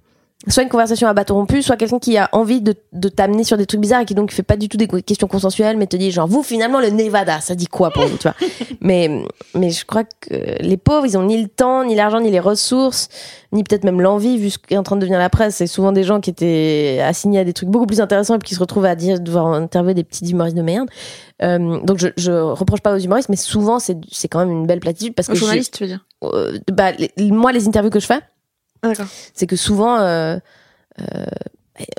soit 0.49 0.62
une 0.62 0.69
conversation 0.69 1.09
à 1.09 1.15
bateau 1.15 1.35
rompu, 1.35 1.62
soit 1.62 1.77
quelqu'un 1.77 1.99
qui 1.99 2.16
a 2.19 2.29
envie 2.33 2.61
de, 2.61 2.75
de 2.93 3.09
t'amener 3.09 3.45
sur 3.45 3.57
des 3.57 3.66
trucs 3.66 3.81
bizarres 3.81 4.03
et 4.03 4.05
qui 4.05 4.15
donc 4.15 4.31
fait 4.33 4.43
pas 4.43 4.57
du 4.57 4.69
tout 4.69 4.77
des 4.77 4.87
questions 4.87 5.27
consensuelles, 5.27 5.77
mais 5.77 5.87
te 5.87 5.97
dit 5.97 6.11
genre 6.11 6.27
vous 6.29 6.43
finalement 6.43 6.81
le 6.81 6.91
Nevada, 6.91 7.41
ça 7.41 7.55
dit 7.55 7.66
quoi 7.66 7.91
pour 7.91 8.07
vous, 8.07 8.16
tu 8.16 8.25
vois? 8.29 8.35
Mais 8.81 9.25
mais 9.55 9.71
je 9.71 9.87
crois 9.87 10.05
que 10.05 10.35
les 10.61 10.77
pauvres, 10.77 11.07
ils 11.07 11.16
ont 11.16 11.23
ni 11.23 11.41
le 11.41 11.49
temps, 11.49 11.85
ni 11.85 11.95
l'argent, 11.95 12.21
ni 12.21 12.31
les 12.31 12.41
ressources, 12.41 13.09
ni 13.53 13.65
peut-être 13.65 13.85
même 13.85 14.01
l'envie 14.01 14.37
vu 14.37 14.51
ce 14.51 14.59
qui 14.59 14.75
est 14.75 14.77
en 14.77 14.83
train 14.83 14.97
de 14.97 15.01
devenir 15.01 15.19
la 15.19 15.31
presse. 15.31 15.57
C'est 15.57 15.66
souvent 15.66 15.93
des 15.93 16.03
gens 16.03 16.21
qui 16.21 16.29
étaient 16.31 17.01
assignés 17.03 17.39
à 17.39 17.45
des 17.45 17.55
trucs 17.55 17.71
beaucoup 17.71 17.87
plus 17.87 18.01
intéressants 18.03 18.37
et 18.37 18.39
qui 18.41 18.55
se 18.55 18.61
retrouvent 18.61 18.85
à 18.85 18.95
dire 18.95 19.21
devoir 19.21 19.47
interviewer 19.47 19.95
des 19.95 20.05
petits 20.05 20.29
humoristes 20.31 20.57
de 20.57 20.62
merde. 20.62 20.89
Euh, 21.43 21.81
donc 21.81 21.99
je, 21.99 22.09
je 22.16 22.33
reproche 22.33 22.81
pas 22.81 22.95
aux 22.95 22.99
humoristes, 22.99 23.29
mais 23.31 23.37
souvent 23.37 23.79
c'est 23.79 23.97
c'est 24.12 24.29
quand 24.29 24.41
même 24.41 24.51
une 24.51 24.66
belle 24.66 24.81
platitude 24.81 25.15
parce 25.15 25.29
que 25.29 25.35
journaliste, 25.35 25.75
tu 25.75 25.85
veux 25.85 25.89
dire? 25.89 26.05
Euh, 26.25 26.59
Bah 26.71 26.93
moi 27.19 27.53
les 27.53 27.66
interviews 27.66 27.91
que 27.91 28.01
je 28.01 28.07
fais 28.07 28.21
c'est 29.35 29.47
que 29.47 29.56
souvent, 29.56 29.98
euh, 29.98 30.36
euh, 31.01 31.24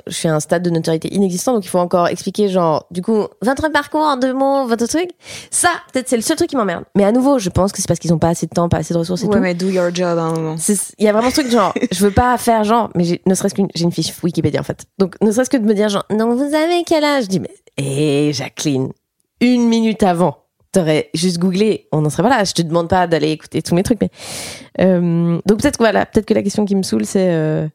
je 0.06 0.12
suis 0.12 0.28
à 0.28 0.34
un 0.34 0.40
stade 0.40 0.62
de 0.62 0.70
notoriété 0.70 1.12
inexistant, 1.14 1.52
donc 1.54 1.64
il 1.64 1.68
faut 1.68 1.78
encore 1.78 2.08
expliquer, 2.08 2.48
genre, 2.48 2.86
du 2.90 3.02
coup, 3.02 3.26
votre 3.42 3.68
parcours 3.70 4.00
en 4.00 4.16
deux 4.16 4.32
mots, 4.32 4.66
votre 4.66 4.86
truc. 4.86 5.10
Ça, 5.50 5.68
peut-être, 5.92 6.08
c'est 6.08 6.16
le 6.16 6.22
seul 6.22 6.36
truc 6.36 6.48
qui 6.48 6.56
m'emmerde. 6.56 6.84
Mais 6.94 7.04
à 7.04 7.12
nouveau, 7.12 7.38
je 7.38 7.50
pense 7.50 7.72
que 7.72 7.78
c'est 7.78 7.88
parce 7.88 8.00
qu'ils 8.00 8.14
ont 8.14 8.18
pas 8.18 8.28
assez 8.28 8.46
de 8.46 8.52
temps, 8.52 8.68
pas 8.68 8.78
assez 8.78 8.94
de 8.94 8.98
ressources 8.98 9.22
et 9.22 9.26
ouais, 9.26 9.34
tout. 9.34 9.40
mais 9.40 9.54
do 9.54 9.68
your 9.68 9.94
job 9.94 10.18
à 10.18 10.22
un 10.22 10.32
moment. 10.32 10.56
Il 10.98 11.04
y 11.04 11.08
a 11.08 11.12
vraiment 11.12 11.30
ce 11.30 11.40
truc, 11.40 11.50
genre, 11.50 11.74
je 11.92 12.04
veux 12.04 12.10
pas 12.10 12.36
faire 12.38 12.64
genre, 12.64 12.90
mais 12.94 13.20
ne 13.26 13.34
serait-ce 13.34 13.54
qu'une, 13.54 13.68
j'ai 13.74 13.84
une 13.84 13.92
fiche 13.92 14.12
Wikipédia, 14.22 14.60
en 14.60 14.64
fait. 14.64 14.84
Donc, 14.98 15.16
ne 15.20 15.30
serait-ce 15.30 15.50
que 15.50 15.58
de 15.58 15.66
me 15.66 15.74
dire, 15.74 15.88
genre, 15.88 16.06
non, 16.10 16.34
vous 16.34 16.54
avez 16.54 16.82
quel 16.84 17.04
âge? 17.04 17.24
Je 17.24 17.28
dis, 17.28 17.40
mais, 17.40 17.54
hé, 17.76 18.32
Jacqueline, 18.32 18.92
une 19.40 19.68
minute 19.68 20.02
avant 20.02 20.45
t'aurais 20.76 21.08
juste 21.14 21.38
googlé, 21.38 21.88
on 21.90 22.02
n'en 22.02 22.10
serait 22.10 22.22
pas 22.22 22.28
là. 22.28 22.44
Je 22.44 22.52
te 22.52 22.60
demande 22.60 22.88
pas 22.88 23.06
d'aller 23.06 23.30
écouter 23.30 23.62
tous 23.62 23.74
mes 23.74 23.82
trucs, 23.82 23.98
mais 24.00 24.10
euh, 24.80 25.40
donc 25.46 25.60
peut-être 25.60 25.78
que 25.78 25.82
voilà, 25.82 26.04
peut-être 26.04 26.26
que 26.26 26.34
la 26.34 26.42
question 26.42 26.66
qui 26.66 26.76
me 26.76 26.82
saoule, 26.82 27.06
c'est 27.06 27.30
euh... 27.30 27.66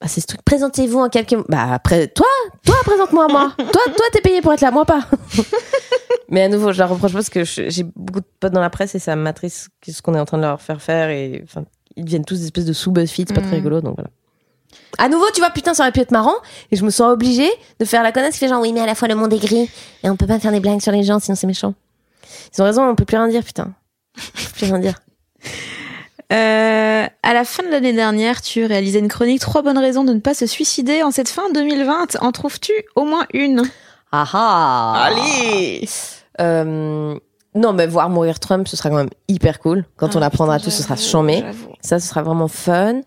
bah, 0.00 0.06
c'est 0.06 0.20
ce 0.20 0.26
truc. 0.26 0.42
Présentez-vous 0.44 1.00
en 1.00 1.08
quelques. 1.08 1.36
Bah 1.48 1.72
après, 1.72 2.06
toi, 2.06 2.26
toi, 2.64 2.76
présente-moi 2.84 3.26
moi. 3.28 3.52
toi, 3.56 3.82
toi, 3.84 4.06
t'es 4.12 4.20
payé 4.20 4.42
pour 4.42 4.52
être 4.52 4.60
là, 4.60 4.70
moi 4.70 4.84
pas. 4.84 5.08
mais 6.28 6.42
à 6.42 6.48
nouveau, 6.48 6.72
je 6.72 6.78
la 6.78 6.86
reproche 6.86 7.12
parce 7.12 7.30
que 7.30 7.42
j'ai 7.42 7.82
beaucoup 7.96 8.20
de 8.20 8.26
potes 8.38 8.52
dans 8.52 8.60
la 8.60 8.70
presse 8.70 8.94
et 8.94 9.00
ça 9.00 9.16
m'attriste 9.16 9.70
ce 9.84 10.00
qu'on 10.02 10.14
est 10.14 10.20
en 10.20 10.24
train 10.24 10.38
de 10.38 10.42
leur 10.42 10.60
faire 10.60 10.80
faire 10.80 11.10
et 11.10 11.42
enfin, 11.42 11.64
ils 11.96 12.04
deviennent 12.04 12.24
tous 12.24 12.38
des 12.38 12.44
espèces 12.44 12.66
de 12.66 12.72
sous-BuzzFeed, 12.72 13.28
c'est 13.28 13.34
pas 13.34 13.40
très 13.40 13.52
mm. 13.52 13.54
rigolo, 13.54 13.80
donc 13.80 13.96
voilà. 13.96 14.10
À 14.98 15.08
nouveau, 15.08 15.26
tu 15.34 15.40
vois, 15.40 15.50
putain, 15.50 15.74
ça 15.74 15.82
aurait 15.82 15.92
pu 15.92 16.00
être 16.00 16.10
marrant. 16.10 16.34
Et 16.70 16.76
je 16.76 16.84
me 16.84 16.90
sens 16.90 17.12
obligée 17.12 17.50
de 17.78 17.84
faire 17.84 18.02
la 18.02 18.12
connasse 18.12 18.34
qui 18.34 18.40
fait 18.40 18.48
genre, 18.48 18.60
oui, 18.62 18.72
mais 18.72 18.80
à 18.80 18.86
la 18.86 18.94
fois 18.94 19.08
le 19.08 19.14
monde 19.14 19.32
est 19.32 19.38
gris. 19.38 19.68
Et 20.02 20.10
on 20.10 20.16
peut 20.16 20.26
pas 20.26 20.38
faire 20.38 20.52
des 20.52 20.60
blagues 20.60 20.80
sur 20.80 20.92
les 20.92 21.02
gens, 21.02 21.18
sinon 21.18 21.36
c'est 21.36 21.46
méchant. 21.46 21.74
Ils 22.56 22.62
ont 22.62 22.64
raison, 22.64 22.88
on 22.88 22.94
peut 22.94 23.04
plus 23.04 23.16
rien 23.16 23.28
dire, 23.28 23.44
putain. 23.44 23.72
On 24.16 24.20
peut 24.20 24.52
plus 24.54 24.66
rien 24.66 24.78
dire. 24.78 24.94
Euh, 26.32 27.06
à 27.22 27.34
la 27.34 27.44
fin 27.44 27.62
de 27.62 27.68
l'année 27.68 27.92
dernière, 27.92 28.42
tu 28.42 28.64
réalisais 28.64 28.98
une 28.98 29.06
chronique 29.06 29.40
Trois 29.40 29.62
bonnes 29.62 29.78
raisons 29.78 30.02
de 30.02 30.12
ne 30.12 30.18
pas 30.18 30.34
se 30.34 30.46
suicider 30.46 31.04
en 31.04 31.12
cette 31.12 31.28
fin 31.28 31.52
2020. 31.52 32.16
En 32.20 32.32
trouves-tu 32.32 32.72
au 32.96 33.04
moins 33.04 33.26
une? 33.32 33.62
Ah 34.10 34.26
ah 34.32 35.04
Allez 35.04 35.88
euh, 36.40 37.16
Non, 37.54 37.72
mais 37.72 37.86
voir 37.86 38.10
mourir 38.10 38.40
Trump, 38.40 38.66
ce 38.66 38.76
sera 38.76 38.90
quand 38.90 38.96
même 38.96 39.10
hyper 39.28 39.60
cool. 39.60 39.84
Quand 39.96 40.16
on 40.16 40.22
ah, 40.22 40.26
apprendra 40.26 40.58
tout, 40.58 40.70
ce 40.70 40.82
sera 40.82 40.96
chambé. 40.96 41.44
Ça, 41.80 42.00
ce 42.00 42.08
sera 42.08 42.22
vraiment 42.22 42.48
fun. 42.48 43.02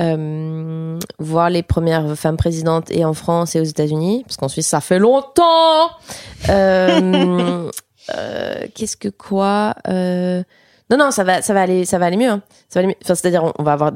Euh, 0.00 0.98
voir 1.18 1.50
les 1.50 1.62
premières 1.62 2.16
femmes 2.16 2.36
présidentes 2.36 2.90
et 2.90 3.04
en 3.04 3.12
France 3.12 3.54
et 3.54 3.60
aux 3.60 3.64
États-Unis, 3.64 4.22
parce 4.24 4.36
qu'en 4.36 4.48
Suisse 4.48 4.66
ça 4.66 4.80
fait 4.80 4.98
longtemps. 4.98 5.90
Euh, 6.48 7.70
euh, 8.16 8.66
Qu'est-ce 8.74 8.96
que 8.96 9.08
quoi 9.08 9.74
euh, 9.88 10.42
Non 10.90 10.96
non 10.96 11.10
ça 11.10 11.24
va 11.24 11.42
ça 11.42 11.52
va 11.52 11.62
aller 11.62 11.84
ça 11.84 11.98
va 11.98 12.06
aller 12.06 12.16
mieux. 12.16 12.30
Hein. 12.30 12.42
Ça 12.68 12.80
va 12.80 12.80
aller 12.80 12.88
mieux. 12.88 12.98
Enfin 13.02 13.14
c'est-à-dire 13.14 13.52
on, 13.58 13.62
va 13.62 13.72
avoir 13.72 13.92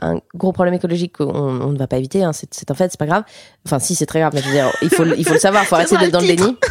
un 0.00 0.20
gros 0.34 0.52
problème 0.52 0.74
écologique 0.74 1.18
qu'on 1.18 1.34
on 1.34 1.70
ne 1.72 1.78
va 1.78 1.86
pas 1.86 1.98
éviter. 1.98 2.24
Hein. 2.24 2.32
C'est 2.32 2.70
un 2.70 2.74
fait 2.74 2.90
c'est 2.90 2.98
pas 2.98 3.06
grave. 3.06 3.22
Enfin 3.64 3.78
si 3.78 3.94
c'est 3.94 4.06
très 4.06 4.20
grave 4.20 4.32
mais 4.34 4.40
je 4.40 4.46
veux 4.46 4.54
dire 4.54 4.72
il 4.82 4.90
faut 4.90 5.04
il 5.04 5.24
faut 5.24 5.34
le 5.34 5.38
savoir. 5.38 5.62
Il 5.62 5.66
faut 5.66 5.74
arrêter 5.76 5.96
d'être 5.98 6.12
dans 6.12 6.20
le 6.20 6.26
déni. 6.26 6.56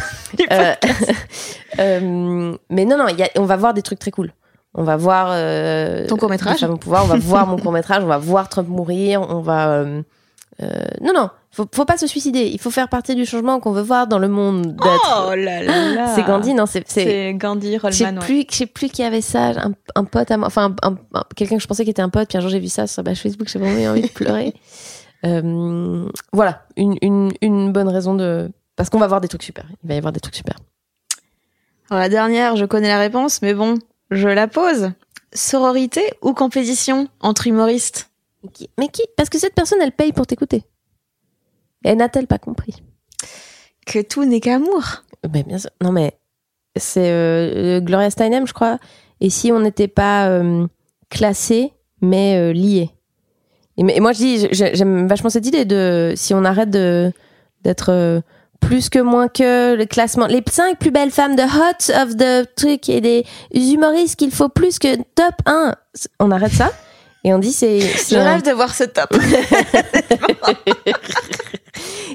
Euh, 1.78 2.56
mais 2.70 2.86
non 2.86 2.96
non 2.96 3.08
y 3.08 3.22
a, 3.22 3.28
on 3.36 3.44
va 3.44 3.56
voir 3.56 3.74
des 3.74 3.82
trucs 3.82 3.98
très 3.98 4.10
cool 4.10 4.32
on 4.76 4.84
va 4.84 4.96
voir 4.96 5.28
euh, 5.30 6.06
ton 6.06 6.16
court 6.16 6.30
métrage 6.30 6.64
pouvoir 6.80 7.04
on 7.04 7.08
va 7.08 7.16
voir 7.16 7.46
mon 7.46 7.56
court 7.56 7.72
métrage 7.72 8.04
on 8.04 8.06
va 8.06 8.18
voir 8.18 8.48
Trump 8.48 8.68
mourir 8.68 9.22
on 9.22 9.40
va 9.40 9.70
euh, 9.70 10.02
euh, 10.62 10.68
non 11.00 11.12
non 11.14 11.30
faut, 11.50 11.66
faut 11.74 11.86
pas 11.86 11.96
se 11.96 12.06
suicider. 12.06 12.50
Il 12.52 12.60
faut 12.60 12.70
faire 12.70 12.90
partie 12.90 13.14
du 13.14 13.24
changement 13.24 13.60
qu'on 13.60 13.72
veut 13.72 13.82
voir 13.82 14.06
dans 14.06 14.18
le 14.18 14.28
monde 14.28 14.76
oh 14.78 15.34
là 15.34 15.62
là. 15.62 16.14
C'est 16.14 16.22
Gandhi 16.22 16.52
non 16.52 16.66
c'est 16.66 16.84
c'est 16.86 17.32
Gandhi 17.34 17.78
Rollman 17.78 17.90
je 17.92 18.04
sais 18.04 18.12
plus 18.12 18.44
je 18.50 18.56
sais 18.56 18.66
plus 18.66 18.88
qui 18.88 19.02
avait 19.02 19.22
ça 19.22 19.52
un, 19.56 19.72
un 19.94 20.04
pote 20.04 20.30
à 20.30 20.36
moi 20.36 20.46
enfin 20.46 20.74
quelqu'un 21.34 21.56
que 21.56 21.62
je 21.62 21.66
pensais 21.66 21.84
qui 21.84 21.90
était 21.90 22.02
un 22.02 22.10
pote 22.10 22.28
puis 22.28 22.36
un 22.36 22.42
jour 22.42 22.50
j'ai 22.50 22.60
vu 22.60 22.68
ça 22.68 22.86
sur 22.86 23.02
ma 23.02 23.14
Facebook 23.14 23.48
j'ai 23.48 23.58
vraiment 23.58 23.80
eu 23.80 23.88
envie 23.88 24.02
de 24.02 24.08
pleurer. 24.08 24.54
Euh, 25.24 26.06
voilà 26.34 26.66
une, 26.76 26.98
une, 27.00 27.32
une 27.40 27.72
bonne 27.72 27.88
raison 27.88 28.14
de 28.14 28.50
parce 28.76 28.90
qu'on 28.90 28.98
va 28.98 29.06
voir 29.06 29.22
des 29.22 29.28
trucs 29.28 29.42
super 29.42 29.64
il 29.82 29.88
va 29.88 29.94
y 29.94 29.96
avoir 29.98 30.12
des 30.12 30.20
trucs 30.20 30.36
super. 30.36 30.56
Alors, 31.90 32.00
la 32.00 32.08
dernière, 32.08 32.56
je 32.56 32.64
connais 32.64 32.88
la 32.88 32.98
réponse, 32.98 33.42
mais 33.42 33.54
bon, 33.54 33.74
je 34.10 34.28
la 34.28 34.48
pose. 34.48 34.92
Sororité 35.32 36.02
ou 36.22 36.32
compétition 36.32 37.08
entre 37.20 37.46
humoristes? 37.46 38.10
Mais 38.78 38.88
qui? 38.88 39.02
Parce 39.16 39.28
que 39.28 39.38
cette 39.38 39.54
personne, 39.54 39.80
elle 39.82 39.92
paye 39.92 40.12
pour 40.12 40.26
t'écouter. 40.26 40.64
Et 41.84 41.94
n'a-t-elle 41.94 42.26
pas 42.26 42.38
compris 42.38 42.82
Que 43.86 44.00
tout 44.00 44.24
n'est 44.24 44.40
qu'amour. 44.40 45.02
Mais 45.32 45.42
bien 45.42 45.58
sûr. 45.58 45.70
Non, 45.82 45.92
mais 45.92 46.18
c'est 46.76 47.10
euh, 47.10 47.80
Gloria 47.80 48.10
Steinem, 48.10 48.46
je 48.46 48.52
crois. 48.52 48.78
Et 49.20 49.30
si 49.30 49.50
on 49.52 49.60
n'était 49.60 49.88
pas 49.88 50.28
euh, 50.28 50.66
classé, 51.10 51.72
mais 52.00 52.36
euh, 52.36 52.52
lié. 52.52 52.90
Et, 53.78 54.00
moi, 54.00 54.12
je 54.12 54.18
dis, 54.18 54.48
j'aime 54.52 55.06
vachement 55.06 55.28
cette 55.30 55.46
idée 55.46 55.64
de 55.64 56.14
si 56.16 56.32
on 56.32 56.44
arrête 56.44 56.70
de 56.70 57.12
d'être 57.62 57.90
euh, 57.90 58.20
plus 58.66 58.88
que 58.88 58.98
moins 58.98 59.28
que 59.28 59.76
le 59.76 59.86
classement, 59.86 60.26
les 60.26 60.42
cinq 60.50 60.78
plus 60.78 60.90
belles 60.90 61.12
femmes 61.12 61.36
de 61.36 61.42
Hot 61.42 62.02
of 62.02 62.16
the 62.16 62.52
truc 62.56 62.88
et 62.88 63.00
des 63.00 63.24
humoristes 63.54 64.16
qu'il 64.16 64.32
faut 64.32 64.48
plus 64.48 64.80
que 64.80 64.96
top 64.96 65.34
1. 65.46 65.72
On 66.18 66.32
arrête 66.32 66.52
ça 66.52 66.72
et 67.22 67.32
on 67.32 67.38
dit 67.38 67.52
c'est. 67.52 67.78
Je 67.78 68.16
rêve 68.16 68.42
de 68.42 68.50
voir 68.50 68.74
ce 68.74 68.82
top. 68.82 69.14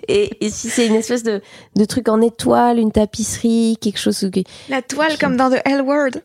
et, 0.10 0.50
si 0.50 0.70
c'est 0.70 0.88
une 0.88 0.96
espèce 0.96 1.24
de, 1.24 1.42
de 1.78 1.86
truc 1.86 2.10
en 2.10 2.20
étoile, 2.22 2.80
une 2.80 2.92
tapisserie, 2.92 3.78
quelque 3.80 4.00
chose. 4.00 4.30
La 4.68 4.82
toile 4.82 5.18
comme 5.18 5.38
dans 5.38 5.50
The 5.50 5.62
L 5.64 5.82
Word. 5.82 6.22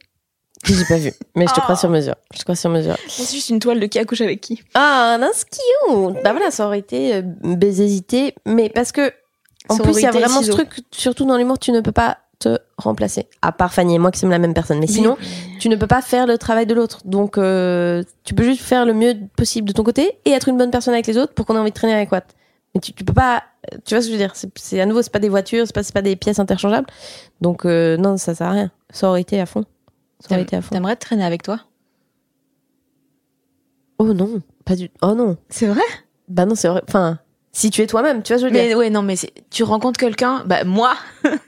J'ai 0.64 0.84
pas 0.88 0.96
vu, 0.96 1.12
mais 1.36 1.46
je 1.46 1.54
te 1.54 1.60
crois 1.60 1.76
sur 1.76 1.88
mesure. 1.88 2.16
Je 2.32 2.38
te 2.38 2.42
crois 2.42 2.56
sur 2.56 2.70
mesure. 2.70 2.96
C'est 3.06 3.30
juste 3.32 3.50
une 3.50 3.60
toile 3.60 3.78
de 3.78 3.86
qui 3.86 4.00
accouche 4.00 4.22
avec 4.22 4.40
qui. 4.40 4.60
Ah, 4.74 5.18
un 5.20 5.30
cute. 5.30 6.24
Bah 6.24 6.32
voilà, 6.32 6.50
ça 6.50 6.66
aurait 6.66 6.80
été 6.80 7.14
euh, 7.14 7.22
baisésité, 7.22 8.34
mais 8.44 8.68
parce 8.68 8.90
que 8.90 9.12
en 9.68 9.78
plus 9.78 9.96
il 9.96 10.02
y 10.02 10.06
a 10.06 10.10
vraiment 10.10 10.42
ce 10.42 10.50
truc, 10.50 10.68
surtout 10.90 11.24
dans 11.24 11.36
l'humour, 11.36 11.58
tu 11.58 11.72
ne 11.72 11.80
peux 11.80 11.92
pas 11.92 12.18
te 12.38 12.58
remplacer. 12.76 13.28
À 13.40 13.50
part 13.50 13.72
Fanny 13.72 13.94
et 13.94 13.98
moi 13.98 14.10
qui 14.10 14.18
sommes 14.18 14.30
la 14.30 14.38
même 14.38 14.52
personne, 14.54 14.78
mais 14.78 14.86
sinon 14.86 15.16
tu 15.58 15.68
ne 15.68 15.76
peux 15.76 15.86
pas 15.86 16.02
faire 16.02 16.26
le 16.26 16.36
travail 16.38 16.66
de 16.66 16.74
l'autre. 16.74 17.00
Donc 17.04 17.38
euh, 17.38 18.02
tu 18.24 18.34
peux 18.34 18.44
juste 18.44 18.60
faire 18.60 18.84
le 18.84 18.92
mieux 18.92 19.14
possible 19.36 19.68
de 19.68 19.72
ton 19.72 19.82
côté 19.82 20.18
et 20.24 20.30
être 20.30 20.48
une 20.48 20.58
bonne 20.58 20.70
personne 20.70 20.94
avec 20.94 21.06
les 21.06 21.16
autres 21.16 21.32
pour 21.32 21.46
qu'on 21.46 21.54
ait 21.56 21.58
envie 21.58 21.70
de 21.70 21.74
traîner 21.74 21.94
avec 21.94 22.12
Watt. 22.12 22.26
Mais 22.74 22.80
tu, 22.80 22.92
tu 22.92 23.04
peux 23.04 23.14
pas, 23.14 23.42
tu 23.86 23.94
vois 23.94 24.02
ce 24.02 24.08
que 24.08 24.12
je 24.12 24.18
veux 24.18 24.18
dire? 24.18 24.34
C'est 24.54 24.80
à 24.80 24.86
nouveau, 24.86 25.00
c'est 25.00 25.12
pas 25.12 25.18
des 25.18 25.30
voitures, 25.30 25.66
c'est 25.66 25.74
pas, 25.74 25.82
pas 25.94 26.02
des 26.02 26.14
pièces 26.14 26.38
interchangeables. 26.38 26.86
Donc 27.40 27.64
euh, 27.64 27.96
non, 27.96 28.18
ça 28.18 28.34
sert 28.34 28.48
à 28.48 28.50
rien. 28.50 28.70
Ça 28.90 29.08
aurait 29.08 29.22
été 29.22 29.40
à 29.40 29.46
fond. 29.46 29.64
T'aimerais 30.28 30.96
traîner 30.96 31.24
avec 31.24 31.42
toi? 31.42 31.60
Oh 33.98 34.12
non, 34.12 34.42
pas 34.66 34.76
du. 34.76 34.90
Oh 35.00 35.14
non. 35.14 35.38
C'est 35.48 35.66
vrai? 35.66 35.80
Bah 36.28 36.44
non, 36.44 36.54
c'est 36.54 36.68
vrai. 36.68 36.82
Enfin, 36.86 37.18
si 37.56 37.70
tu 37.70 37.80
es 37.80 37.86
toi-même, 37.86 38.22
tu 38.22 38.34
vois, 38.34 38.42
je 38.42 38.46
veux 38.46 38.52
mais, 38.52 38.74
Ouais, 38.74 38.90
non, 38.90 39.00
mais 39.00 39.14
tu 39.50 39.62
rencontres 39.62 39.98
quelqu'un, 39.98 40.42
bah 40.44 40.64
moi, 40.64 40.94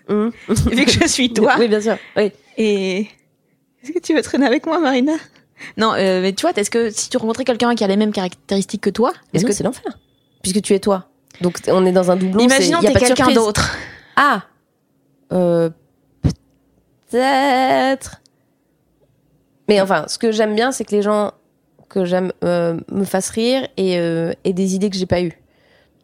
mmh. 0.08 0.28
vu 0.48 0.84
que 0.86 0.90
je 0.90 1.06
suis 1.06 1.34
toi. 1.34 1.56
oui, 1.58 1.68
bien 1.68 1.82
sûr. 1.82 1.98
Oui. 2.16 2.32
Et 2.56 3.00
est-ce 3.82 3.92
que 3.92 3.98
tu 3.98 4.14
veux 4.14 4.22
traîner 4.22 4.46
avec 4.46 4.64
moi, 4.64 4.78
Marina? 4.78 5.12
Non, 5.76 5.92
euh, 5.92 6.22
mais 6.22 6.32
tu 6.32 6.46
vois, 6.46 6.52
est-ce 6.56 6.70
que 6.70 6.88
si 6.88 7.10
tu 7.10 7.18
rencontrais 7.18 7.44
quelqu'un 7.44 7.74
qui 7.74 7.84
a 7.84 7.86
les 7.88 7.98
mêmes 7.98 8.12
caractéristiques 8.12 8.80
que 8.80 8.88
toi, 8.88 9.12
est-ce 9.34 9.44
que 9.44 9.52
c'est 9.52 9.64
l'enfer 9.64 9.98
Puisque 10.40 10.62
tu 10.62 10.72
es 10.72 10.78
toi. 10.78 11.10
Donc 11.42 11.58
on 11.68 11.84
est 11.84 11.92
dans 11.92 12.10
un 12.10 12.16
doublon. 12.16 12.42
Imaginons 12.42 12.80
t'es 12.80 12.94
quelqu'un 12.94 13.32
d'autre. 13.32 13.76
Ah. 14.16 14.44
Euh, 15.30 15.68
peut-être. 17.10 18.22
Mais 19.68 19.82
enfin, 19.82 20.06
ce 20.08 20.16
que 20.16 20.32
j'aime 20.32 20.54
bien, 20.54 20.72
c'est 20.72 20.84
que 20.84 20.96
les 20.96 21.02
gens 21.02 21.32
que 21.90 22.06
j'aime 22.06 22.32
euh, 22.44 22.80
me 22.90 23.04
fassent 23.04 23.28
rire 23.28 23.68
et, 23.76 23.98
euh, 23.98 24.32
et 24.44 24.54
des 24.54 24.74
idées 24.74 24.88
que 24.88 24.96
j'ai 24.96 25.04
pas 25.04 25.20
eues. 25.20 25.38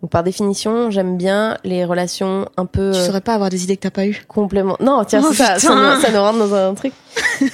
Donc 0.04 0.10
par 0.10 0.22
définition, 0.22 0.90
j'aime 0.90 1.16
bien 1.16 1.56
les 1.64 1.82
relations 1.86 2.46
un 2.58 2.66
peu. 2.66 2.92
Tu 2.92 3.00
saurais 3.00 3.22
pas 3.22 3.32
avoir 3.32 3.48
des 3.48 3.64
idées 3.64 3.78
que 3.78 3.80
t'as 3.80 3.90
pas 3.90 4.04
eues. 4.04 4.22
Complément. 4.28 4.76
Non, 4.78 5.02
tiens, 5.02 5.22
oh, 5.26 5.32
ça, 5.32 5.58
ça, 5.58 5.74
nous, 5.74 5.98
ça, 6.02 6.10
nous, 6.12 6.20
rentre 6.20 6.38
dans 6.40 6.54
un 6.54 6.74
truc. 6.74 6.92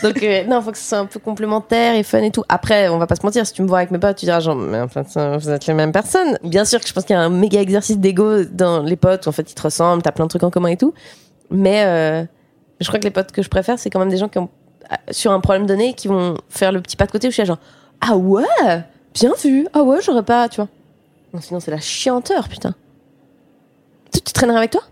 Donc 0.03 0.21
euh, 0.21 0.45
non, 0.47 0.61
faut 0.61 0.73
que 0.73 0.79
ce 0.79 0.83
soit 0.83 0.99
un 0.99 1.07
peu 1.07 1.21
complémentaire 1.21 1.95
et 1.95 2.03
fun 2.03 2.19
et 2.23 2.33
tout. 2.33 2.43
Après, 2.49 2.89
on 2.89 2.99
va 2.99 3.07
pas 3.07 3.15
se 3.15 3.25
mentir. 3.25 3.47
Si 3.47 3.53
tu 3.53 3.63
me 3.63 3.69
vois 3.69 3.79
avec 3.79 3.93
mes 3.93 4.01
potes, 4.01 4.17
tu 4.17 4.25
diras 4.25 4.41
genre, 4.41 4.57
mais 4.57 4.81
en 4.81 4.89
fait, 4.89 5.07
vous 5.39 5.49
êtes 5.49 5.67
les 5.69 5.75
mêmes 5.75 5.93
personnes. 5.93 6.39
Bien 6.43 6.65
sûr 6.65 6.81
que 6.81 6.89
je 6.89 6.93
pense 6.93 7.05
qu'il 7.05 7.15
y 7.15 7.17
a 7.21 7.23
un 7.23 7.29
méga 7.29 7.61
exercice 7.61 7.99
d'ego 7.99 8.43
dans 8.43 8.83
les 8.83 8.97
potes 8.97 9.27
où 9.27 9.29
en 9.29 9.33
fait 9.33 9.49
ils 9.49 9.55
te 9.55 9.63
ressemblent, 9.63 10.03
t'as 10.03 10.11
plein 10.11 10.25
de 10.25 10.31
trucs 10.31 10.43
en 10.43 10.51
commun 10.51 10.71
et 10.71 10.77
tout. 10.77 10.93
Mais 11.53 11.85
euh, 11.85 12.25
je 12.81 12.89
crois 12.89 12.99
que 12.99 13.05
les 13.05 13.13
potes 13.13 13.31
que 13.31 13.43
je 13.43 13.49
préfère, 13.49 13.79
c'est 13.79 13.91
quand 13.91 14.01
même 14.01 14.11
des 14.11 14.17
gens 14.17 14.29
qui 14.29 14.39
ont 14.39 14.49
sur 15.13 15.31
un 15.31 15.39
problème 15.39 15.67
donné 15.67 15.95
qui 15.95 16.09
vont 16.09 16.35
faire 16.49 16.73
le 16.73 16.81
petit 16.81 16.97
pas 16.97 17.07
de 17.07 17.13
côté 17.13 17.29
où 17.29 17.31
je 17.31 17.35
suis 17.35 17.47
genre 17.47 17.59
ah 18.01 18.17
ouais 18.17 18.43
bien 19.15 19.35
vu 19.41 19.69
ah 19.73 19.85
ouais 19.85 19.99
j'aurais 20.05 20.25
pas 20.25 20.49
tu 20.49 20.57
vois 20.57 20.69
non 21.33 21.41
sinon 21.41 21.61
c'est 21.61 21.71
la 21.71 21.81
chianteur 21.81 22.49
putain. 22.49 22.75
Tu, 24.13 24.21
tu 24.21 24.33
traînerais 24.33 24.59
avec 24.59 24.71
toi? 24.71 24.83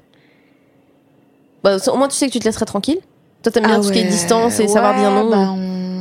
Bah, 1.62 1.76
au 1.86 1.96
moins 1.96 2.08
tu 2.08 2.16
sais 2.16 2.26
que 2.28 2.32
tu 2.32 2.38
te 2.38 2.44
laisserais 2.44 2.66
tranquille. 2.66 3.00
Toi 3.42 3.52
t'aimes 3.52 3.64
bien 3.64 3.74
ah 3.74 3.78
tout 3.78 3.84
ce 3.84 3.92
qui 3.92 3.98
est 3.98 4.04
distance 4.04 4.60
et 4.60 4.68
savoir 4.68 4.94
dire 4.96 5.10
non. 5.10 5.30
Bah, 5.30 5.50
on 5.50 5.97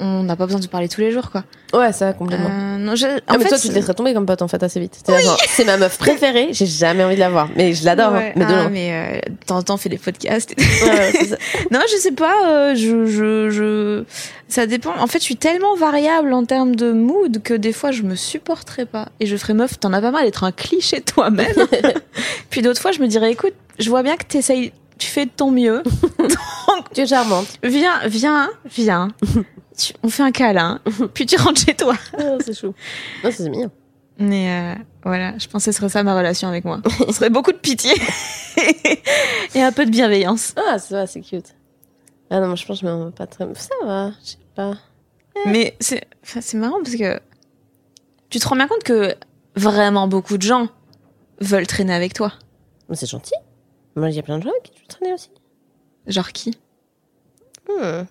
n'a 0.00 0.36
pas 0.36 0.46
besoin 0.46 0.60
de 0.60 0.66
parler 0.66 0.88
tous 0.88 1.00
les 1.00 1.10
jours, 1.10 1.30
quoi. 1.30 1.44
Ouais, 1.72 1.92
ça, 1.92 2.12
complètement. 2.12 2.50
Euh, 2.50 2.78
non, 2.78 2.92
En 2.92 3.38
mais 3.38 3.44
toi, 3.44 3.58
tu 3.58 3.68
te 3.68 3.72
laisserais 3.72 3.94
tomber 3.94 4.12
comme 4.12 4.26
pote, 4.26 4.42
en 4.42 4.48
fait, 4.48 4.62
assez 4.62 4.78
vite. 4.78 5.02
C'est 5.48 5.64
ma 5.64 5.76
meuf 5.76 5.98
préférée, 5.98 6.48
j'ai 6.52 6.66
jamais 6.66 7.02
envie 7.04 7.14
de 7.14 7.20
la 7.20 7.30
voir. 7.30 7.48
Mais 7.56 7.72
je 7.72 7.84
l'adore, 7.84 8.14
hein, 8.14 8.32
mais 8.36 8.44
de 8.44 8.52
ah, 8.52 8.68
mais 8.68 8.92
euh, 8.92 9.20
de 9.30 9.44
temps 9.46 9.56
en 9.56 9.62
temps, 9.62 9.74
on 9.74 9.78
fait 9.78 9.88
des 9.88 9.98
podcasts. 9.98 10.54
non, 11.70 11.80
je 11.90 11.96
sais 11.96 12.12
pas, 12.12 12.34
euh, 12.46 12.74
je, 12.74 13.06
je, 13.06 13.50
je, 13.50 14.04
ça 14.48 14.66
dépend. 14.66 14.92
En 14.98 15.06
fait, 15.06 15.18
je 15.18 15.24
suis 15.24 15.36
tellement 15.36 15.74
variable 15.76 16.32
en 16.32 16.44
termes 16.44 16.76
de 16.76 16.92
mood 16.92 17.42
que 17.42 17.54
des 17.54 17.72
fois, 17.72 17.90
je 17.90 18.02
me 18.02 18.16
supporterais 18.16 18.86
pas. 18.86 19.08
Et 19.20 19.26
je 19.26 19.36
ferais 19.36 19.54
meuf, 19.54 19.80
t'en 19.80 19.92
as 19.92 20.00
pas 20.00 20.10
mal 20.10 20.24
d'être 20.24 20.44
un 20.44 20.52
cliché 20.52 21.00
toi-même. 21.00 21.54
Puis 22.50 22.60
d'autres 22.60 22.80
fois, 22.80 22.92
je 22.92 23.00
me 23.00 23.06
dirais, 23.06 23.32
écoute, 23.32 23.54
je 23.78 23.88
vois 23.88 24.02
bien 24.02 24.16
que 24.16 24.24
t'essayes 24.24 24.72
tu 25.02 25.08
fais 25.08 25.26
de 25.26 25.30
ton 25.30 25.50
mieux. 25.50 25.82
Donc, 26.18 26.92
tu 26.94 27.00
es 27.00 27.06
charmante. 27.06 27.46
Viens, 27.64 28.00
viens, 28.06 28.50
viens 28.66 29.08
on 30.02 30.08
fait 30.08 30.22
un 30.22 30.32
câlin, 30.32 30.80
puis 31.14 31.26
tu 31.26 31.36
rentres 31.36 31.60
chez 31.60 31.74
toi. 31.74 31.94
Ah, 32.18 32.36
c'est 32.40 32.58
chou. 32.58 32.74
Non, 33.24 33.30
c'est 33.30 33.48
mignon. 33.48 33.70
Mais 34.18 34.50
euh, 34.50 34.82
voilà, 35.04 35.36
je 35.38 35.48
pense 35.48 35.64
que 35.64 35.72
ce 35.72 35.76
serait 35.76 35.88
ça 35.88 36.02
ma 36.02 36.16
relation 36.16 36.48
avec 36.48 36.64
moi. 36.64 36.80
Ce 37.06 37.12
serait 37.12 37.30
beaucoup 37.30 37.50
de 37.50 37.56
pitié 37.56 37.92
et 39.54 39.62
un 39.62 39.72
peu 39.72 39.86
de 39.86 39.90
bienveillance. 39.90 40.54
Ah, 40.56 40.78
ça 40.78 40.96
va, 40.96 41.06
c'est 41.06 41.22
cute. 41.22 41.54
Ah 42.30 42.40
non, 42.40 42.46
moi 42.48 42.56
je 42.56 42.64
pense 42.66 42.80
que 42.80 42.86
je 42.86 42.92
me 42.92 43.10
pas 43.10 43.26
très. 43.26 43.46
Ça 43.54 43.74
va, 43.84 44.12
je 44.22 44.30
sais 44.30 44.36
pas. 44.54 44.74
Mais 45.46 45.76
c'est 45.80 46.06
c'est 46.22 46.56
marrant 46.56 46.78
parce 46.82 46.94
que 46.94 47.18
tu 48.28 48.38
te 48.38 48.46
rends 48.46 48.56
bien 48.56 48.68
compte 48.68 48.84
que 48.84 49.14
vraiment 49.56 50.06
beaucoup 50.08 50.36
de 50.36 50.42
gens 50.42 50.68
veulent 51.40 51.66
traîner 51.66 51.94
avec 51.94 52.14
toi. 52.14 52.32
Mais 52.88 52.96
c'est 52.96 53.06
gentil. 53.06 53.34
Moi, 53.96 54.10
il 54.10 54.16
y 54.16 54.18
a 54.18 54.22
plein 54.22 54.38
de 54.38 54.44
gens 54.44 54.50
qui 54.62 54.72
veulent 54.72 54.86
traîner 54.88 55.12
aussi. 55.14 55.30
Genre 56.06 56.32
qui? 56.32 56.56
Hmm. 57.68 58.04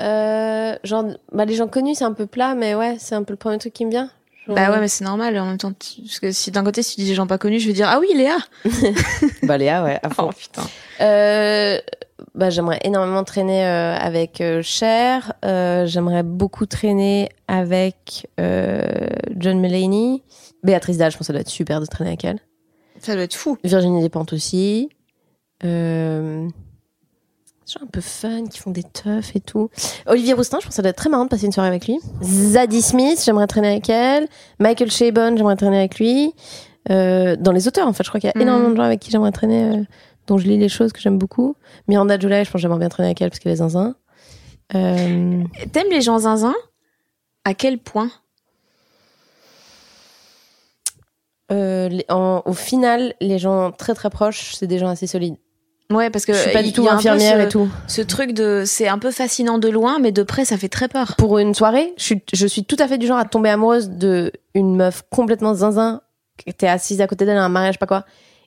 Euh, 0.00 0.76
genre, 0.84 1.04
bah, 1.32 1.44
les 1.44 1.54
gens 1.54 1.68
connus, 1.68 1.96
c'est 1.96 2.04
un 2.04 2.12
peu 2.12 2.26
plat, 2.26 2.54
mais 2.54 2.74
ouais, 2.74 2.96
c'est 2.98 3.14
un 3.14 3.22
peu 3.22 3.32
le 3.32 3.38
premier 3.38 3.58
truc 3.58 3.72
qui 3.72 3.84
me 3.84 3.90
vient. 3.90 4.10
Bah 4.46 4.70
ouais, 4.70 4.78
mais 4.78 4.88
c'est 4.88 5.04
normal 5.04 5.38
en 5.38 5.46
même 5.46 5.58
temps. 5.58 5.72
Parce 5.72 6.20
que 6.20 6.30
si 6.30 6.50
d'un 6.50 6.62
côté, 6.64 6.82
si 6.82 6.96
tu 6.96 7.00
dis 7.00 7.08
des 7.08 7.14
gens 7.14 7.26
pas 7.26 7.38
connus, 7.38 7.60
je 7.60 7.66
vais 7.66 7.72
dire, 7.72 7.88
ah 7.88 7.98
oui, 7.98 8.08
Léa 8.14 8.36
Bah 9.42 9.56
Léa, 9.56 9.82
ouais, 9.82 9.98
à 10.02 10.10
fond. 10.10 10.28
Oh, 10.28 10.32
putain. 10.36 10.62
Euh, 11.00 11.78
bah, 12.34 12.50
j'aimerais 12.50 12.80
énormément 12.84 13.24
traîner 13.24 13.64
euh, 13.64 13.96
avec 13.96 14.40
euh, 14.40 14.60
Cher. 14.62 15.32
Euh, 15.44 15.86
j'aimerais 15.86 16.22
beaucoup 16.22 16.66
traîner 16.66 17.30
avec 17.48 18.28
John 18.38 19.60
Mulaney. 19.60 20.22
Béatrice 20.62 20.98
Dalle, 20.98 21.10
je 21.10 21.16
pense 21.16 21.26
que 21.26 21.26
ça 21.26 21.32
doit 21.32 21.40
être 21.40 21.48
super 21.48 21.80
de 21.80 21.86
traîner 21.86 22.10
avec 22.10 22.24
elle. 22.24 22.40
Ça 22.98 23.14
doit 23.14 23.24
être 23.24 23.34
fou. 23.34 23.56
Virginie 23.64 24.00
Despentes 24.00 24.32
aussi. 24.32 24.90
Euh 25.64 26.48
gens 27.72 27.80
un 27.82 27.86
peu 27.86 28.00
fun, 28.00 28.46
qui 28.46 28.58
font 28.58 28.70
des 28.70 28.82
teufs 28.82 29.34
et 29.36 29.40
tout. 29.40 29.70
Olivier 30.06 30.34
Roustin, 30.34 30.58
je 30.60 30.66
pense 30.66 30.70
que 30.70 30.74
ça 30.74 30.82
doit 30.82 30.90
être 30.90 30.96
très 30.96 31.10
marrant 31.10 31.24
de 31.24 31.30
passer 31.30 31.46
une 31.46 31.52
soirée 31.52 31.68
avec 31.68 31.86
lui. 31.86 31.98
Zadie 32.22 32.82
Smith, 32.82 33.22
j'aimerais 33.24 33.46
traîner 33.46 33.68
avec 33.68 33.88
elle. 33.88 34.28
Michael 34.58 34.90
Chabon, 34.90 35.36
j'aimerais 35.36 35.56
traîner 35.56 35.78
avec 35.78 35.98
lui. 35.98 36.34
Euh, 36.90 37.36
dans 37.36 37.52
les 37.52 37.66
auteurs, 37.66 37.88
en 37.88 37.92
fait, 37.92 38.04
je 38.04 38.08
crois 38.08 38.20
qu'il 38.20 38.30
y 38.34 38.38
a 38.38 38.42
énormément 38.42 38.70
de 38.70 38.76
gens 38.76 38.82
avec 38.82 39.00
qui 39.00 39.10
j'aimerais 39.10 39.32
traîner, 39.32 39.64
euh, 39.64 39.82
dont 40.26 40.38
je 40.38 40.46
lis 40.46 40.58
les 40.58 40.68
choses 40.68 40.92
que 40.92 41.00
j'aime 41.00 41.18
beaucoup. 41.18 41.56
Miranda 41.88 42.18
July, 42.18 42.44
je 42.44 42.50
pense 42.50 42.52
que 42.52 42.58
j'aimerais 42.58 42.78
bien 42.78 42.88
traîner 42.88 43.08
avec 43.08 43.22
elle 43.22 43.30
parce 43.30 43.40
qu'elle 43.40 43.52
est 43.52 43.56
zinzin. 43.56 43.94
Euh... 44.74 45.42
T'aimes 45.72 45.90
les 45.90 46.00
gens 46.00 46.18
zinzin 46.20 46.54
À 47.44 47.54
quel 47.54 47.78
point? 47.78 48.10
Euh, 51.52 52.00
Au 52.08 52.52
final, 52.52 53.14
les 53.20 53.38
gens 53.38 53.70
très 53.70 53.94
très 53.94 54.10
proches, 54.10 54.54
c'est 54.54 54.66
des 54.66 54.78
gens 54.78 54.88
assez 54.88 55.06
solides. 55.06 55.36
Ouais, 55.90 56.10
parce 56.10 56.24
que 56.24 56.32
je 56.32 56.38
suis 56.38 56.52
pas 56.52 56.62
du 56.62 56.72
tout 56.72 56.88
infirmière 56.88 57.40
et 57.40 57.48
tout. 57.48 57.68
Ce 57.86 58.00
truc 58.00 58.32
de, 58.32 58.62
c'est 58.66 58.88
un 58.88 58.98
peu 58.98 59.10
fascinant 59.10 59.58
de 59.58 59.68
loin, 59.68 59.98
mais 59.98 60.12
de 60.12 60.22
près, 60.22 60.44
ça 60.44 60.56
fait 60.56 60.68
très 60.68 60.88
peur. 60.88 61.14
Pour 61.16 61.38
une 61.38 61.54
soirée, 61.54 61.92
je 61.98 62.02
suis, 62.02 62.22
je 62.32 62.46
suis 62.46 62.64
tout 62.64 62.76
à 62.78 62.88
fait 62.88 62.98
du 62.98 63.06
genre 63.06 63.18
à 63.18 63.24
tomber 63.24 63.50
amoureuse 63.50 63.90
de 63.90 64.32
une 64.54 64.76
meuf 64.76 65.02
complètement 65.10 65.54
zinzin. 65.54 66.00
T'es 66.56 66.66
assise 66.66 67.00
à 67.00 67.06
côté 67.06 67.26
d'elle 67.26 67.36
à 67.36 67.44
un 67.44 67.48
mariage, 67.48 67.78
pas 67.78 67.86
quoi. 67.86 68.04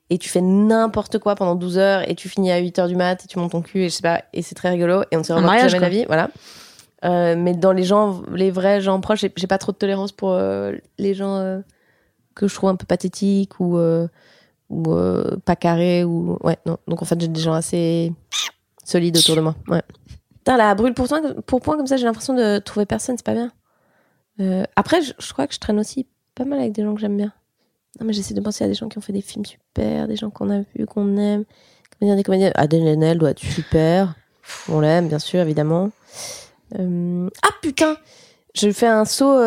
Et 0.10 0.18
tu 0.18 0.30
fais 0.30 0.42
n'importe 0.42 1.20
quoi 1.20 1.36
pendant 1.36 1.56
12 1.56 1.78
heures 1.78 2.10
et 2.10 2.16
tu 2.16 2.30
finis 2.30 2.52
à 2.52 2.58
8 2.58 2.80
heures 2.80 2.88
du 2.88 2.96
mat 2.96 3.24
et 3.24 3.28
tu 3.28 3.38
montes 3.40 3.52
ton 3.52 3.62
cul 3.62 3.84
et 3.84 3.90
je 3.90 3.96
sais 3.96 4.02
pas, 4.02 4.24
et 4.34 4.42
c'est 4.42 4.56
très 4.56 4.70
rigolo 4.70 5.04
et 5.12 5.18
on 5.18 5.24
se 5.24 5.34
revoit 5.34 5.68
jamais 5.68 5.80
la 5.80 5.90
vie, 5.90 6.06
voilà. 6.06 6.30
Euh, 7.06 7.36
mais 7.38 7.54
dans 7.54 7.74
les 7.74 7.84
gens, 7.84 8.24
les 8.34 8.50
vrais 8.50 8.82
gens 8.82 9.00
proches, 9.02 9.26
j'ai 9.36 9.48
pas 9.48 9.58
trop 9.58 9.72
de 9.72 9.78
tolérance 9.78 10.12
pour 10.12 10.32
euh, 10.32 10.74
les 10.98 11.14
gens 11.14 11.38
euh, 11.38 11.60
que 12.36 12.48
je 12.48 12.56
trouve 12.56 12.70
un 12.70 12.76
peu 12.76 12.86
pathétiques 12.86 13.60
ou 13.60 13.78
ou 14.70 14.96
pas 15.46 15.56
carrés 15.56 16.04
ou 16.04 16.38
ouais 16.44 16.58
non. 16.66 16.78
Donc 16.88 17.02
en 17.02 17.06
fait 17.06 17.20
j'ai 17.20 17.28
des 17.28 17.40
gens 17.40 17.54
assez 17.54 18.14
solides 18.84 19.18
autour 19.18 19.36
de 19.36 19.42
moi. 19.42 19.56
Ouais. 19.68 19.82
Putain, 20.38 20.58
la 20.58 20.76
brûle 20.76 20.94
pour, 20.94 21.08
pour 21.46 21.62
point 21.62 21.76
comme 21.76 21.88
ça, 21.88 21.98
j'ai 21.98 22.06
l'impression 22.06 22.34
de 22.34 22.60
trouver 22.60 22.86
personne, 22.86 23.18
c'est 23.18 23.26
pas 23.26 23.34
bien. 23.34 23.52
après, 24.76 25.02
je, 25.02 25.34
crois 25.34 25.46
que 25.46 25.54
je 25.54 25.60
traîne 25.60 25.80
aussi 25.80 26.08
pas 26.36 26.46
mal 26.46 26.60
avec 26.60 26.72
des 26.72 26.84
gens 26.84 26.96
que 26.96 27.02
j'aime 27.02 27.18
bien. 27.18 27.34
Non, 28.00 28.06
mais 28.06 28.14
j'essaie 28.14 28.34
de 28.34 28.42
penser 28.42 28.64
à 28.64 28.68
des 28.68 28.76
gens 28.76 28.88
qui 28.88 28.98
ont 28.98 29.02
fait 29.02 29.14
des 29.14 29.22
films 29.22 29.46
super, 29.46 30.08
des 30.08 30.16
gens 30.16 30.30
qu'on 30.30 30.50
a 30.50 30.60
vus, 30.60 30.86
qu'on 30.86 31.18
aime. 31.18 31.44
Comédiens, 32.00 32.16
des 32.16 32.24
comédiens. 32.24 32.52
Adèle 32.56 32.88
Haenel 32.88 33.18
doit 33.18 33.32
être 33.32 33.40
super. 33.40 34.16
On 34.70 34.80
l'aime, 34.80 35.08
bien 35.08 35.20
sûr, 35.20 35.40
évidemment. 35.42 35.90
Euh... 36.80 37.30
Ah 37.44 37.50
putain 37.62 37.98
Je 38.54 38.72
fais 38.72 38.88
un 38.88 39.06
saut. 39.06 39.38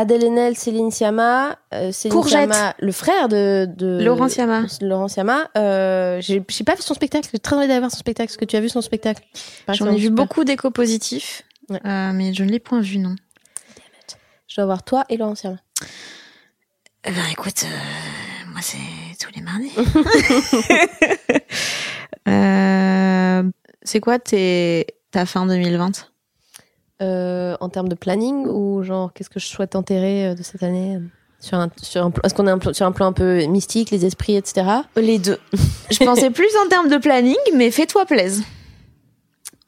Adèle 0.00 0.24
Haenel, 0.24 0.56
Céline 0.56 0.90
Sciamma. 0.90 1.58
Euh, 1.74 1.92
Céline 1.92 2.22
Sciamma, 2.22 2.74
le 2.78 2.90
frère 2.90 3.28
de, 3.28 3.68
de 3.68 4.02
Laurent 4.02 4.28
Sciamma. 4.28 4.62
Laurent 4.80 5.08
Sciamma. 5.08 5.50
Euh, 5.58 6.22
j'ai 6.22 6.40
pas 6.40 6.74
vu 6.74 6.80
son 6.80 6.94
spectacle. 6.94 7.28
J'ai 7.30 7.38
très 7.38 7.54
envie 7.54 7.68
d'aller 7.68 7.80
voir 7.80 7.90
son 7.90 7.98
spectacle. 7.98 8.30
Est-ce 8.30 8.38
que 8.38 8.46
tu 8.46 8.56
as 8.56 8.60
vu 8.60 8.70
son 8.70 8.80
spectacle? 8.80 9.22
J'en 9.68 9.92
ai 9.92 9.96
vu 9.96 10.08
beaucoup 10.08 10.44
d'échos 10.44 10.70
positifs, 10.70 11.42
ouais. 11.68 11.80
euh, 11.84 12.12
mais 12.14 12.32
je 12.32 12.44
ne 12.44 12.50
l'ai 12.50 12.60
point 12.60 12.80
vu, 12.80 12.96
non. 12.98 13.14
Je 14.48 14.56
dois 14.56 14.64
voir 14.64 14.82
toi 14.82 15.04
et 15.10 15.18
Laurent 15.18 15.34
Sciamma. 15.34 15.58
Eh 17.04 17.12
ben 17.12 17.26
écoute, 17.30 17.64
euh, 17.64 18.50
moi 18.52 18.62
c'est 18.62 18.78
tous 19.18 19.30
les 19.36 19.42
mardis. 19.42 19.70
euh, 22.28 23.42
c'est 23.82 24.00
quoi 24.00 24.18
tes, 24.18 24.86
ta 25.10 25.26
fin 25.26 25.44
2020 25.46 26.10
euh, 27.02 27.56
En 27.60 27.68
termes 27.68 27.88
de 27.88 27.94
planning 27.94 28.46
ou 28.46 28.82
genre 28.82 29.12
qu'est-ce 29.12 29.30
que 29.30 29.40
je 29.40 29.46
souhaite 29.46 29.76
enterrer 29.76 30.28
euh, 30.28 30.34
de 30.34 30.42
cette 30.42 30.62
année 30.62 30.98
sur 31.40 31.58
un, 31.58 31.70
sur 31.80 32.04
un, 32.04 32.12
Est-ce 32.22 32.34
qu'on 32.34 32.46
est 32.46 32.50
un, 32.50 32.72
sur 32.72 32.86
un 32.86 32.92
plan 32.92 33.06
un 33.06 33.12
peu 33.12 33.44
mystique, 33.46 33.90
les 33.90 34.04
esprits, 34.04 34.36
etc. 34.36 34.66
Les 34.96 35.18
deux. 35.18 35.38
je 35.90 36.04
pensais 36.04 36.30
plus 36.30 36.50
en 36.64 36.68
termes 36.68 36.88
de 36.88 36.98
planning, 36.98 37.36
mais 37.56 37.70
fais-toi 37.70 38.04
plaise. 38.04 38.42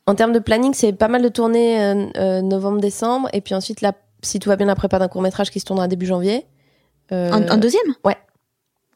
En 0.07 0.15
termes 0.15 0.33
de 0.33 0.39
planning, 0.39 0.75
c'est 0.75 0.93
pas 0.93 1.09
mal 1.09 1.23
de 1.23 1.29
tournées 1.29 1.81
euh, 1.81 2.43
novembre-décembre, 2.43 3.29
et 3.33 3.41
puis 3.41 3.55
ensuite, 3.55 3.81
la, 3.81 3.93
si 4.23 4.39
tout 4.39 4.49
va 4.49 4.57
bien, 4.57 4.67
la 4.67 4.75
prépa 4.75 4.99
d'un 4.99 5.09
court 5.09 5.23
métrage 5.23 5.51
qui 5.51 5.61
se 5.61 5.65
tournera 5.65 5.89
début 5.89 6.07
janvier. 6.07 6.45
Euh, 7.13 7.31
un, 7.33 7.49
un, 7.49 7.57
deuxième? 7.57 7.95
Ouais. 8.05 8.17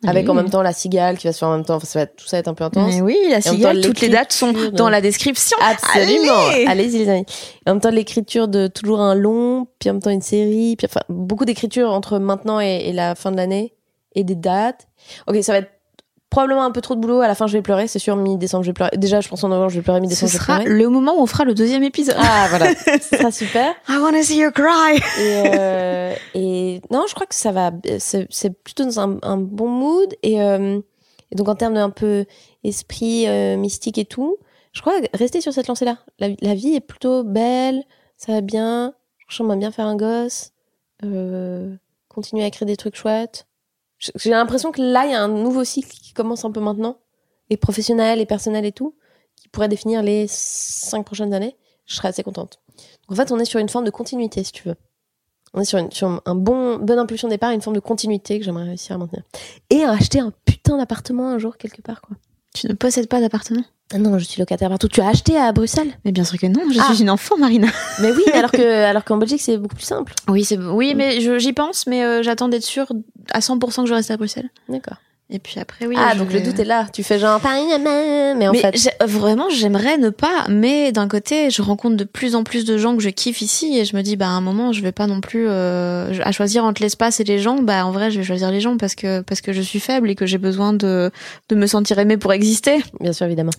Avec 0.06 0.24
oui. 0.24 0.30
en 0.30 0.34
même 0.34 0.50
temps 0.50 0.62
la 0.62 0.72
cigale 0.72 1.18
qui 1.18 1.26
va 1.26 1.32
se 1.32 1.38
faire 1.38 1.48
en 1.48 1.56
même 1.56 1.64
temps. 1.64 1.76
Enfin, 1.76 1.86
ça 1.86 1.98
va 1.98 2.02
être, 2.04 2.16
tout 2.16 2.26
ça 2.26 2.36
va 2.36 2.40
être 2.40 2.48
un 2.48 2.54
peu 2.54 2.64
intense. 2.64 2.94
Mais 2.94 3.00
oui, 3.00 3.18
la 3.30 3.40
cigale, 3.40 3.80
toutes 3.80 4.00
les 4.00 4.08
dates 4.08 4.32
sont 4.32 4.52
dans 4.72 4.88
la 4.88 5.00
description. 5.00 5.56
Absolument. 5.60 6.68
Allez-y, 6.68 6.98
les 6.98 7.08
amis. 7.08 7.26
Et 7.66 7.70
en 7.70 7.74
même 7.74 7.80
temps, 7.80 7.90
l'écriture 7.90 8.48
de 8.48 8.66
toujours 8.66 9.00
un 9.00 9.14
long, 9.14 9.66
puis 9.78 9.90
en 9.90 9.94
même 9.94 10.02
temps 10.02 10.10
une 10.10 10.22
série, 10.22 10.76
puis 10.76 10.86
enfin, 10.90 11.00
beaucoup 11.08 11.44
d'écriture 11.44 11.92
entre 11.92 12.18
maintenant 12.18 12.60
et, 12.60 12.84
et 12.86 12.92
la 12.92 13.14
fin 13.14 13.30
de 13.30 13.36
l'année, 13.36 13.74
et 14.14 14.24
des 14.24 14.34
dates. 14.34 14.88
Ok, 15.26 15.36
ça 15.42 15.52
va 15.52 15.58
être 15.58 15.70
probablement 16.30 16.64
un 16.64 16.70
peu 16.70 16.80
trop 16.80 16.94
de 16.94 17.00
boulot. 17.00 17.20
À 17.20 17.28
la 17.28 17.34
fin, 17.34 17.46
je 17.46 17.52
vais 17.52 17.62
pleurer, 17.62 17.88
c'est 17.88 17.98
sûr. 17.98 18.16
Mi-décembre, 18.16 18.64
je 18.64 18.70
vais 18.70 18.74
pleurer. 18.74 18.96
Déjà, 18.96 19.20
je 19.20 19.28
pense 19.28 19.42
en 19.44 19.48
novembre, 19.48 19.70
je 19.70 19.76
vais 19.76 19.82
pleurer. 19.82 20.00
Mi-décembre, 20.00 20.30
Ce 20.32 20.38
sera 20.38 20.64
le 20.64 20.88
moment 20.88 21.14
où 21.18 21.22
on 21.22 21.26
fera 21.26 21.44
le 21.44 21.54
deuxième 21.54 21.82
épisode. 21.82 22.16
Ah, 22.18 22.46
voilà. 22.50 22.74
Ce 23.00 23.16
sera 23.16 23.30
super. 23.30 23.74
I 23.88 23.98
wanna 23.98 24.22
see 24.22 24.38
you 24.38 24.50
cry. 24.50 24.96
Et, 25.18 25.42
euh, 25.58 26.14
et 26.34 26.80
non, 26.90 27.04
je 27.08 27.14
crois 27.14 27.26
que 27.26 27.34
ça 27.34 27.52
va. 27.52 27.70
C'est 27.98 28.50
plutôt 28.62 28.84
dans 28.84 29.00
un, 29.00 29.18
un, 29.22 29.36
bon 29.36 29.68
mood. 29.68 30.14
Et, 30.22 30.42
euh, 30.42 30.80
et, 31.30 31.36
donc, 31.36 31.48
en 31.48 31.54
termes 31.54 31.74
d'un 31.74 31.90
peu 31.90 32.24
esprit 32.64 33.26
euh, 33.28 33.56
mystique 33.56 33.98
et 33.98 34.04
tout, 34.04 34.36
je 34.72 34.80
crois 34.80 34.94
rester 35.14 35.40
sur 35.40 35.52
cette 35.52 35.68
lancée-là. 35.68 35.98
La, 36.18 36.28
la, 36.40 36.54
vie 36.54 36.74
est 36.74 36.80
plutôt 36.80 37.24
belle, 37.24 37.84
ça 38.16 38.32
va 38.32 38.40
bien. 38.40 38.94
J'aimerais 39.28 39.56
bien 39.56 39.70
faire 39.70 39.86
un 39.86 39.96
gosse. 39.96 40.52
euh, 41.04 41.74
continuer 42.08 42.44
à 42.44 42.46
écrire 42.46 42.66
des 42.66 42.76
trucs 42.76 42.96
chouettes. 42.96 43.46
J'ai 43.98 44.30
l'impression 44.30 44.72
que 44.72 44.82
là, 44.82 45.06
il 45.06 45.12
y 45.12 45.14
a 45.14 45.22
un 45.22 45.28
nouveau 45.28 45.64
cycle 45.64 45.90
qui 45.90 46.12
commence 46.12 46.44
un 46.44 46.50
peu 46.50 46.60
maintenant, 46.60 46.98
et 47.50 47.56
professionnel, 47.56 48.20
et 48.20 48.26
personnel 48.26 48.64
et 48.64 48.72
tout, 48.72 48.94
qui 49.36 49.48
pourrait 49.48 49.68
définir 49.68 50.02
les 50.02 50.26
cinq 50.28 51.04
prochaines 51.04 51.32
années. 51.32 51.56
Je 51.86 51.94
serais 51.94 52.08
assez 52.08 52.22
contente. 52.22 52.60
En 53.08 53.14
fait, 53.14 53.30
on 53.30 53.38
est 53.38 53.44
sur 53.44 53.60
une 53.60 53.68
forme 53.68 53.84
de 53.84 53.90
continuité, 53.90 54.42
si 54.44 54.52
tu 54.52 54.68
veux. 54.68 54.76
On 55.54 55.60
est 55.60 55.64
sur, 55.64 55.78
une, 55.78 55.90
sur 55.90 56.20
un 56.24 56.34
bon, 56.34 56.76
bonne 56.76 56.98
impulsion 56.98 57.28
départ, 57.28 57.52
une 57.52 57.62
forme 57.62 57.76
de 57.76 57.80
continuité 57.80 58.38
que 58.38 58.44
j'aimerais 58.44 58.64
réussir 58.64 58.96
à 58.96 58.98
maintenir. 58.98 59.22
Et 59.70 59.84
à 59.84 59.92
acheter 59.92 60.20
un 60.20 60.32
putain 60.44 60.76
d'appartement 60.76 61.28
un 61.28 61.38
jour 61.38 61.56
quelque 61.56 61.80
part, 61.80 62.02
quoi. 62.02 62.16
Tu 62.54 62.66
ne 62.68 62.74
possèdes 62.74 63.08
pas 63.08 63.20
d'appartement? 63.20 63.64
Non, 63.94 64.18
je 64.18 64.24
suis 64.24 64.40
locataire 64.40 64.68
partout. 64.68 64.88
Tu 64.88 65.00
as 65.00 65.08
acheté 65.08 65.36
à 65.38 65.52
Bruxelles? 65.52 65.92
Mais 66.04 66.12
bien 66.12 66.24
sûr 66.24 66.38
que 66.38 66.46
non, 66.46 66.62
je 66.72 66.78
ah. 66.80 66.92
suis 66.92 67.02
une 67.02 67.10
enfant, 67.10 67.36
Marina. 67.38 67.68
Mais 68.00 68.10
oui, 68.10 68.24
alors 68.34 68.50
que 68.50 68.84
alors 68.84 69.04
qu'en 69.04 69.16
Belgique 69.16 69.40
c'est 69.40 69.58
beaucoup 69.58 69.76
plus 69.76 69.84
simple. 69.84 70.12
Oui, 70.28 70.44
c'est 70.44 70.58
oui, 70.58 70.94
mais 70.94 71.20
j'y 71.38 71.52
pense, 71.52 71.86
mais 71.86 72.04
euh, 72.04 72.22
j'attends 72.22 72.48
d'être 72.48 72.64
sûre 72.64 72.86
à 73.30 73.40
100% 73.40 73.82
que 73.82 73.86
je 73.86 73.94
reste 73.94 74.10
à 74.10 74.16
Bruxelles. 74.16 74.50
D'accord. 74.68 74.96
Et 75.28 75.40
puis 75.40 75.58
après, 75.58 75.86
oui. 75.86 75.96
Ah, 75.98 76.14
donc 76.14 76.28
vais... 76.28 76.38
le 76.38 76.44
doute 76.44 76.60
est 76.60 76.64
là. 76.64 76.86
Tu 76.92 77.02
fais 77.02 77.18
genre, 77.18 77.40
mais 77.42 78.46
en 78.46 78.52
mais 78.52 78.58
fait. 78.60 78.96
Vraiment, 79.04 79.50
j'aimerais 79.50 79.98
ne 79.98 80.10
pas. 80.10 80.46
Mais 80.48 80.92
d'un 80.92 81.08
côté, 81.08 81.50
je 81.50 81.62
rencontre 81.62 81.96
de 81.96 82.04
plus 82.04 82.36
en 82.36 82.44
plus 82.44 82.64
de 82.64 82.78
gens 82.78 82.96
que 82.96 83.02
je 83.02 83.08
kiffe 83.08 83.42
ici 83.42 83.76
et 83.76 83.84
je 83.84 83.96
me 83.96 84.02
dis, 84.02 84.14
bah, 84.14 84.26
à 84.26 84.30
un 84.30 84.40
moment, 84.40 84.72
je 84.72 84.82
vais 84.82 84.92
pas 84.92 85.08
non 85.08 85.20
plus, 85.20 85.46
euh, 85.48 86.12
à 86.22 86.30
choisir 86.30 86.64
entre 86.64 86.80
l'espace 86.80 87.18
et 87.18 87.24
les 87.24 87.40
gens. 87.40 87.60
Bah, 87.60 87.84
en 87.84 87.90
vrai, 87.90 88.12
je 88.12 88.18
vais 88.18 88.24
choisir 88.24 88.52
les 88.52 88.60
gens 88.60 88.76
parce 88.76 88.94
que, 88.94 89.20
parce 89.22 89.40
que 89.40 89.52
je 89.52 89.62
suis 89.62 89.80
faible 89.80 90.10
et 90.10 90.14
que 90.14 90.26
j'ai 90.26 90.38
besoin 90.38 90.72
de, 90.72 91.10
de 91.48 91.54
me 91.56 91.66
sentir 91.66 91.98
aimée 91.98 92.18
pour 92.18 92.32
exister. 92.32 92.78
Bien 93.00 93.12
sûr, 93.12 93.26
évidemment. 93.26 93.52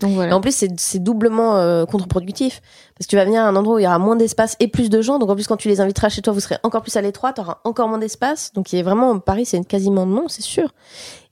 Donc 0.00 0.12
voilà. 0.12 0.32
Et 0.32 0.34
en 0.34 0.40
plus, 0.40 0.66
c'est 0.76 0.98
doublement 0.98 1.56
euh, 1.56 1.84
contre-productif. 1.84 2.60
Parce 2.96 3.06
que 3.06 3.10
tu 3.10 3.16
vas 3.16 3.24
venir 3.24 3.42
à 3.42 3.46
un 3.46 3.56
endroit 3.56 3.76
où 3.76 3.78
il 3.78 3.84
y 3.84 3.86
aura 3.86 3.98
moins 3.98 4.16
d'espace 4.16 4.56
et 4.60 4.68
plus 4.68 4.90
de 4.90 5.00
gens. 5.00 5.18
Donc 5.18 5.30
en 5.30 5.34
plus, 5.34 5.46
quand 5.46 5.56
tu 5.56 5.68
les 5.68 5.80
inviteras 5.80 6.08
chez 6.08 6.22
toi, 6.22 6.32
vous 6.32 6.40
serez 6.40 6.56
encore 6.62 6.82
plus 6.82 6.96
à 6.96 7.00
l'étroit, 7.00 7.32
tu 7.32 7.40
auras 7.40 7.58
encore 7.64 7.88
moins 7.88 7.98
d'espace. 7.98 8.52
Donc 8.52 8.72
il 8.72 8.78
est 8.78 8.82
vraiment, 8.82 9.18
Paris, 9.18 9.46
c'est 9.46 9.64
quasiment 9.64 10.06
non, 10.06 10.28
c'est 10.28 10.42
sûr. 10.42 10.74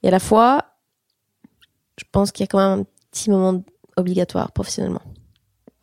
Et 0.03 0.09
à 0.09 0.11
la 0.11 0.21
fois, 0.21 0.65
je 1.99 2.05
pense 2.11 2.33
qu'il 2.33 2.45
y 2.45 2.47
a 2.47 2.49
quand 2.49 2.59
même 2.59 2.81
un 2.81 2.85
petit 3.11 3.31
moment 3.31 3.63
obligatoire 3.97 4.53
professionnellement. 4.53 5.03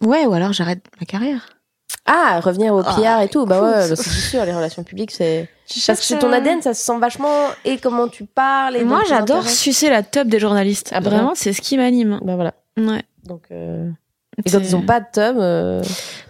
Ouais, 0.01 0.25
ou 0.25 0.33
alors 0.33 0.53
j'arrête 0.53 0.85
ma 0.99 1.05
carrière. 1.05 1.49
Ah, 2.05 2.39
revenir 2.39 2.73
au 2.73 2.81
PR 2.81 3.17
oh, 3.19 3.23
et 3.23 3.27
tout. 3.27 3.45
Bah 3.45 3.61
ouais, 3.61 3.95
c'est 3.95 4.03
sûr, 4.03 4.43
les 4.45 4.53
relations 4.53 4.83
publiques, 4.83 5.11
c'est. 5.11 5.47
Parce 5.85 5.99
que 5.99 6.05
c'est 6.05 6.17
ton 6.17 6.31
ADN, 6.33 6.61
ça 6.61 6.73
se 6.73 6.83
sent 6.83 6.97
vachement. 6.97 7.49
Et 7.65 7.77
comment 7.77 8.07
tu 8.07 8.25
parles. 8.25 8.77
Et 8.77 8.83
Moi, 8.83 9.03
j'adore 9.07 9.47
sucer 9.47 9.89
la 9.89 10.01
top 10.01 10.27
des 10.27 10.39
journalistes. 10.39 10.89
Ah, 10.91 11.01
bah 11.01 11.11
Vraiment, 11.11 11.33
c'est 11.35 11.53
ce 11.53 11.61
qui 11.61 11.77
m'anime. 11.77 12.19
Bah 12.23 12.35
voilà. 12.35 12.53
Ouais. 12.87 13.03
Donc, 13.25 13.43
euh... 13.51 13.89
et 14.43 14.49
quand 14.49 14.59
ils 14.59 14.75
ont 14.75 14.81
pas 14.81 14.99
de 14.99 15.05
tub, 15.11 15.37
euh... 15.37 15.83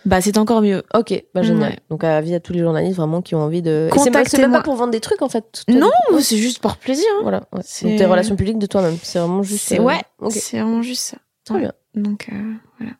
bah 0.05 0.21
c'est 0.21 0.37
encore 0.37 0.61
mieux. 0.61 0.83
Ok, 0.93 1.23
bah 1.33 1.41
génial. 1.41 1.71
Ouais. 1.71 1.79
Donc 1.89 2.03
avis 2.03 2.33
à 2.33 2.39
tous 2.39 2.53
les 2.53 2.59
journalistes 2.59 2.97
vraiment 2.97 3.21
qui 3.21 3.35
ont 3.35 3.41
envie 3.41 3.61
de. 3.61 3.89
C'est 3.97 4.37
même 4.39 4.51
pas 4.51 4.61
pour 4.61 4.75
vendre 4.75 4.91
des 4.91 4.99
trucs 4.99 5.21
en 5.21 5.29
fait. 5.29 5.63
Non, 5.67 5.91
c'est 6.19 6.37
juste 6.37 6.59
pour 6.59 6.77
plaisir. 6.77 7.07
Hein. 7.17 7.19
Voilà. 7.23 7.41
Ouais. 7.51 7.61
Donc 7.83 7.97
tes 7.97 8.05
relations 8.05 8.35
publiques 8.35 8.59
de 8.59 8.67
toi-même, 8.67 8.97
c'est 9.01 9.19
vraiment 9.19 9.43
juste. 9.43 9.71
Euh... 9.71 9.79
Ouais. 9.79 10.01
Okay. 10.19 10.39
C'est 10.39 10.59
vraiment 10.59 10.81
juste 10.81 11.03
ça. 11.03 11.17
Très 11.45 11.55
ouais. 11.55 11.61
bien. 11.61 11.73
Donc 11.95 12.27
euh, 12.31 12.53
voilà. 12.79 12.93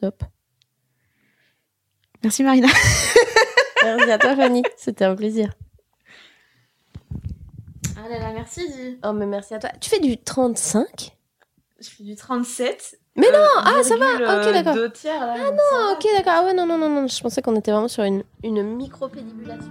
Top. 0.00 0.24
Merci 2.22 2.42
Marina. 2.42 2.68
merci 3.84 4.10
à 4.10 4.18
toi 4.18 4.34
Fanny, 4.34 4.62
c'était 4.76 5.04
un 5.04 5.14
plaisir. 5.14 5.52
Ah 7.96 8.08
là 8.08 8.18
là, 8.18 8.32
merci. 8.34 8.98
Oh 9.04 9.12
mais 9.12 9.26
merci 9.26 9.54
à 9.54 9.58
toi. 9.58 9.70
Tu 9.80 9.90
fais 9.90 10.00
du 10.00 10.18
35 10.18 11.17
je 11.80 11.88
fais 11.88 12.02
du 12.02 12.16
37. 12.16 12.98
Mais 13.16 13.26
non, 13.30 13.38
euh, 13.38 13.62
ah 13.64 13.82
ça 13.82 13.96
va, 13.96 14.14
ok 14.14 14.52
d'accord. 14.52 14.74
Deux 14.74 14.90
tiers 14.90 15.20
là. 15.20 15.34
Ah 15.36 15.50
non, 15.50 15.92
ok 15.92 16.06
d'accord. 16.16 16.32
Ah 16.36 16.44
ouais, 16.44 16.54
non, 16.54 16.66
non, 16.66 16.78
non, 16.78 16.88
non, 16.88 17.06
je 17.06 17.20
pensais 17.20 17.42
qu'on 17.42 17.56
était 17.56 17.70
vraiment 17.70 17.88
sur 17.88 18.04
une, 18.04 18.22
une 18.42 18.62
micro-pédibulation. 18.62 19.70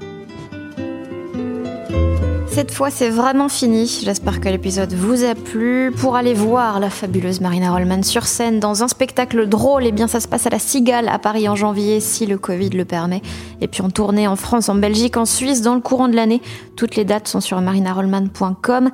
Cette 2.58 2.72
fois, 2.72 2.90
c'est 2.90 3.10
vraiment 3.12 3.50
fini. 3.50 3.86
J'espère 4.04 4.42
que 4.42 4.50
l'épisode 4.50 4.92
vous 4.92 5.24
a 5.24 5.36
plu. 5.36 5.92
Pour 5.96 6.16
aller 6.16 6.34
voir 6.34 6.80
la 6.80 6.90
fabuleuse 6.90 7.40
Marina 7.40 7.72
Rollman 7.72 8.02
sur 8.02 8.26
scène 8.26 8.60
dans 8.60 8.82
un 8.82 8.88
spectacle 8.88 9.48
drôle, 9.48 9.86
eh 9.86 9.92
bien, 9.92 10.08
ça 10.08 10.20
se 10.20 10.28
passe 10.28 10.48
à 10.48 10.50
la 10.50 10.58
Cigale 10.58 11.08
à 11.08 11.20
Paris 11.20 11.48
en 11.48 11.56
janvier, 11.56 12.00
si 12.00 12.26
le 12.26 12.40
Covid 12.40 12.70
le 12.70 12.84
permet. 12.84 13.22
Et 13.62 13.68
puis 13.68 13.84
en 13.84 13.92
tournée 13.92 14.28
en 14.28 14.36
France, 14.36 14.70
en 14.70 14.76
Belgique, 14.76 15.18
en 15.18 15.26
Suisse, 15.26 15.62
dans 15.62 15.76
le 15.76 15.82
courant 15.82 16.08
de 16.08 16.16
l'année. 16.16 16.42
Toutes 16.76 16.96
les 16.96 17.06
dates 17.06 17.28
sont 17.28 17.42
sur 17.42 17.62
marinarollman.com. 17.62 18.90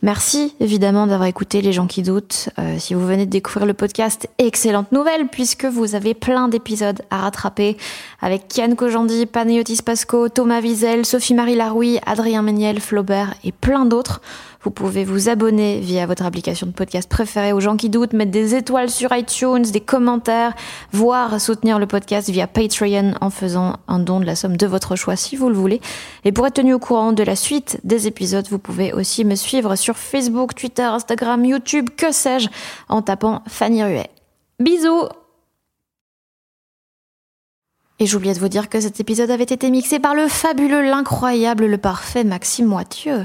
Merci 0.00 0.54
évidemment 0.60 1.08
d'avoir 1.08 1.28
écouté 1.28 1.60
les 1.60 1.72
gens 1.72 1.88
qui 1.88 2.02
doutent. 2.02 2.50
Euh, 2.60 2.76
si 2.78 2.94
vous 2.94 3.04
venez 3.04 3.26
de 3.26 3.30
découvrir 3.30 3.66
le 3.66 3.74
podcast, 3.74 4.28
excellente 4.38 4.92
nouvelle 4.92 5.26
puisque 5.26 5.64
vous 5.64 5.96
avez 5.96 6.14
plein 6.14 6.46
d'épisodes 6.46 7.02
à 7.10 7.18
rattraper 7.18 7.76
avec 8.20 8.46
Kian 8.46 8.76
Kojandi, 8.76 9.26
Panayotis 9.26 9.82
Pasco, 9.84 10.28
Thomas 10.28 10.60
Wiesel, 10.60 11.04
Sophie-Marie 11.04 11.56
Laroui, 11.56 11.98
Adrien 12.06 12.42
Méniel, 12.42 12.78
Flaubert 12.80 13.34
et 13.42 13.50
plein 13.50 13.86
d'autres. 13.86 14.20
Vous 14.68 14.74
pouvez 14.74 15.02
vous 15.02 15.30
abonner 15.30 15.80
via 15.80 16.04
votre 16.04 16.26
application 16.26 16.66
de 16.66 16.72
podcast 16.72 17.08
préférée 17.08 17.54
aux 17.54 17.60
gens 17.60 17.78
qui 17.78 17.88
doutent, 17.88 18.12
mettre 18.12 18.30
des 18.30 18.54
étoiles 18.54 18.90
sur 18.90 19.16
iTunes, 19.16 19.62
des 19.62 19.80
commentaires, 19.80 20.52
voire 20.92 21.40
soutenir 21.40 21.78
le 21.78 21.86
podcast 21.86 22.28
via 22.28 22.46
Patreon 22.46 23.14
en 23.22 23.30
faisant 23.30 23.76
un 23.88 23.98
don 23.98 24.20
de 24.20 24.26
la 24.26 24.36
somme 24.36 24.58
de 24.58 24.66
votre 24.66 24.94
choix 24.94 25.16
si 25.16 25.36
vous 25.36 25.48
le 25.48 25.54
voulez. 25.54 25.80
Et 26.26 26.32
pour 26.32 26.46
être 26.46 26.52
tenu 26.52 26.74
au 26.74 26.78
courant 26.78 27.14
de 27.14 27.22
la 27.22 27.34
suite 27.34 27.80
des 27.82 28.06
épisodes, 28.08 28.46
vous 28.50 28.58
pouvez 28.58 28.92
aussi 28.92 29.24
me 29.24 29.36
suivre 29.36 29.74
sur 29.74 29.96
Facebook, 29.96 30.54
Twitter, 30.54 30.82
Instagram, 30.82 31.46
YouTube, 31.46 31.88
que 31.96 32.12
sais-je, 32.12 32.50
en 32.90 33.00
tapant 33.00 33.40
Fanny 33.46 33.82
Ruet. 33.82 34.10
Bisous 34.60 35.08
et 38.00 38.06
j'oubliais 38.06 38.34
de 38.34 38.38
vous 38.38 38.48
dire 38.48 38.68
que 38.68 38.80
cet 38.80 39.00
épisode 39.00 39.30
avait 39.30 39.44
été 39.44 39.70
mixé 39.70 39.98
par 39.98 40.14
le 40.14 40.28
fabuleux, 40.28 40.82
l'incroyable, 40.82 41.64
le 41.64 41.78
parfait 41.78 42.22
Maxime 42.22 42.66
Moitieu. 42.66 43.24